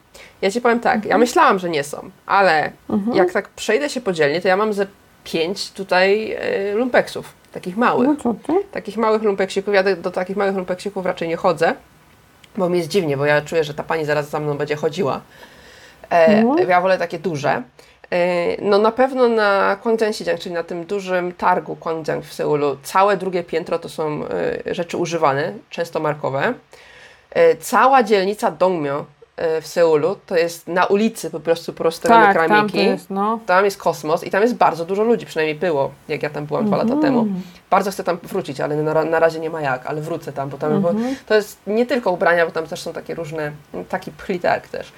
Ja 0.41 0.51
ci 0.51 0.61
powiem 0.61 0.79
tak, 0.79 0.95
Mhm. 0.95 1.09
ja 1.09 1.17
myślałam, 1.17 1.59
że 1.59 1.69
nie 1.69 1.83
są, 1.83 2.09
ale 2.25 2.71
jak 3.13 3.31
tak 3.31 3.49
przejdę 3.49 3.89
się 3.89 4.01
podzielnie, 4.01 4.41
to 4.41 4.47
ja 4.47 4.57
mam 4.57 4.73
ze 4.73 4.87
pięć 5.23 5.71
tutaj 5.71 6.31
e, 6.31 6.73
lumpeksów, 6.73 7.33
takich 7.51 7.77
małych. 7.77 8.09
No? 8.25 8.35
Takich 8.71 8.97
małych 8.97 9.21
lumpeksików, 9.23 9.73
ja 9.73 9.83
do, 9.83 9.95
do 9.95 10.11
takich 10.11 10.37
małych 10.37 10.55
lumpeksików 10.55 11.05
raczej 11.05 11.27
nie 11.27 11.35
chodzę, 11.35 11.73
bo 12.57 12.69
mi 12.69 12.77
jest 12.77 12.89
dziwnie, 12.89 13.17
bo 13.17 13.25
ja 13.25 13.41
czuję, 13.41 13.63
że 13.63 13.73
ta 13.73 13.83
pani 13.83 14.05
zaraz 14.05 14.29
za 14.29 14.39
mną 14.39 14.57
będzie 14.57 14.75
chodziła. 14.75 15.21
E, 16.09 16.43
No. 16.43 16.55
Ja 16.67 16.81
wolę 16.81 16.97
takie 16.97 17.19
duże. 17.19 17.63
E, 18.11 18.61
no 18.61 18.77
na 18.77 18.91
pewno 18.91 19.27
na 19.27 19.77
Gwangjang 19.81 20.15
czyli 20.39 20.55
na 20.55 20.63
tym 20.63 20.85
dużym 20.85 21.31
targu 21.33 21.75
Gwangjang 21.75 22.25
w 22.25 22.33
Seulu, 22.33 22.77
całe 22.83 23.17
drugie 23.17 23.43
piętro 23.43 23.79
to 23.79 23.89
są 23.89 24.23
e, 24.67 24.73
rzeczy 24.75 24.97
używane, 24.97 25.53
często 25.69 25.99
markowe. 25.99 26.53
Cała 27.59 28.03
dzielnica 28.03 28.51
Dongmyo 28.51 29.05
w 29.61 29.67
Seulu, 29.67 30.15
to 30.25 30.37
jest 30.37 30.67
na 30.67 30.85
ulicy 30.85 31.29
po 31.29 31.39
prostu 31.39 31.73
prostowane 31.73 32.25
Tak, 32.25 32.35
tam 32.37 32.47
kramiki. 32.47 32.85
jest, 32.85 33.09
no. 33.09 33.39
Tam 33.45 33.65
jest 33.65 33.77
kosmos 33.77 34.23
i 34.23 34.31
tam 34.31 34.41
jest 34.41 34.55
bardzo 34.55 34.85
dużo 34.85 35.03
ludzi, 35.03 35.25
przynajmniej 35.25 35.55
było, 35.55 35.91
jak 36.07 36.23
ja 36.23 36.29
tam 36.29 36.45
byłam 36.45 36.65
dwa 36.65 36.77
lata 36.77 36.95
temu. 37.01 37.25
Bardzo 37.69 37.91
chcę 37.91 38.03
tam 38.03 38.17
wrócić, 38.23 38.59
ale 38.61 38.75
na, 38.75 39.03
na 39.03 39.19
razie 39.19 39.39
nie 39.39 39.49
ma 39.49 39.61
jak, 39.61 39.85
ale 39.85 40.01
wrócę 40.01 40.31
tam, 40.33 40.49
bo 40.49 40.57
tam 40.57 40.81
bo 40.81 40.91
to 41.27 41.35
jest 41.35 41.57
nie 41.67 41.85
tylko 41.85 42.11
ubrania, 42.11 42.45
bo 42.45 42.51
tam 42.51 42.67
też 42.67 42.81
są 42.81 42.93
takie 42.93 43.15
różne, 43.15 43.51
taki 43.89 44.11
plitark 44.11 44.67
też. 44.67 44.91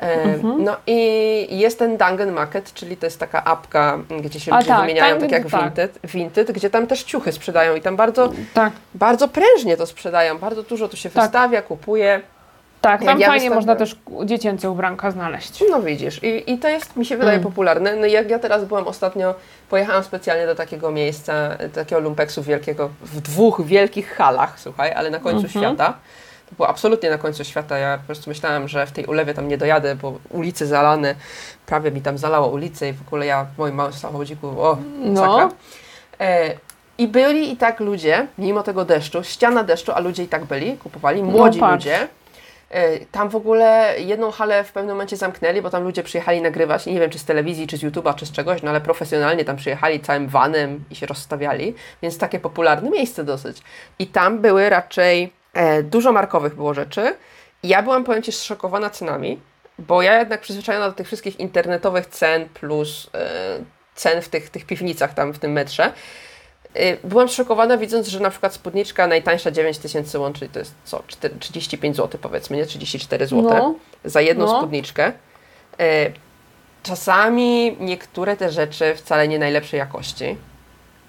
E, 0.00 0.38
No 0.58 0.76
i 0.86 1.58
jest 1.58 1.78
ten 1.78 1.96
Dungeon 1.96 2.32
Market, 2.32 2.74
czyli 2.74 2.96
to 2.96 3.06
jest 3.06 3.18
taka 3.20 3.44
apka, 3.44 3.98
gdzie 4.20 4.40
się 4.40 4.52
A 4.52 4.56
ludzie 4.56 4.68
tak, 4.68 4.80
wymieniają, 4.80 5.18
tak 5.18 5.30
jak 5.30 5.50
tak. 5.50 5.62
Vinted, 5.62 5.98
Vinted, 6.04 6.52
gdzie 6.52 6.70
tam 6.70 6.86
też 6.86 7.02
ciuchy 7.02 7.32
sprzedają 7.32 7.76
i 7.76 7.80
tam 7.80 7.96
bardzo, 7.96 8.32
Tak, 8.54 8.72
bardzo 8.94 9.28
prężnie 9.28 9.76
to 9.76 9.86
sprzedają, 9.86 10.38
bardzo 10.38 10.62
dużo 10.62 10.88
tu 10.88 10.96
się 10.96 11.10
Tak. 11.10 11.22
wystawia, 11.22 11.62
kupuje. 11.62 12.20
Tak. 12.84 13.04
Tam 13.04 13.20
ja 13.20 13.26
fajnie 13.26 13.50
można 13.50 13.76
też 13.76 13.96
dziecięce 14.24 14.70
ubranka 14.70 15.10
znaleźć. 15.10 15.64
No 15.70 15.82
widzisz, 15.82 16.22
i, 16.22 16.52
i 16.52 16.58
to 16.58 16.68
jest, 16.68 16.96
mi 16.96 17.06
się 17.06 17.16
wydaje, 17.16 17.38
Mm. 17.38 17.44
popularne. 17.50 17.96
No 17.96 18.06
jak 18.06 18.30
ja 18.30 18.38
teraz 18.38 18.64
byłam 18.64 18.86
ostatnio, 18.88 19.34
pojechałam 19.70 20.04
specjalnie 20.04 20.46
do 20.46 20.54
takiego 20.54 20.90
miejsca, 20.90 21.32
takiego 21.74 22.00
lumpeksu 22.00 22.42
wielkiego, 22.42 22.90
w 23.02 23.20
dwóch 23.20 23.66
wielkich 23.66 24.14
halach, 24.14 24.60
słuchaj, 24.60 24.92
ale 24.92 25.10
na 25.10 25.18
końcu 25.18 25.44
Mhm. 25.46 25.50
świata. 25.64 25.94
To 26.50 26.54
było 26.56 26.68
absolutnie 26.68 27.10
na 27.10 27.18
końcu 27.18 27.44
świata. 27.44 27.78
Ja 27.78 27.98
po 27.98 28.04
prostu 28.04 28.30
myślałam, 28.30 28.68
że 28.68 28.86
w 28.86 28.92
tej 28.92 29.04
ulewie 29.06 29.34
tam 29.34 29.48
nie 29.48 29.58
dojadę, 29.58 29.94
bo 29.96 30.12
ulice 30.30 30.66
zalane, 30.66 31.14
prawie 31.66 31.90
mi 31.90 32.00
tam 32.02 32.18
zalało 32.18 32.48
ulicę 32.48 32.88
i 32.88 32.92
w 32.92 33.02
ogóle 33.06 33.26
ja 33.26 33.44
w 33.54 33.58
moim 33.58 33.74
małym 33.74 33.92
samochodziku, 33.92 34.46
o, 34.46 34.76
No. 35.00 35.20
sakra. 35.20 35.48
E, 36.20 36.50
I 36.98 37.08
byli 37.08 37.52
i 37.52 37.56
tak 37.56 37.80
ludzie, 37.80 38.26
mimo 38.38 38.62
tego 38.62 38.84
deszczu, 38.84 39.24
ściana 39.24 39.62
deszczu, 39.64 39.92
a 39.92 40.00
ludzie 40.00 40.22
i 40.22 40.28
tak 40.28 40.44
byli, 40.44 40.76
kupowali, 40.76 41.22
młodzi 41.22 41.60
patrz. 41.60 41.74
ludzie. 41.84 42.08
E, 42.74 42.98
Tam 43.12 43.28
w 43.28 43.36
ogóle 43.36 43.94
jedną 43.98 44.30
halę 44.30 44.64
w 44.64 44.72
pewnym 44.72 44.94
momencie 44.94 45.16
zamknęli, 45.16 45.62
bo 45.62 45.70
tam 45.70 45.82
ludzie 45.84 46.02
przyjechali 46.02 46.42
nagrywać, 46.42 46.86
nie 46.86 47.00
wiem 47.00 47.10
czy 47.10 47.18
z 47.18 47.24
telewizji, 47.24 47.66
czy 47.66 47.76
z 47.76 47.82
YouTube'a, 47.82 48.14
czy 48.14 48.26
z 48.26 48.32
czegoś, 48.32 48.62
no 48.62 48.70
ale 48.70 48.80
profesjonalnie 48.80 49.44
tam 49.44 49.56
przyjechali 49.56 50.00
całym 50.00 50.28
vanem 50.28 50.84
i 50.90 50.94
się 50.96 51.06
rozstawiali, 51.06 51.74
więc 52.02 52.18
takie 52.18 52.40
popularne 52.40 52.90
miejsce 52.90 53.24
dosyć. 53.24 53.62
I 53.98 54.06
tam 54.06 54.38
były 54.38 54.68
raczej 54.68 55.32
e, 55.52 55.82
dużo 55.82 56.12
markowych 56.12 56.54
było 56.54 56.74
rzeczy. 56.74 57.16
Ja 57.62 57.82
byłam, 57.82 58.04
powiem 58.04 58.22
Ci, 58.22 58.32
zszokowana 58.32 58.90
cenami, 58.90 59.40
bo 59.78 60.02
ja 60.02 60.18
jednak 60.18 60.40
przyzwyczajona 60.40 60.86
do 60.86 60.92
tych 60.92 61.06
wszystkich 61.06 61.40
internetowych 61.40 62.06
cen 62.06 62.48
plus 62.48 63.10
e, 63.14 63.58
cen 63.94 64.22
w 64.22 64.28
tych, 64.28 64.50
tych 64.50 64.66
piwnicach 64.66 65.14
tam 65.14 65.32
w 65.32 65.38
tym 65.38 65.52
metrze. 65.52 65.92
Y, 66.76 66.98
Byłam 67.04 67.28
zszokowana 67.28 67.76
widząc, 67.78 68.08
że 68.08 68.20
na 68.20 68.30
przykład 68.30 68.54
spódniczka 68.54 69.06
najtańsza 69.06 69.50
9 69.50 69.78
tysięcy 69.78 70.18
czyli 70.34 70.50
to 70.50 70.58
jest 70.58 70.74
co, 70.84 71.02
4, 71.06 71.34
35 71.38 71.96
zł 71.96 72.20
powiedzmy, 72.22 72.56
nie 72.56 72.66
34 72.66 73.26
zł 73.26 73.42
No. 73.42 73.74
za 74.04 74.20
jedną 74.20 74.46
No. 74.46 74.58
spódniczkę. 74.58 75.12
Y, 75.80 76.12
Czasami 76.82 77.76
niektóre 77.80 78.36
te 78.36 78.50
rzeczy 78.50 78.94
wcale 78.94 79.28
nie 79.28 79.38
najlepszej 79.38 79.78
jakości. 79.78 80.36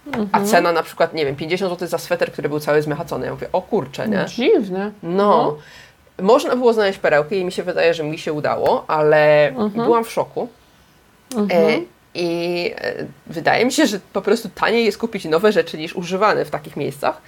Mhm. 0.07 0.29
A 0.31 0.41
cena 0.41 0.71
na 0.71 0.83
przykład, 0.83 1.13
nie 1.13 1.25
wiem, 1.25 1.35
50 1.35 1.71
zł 1.71 1.87
za 1.87 1.97
sweter, 1.97 2.31
który 2.31 2.49
był 2.49 2.59
cały 2.59 2.81
zmechacony. 2.81 3.25
Ja 3.25 3.31
mówię, 3.31 3.47
o 3.51 3.61
kurczę, 3.61 4.07
nie? 4.09 4.25
Dziwne. 4.27 4.91
No. 5.03 5.57
Można 6.21 6.55
było 6.55 6.73
znaleźć 6.73 6.99
perełki 6.99 7.35
i 7.39 7.45
mi 7.45 7.51
się 7.51 7.63
wydaje, 7.63 7.93
że 7.93 8.03
mi 8.03 8.17
się 8.17 8.33
udało, 8.33 8.85
ale 8.87 9.53
byłam 9.75 10.03
w 10.03 10.11
szoku. 10.11 10.47
E, 11.51 11.79
I 12.15 12.71
e, 12.77 13.05
wydaje 13.27 13.65
mi 13.65 13.71
się, 13.71 13.87
że 13.87 13.99
po 14.13 14.21
prostu 14.21 14.49
taniej 14.49 14.85
jest 14.85 14.97
kupić 14.97 15.25
nowe 15.25 15.51
rzeczy 15.51 15.77
niż 15.77 15.95
używane 15.95 16.45
w 16.45 16.49
takich 16.49 16.77
miejscach. 16.77 17.21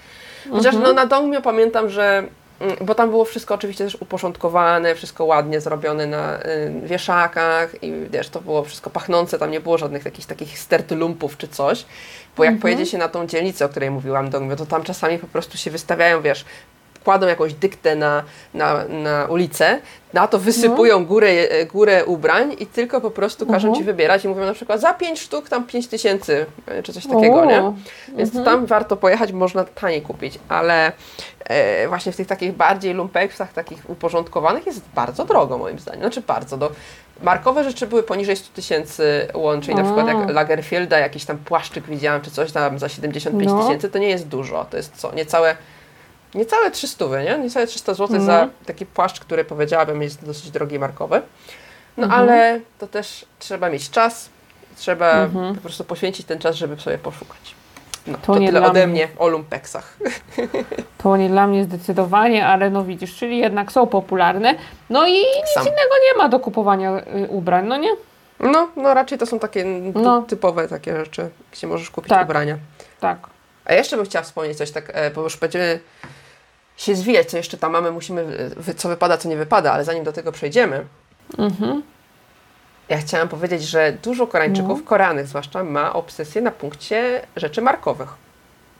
Chociaż 0.51 0.75
no, 0.75 0.93
na 0.93 1.05
Dongmio 1.05 1.41
pamiętam, 1.41 1.89
że 1.89 2.23
mm, 2.59 2.77
bo 2.81 2.95
tam 2.95 3.09
było 3.09 3.25
wszystko 3.25 3.55
oczywiście 3.55 3.83
też 3.83 3.95
uporządkowane, 3.95 4.95
wszystko 4.95 5.25
ładnie 5.25 5.61
zrobione 5.61 6.05
na 6.05 6.39
y, 6.39 6.41
wieszakach 6.83 7.83
i 7.83 7.93
wiesz, 8.11 8.29
to 8.29 8.41
było 8.41 8.63
wszystko 8.63 8.89
pachnące, 8.89 9.39
tam 9.39 9.51
nie 9.51 9.59
było 9.59 9.77
żadnych 9.77 10.05
jakichś 10.05 10.27
takich 10.27 10.59
stertylumpów 10.59 11.37
czy 11.37 11.47
coś, 11.47 11.85
bo 12.37 12.43
jak 12.43 12.59
pojedzie 12.59 12.85
się 12.85 12.97
na 12.97 13.07
tą 13.07 13.27
dzielnicę, 13.27 13.65
o 13.65 13.69
której 13.69 13.91
mówiłam, 13.91 14.29
Dongmyo, 14.29 14.55
to 14.55 14.65
tam 14.65 14.83
czasami 14.83 15.19
po 15.19 15.27
prostu 15.27 15.57
się 15.57 15.71
wystawiają, 15.71 16.21
wiesz, 16.21 16.45
kładą 17.07 17.27
jakąś 17.27 17.53
dyktę 17.53 17.95
na, 17.95 18.23
na, 18.53 18.85
na 18.85 19.25
ulicę, 19.25 19.79
na 20.13 20.27
to 20.27 20.39
wysypują 20.39 21.05
górę, 21.05 21.27
e, 21.27 21.65
górę 21.65 22.05
ubrań 22.05 22.55
i 22.59 22.65
tylko 22.65 23.01
po 23.01 23.11
prostu 23.11 23.45
każą 23.45 23.75
ci 23.75 23.83
wybierać 23.83 24.25
i 24.25 24.27
mówią 24.27 24.45
na 24.45 24.53
przykład 24.53 24.81
za 24.81 24.93
5 24.93 25.19
sztuk 25.19 25.49
tam 25.49 25.63
5 25.63 25.87
tysięcy 25.87 26.45
e, 26.67 26.83
czy 26.83 26.93
coś 26.93 27.07
takiego, 27.07 27.41
O. 27.41 27.45
nie? 27.45 27.73
Więc 28.17 28.43
tam 28.45 28.65
warto 28.65 28.97
pojechać, 28.97 29.31
można 29.31 29.63
taniej 29.63 30.01
kupić, 30.01 30.39
ale 30.49 30.91
e, 31.45 31.87
właśnie 31.87 32.11
w 32.11 32.15
tych 32.15 32.27
takich 32.27 32.53
bardziej 32.53 32.93
lumpeksach, 32.93 33.53
takich 33.53 33.89
uporządkowanych 33.89 34.65
jest 34.65 34.81
bardzo 34.95 35.25
drogo 35.25 35.57
moim 35.57 35.79
zdaniem. 35.79 36.01
Znaczy 36.01 36.21
bardzo, 36.21 36.57
do, 36.57 36.71
markowe 37.21 37.63
rzeczy 37.63 37.87
były 37.87 38.03
poniżej 38.03 38.35
100 38.35 38.55
tysięcy 38.55 39.27
łącznie, 39.33 39.75
na 39.75 39.83
przykład 39.83 40.07
jak 40.07 40.29
Lagerfielda, 40.29 40.99
jakiś 40.99 41.25
tam 41.25 41.37
płaszczyk 41.37 41.85
widziałam, 41.85 42.21
czy 42.21 42.31
coś 42.31 42.51
tam 42.51 42.79
za 42.79 42.89
75 42.89 43.51
No. 43.51 43.63
tysięcy, 43.63 43.89
to 43.89 43.99
nie 43.99 44.09
jest 44.09 44.27
dużo, 44.27 44.65
to 44.69 44.77
jest 44.77 44.95
co, 44.95 45.15
niecałe 45.15 45.57
Niecałe 46.37 46.71
300, 46.71 47.05
nie? 47.23 47.37
Niecałe 47.37 47.67
300 47.67 47.93
zł 47.93 48.17
Mhm. 48.17 48.25
za 48.25 48.49
taki 48.65 48.85
płaszcz, 48.85 49.19
który 49.19 49.45
powiedziałabym 49.45 50.01
jest 50.01 50.25
dosyć 50.25 50.51
drogi 50.51 50.79
markowy. 50.79 51.21
No 51.97 52.03
Mhm. 52.03 52.21
ale 52.21 52.59
to 52.79 52.87
też 52.87 53.25
trzeba 53.39 53.69
mieć 53.69 53.89
czas, 53.89 54.29
trzeba 54.75 55.11
Mhm. 55.11 55.55
po 55.55 55.61
prostu 55.61 55.83
poświęcić 55.83 56.25
ten 56.27 56.39
czas, 56.39 56.55
żeby 56.55 56.81
sobie 56.81 56.97
poszukać. 56.97 57.55
No, 58.07 58.17
To 58.17 58.33
to, 58.33 58.39
nie 58.39 58.47
tyle 58.47 58.59
dla 58.59 58.69
ode 58.69 58.87
mnie. 58.87 59.07
o 59.17 59.27
lumpeksach. 59.27 59.97
To 61.03 61.17
nie 61.17 61.29
dla 61.29 61.47
mnie 61.47 61.63
zdecydowanie, 61.63 62.47
ale 62.47 62.69
no 62.69 62.83
widzisz, 62.83 63.15
czyli 63.15 63.37
jednak 63.37 63.71
są 63.71 63.87
popularne. 63.87 64.55
No 64.89 65.07
i 65.07 65.11
nic 65.13 65.47
Sam. 65.53 65.63
innego 65.63 65.95
nie 66.11 66.17
ma 66.17 66.29
do 66.29 66.39
kupowania 66.39 66.91
y, 66.97 67.27
ubrań, 67.29 67.67
no 67.67 67.77
nie? 67.77 67.89
No, 68.39 68.67
no 68.75 68.93
raczej 68.93 69.17
to 69.17 69.25
są 69.25 69.39
takie 69.39 69.65
No. 69.95 70.21
typowe 70.21 70.67
takie 70.67 70.97
rzeczy, 70.97 71.29
gdzie 71.51 71.67
możesz 71.67 71.89
kupić 71.91 72.09
Tak. 72.09 72.25
ubrania. 72.25 72.57
Tak. 72.99 73.17
A 73.65 73.73
jeszcze 73.73 73.97
bym 73.97 74.05
chciała 74.05 74.23
wspomnieć 74.23 74.57
coś 74.57 74.71
tak, 74.71 74.91
e, 74.93 75.11
bo 75.11 75.21
już 75.23 75.37
będziemy 75.37 75.79
się 76.77 76.95
zwijać, 76.95 77.29
co 77.29 77.37
jeszcze 77.37 77.57
tam 77.57 77.71
mamy, 77.71 77.91
musimy, 77.91 78.25
wy- 78.57 78.73
co 78.73 78.89
wypada, 78.89 79.17
co 79.17 79.29
nie 79.29 79.37
wypada, 79.37 79.71
ale 79.73 79.83
zanim 79.83 80.03
do 80.03 80.13
tego 80.13 80.31
przejdziemy, 80.31 80.85
Mhm. 81.37 81.83
ja 82.89 82.97
chciałam 82.97 83.27
powiedzieć, 83.27 83.63
że 83.63 83.91
dużo 84.03 84.27
Koreańczyków, 84.27 84.83
Koreanych 84.83 85.27
zwłaszcza, 85.27 85.63
ma 85.63 85.93
obsesję 85.93 86.41
na 86.41 86.51
punkcie 86.51 87.21
rzeczy 87.35 87.61
markowych. 87.61 88.09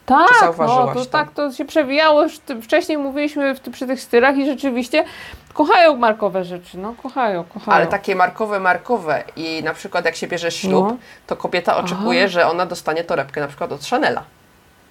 Tak, 0.06 0.30
no 0.34 0.40
zauważyłaś 0.40 0.94
to 0.98 1.06
to? 1.06 1.12
tak 1.12 1.32
to 1.32 1.52
się 1.52 1.66
przewijało. 1.66 2.24
Już 2.24 2.40
wcześniej 2.64 2.98
mówiliśmy 2.98 3.56
w, 3.56 3.60
przy 3.72 3.88
tych 3.88 4.02
stylach 4.02 4.38
i 4.38 4.46
rzeczywiście 4.46 5.06
kochają 5.54 5.96
markowe 5.96 6.44
rzeczy, 6.44 6.78
no 6.78 6.94
kochają, 7.04 7.44
kochają. 7.44 7.76
Ale 7.78 7.88
takie 7.88 8.16
markowe, 8.16 8.60
markowe 8.60 9.24
i 9.36 9.64
na 9.64 9.74
przykład 9.74 10.06
jak 10.06 10.16
się 10.16 10.28
bierze 10.28 10.52
ślub, 10.52 10.88
No. 10.90 10.98
to 11.28 11.36
kobieta 11.36 11.78
oczekuje, 11.78 12.30
że 12.30 12.48
ona 12.48 12.66
dostanie 12.66 13.04
torebkę 13.04 13.42
na 13.42 13.48
przykład 13.48 13.72
od 13.72 13.86
Chanela. 13.86 14.24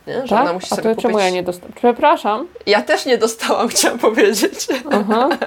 Nie? 0.07 0.23
Że 0.27 0.29
tak? 0.29 0.41
ona 0.41 0.53
musi 0.53 0.67
A 0.67 0.69
sobie 0.69 0.83
to 0.83 0.89
kupić... 0.89 1.03
czemu 1.03 1.19
ja 1.19 1.31
nie 1.31 1.43
dostałam? 1.43 1.73
Przepraszam. 1.75 2.49
Ja 2.67 2.83
też 2.83 3.07
nie 3.07 3.19
dostałam, 3.19 3.69
chciałam 3.73 3.99
powiedzieć. 3.99 4.67
Aha. 4.93 5.29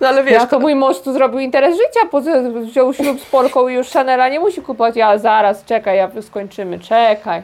No 0.00 0.08
ale 0.08 0.24
wiesz, 0.24 0.32
Ja 0.32 0.46
to 0.46 0.58
mój 0.58 0.74
mąż 0.74 1.00
tu 1.00 1.12
zrobił 1.12 1.38
interes 1.38 1.76
życia, 1.76 2.06
po 2.10 2.20
wziął 2.60 2.94
ślub 2.94 3.20
z 3.20 3.24
Polką 3.24 3.68
i 3.68 3.74
już 3.74 3.88
Chanela 3.88 4.28
nie 4.28 4.40
musi 4.40 4.62
kupować. 4.62 4.96
Ja 4.96 5.18
zaraz, 5.18 5.64
czekaj, 5.64 5.96
ja 5.96 6.10
skończymy, 6.22 6.78
czekaj. 6.78 7.42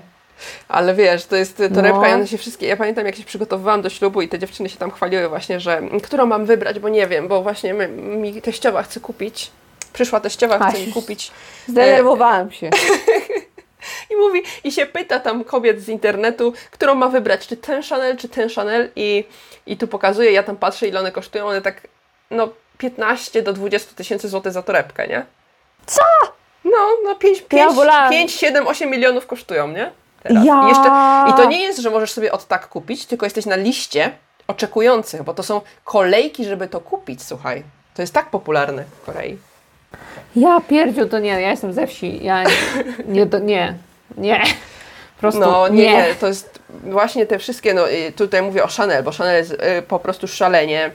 Ale 0.68 0.94
wiesz, 0.94 1.24
to 1.24 1.36
jest 1.36 1.62
torebka 1.74 2.08
No. 2.08 2.14
one 2.14 2.26
się 2.26 2.38
wszystkie. 2.38 2.66
Ja 2.66 2.76
pamiętam, 2.76 3.06
jak 3.06 3.16
się 3.16 3.24
przygotowywałam 3.24 3.82
do 3.82 3.90
ślubu 3.90 4.22
i 4.22 4.28
te 4.28 4.38
dziewczyny 4.38 4.68
się 4.68 4.76
tam 4.76 4.90
chwaliły 4.90 5.28
właśnie, 5.28 5.60
że 5.60 5.78
mm, 5.78 6.00
którą 6.00 6.26
mam 6.26 6.46
wybrać, 6.46 6.78
bo 6.78 6.88
nie 6.88 7.06
wiem, 7.06 7.28
bo 7.28 7.42
właśnie 7.42 7.74
my, 7.74 7.88
mi 7.88 8.42
teściowa 8.42 8.82
chce 8.82 9.00
kupić. 9.00 9.50
Przyszła 9.92 10.20
teściowa, 10.20 10.68
chce 10.70 10.86
mi 10.86 10.92
kupić. 10.92 11.30
Zdenerwowałam 11.68 12.50
się. 12.50 12.70
I 14.10 14.16
mówi, 14.16 14.42
i 14.64 14.72
się 14.72 14.86
pyta 14.86 15.20
tam 15.20 15.44
kobiet 15.44 15.80
z 15.80 15.88
internetu, 15.88 16.52
którą 16.70 16.94
ma 16.94 17.08
wybrać, 17.08 17.46
czy 17.46 17.56
ten 17.56 17.82
Chanel, 17.82 18.16
czy 18.16 18.28
ten 18.28 18.48
Chanel. 18.50 18.90
I, 18.96 19.24
i 19.66 19.76
tu 19.76 19.88
pokazuje, 19.88 20.32
ja 20.32 20.42
tam 20.42 20.56
patrzę, 20.56 20.86
ile 20.88 21.00
one 21.00 21.12
kosztują. 21.12 21.46
One 21.46 21.62
tak, 21.62 21.88
no 22.30 22.48
15 22.78 23.42
do 23.42 23.52
20 23.52 23.94
tysięcy 23.94 24.28
złotych 24.28 24.52
za 24.52 24.62
torebkę, 24.62 25.08
nie? 25.08 25.26
Co? 25.86 26.02
No, 26.64 26.88
no 27.04 27.14
5, 27.14 27.38
Ja 27.38 27.44
5, 27.48 27.74
wolałam- 27.74 28.10
5 28.10 28.32
7, 28.32 28.66
8 28.66 28.90
milionów 28.90 29.26
kosztują, 29.26 29.68
nie? 29.68 29.90
Teraz. 30.22 30.44
Ja. 30.44 30.64
I, 30.64 30.68
jeszcze, 30.68 30.88
I 31.30 31.32
to 31.36 31.44
nie 31.44 31.62
jest, 31.62 31.78
że 31.78 31.90
możesz 31.90 32.12
sobie 32.12 32.32
od 32.32 32.46
tak 32.46 32.68
kupić, 32.68 33.06
tylko 33.06 33.26
jesteś 33.26 33.46
na 33.46 33.56
liście 33.56 34.10
oczekujących, 34.46 35.22
bo 35.22 35.34
to 35.34 35.42
są 35.42 35.60
kolejki, 35.84 36.44
żeby 36.44 36.68
to 36.68 36.80
kupić, 36.80 37.22
słuchaj. 37.22 37.62
To 37.94 38.02
jest 38.02 38.14
tak 38.14 38.30
popularne 38.30 38.84
w 38.84 39.06
Korei. 39.06 39.38
Ja 40.36 40.60
pierdziu, 40.60 41.08
to 41.08 41.18
nie, 41.18 41.40
ja 41.40 41.50
jestem 41.50 41.72
ze 41.72 41.86
wsi. 41.86 42.24
Ja 42.24 42.42
nie, 42.42 42.50
nie, 43.06 43.26
nie, 43.40 43.74
nie. 44.18 44.40
Po 45.16 45.20
prostu 45.20 45.40
No 45.40 45.68
nie, 45.68 45.76
nie. 45.82 45.92
nie, 45.92 46.14
to 46.20 46.26
jest 46.26 46.58
właśnie 46.84 47.26
te 47.26 47.38
wszystkie, 47.38 47.74
no 47.74 47.82
tutaj 48.16 48.42
mówię 48.42 48.64
o 48.64 48.68
Chanel, 48.76 49.02
bo 49.02 49.10
Chanel 49.12 49.36
jest 49.36 49.52
y, 49.52 49.82
po 49.88 49.98
prostu 49.98 50.28
szalenie 50.28 50.90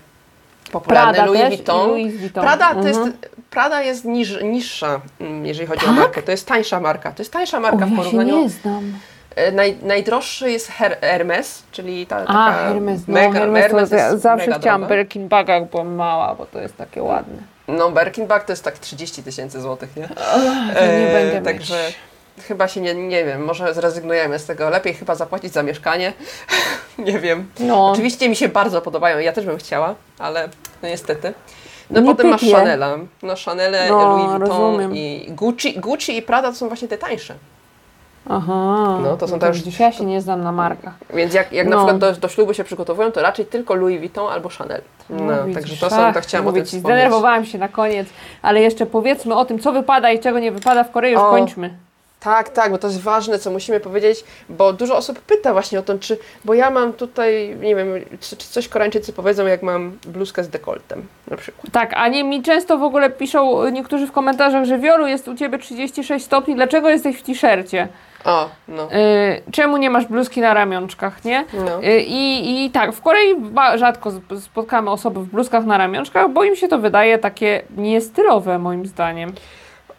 popularny. 0.71 1.13
Prada 1.13 1.25
Louis 1.25 1.41
też 1.41 1.49
Vuitton. 1.49 1.87
Louis 1.87 2.17
Vuitton. 2.19 2.43
Prada 2.43 2.73
to 2.73 2.79
Mhm. 2.79 2.87
jest, 2.87 3.17
Prada 3.49 3.81
jest 3.81 4.05
niż, 4.05 4.41
niższa, 4.41 5.01
mm, 5.21 5.45
jeżeli 5.45 5.67
chodzi 5.67 5.85
o 5.85 5.87
Tak? 5.89 5.95
markę. 5.97 6.23
To 6.23 6.31
jest 6.31 6.47
tańsza 6.47 6.79
marka. 6.79 7.11
To 7.11 7.21
jest 7.21 7.33
tańsza 7.33 7.59
marka 7.59 7.83
O, 7.85 7.87
w 7.87 7.91
ja 7.91 7.97
porównaniu. 7.97 8.41
nie 8.43 8.49
znam. 8.49 8.93
E, 9.35 9.51
Naj, 9.51 9.77
najdroższy 9.83 10.51
jest 10.51 10.71
Her 10.71 10.97
Hermes, 11.01 11.63
czyli 11.71 12.05
ta 12.07 12.15
A, 12.17 12.25
taka 12.25 12.51
Hermes, 12.67 13.01
no 13.07 13.13
mega, 13.13 13.39
Hermes, 13.39 13.71
to 13.71 13.79
jest 13.79 13.91
ja 13.91 14.17
zawsze 14.17 14.47
mega 14.47 14.59
chciałam 14.59 14.81
droga. 14.81 14.95
Birkenbaga, 14.95 15.53
jak 15.53 15.65
byłam 15.69 15.95
mała, 15.95 16.35
bo 16.35 16.45
to 16.45 16.59
jest 16.61 16.77
takie 16.77 17.03
ładne. 17.03 17.37
No 17.67 17.91
Birkenbag 17.91 18.43
to 18.45 18.51
jest 18.51 18.63
tak 18.63 18.79
30 18.79 19.23
tysięcy 19.23 19.61
złotych, 19.61 19.95
nie? 19.95 20.07
To 20.07 20.85
nie 20.85 21.07
E, 21.09 21.13
będę 21.13 21.41
Także 21.51 21.83
mieć. 21.85 21.95
Chyba 22.41 22.67
się 22.67 22.81
nie, 22.81 22.93
nie 22.95 23.25
wiem, 23.25 23.43
może 23.45 23.73
zrezygnujemy 23.73 24.39
z 24.39 24.45
tego. 24.45 24.69
Lepiej 24.69 24.93
chyba 24.93 25.15
zapłacić 25.15 25.53
za 25.53 25.63
mieszkanie. 25.63 26.13
nie 26.97 27.19
wiem. 27.19 27.49
No, 27.59 27.91
Oczywiście 27.91 28.29
mi 28.29 28.35
się 28.35 28.49
bardzo 28.49 28.81
podobają, 28.81 29.19
ja 29.19 29.31
też 29.33 29.45
bym 29.45 29.57
chciała, 29.57 29.95
ale 30.19 30.49
no 30.83 30.89
niestety. 30.89 31.33
No 31.89 32.01
Nie 32.01 32.07
potem 32.07 32.27
masz 32.27 32.41
pyknie. 32.41 32.55
Chanela. 32.55 32.97
No 33.23 33.33
Chanele, 33.45 33.89
No, 33.89 33.99
Louis 33.99 34.25
Vuitton 34.29 34.49
rozumiem. 34.49 34.95
i 34.95 35.25
Gucci. 35.29 35.79
Gucci 35.79 36.17
i 36.17 36.21
Prada 36.21 36.49
to 36.49 36.55
są 36.55 36.67
właśnie 36.67 36.87
te 36.87 36.97
tańsze. 36.97 37.35
aha. 38.29 38.99
No, 39.03 39.17
to 39.17 39.27
są 39.27 39.39
też- 39.39 39.57
widzisz, 39.57 39.79
Ja 39.79 39.91
się 39.91 40.05
nie 40.05 40.21
znam 40.21 40.41
na 40.43 40.51
markach. 40.51 40.93
Więc 41.13 41.33
jak, 41.33 41.51
jak 41.51 41.67
na 41.67 41.75
No. 41.75 41.77
przykład 41.81 41.97
do, 41.97 42.11
do 42.21 42.27
ślubu 42.27 42.53
się 42.53 42.63
przygotowują, 42.63 43.11
to 43.11 43.21
raczej 43.21 43.45
tylko 43.45 43.73
Louis 43.75 43.99
Vuitton 43.99 44.31
albo 44.31 44.49
Chanel. 44.49 44.81
No, 45.09 45.43
widzisz, 45.43 45.61
także 45.61 45.77
to, 45.77 45.89
są, 45.95 46.13
to 46.13 46.21
chciałam 46.21 46.47
o 46.47 46.49
mówię 46.51 46.63
tym. 46.63 46.79
Zdenerwowałam 46.79 47.45
się 47.45 47.57
na 47.57 47.67
koniec, 47.67 48.07
ale 48.41 48.61
jeszcze 48.61 48.85
powiedzmy 48.85 49.35
o 49.35 49.45
tym, 49.45 49.59
co 49.59 49.71
wypada 49.71 50.11
i 50.11 50.19
czego 50.19 50.39
nie 50.39 50.51
wypada 50.51 50.83
w 50.83 50.91
Korei, 50.91 51.11
już 51.13 51.21
O. 51.21 51.29
kończmy. 51.29 51.77
Tak, 52.23 52.49
tak, 52.49 52.71
bo 52.71 52.77
to 52.77 52.87
jest 52.87 53.01
ważne, 53.01 53.39
co 53.39 53.51
musimy 53.51 53.79
powiedzieć, 53.79 54.23
bo 54.49 54.73
dużo 54.73 54.97
osób 54.97 55.19
pyta 55.19 55.53
właśnie 55.53 55.79
o 55.79 55.81
to, 55.81 55.99
czy, 55.99 56.17
bo 56.45 56.53
ja 56.53 56.69
mam 56.69 56.93
tutaj, 56.93 57.57
nie 57.61 57.75
wiem, 57.75 57.87
czy, 58.19 58.37
czy 58.37 58.47
coś 58.47 58.67
Koreańczycy 58.67 59.13
powiedzą, 59.13 59.45
jak 59.45 59.63
mam 59.63 59.97
bluzkę 60.07 60.43
z 60.43 60.49
dekoltem 60.49 61.07
na 61.27 61.37
przykład. 61.37 61.73
Tak, 61.73 61.93
a 61.95 62.07
nie 62.07 62.23
mi 62.23 62.43
często 62.43 62.77
w 62.77 62.83
ogóle 62.83 63.09
piszą 63.09 63.69
niektórzy 63.69 64.07
w 64.07 64.11
komentarzach, 64.11 64.65
że 64.65 64.77
Wiolu 64.77 65.07
jest 65.07 65.27
u 65.27 65.35
Ciebie 65.35 65.57
36 65.57 66.25
stopni, 66.25 66.55
dlaczego 66.55 66.89
jesteś 66.89 67.17
w 67.17 67.23
t-shircie? 67.23 67.87
O, 68.25 68.49
no. 68.67 68.91
Y, 68.91 69.41
czemu 69.51 69.77
nie 69.77 69.89
masz 69.89 70.05
bluzki 70.05 70.41
na 70.41 70.53
ramionczkach, 70.53 71.25
nie? 71.25 71.45
no. 71.53 71.83
Y, 71.83 72.01
I, 72.01 72.65
I 72.65 72.71
tak, 72.71 72.93
w 72.93 73.01
Korei 73.01 73.35
rzadko 73.75 74.11
spotkamy 74.39 74.91
osoby 74.91 75.19
w 75.19 75.25
bluzkach 75.25 75.65
na 75.65 75.77
ramionczkach, 75.77 76.29
bo 76.29 76.43
im 76.43 76.55
się 76.55 76.67
to 76.67 76.79
wydaje 76.79 77.17
takie 77.17 77.61
niestylowe 77.77 78.59
moim 78.59 78.85
zdaniem. 78.85 79.33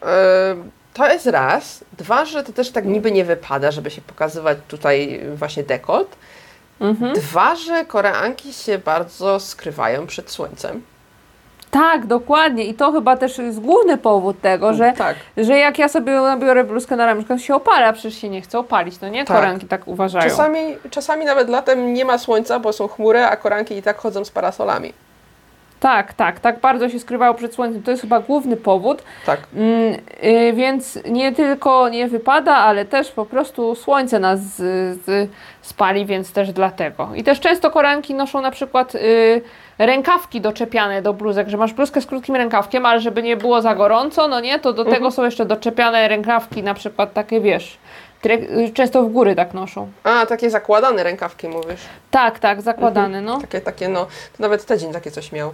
E, 0.03 0.55
To 0.95 1.07
jest 1.07 1.27
raz. 1.27 1.85
Dwa, 1.99 2.25
że 2.25 2.43
to 2.43 2.53
też 2.53 2.71
tak 2.71 2.85
niby 2.85 3.13
nie 3.13 3.25
wypada, 3.25 3.71
żeby 3.71 3.91
się 3.91 4.01
pokazywać 4.01 4.59
tutaj 4.69 5.21
właśnie 5.35 5.63
dekolt. 5.63 6.17
Mhm. 6.81 7.15
Dwa, 7.15 7.57
że 7.57 7.85
Koreanki 7.85 8.53
się 8.53 8.79
bardzo 8.79 9.41
skrywają 9.41 10.07
przed 10.07 10.31
słońcem. 10.31 10.83
Tak, 11.71 12.07
dokładnie. 12.07 12.65
I 12.65 12.75
to 12.75 12.93
chyba 12.93 13.17
też 13.17 13.39
jest 13.39 13.61
główny 13.61 13.99
powód 13.99 14.41
tego, 14.41 14.75
że, 14.75 14.93
Tak. 14.99 15.17
że 15.37 15.59
jak 15.59 15.79
ja 15.79 15.89
sobie 15.89 16.13
nabiorę 16.13 16.65
bluzkę 16.65 16.97
na 16.97 17.07
ramionczkach, 17.07 17.41
się 17.41 17.55
opala, 17.55 17.93
przecież 17.93 18.15
się 18.15 18.29
nie 18.29 18.41
chce 18.43 18.59
opalić, 18.59 19.01
no 19.01 19.09
nie? 19.09 19.25
Tak. 19.25 19.37
Koreanki 19.37 19.67
tak 19.67 19.89
uważają. 19.89 20.31
Czasami, 20.31 20.59
czasami 20.91 21.25
nawet 21.25 21.49
latem 21.49 21.95
nie 21.95 22.05
ma 22.05 22.19
słońca, 22.19 22.59
bo 22.59 22.73
są 22.73 22.89
chmury, 22.89 23.25
a 23.25 23.37
Koreanki 23.37 23.77
i 23.77 23.83
tak 23.83 23.99
chodzą 23.99 24.25
z 24.25 24.31
parasolami. 24.31 24.93
Tak, 25.81 26.13
tak, 26.15 26.41
tak 26.41 26.61
bardzo 26.61 26.89
się 26.89 26.99
skrywają 26.99 27.35
przed 27.35 27.55
słońcem. 27.55 27.83
To 27.83 27.91
jest 27.91 28.01
chyba 28.03 28.21
główny 28.21 28.57
powód. 28.57 29.03
Tak. 29.27 29.41
Mm, 29.55 29.95
y, 30.25 30.53
więc 30.53 30.99
nie 31.11 31.33
tylko 31.33 31.89
nie 31.89 32.09
wypada, 32.09 32.57
ale 32.57 32.85
też 32.85 33.11
po 33.11 33.27
prostu 33.27 33.75
słońce 33.75 34.19
nas 34.19 34.41
z, 34.41 34.57
z, 35.05 35.31
spali, 35.63 36.07
więc 36.07 36.33
też 36.33 36.53
dlatego. 36.53 37.09
I 37.15 37.25
też 37.25 37.41
często 37.41 37.71
koranki 37.71 38.15
noszą 38.15 38.41
na 38.41 38.51
przykład 38.51 38.95
y, 38.95 39.43
rękawki 39.79 40.41
doczepiane 40.41 41.03
do 41.03 41.15
bluzek, 41.15 41.49
że 41.49 41.57
masz 41.57 41.73
bluzkę 41.73 42.01
z 42.01 42.07
krótkim 42.07 42.37
rękawkiem, 42.37 42.87
ale 42.87 43.01
żeby 43.01 43.23
nie 43.23 43.37
było 43.37 43.63
za 43.63 43.75
gorąco, 43.75 44.29
no 44.29 44.41
nie, 44.41 44.59
to 44.59 44.73
do 44.73 44.85
tego 44.85 45.11
są 45.11 45.25
jeszcze 45.25 45.47
doczepiane 45.47 46.09
rękawki, 46.09 46.63
na 46.63 46.75
przykład 46.75 47.13
takie, 47.13 47.41
wiesz, 47.41 47.79
które 48.25 48.35
y, 48.35 48.73
często 48.75 49.03
w 49.03 49.13
góry 49.13 49.35
tak 49.35 49.55
noszą. 49.55 49.89
A, 50.05 50.27
takie 50.27 50.51
zakładane 50.51 51.03
rękawki 51.03 51.49
mówisz. 51.49 51.81
Tak, 52.11 52.39
tak, 52.39 52.63
zakładane, 52.63 53.21
no. 53.21 53.41
Takie, 53.41 53.61
takie, 53.61 53.89
no, 53.89 54.05
to 54.05 54.43
nawet 54.43 54.65
Tedzin 54.67 54.93
takie 54.93 55.11
coś 55.11 55.33
miał. 55.33 55.53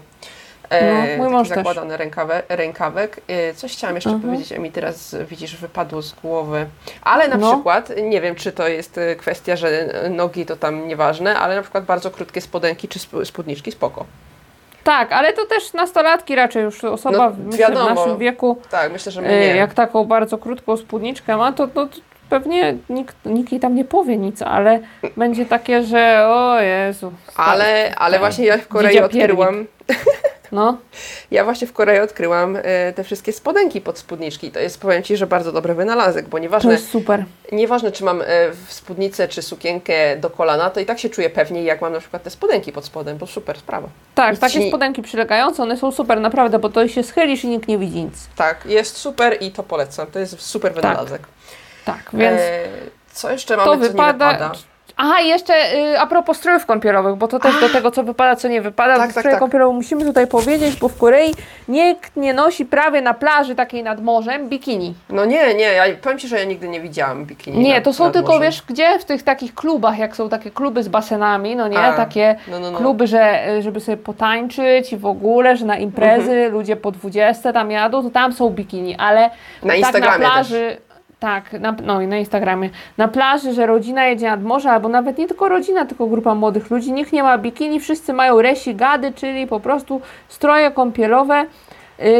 E, 0.70 0.94
No, 1.16 1.22
mój 1.24 1.32
mąż 1.32 1.48
też. 1.48 1.56
zakładany 1.56 1.96
rękawe, 1.96 2.42
rękawek. 2.48 3.20
E, 3.28 3.54
coś 3.54 3.72
chciałam 3.72 3.94
jeszcze 3.96 4.10
Mhm. 4.10 4.30
powiedzieć, 4.32 4.52
a 4.58 4.60
mi 4.60 4.72
teraz 4.72 5.16
widzisz, 5.30 5.56
wypadło 5.56 6.02
z 6.02 6.12
głowy. 6.12 6.66
Ale 7.02 7.28
na 7.28 7.36
No. 7.36 7.52
przykład, 7.54 7.92
nie 8.02 8.20
wiem, 8.20 8.34
czy 8.34 8.52
to 8.52 8.68
jest 8.68 8.98
e, 8.98 9.16
kwestia, 9.16 9.56
że 9.56 9.70
nogi 10.10 10.46
to 10.46 10.56
tam 10.56 10.88
nieważne, 10.88 11.38
ale 11.38 11.56
na 11.56 11.62
przykład 11.62 11.84
bardzo 11.84 12.10
krótkie 12.10 12.40
spodenki 12.40 12.88
czy 12.88 12.98
sp- 13.04 13.24
spódniczki, 13.24 13.72
spoko. 13.72 14.04
Tak, 14.84 15.12
ale 15.12 15.32
to 15.32 15.46
też 15.46 15.72
nastolatki 15.72 16.34
raczej 16.34 16.62
już 16.62 16.84
osoba 16.84 17.16
No, 17.18 17.30
w, 17.30 17.38
myślę, 17.38 17.66
w 17.70 17.74
naszym 17.74 18.18
wieku 18.18 18.56
Tak, 18.70 18.92
myślę, 18.92 19.12
że 19.12 19.20
my 19.22 19.28
E, 19.28 19.40
nie. 19.40 19.46
Jak 19.56 19.74
taką 19.74 20.04
bardzo 20.04 20.38
krótką 20.38 20.76
spódniczkę 20.76 21.36
ma, 21.36 21.52
to, 21.52 21.68
to, 21.68 21.86
to 21.86 21.96
pewnie 22.30 22.76
nikt, 22.90 23.16
nikt 23.24 23.52
jej 23.52 23.60
tam 23.60 23.74
nie 23.74 23.84
powie 23.84 24.16
nic, 24.16 24.42
ale 24.42 24.80
będzie 25.16 25.46
takie, 25.46 25.82
że 25.82 26.26
o 26.26 26.60
Jezu. 26.60 27.12
stary. 27.32 27.50
Ale, 27.50 27.94
ale 27.96 28.12
tak. 28.12 28.20
właśnie 28.20 28.46
ja 28.46 28.58
w 28.58 28.68
Korei 28.68 28.90
Dzidzia 28.90 29.04
odkryłam, 29.04 29.66
No, 30.52 30.76
ja 31.30 31.44
właśnie 31.44 31.66
w 31.66 31.72
Korei 31.72 32.00
odkryłam 32.00 32.56
e, 32.62 32.92
te 32.92 33.04
wszystkie 33.04 33.32
spodenki 33.32 33.80
pod 33.80 33.98
spódniczki. 33.98 34.50
To 34.50 34.60
jest, 34.60 34.80
powiem 34.80 35.02
Ci, 35.02 35.16
że 35.16 35.26
bardzo 35.26 35.52
dobry 35.52 35.74
wynalazek, 35.74 36.28
bo 36.28 36.36
to 36.36 36.42
nieważne, 36.42 36.72
jest 36.72 36.90
super. 36.90 37.24
Nieważne, 37.52 37.92
czy 37.92 38.04
mam 38.04 38.22
e, 38.22 38.24
w 38.66 38.72
spódnicę, 38.72 39.28
czy 39.28 39.42
sukienkę 39.42 40.16
do 40.16 40.30
kolana, 40.30 40.70
to 40.70 40.80
i 40.80 40.86
tak 40.86 40.98
się 40.98 41.08
czuję 41.08 41.30
pewniej, 41.30 41.64
jak 41.64 41.80
mam 41.80 41.92
na 41.92 42.00
przykład 42.00 42.22
te 42.22 42.30
spodenki 42.30 42.72
pod 42.72 42.84
spodem, 42.84 43.18
bo 43.18 43.26
super 43.26 43.58
sprawa. 43.58 43.88
Tak, 44.14 44.30
Nic 44.30 44.40
takie 44.40 44.60
ci- 44.60 44.68
spodenki 44.68 45.02
przylegające, 45.02 45.62
one 45.62 45.76
są 45.76 45.92
super, 45.92 46.20
naprawdę, 46.20 46.58
bo 46.58 46.68
to 46.68 46.88
się 46.88 47.02
schylisz 47.02 47.44
i 47.44 47.48
nikt 47.48 47.68
nie 47.68 47.78
widzi 47.78 48.04
nic. 48.04 48.28
Tak, 48.36 48.66
jest 48.66 48.96
super 48.96 49.36
i 49.40 49.50
to 49.50 49.62
polecam. 49.62 50.06
To 50.06 50.18
jest 50.18 50.40
super 50.40 50.74
wynalazek. 50.74 51.20
Tak, 51.20 51.30
więc 52.12 52.40
E, 52.40 52.58
co 53.12 53.30
jeszcze 53.30 53.56
mamy, 53.56 53.70
to 53.70 53.76
wypada. 53.76 54.12
wypada? 54.32 54.52
Aha, 55.02 55.20
jeszcze 55.20 55.54
y, 55.94 55.98
a 56.00 56.06
propos 56.06 56.36
strojów 56.36 56.66
kąpielowych, 56.66 57.14
bo 57.14 57.28
to 57.28 57.38
też 57.38 57.60
do 57.60 57.68
tego, 57.68 57.90
co 57.90 58.02
wypada, 58.02 58.36
co 58.36 58.48
nie 58.48 58.62
wypada. 58.62 58.92
Tak, 58.96 58.98
Tak, 59.06 59.12
tak, 59.14 59.22
stroje 59.22 59.34
tak. 59.34 59.40
kąpielowe 59.40 59.72
musimy 59.74 60.04
tutaj 60.04 60.26
powiedzieć, 60.26 60.76
bo 60.76 60.88
w 60.88 60.98
Korei 60.98 61.34
nikt 61.68 62.16
nie 62.16 62.34
nosi 62.34 62.64
prawie 62.66 63.02
na 63.02 63.14
plaży 63.14 63.54
takiej 63.54 63.82
nad 63.82 64.00
morzem 64.02 64.48
bikini. 64.48 64.94
No 65.10 65.24
nie, 65.24 65.54
nie, 65.54 65.62
ja 65.64 65.84
powiem 66.02 66.18
Ci, 66.18 66.28
że 66.28 66.38
ja 66.38 66.44
nigdy 66.44 66.68
nie 66.68 66.80
widziałam 66.80 67.24
bikini. 67.26 67.58
Nie, 67.58 67.74
nad- 67.74 67.84
to 67.84 67.92
są 67.92 68.10
tylko, 68.12 68.28
morzem. 68.28 68.42
wiesz, 68.42 68.62
gdzie? 68.68 68.98
W 68.98 69.04
tych 69.04 69.22
takich 69.22 69.54
klubach, 69.54 69.98
jak 69.98 70.16
są 70.16 70.28
takie 70.28 70.50
kluby 70.50 70.82
z 70.82 70.88
basenami, 70.88 71.56
no 71.56 71.68
nie? 71.68 71.78
A, 71.78 71.92
takie 71.92 72.36
no, 72.48 72.60
no, 72.60 72.70
no. 72.70 72.78
kluby, 72.78 73.06
że 73.06 73.48
y, 73.48 73.62
żeby 73.62 73.80
sobie 73.80 73.96
potańczyć 73.96 74.92
i 74.92 74.96
w 74.96 75.06
ogóle, 75.06 75.56
że 75.56 75.64
na 75.66 75.76
imprezy 75.76 76.30
Mhm. 76.32 76.52
ludzie 76.52 76.76
po 76.76 76.90
20 76.90 77.52
tam 77.52 77.70
jadą, 77.70 78.02
to 78.02 78.10
tam 78.10 78.32
są 78.32 78.50
bikini, 78.50 78.96
ale 78.96 79.20
Na 79.20 79.28
tak 79.30 79.64
na 79.64 79.74
Instagramie 79.74 80.18
plaży... 80.26 80.76
Tak, 81.20 81.52
na, 81.52 81.76
no 81.84 82.00
i 82.00 82.06
na 82.06 82.18
Instagramie. 82.18 82.70
Na 82.98 83.08
plaży, 83.08 83.52
że 83.52 83.66
rodzina 83.66 84.06
jedzie 84.06 84.26
nad 84.26 84.42
morze, 84.42 84.70
albo 84.70 84.88
nawet 84.88 85.18
nie 85.18 85.26
tylko 85.26 85.48
rodzina, 85.48 85.84
tylko 85.84 86.06
grupa 86.06 86.34
młodych 86.34 86.70
ludzi. 86.70 86.92
Nikt 86.92 87.12
nie 87.12 87.22
ma 87.22 87.38
bikini, 87.38 87.80
wszyscy 87.80 88.12
mają 88.12 88.42
resigady, 88.42 89.12
czyli 89.12 89.46
po 89.46 89.60
prostu 89.60 90.00
stroje 90.28 90.70
kąpielowe, 90.70 91.46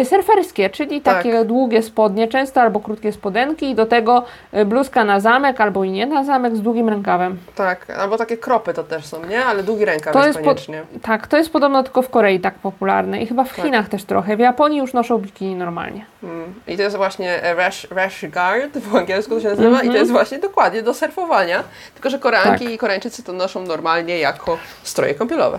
surferskie, 0.05 0.71
czyli 0.71 1.01
Tak. 1.01 1.17
takie 1.17 1.45
długie 1.45 1.83
spodnie 1.83 2.29
często, 2.29 2.61
albo 2.61 2.81
krótkie 2.81 3.13
spodenki 3.13 3.71
i 3.71 3.75
do 3.75 3.87
tego 3.87 4.25
y, 4.55 4.65
bluzka 4.65 5.05
na 5.05 5.21
zamek, 5.21 5.61
albo 5.61 5.85
i 5.85 5.91
nie 5.91 6.07
na 6.07 6.25
zamek 6.25 6.57
z 6.57 6.61
długim 6.61 6.89
rękawem. 6.89 7.39
Tak, 7.55 7.91
albo 7.91 8.17
takie 8.19 8.37
kropy 8.37 8.75
to 8.75 8.85
też 8.85 9.07
są, 9.07 9.27
nie? 9.27 9.45
Ale 9.45 9.63
długi 9.63 9.85
rękaw 9.85 10.13
To 10.13 10.19
jest 10.19 10.27
jest 10.27 10.39
po- 10.39 10.45
koniecznie. 10.45 10.83
Tak, 11.03 11.27
to 11.27 11.37
jest 11.37 11.53
podobno 11.53 11.83
tylko 11.83 12.03
w 12.03 12.11
Korei 12.11 12.41
tak 12.41 12.55
popularne 12.55 13.23
i 13.23 13.27
chyba 13.27 13.45
w 13.45 13.55
Tak. 13.57 13.65
Chinach 13.65 13.89
też 13.89 14.05
trochę. 14.05 14.37
W 14.37 14.41
Japonii 14.41 14.79
już 14.79 14.93
noszą 14.93 15.19
bikini 15.19 15.55
normalnie. 15.55 16.05
Mm. 16.23 16.55
I 16.67 16.77
to 16.77 16.83
jest 16.83 16.97
właśnie 16.97 17.43
e, 17.43 17.55
rash, 17.55 17.87
rash 17.91 18.27
guard, 18.27 18.79
w 18.79 18.97
angielsku 18.97 19.35
to 19.35 19.41
się 19.41 19.49
nazywa, 19.49 19.69
Mhm. 19.69 19.87
i 19.89 19.91
to 19.91 19.97
jest 19.97 20.11
właśnie 20.13 20.39
dokładnie 20.39 20.83
do 20.83 20.95
surfowania. 20.95 21.65
Tylko, 21.95 22.11
że 22.11 22.19
Koreanki 22.19 22.65
Tak. 22.65 22.75
i 22.75 22.79
Koreańczycy 22.79 23.23
to 23.23 23.33
noszą 23.33 23.63
normalnie 23.63 24.19
jako 24.19 24.59
stroje 24.83 25.15
kąpielowe. 25.15 25.59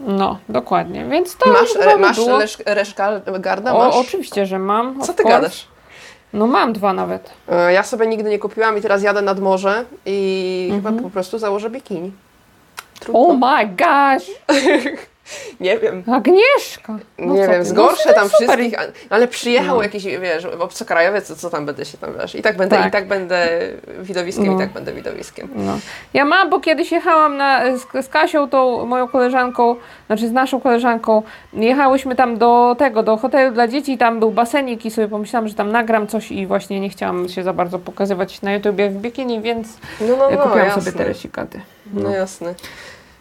No, 0.00 0.38
dokładnie. 0.48 1.04
Więc 1.04 1.36
to 1.36 1.52
Masz, 1.52 1.74
by 1.74 1.96
masz 1.96 2.16
było. 2.16 2.38
guard- 2.96 3.40
guarda? 3.40 3.72
O, 3.74 3.78
Masz? 3.86 3.94
oczywiście, 3.96 4.46
że 4.46 4.58
mam. 4.58 5.00
Co 5.00 5.14
ty 5.14 5.22
course. 5.22 5.36
gadasz? 5.38 5.66
No 6.32 6.46
mam 6.46 6.72
dwa 6.72 6.92
nawet. 6.92 7.30
E, 7.48 7.72
Ja 7.72 7.82
sobie 7.82 8.06
nigdy 8.06 8.30
nie 8.30 8.38
kupiłam 8.38 8.78
i 8.78 8.80
teraz 8.80 9.02
jadę 9.02 9.22
nad 9.22 9.40
morze 9.40 9.84
i 10.06 10.68
Mhm. 10.72 10.94
chyba 10.94 11.02
po 11.02 11.10
prostu 11.10 11.38
założę 11.38 11.70
bikini. 11.70 12.12
Trudno. 13.00 13.20
Oh 13.20 13.34
my 13.34 13.66
gosh! 13.66 14.30
Nie 15.60 15.78
wiem. 15.78 16.02
Agnieszka! 16.12 16.98
No 17.18 17.34
nie 17.34 17.48
wiem, 17.48 17.64
zgorszę 17.64 18.08
no, 18.08 18.14
tam 18.14 18.28
super. 18.28 18.48
wszystkich, 18.58 18.78
ale 19.10 19.28
przyjechał 19.28 19.76
No. 19.76 19.82
jakiś, 19.82 20.04
wiesz, 20.04 20.44
obcokrajowiec, 20.44 21.26
co, 21.26 21.36
co 21.36 21.50
tam 21.50 21.66
będę 21.66 21.84
się 21.84 21.98
tam, 21.98 22.10
wiesz, 22.20 22.34
i 22.34 22.42
tak 22.42 22.56
będę, 22.56 22.76
Tak. 22.76 22.88
i 22.88 22.90
tak 22.90 23.08
będę 23.08 23.48
widowiskiem, 24.00 24.46
No. 24.46 24.54
i 24.54 24.58
tak 24.58 24.68
będę 24.72 24.92
widowiskiem. 24.92 25.48
No. 25.54 25.78
Ja 26.14 26.24
mam, 26.24 26.50
bo 26.50 26.60
kiedyś 26.60 26.92
jechałam 26.92 27.36
na, 27.36 27.76
z, 27.78 28.06
z 28.06 28.08
Kasią, 28.08 28.48
tą 28.48 28.86
moją 28.86 29.08
koleżanką, 29.08 29.76
znaczy 30.06 30.28
z 30.28 30.32
naszą 30.32 30.60
koleżanką, 30.60 31.22
jechałyśmy 31.52 32.14
tam 32.16 32.38
do 32.38 32.76
tego, 32.78 33.02
do 33.02 33.16
hotelu 33.16 33.54
dla 33.54 33.68
dzieci, 33.68 33.98
tam 33.98 34.20
był 34.20 34.30
basenik 34.30 34.84
i 34.86 34.90
sobie 34.90 35.08
pomyślałam, 35.08 35.48
że 35.48 35.54
tam 35.54 35.72
nagram 35.72 36.06
coś 36.06 36.32
i 36.32 36.46
właśnie 36.46 36.80
nie 36.80 36.88
chciałam 36.88 37.28
się 37.28 37.42
za 37.42 37.52
bardzo 37.52 37.78
pokazywać 37.78 38.42
na 38.42 38.52
YouTubie 38.52 38.90
w 38.90 38.94
bikini, 38.94 39.40
więc 39.40 39.68
No, 40.00 40.16
no, 40.16 40.30
ja 40.30 40.36
no, 40.36 40.42
kupiłam 40.42 40.66
jasne. 40.66 40.82
sobie 40.82 40.98
te 40.98 41.04
resikaty. 41.04 41.60
No 41.92 42.10
jasne. 42.10 42.54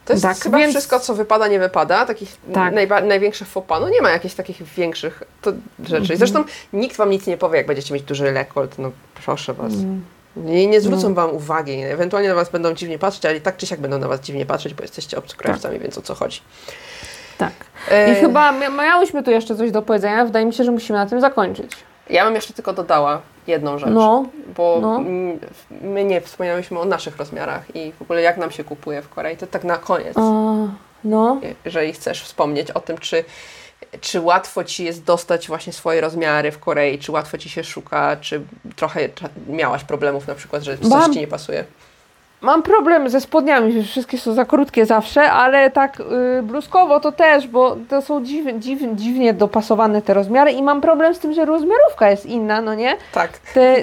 To 0.05 0.13
jest 0.13 0.23
Tak, 0.23 0.37
chyba 0.37 0.57
więc- 0.57 0.71
wszystko, 0.73 0.99
co 0.99 1.13
wypada, 1.15 1.47
nie 1.47 1.59
wypada. 1.59 2.05
Takich 2.05 2.37
Tak. 2.53 2.73
najba- 2.73 3.01
największych 3.01 3.47
fopa. 3.47 3.79
No 3.79 3.89
nie 3.89 4.01
ma 4.01 4.09
jakichś 4.09 4.35
takich 4.35 4.63
większych 4.63 5.23
rzeczy. 5.83 5.95
Mhm. 6.01 6.17
Zresztą 6.17 6.43
nikt 6.73 6.97
wam 6.97 7.09
nic 7.09 7.27
nie 7.27 7.37
powie, 7.37 7.57
jak 7.57 7.67
będziecie 7.67 7.93
mieć 7.93 8.03
duży 8.03 8.31
lekolt. 8.31 8.79
No 8.79 8.91
proszę 9.25 9.53
was. 9.53 9.73
Mm. 9.73 10.03
I 10.47 10.67
nie 10.67 10.81
zwrócą 10.81 11.13
Wam 11.13 11.31
uwagi. 11.35 11.81
Ewentualnie 11.83 12.29
na 12.29 12.35
Was 12.35 12.49
będą 12.49 12.73
dziwnie 12.73 12.99
patrzeć, 12.99 13.25
ale 13.25 13.35
i 13.37 13.41
tak 13.41 13.57
czy 13.57 13.65
siak 13.67 13.79
będą 13.79 13.97
na 13.97 14.07
Was 14.07 14.19
dziwnie 14.21 14.45
patrzeć, 14.45 14.73
bo 14.73 14.81
jesteście 14.83 15.17
obcokrajowcami, 15.17 15.79
więc 15.79 15.97
o 15.97 16.01
co 16.01 16.15
chodzi. 16.15 16.41
Tak. 17.37 17.51
E, 17.91 18.11
I 18.11 18.15
chyba 18.15 18.51
mia- 18.51 18.69
miałyśmy 18.77 19.23
tu 19.23 19.31
jeszcze 19.31 19.55
coś 19.55 19.71
do 19.71 19.81
powiedzenia. 19.81 20.25
Wydaje 20.25 20.45
mi 20.45 20.53
się, 20.53 20.63
że 20.63 20.71
musimy 20.71 20.99
na 20.99 21.05
tym 21.05 21.21
zakończyć. 21.21 21.71
Ja 22.09 22.25
bym 22.25 22.35
jeszcze 22.35 22.53
tylko 22.53 22.73
dodała 22.73 23.21
jedną 23.47 23.77
rzecz. 23.77 23.89
No, 23.89 24.25
Bo 24.55 24.79
no. 24.81 25.03
my 25.81 26.03
nie 26.03 26.21
wspomniałyśmy 26.21 26.79
o 26.79 26.85
naszych 26.85 27.17
rozmiarach 27.17 27.75
i 27.75 27.91
w 27.91 28.01
ogóle 28.01 28.21
jak 28.21 28.37
nam 28.37 28.51
się 28.51 28.63
kupuje 28.63 29.01
w 29.01 29.09
Korei. 29.09 29.37
To 29.37 29.47
tak 29.47 29.63
na 29.63 29.77
koniec, 29.77 30.17
A, 30.17 30.21
no. 31.03 31.41
jeżeli 31.65 31.93
chcesz 31.93 32.23
wspomnieć 32.23 32.71
o 32.71 32.79
tym, 32.79 32.97
czy, 32.97 33.23
czy 34.01 34.21
łatwo 34.21 34.63
Ci 34.63 34.83
jest 34.83 35.03
dostać 35.03 35.47
właśnie 35.47 35.73
swoje 35.73 36.01
rozmiary 36.01 36.51
w 36.51 36.59
Korei, 36.59 36.99
czy 36.99 37.11
łatwo 37.11 37.37
Ci 37.37 37.49
się 37.49 37.63
szuka, 37.63 38.17
czy 38.21 38.41
trochę 38.75 39.09
miałaś 39.47 39.83
problemów 39.83 40.27
na 40.27 40.35
przykład, 40.35 40.63
że 40.63 40.77
coś 40.77 41.13
Ci 41.13 41.19
nie 41.19 41.27
pasuje. 41.27 41.65
Mam 42.43 42.63
problem 42.63 43.09
ze 43.09 43.21
spodniami, 43.21 43.71
że 43.71 43.83
wszystkie 43.83 44.17
są 44.17 44.33
za 44.33 44.45
krótkie 44.45 44.85
zawsze, 44.85 45.21
ale 45.31 45.71
tak 45.71 45.99
y, 46.39 46.43
bluzkowo 46.43 46.99
to 46.99 47.11
też, 47.11 47.47
bo 47.47 47.77
to 47.89 48.01
są 48.01 48.25
dziw, 48.25 48.45
dziw, 48.59 48.79
dziwnie 48.95 49.33
dopasowane 49.33 50.01
te 50.01 50.13
rozmiary 50.13 50.51
i 50.51 50.63
mam 50.63 50.81
problem 50.81 51.15
z 51.15 51.19
tym, 51.19 51.33
że 51.33 51.45
rozmiarówka 51.45 52.09
jest 52.09 52.25
inna, 52.25 52.61
no 52.61 52.75
nie? 52.75 52.97
Tak. 53.13 53.37
Te, 53.53 53.75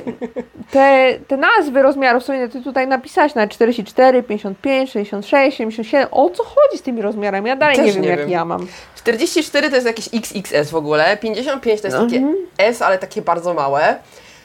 te, 0.70 1.14
te 1.28 1.36
nazwy 1.36 1.82
rozmiarów 1.82 2.24
są 2.24 2.32
inne. 2.32 2.48
Ty 2.48 2.62
tutaj 2.62 2.86
napisałaś 2.88 3.34
na 3.34 3.48
44, 3.48 4.22
55, 4.22 4.90
66, 4.90 5.56
77. 5.56 6.08
O 6.10 6.30
co 6.30 6.44
chodzi 6.44 6.78
z 6.78 6.82
tymi 6.82 7.02
rozmiarami? 7.02 7.48
Ja 7.48 7.56
dalej 7.56 7.76
Też 7.76 7.86
nie 7.86 7.92
wiem, 7.92 8.02
nie 8.02 8.08
jak 8.08 8.18
wiem. 8.18 8.30
ja 8.30 8.44
mam. 8.44 8.66
44 8.96 9.68
to 9.68 9.74
jest 9.74 9.86
jakieś 9.86 10.08
XXS 10.14 10.70
w 10.70 10.76
ogóle, 10.76 11.16
55 11.16 11.80
to 11.80 11.86
jest 11.88 11.98
takie 11.98 12.16
Mhm. 12.16 12.36
S, 12.58 12.82
ale 12.82 12.98
takie 12.98 13.22
bardzo 13.22 13.54
małe. 13.54 13.96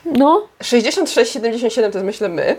No, 0.06 0.48
66, 0.62 1.32
77 1.32 1.92
to 1.92 1.98
jest 1.98 2.06
myślę 2.06 2.30
my. 2.30 2.56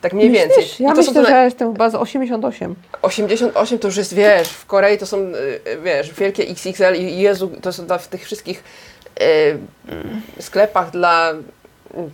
Tak 0.00 0.12
mniej 0.12 0.30
myślisz? 0.30 0.48
więcej. 0.48 0.64
Ja 0.78 0.88
I 0.88 0.92
to 0.92 0.96
myślę, 0.96 1.14
te 1.14 1.26
że 1.26 1.44
jestem 1.44 1.72
chyba 1.72 1.90
z 1.90 1.94
88. 1.94 2.74
88 3.02 3.78
to 3.78 3.88
już 3.88 3.96
jest, 3.96 4.14
wiesz, 4.14 4.48
w 4.48 4.66
Korei 4.66 4.98
to 4.98 5.06
są, 5.06 5.18
y, 5.18 5.60
wiesz, 5.84 6.14
wielkie 6.14 6.42
XXL 6.48 6.94
i 6.94 7.18
Jezu, 7.18 7.50
to 7.62 7.72
są 7.72 7.86
w 7.98 8.08
tych 8.08 8.24
wszystkich 8.24 8.64
y, 9.22 9.58
sklepach 10.42 10.90
dla, 10.90 11.32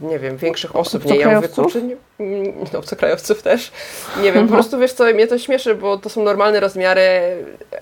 nie 0.01 0.19
wiem, 0.19 0.36
większych 0.36 0.77
osób, 0.77 1.05
nie, 1.05 1.16
ja 1.16 1.27
mówię, 1.27 1.36
Obcokrajowców? 1.48 1.65
kurczę, 1.73 1.82
nie, 1.82 1.97
mm, 2.44 2.55
no, 2.73 2.78
obcokrajowców 2.78 3.43
też, 3.43 3.73
nie 4.16 4.23
wiem, 4.23 4.28
Mhm. 4.43 4.48
po 4.48 4.55
prostu, 4.55 4.78
wiesz 4.78 4.93
co, 4.93 5.05
mnie 5.05 5.27
to 5.27 5.39
śmieszy, 5.39 5.74
bo 5.74 5.98
to 5.98 6.09
są 6.09 6.23
normalne 6.23 6.61
rozmiary 6.61 7.02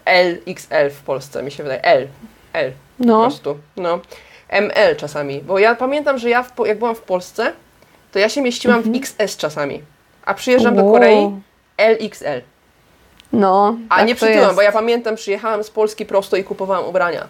L, 0.05 0.39
XL 0.47 0.91
w 0.91 1.01
Polsce, 1.03 1.43
mi 1.43 1.51
się 1.51 1.63
wydaje, 1.63 1.85
L, 1.85 2.09
L, 2.53 2.73
po 2.99 3.05
No, 3.05 3.21
prostu, 3.21 3.59
no, 3.77 4.01
ML 4.49 4.97
czasami, 4.97 5.41
bo 5.41 5.59
ja 5.59 5.75
pamiętam, 5.75 6.19
że 6.19 6.31
ja, 6.31 6.43
w, 6.43 6.53
Po- 6.53 6.67
jak 6.67 6.79
byłam 6.79 6.95
w 6.95 7.01
Polsce, 7.01 7.53
to 8.13 8.19
ja 8.19 8.29
się 8.29 8.43
mieściłam 8.43 8.83
w 8.83 8.97
XS 8.97 9.37
czasami, 9.37 9.83
a 10.27 10.35
przyjeżdżam 10.35 10.75
do 10.77 10.83
Mhm. 10.83 10.91
O. 10.91 10.99
Korei, 10.99 11.31
LXL. 11.77 12.41
no. 13.33 13.77
A 13.89 13.97
tak 13.97 14.07
nie 14.07 14.15
przytyłam, 14.15 14.55
bo 14.57 14.63
ja 14.63 14.73
pamiętam, 14.73 15.15
przyjechałam 15.17 15.65
z 15.65 15.71
Polski 15.71 16.07
prosto 16.07 16.37
i 16.37 16.45
kupowałam 16.45 16.89
ubrania. 16.89 17.27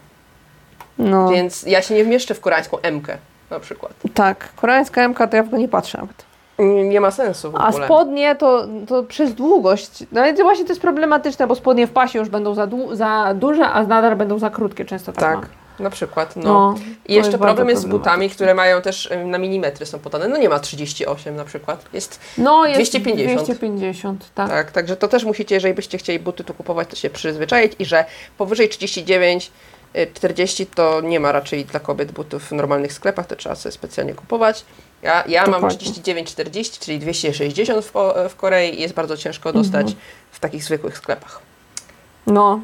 No, 0.98 1.28
Więc 1.30 1.62
ja 1.62 1.82
się 1.82 1.94
nie 1.94 2.04
wmieszczę 2.04 2.34
w 2.34 2.40
koreańską 2.40 2.78
M-kę 2.82 3.16
na 3.50 3.60
przykład. 3.60 3.92
tak. 4.14 4.48
Koreańska 4.56 5.08
MK 5.08 5.18
to 5.30 5.36
ja 5.36 5.42
w 5.42 5.50
to 5.50 5.56
nie 5.56 5.68
patrzę 5.68 5.98
nawet. 5.98 6.24
Nie, 6.58 6.84
nie 6.88 7.00
ma 7.00 7.10
sensu 7.10 7.50
w 7.52 7.56
A 7.56 7.68
ogóle. 7.68 7.84
spodnie 7.86 8.36
to, 8.36 8.66
to 8.88 9.02
przez 9.02 9.34
długość. 9.34 10.04
No 10.12 10.22
to 10.36 10.42
właśnie 10.42 10.64
to 10.64 10.70
jest 10.70 10.80
problematyczne, 10.82 11.46
bo 11.46 11.54
spodnie 11.54 11.86
w 11.86 11.90
pasie 11.92 12.18
już 12.18 12.28
będą 12.28 12.54
za, 12.54 12.66
dłu- 12.66 12.94
za 12.96 13.34
duże, 13.34 13.64
a 13.68 13.82
nadal 13.82 14.16
będą 14.16 14.38
za 14.38 14.50
krótkie. 14.50 14.84
Często 14.84 15.12
tak, 15.12 15.20
Tak, 15.20 15.34
mam. 15.34 15.46
Na 15.78 15.90
przykład. 15.90 16.36
No. 16.36 16.42
No, 16.42 16.74
I 17.06 17.14
jeszcze 17.14 17.30
jest 17.30 17.42
problem 17.42 17.68
jest 17.68 17.82
z 17.82 17.84
butami, 17.84 18.30
które 18.30 18.54
mają 18.54 18.82
też 18.82 19.06
y, 19.06 19.24
na 19.24 19.38
milimetry 19.38 19.86
są 19.86 19.98
podane. 19.98 20.28
No 20.28 20.36
nie 20.36 20.48
ma 20.48 20.58
38 20.60 21.36
na 21.36 21.44
przykład. 21.44 21.84
Jest 21.92 22.20
No, 22.38 22.66
jest 22.66 22.76
250. 22.92 23.42
250, 23.42 24.30
tak. 24.34 24.48
tak, 24.50 24.70
także 24.72 24.96
to 24.96 25.08
też 25.08 25.24
musicie, 25.24 25.54
jeżeli 25.54 25.74
byście 25.74 25.98
chcieli 25.98 26.18
buty 26.18 26.44
tu 26.44 26.54
kupować, 26.54 26.88
to 26.88 26.96
się 26.96 27.10
przyzwyczaić 27.10 27.72
i 27.78 27.84
że 27.84 28.04
powyżej 28.38 28.68
39 28.68 29.50
y, 29.96 30.06
40 30.14 30.66
to 30.66 31.00
nie 31.00 31.20
ma 31.20 31.32
raczej 31.32 31.64
dla 31.64 31.80
kobiet 31.80 32.12
butów 32.12 32.42
w 32.48 32.52
normalnych 32.52 32.92
sklepach, 32.92 33.26
to 33.26 33.36
trzeba 33.36 33.54
sobie 33.54 33.72
specjalnie 33.72 34.14
kupować. 34.14 34.64
Ja, 35.02 35.24
ja 35.26 35.42
mam 35.46 35.52
Dokładnie. 35.52 35.78
39-40, 35.78 36.78
czyli 36.84 36.98
260 36.98 37.84
w, 37.84 37.92
po- 37.92 38.14
w 38.28 38.36
Korei 38.36 38.78
i 38.78 38.82
jest 38.82 38.94
bardzo 38.94 39.16
ciężko 39.16 39.52
dostać 39.52 39.86
Mhm. 39.86 39.96
w 40.32 40.40
takich 40.40 40.64
zwykłych 40.64 40.98
sklepach. 40.98 41.40
No, 42.26 42.60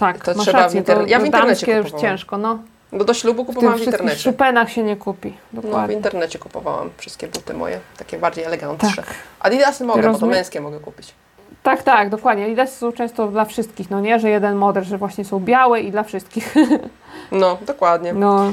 tak, 0.00 0.24
To 0.24 0.34
trzeba 0.34 0.58
w 0.58 0.62
rację. 0.62 0.80
interne- 0.82 1.04
to, 1.04 1.06
ja 1.10 1.18
w 1.20 1.24
internecie 1.26 1.66
kupowałam. 1.76 2.00
ciężko, 2.00 2.38
no. 2.38 2.58
No 2.92 3.04
do 3.04 3.14
ślubu 3.14 3.44
W 3.44 3.46
kupowałam 3.46 3.74
w 3.74 3.76
wszystkich 3.76 4.00
internecie. 4.00 4.22
szupenach 4.22 4.70
się 4.70 4.82
nie 4.82 4.96
kupi. 4.96 5.34
No, 5.52 5.60
w 5.62 5.64
Dokładnie. 5.64 5.96
internecie 5.96 6.38
kupowałam 6.38 6.90
wszystkie 6.98 7.28
buty 7.28 7.54
moje, 7.54 7.80
takie 7.98 8.18
bardziej 8.18 8.44
eleganckie. 8.44 8.86
Tak. 8.96 9.06
Adidasy 9.40 9.84
mogę, 9.84 10.00
bo 10.02 10.06
to 10.08 10.12
rozumiem. 10.12 10.34
męskie 10.34 10.60
mogę 10.60 10.80
kupić. 10.80 11.14
Tak, 11.62 11.82
tak, 11.82 12.08
dokładnie. 12.10 12.44
Adidasy 12.44 12.76
są 12.78 12.92
często 12.92 13.26
dla 13.28 13.44
wszystkich, 13.44 13.90
no 13.90 14.00
nie, 14.00 14.18
że 14.20 14.30
jeden 14.30 14.54
model, 14.56 14.84
że 14.84 14.98
właśnie 14.98 15.24
są 15.24 15.40
białe 15.40 15.80
i 15.80 15.90
dla 15.90 16.02
wszystkich. 16.02 16.54
No, 17.32 17.58
dokładnie. 17.66 18.12
No, 18.12 18.52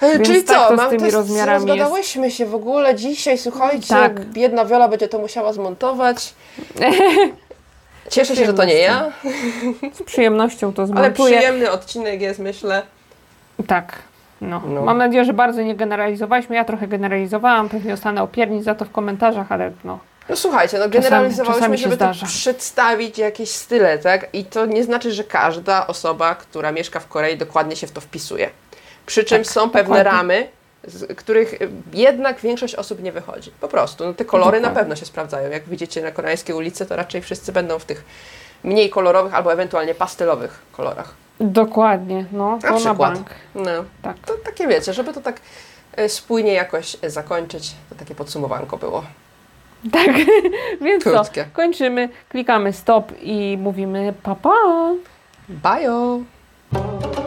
E, 0.00 0.12
Więc 0.12 0.28
Czyli 0.28 0.44
tak 0.44 0.68
co, 0.68 0.74
mam 0.74 0.90
tymi 0.90 1.10
rozmiarami 1.10 1.66
rozgadałyśmy 1.66 2.30
się 2.30 2.46
w 2.46 2.54
ogóle 2.54 2.94
dzisiaj, 2.94 3.38
słuchajcie, 3.38 3.88
Tak. 3.88 4.20
biedna 4.24 4.64
Wiola 4.64 4.88
będzie 4.88 5.08
to 5.08 5.18
musiała 5.18 5.52
zmontować. 5.52 6.34
Cieszę 8.10 8.36
się, 8.36 8.46
że 8.46 8.54
to 8.54 8.64
nie 8.64 8.78
ja, 8.78 9.12
z 9.92 10.02
przyjemnością 10.02 10.72
to 10.72 10.82
ale 10.82 10.86
zmontuję. 10.88 11.36
przyjemny 11.38 11.70
odcinek 11.70 12.20
jest, 12.20 12.38
myślę. 12.40 12.82
Tak. 13.66 13.98
No. 14.40 14.62
No. 14.66 14.82
Mam 14.82 14.98
nadzieję, 14.98 15.24
że 15.24 15.32
bardzo 15.32 15.62
nie 15.62 15.74
generalizowaliśmy. 15.74 16.56
Ja 16.56 16.64
trochę 16.64 16.88
generalizowałam, 16.88 17.68
pewnie 17.68 17.90
dostanę 17.90 18.22
opiernic 18.22 18.64
za 18.64 18.74
to 18.74 18.84
w 18.84 18.90
komentarzach, 18.90 19.52
ale 19.52 19.72
no. 19.84 19.98
No 20.28 20.36
słuchajcie, 20.36 20.78
no 20.78 20.88
generalizowałyśmy, 20.88 21.54
czasami 21.60 21.78
się 21.78 21.82
żeby 21.84 21.96
to 21.96 22.10
przedstawić 22.26 23.18
jakieś 23.18 23.50
style, 23.50 23.98
tak? 23.98 24.26
I 24.32 24.44
to 24.44 24.66
nie 24.66 24.84
znaczy, 24.84 25.12
że 25.12 25.24
każda 25.24 25.86
osoba, 25.86 26.34
która 26.34 26.72
mieszka 26.72 27.00
w 27.00 27.08
Korei 27.08 27.36
dokładnie 27.36 27.76
się 27.76 27.86
w 27.86 27.92
to 27.92 28.00
wpisuje. 28.00 28.50
Przy 29.06 29.24
czym 29.24 29.38
Tak, 29.38 29.46
są 29.52 29.70
pewne 29.70 29.82
dokładnie. 29.98 30.04
ramy, 30.18 30.48
z 30.86 31.18
których 31.18 31.52
y, 31.62 31.68
jednak 31.92 32.40
większość 32.40 32.74
osób 32.74 33.02
nie 33.02 33.12
wychodzi. 33.12 33.50
Po 33.60 33.68
prostu. 33.68 34.06
No, 34.06 34.14
te 34.14 34.24
kolory 34.24 34.60
na 34.60 34.70
pewno 34.70 34.96
się 34.96 35.06
sprawdzają. 35.06 35.50
Jak 35.50 35.68
widzicie 35.68 36.02
na 36.02 36.10
koreańskiej 36.10 36.56
ulicy, 36.56 36.86
to 36.86 36.96
raczej 36.96 37.22
wszyscy 37.22 37.52
będą 37.52 37.78
w 37.78 37.84
tych 37.84 38.04
mniej 38.64 38.90
kolorowych 38.90 39.34
albo 39.34 39.52
ewentualnie 39.52 39.94
pastelowych 39.94 40.62
kolorach. 40.72 41.14
Dokładnie, 41.40 42.24
no. 42.32 42.58
To 42.62 42.70
na, 42.70 42.76
przykład. 42.76 42.96
bank. 42.96 43.28
No, 43.54 43.70
Tak. 44.02 44.16
to 44.26 44.34
takie 44.44 44.66
wiecie, 44.66 44.92
żeby 44.92 45.12
to 45.12 45.20
tak 45.20 45.40
y, 45.98 46.08
spójnie 46.08 46.52
jakoś 46.52 46.96
y, 47.04 47.10
zakończyć, 47.10 47.74
to 47.88 47.94
takie 47.94 48.14
podsumowanko 48.14 48.76
było. 48.76 49.04
Tak. 49.92 50.10
Więc 50.84 51.04
co? 51.04 51.10
Krótkie. 51.10 51.44
Kończymy, 51.52 52.08
klikamy 52.28 52.72
stop 52.72 53.12
i 53.22 53.58
mówimy 53.60 54.14
pa 54.22 54.34
pa. 54.34 54.50
Bye! 55.48 57.25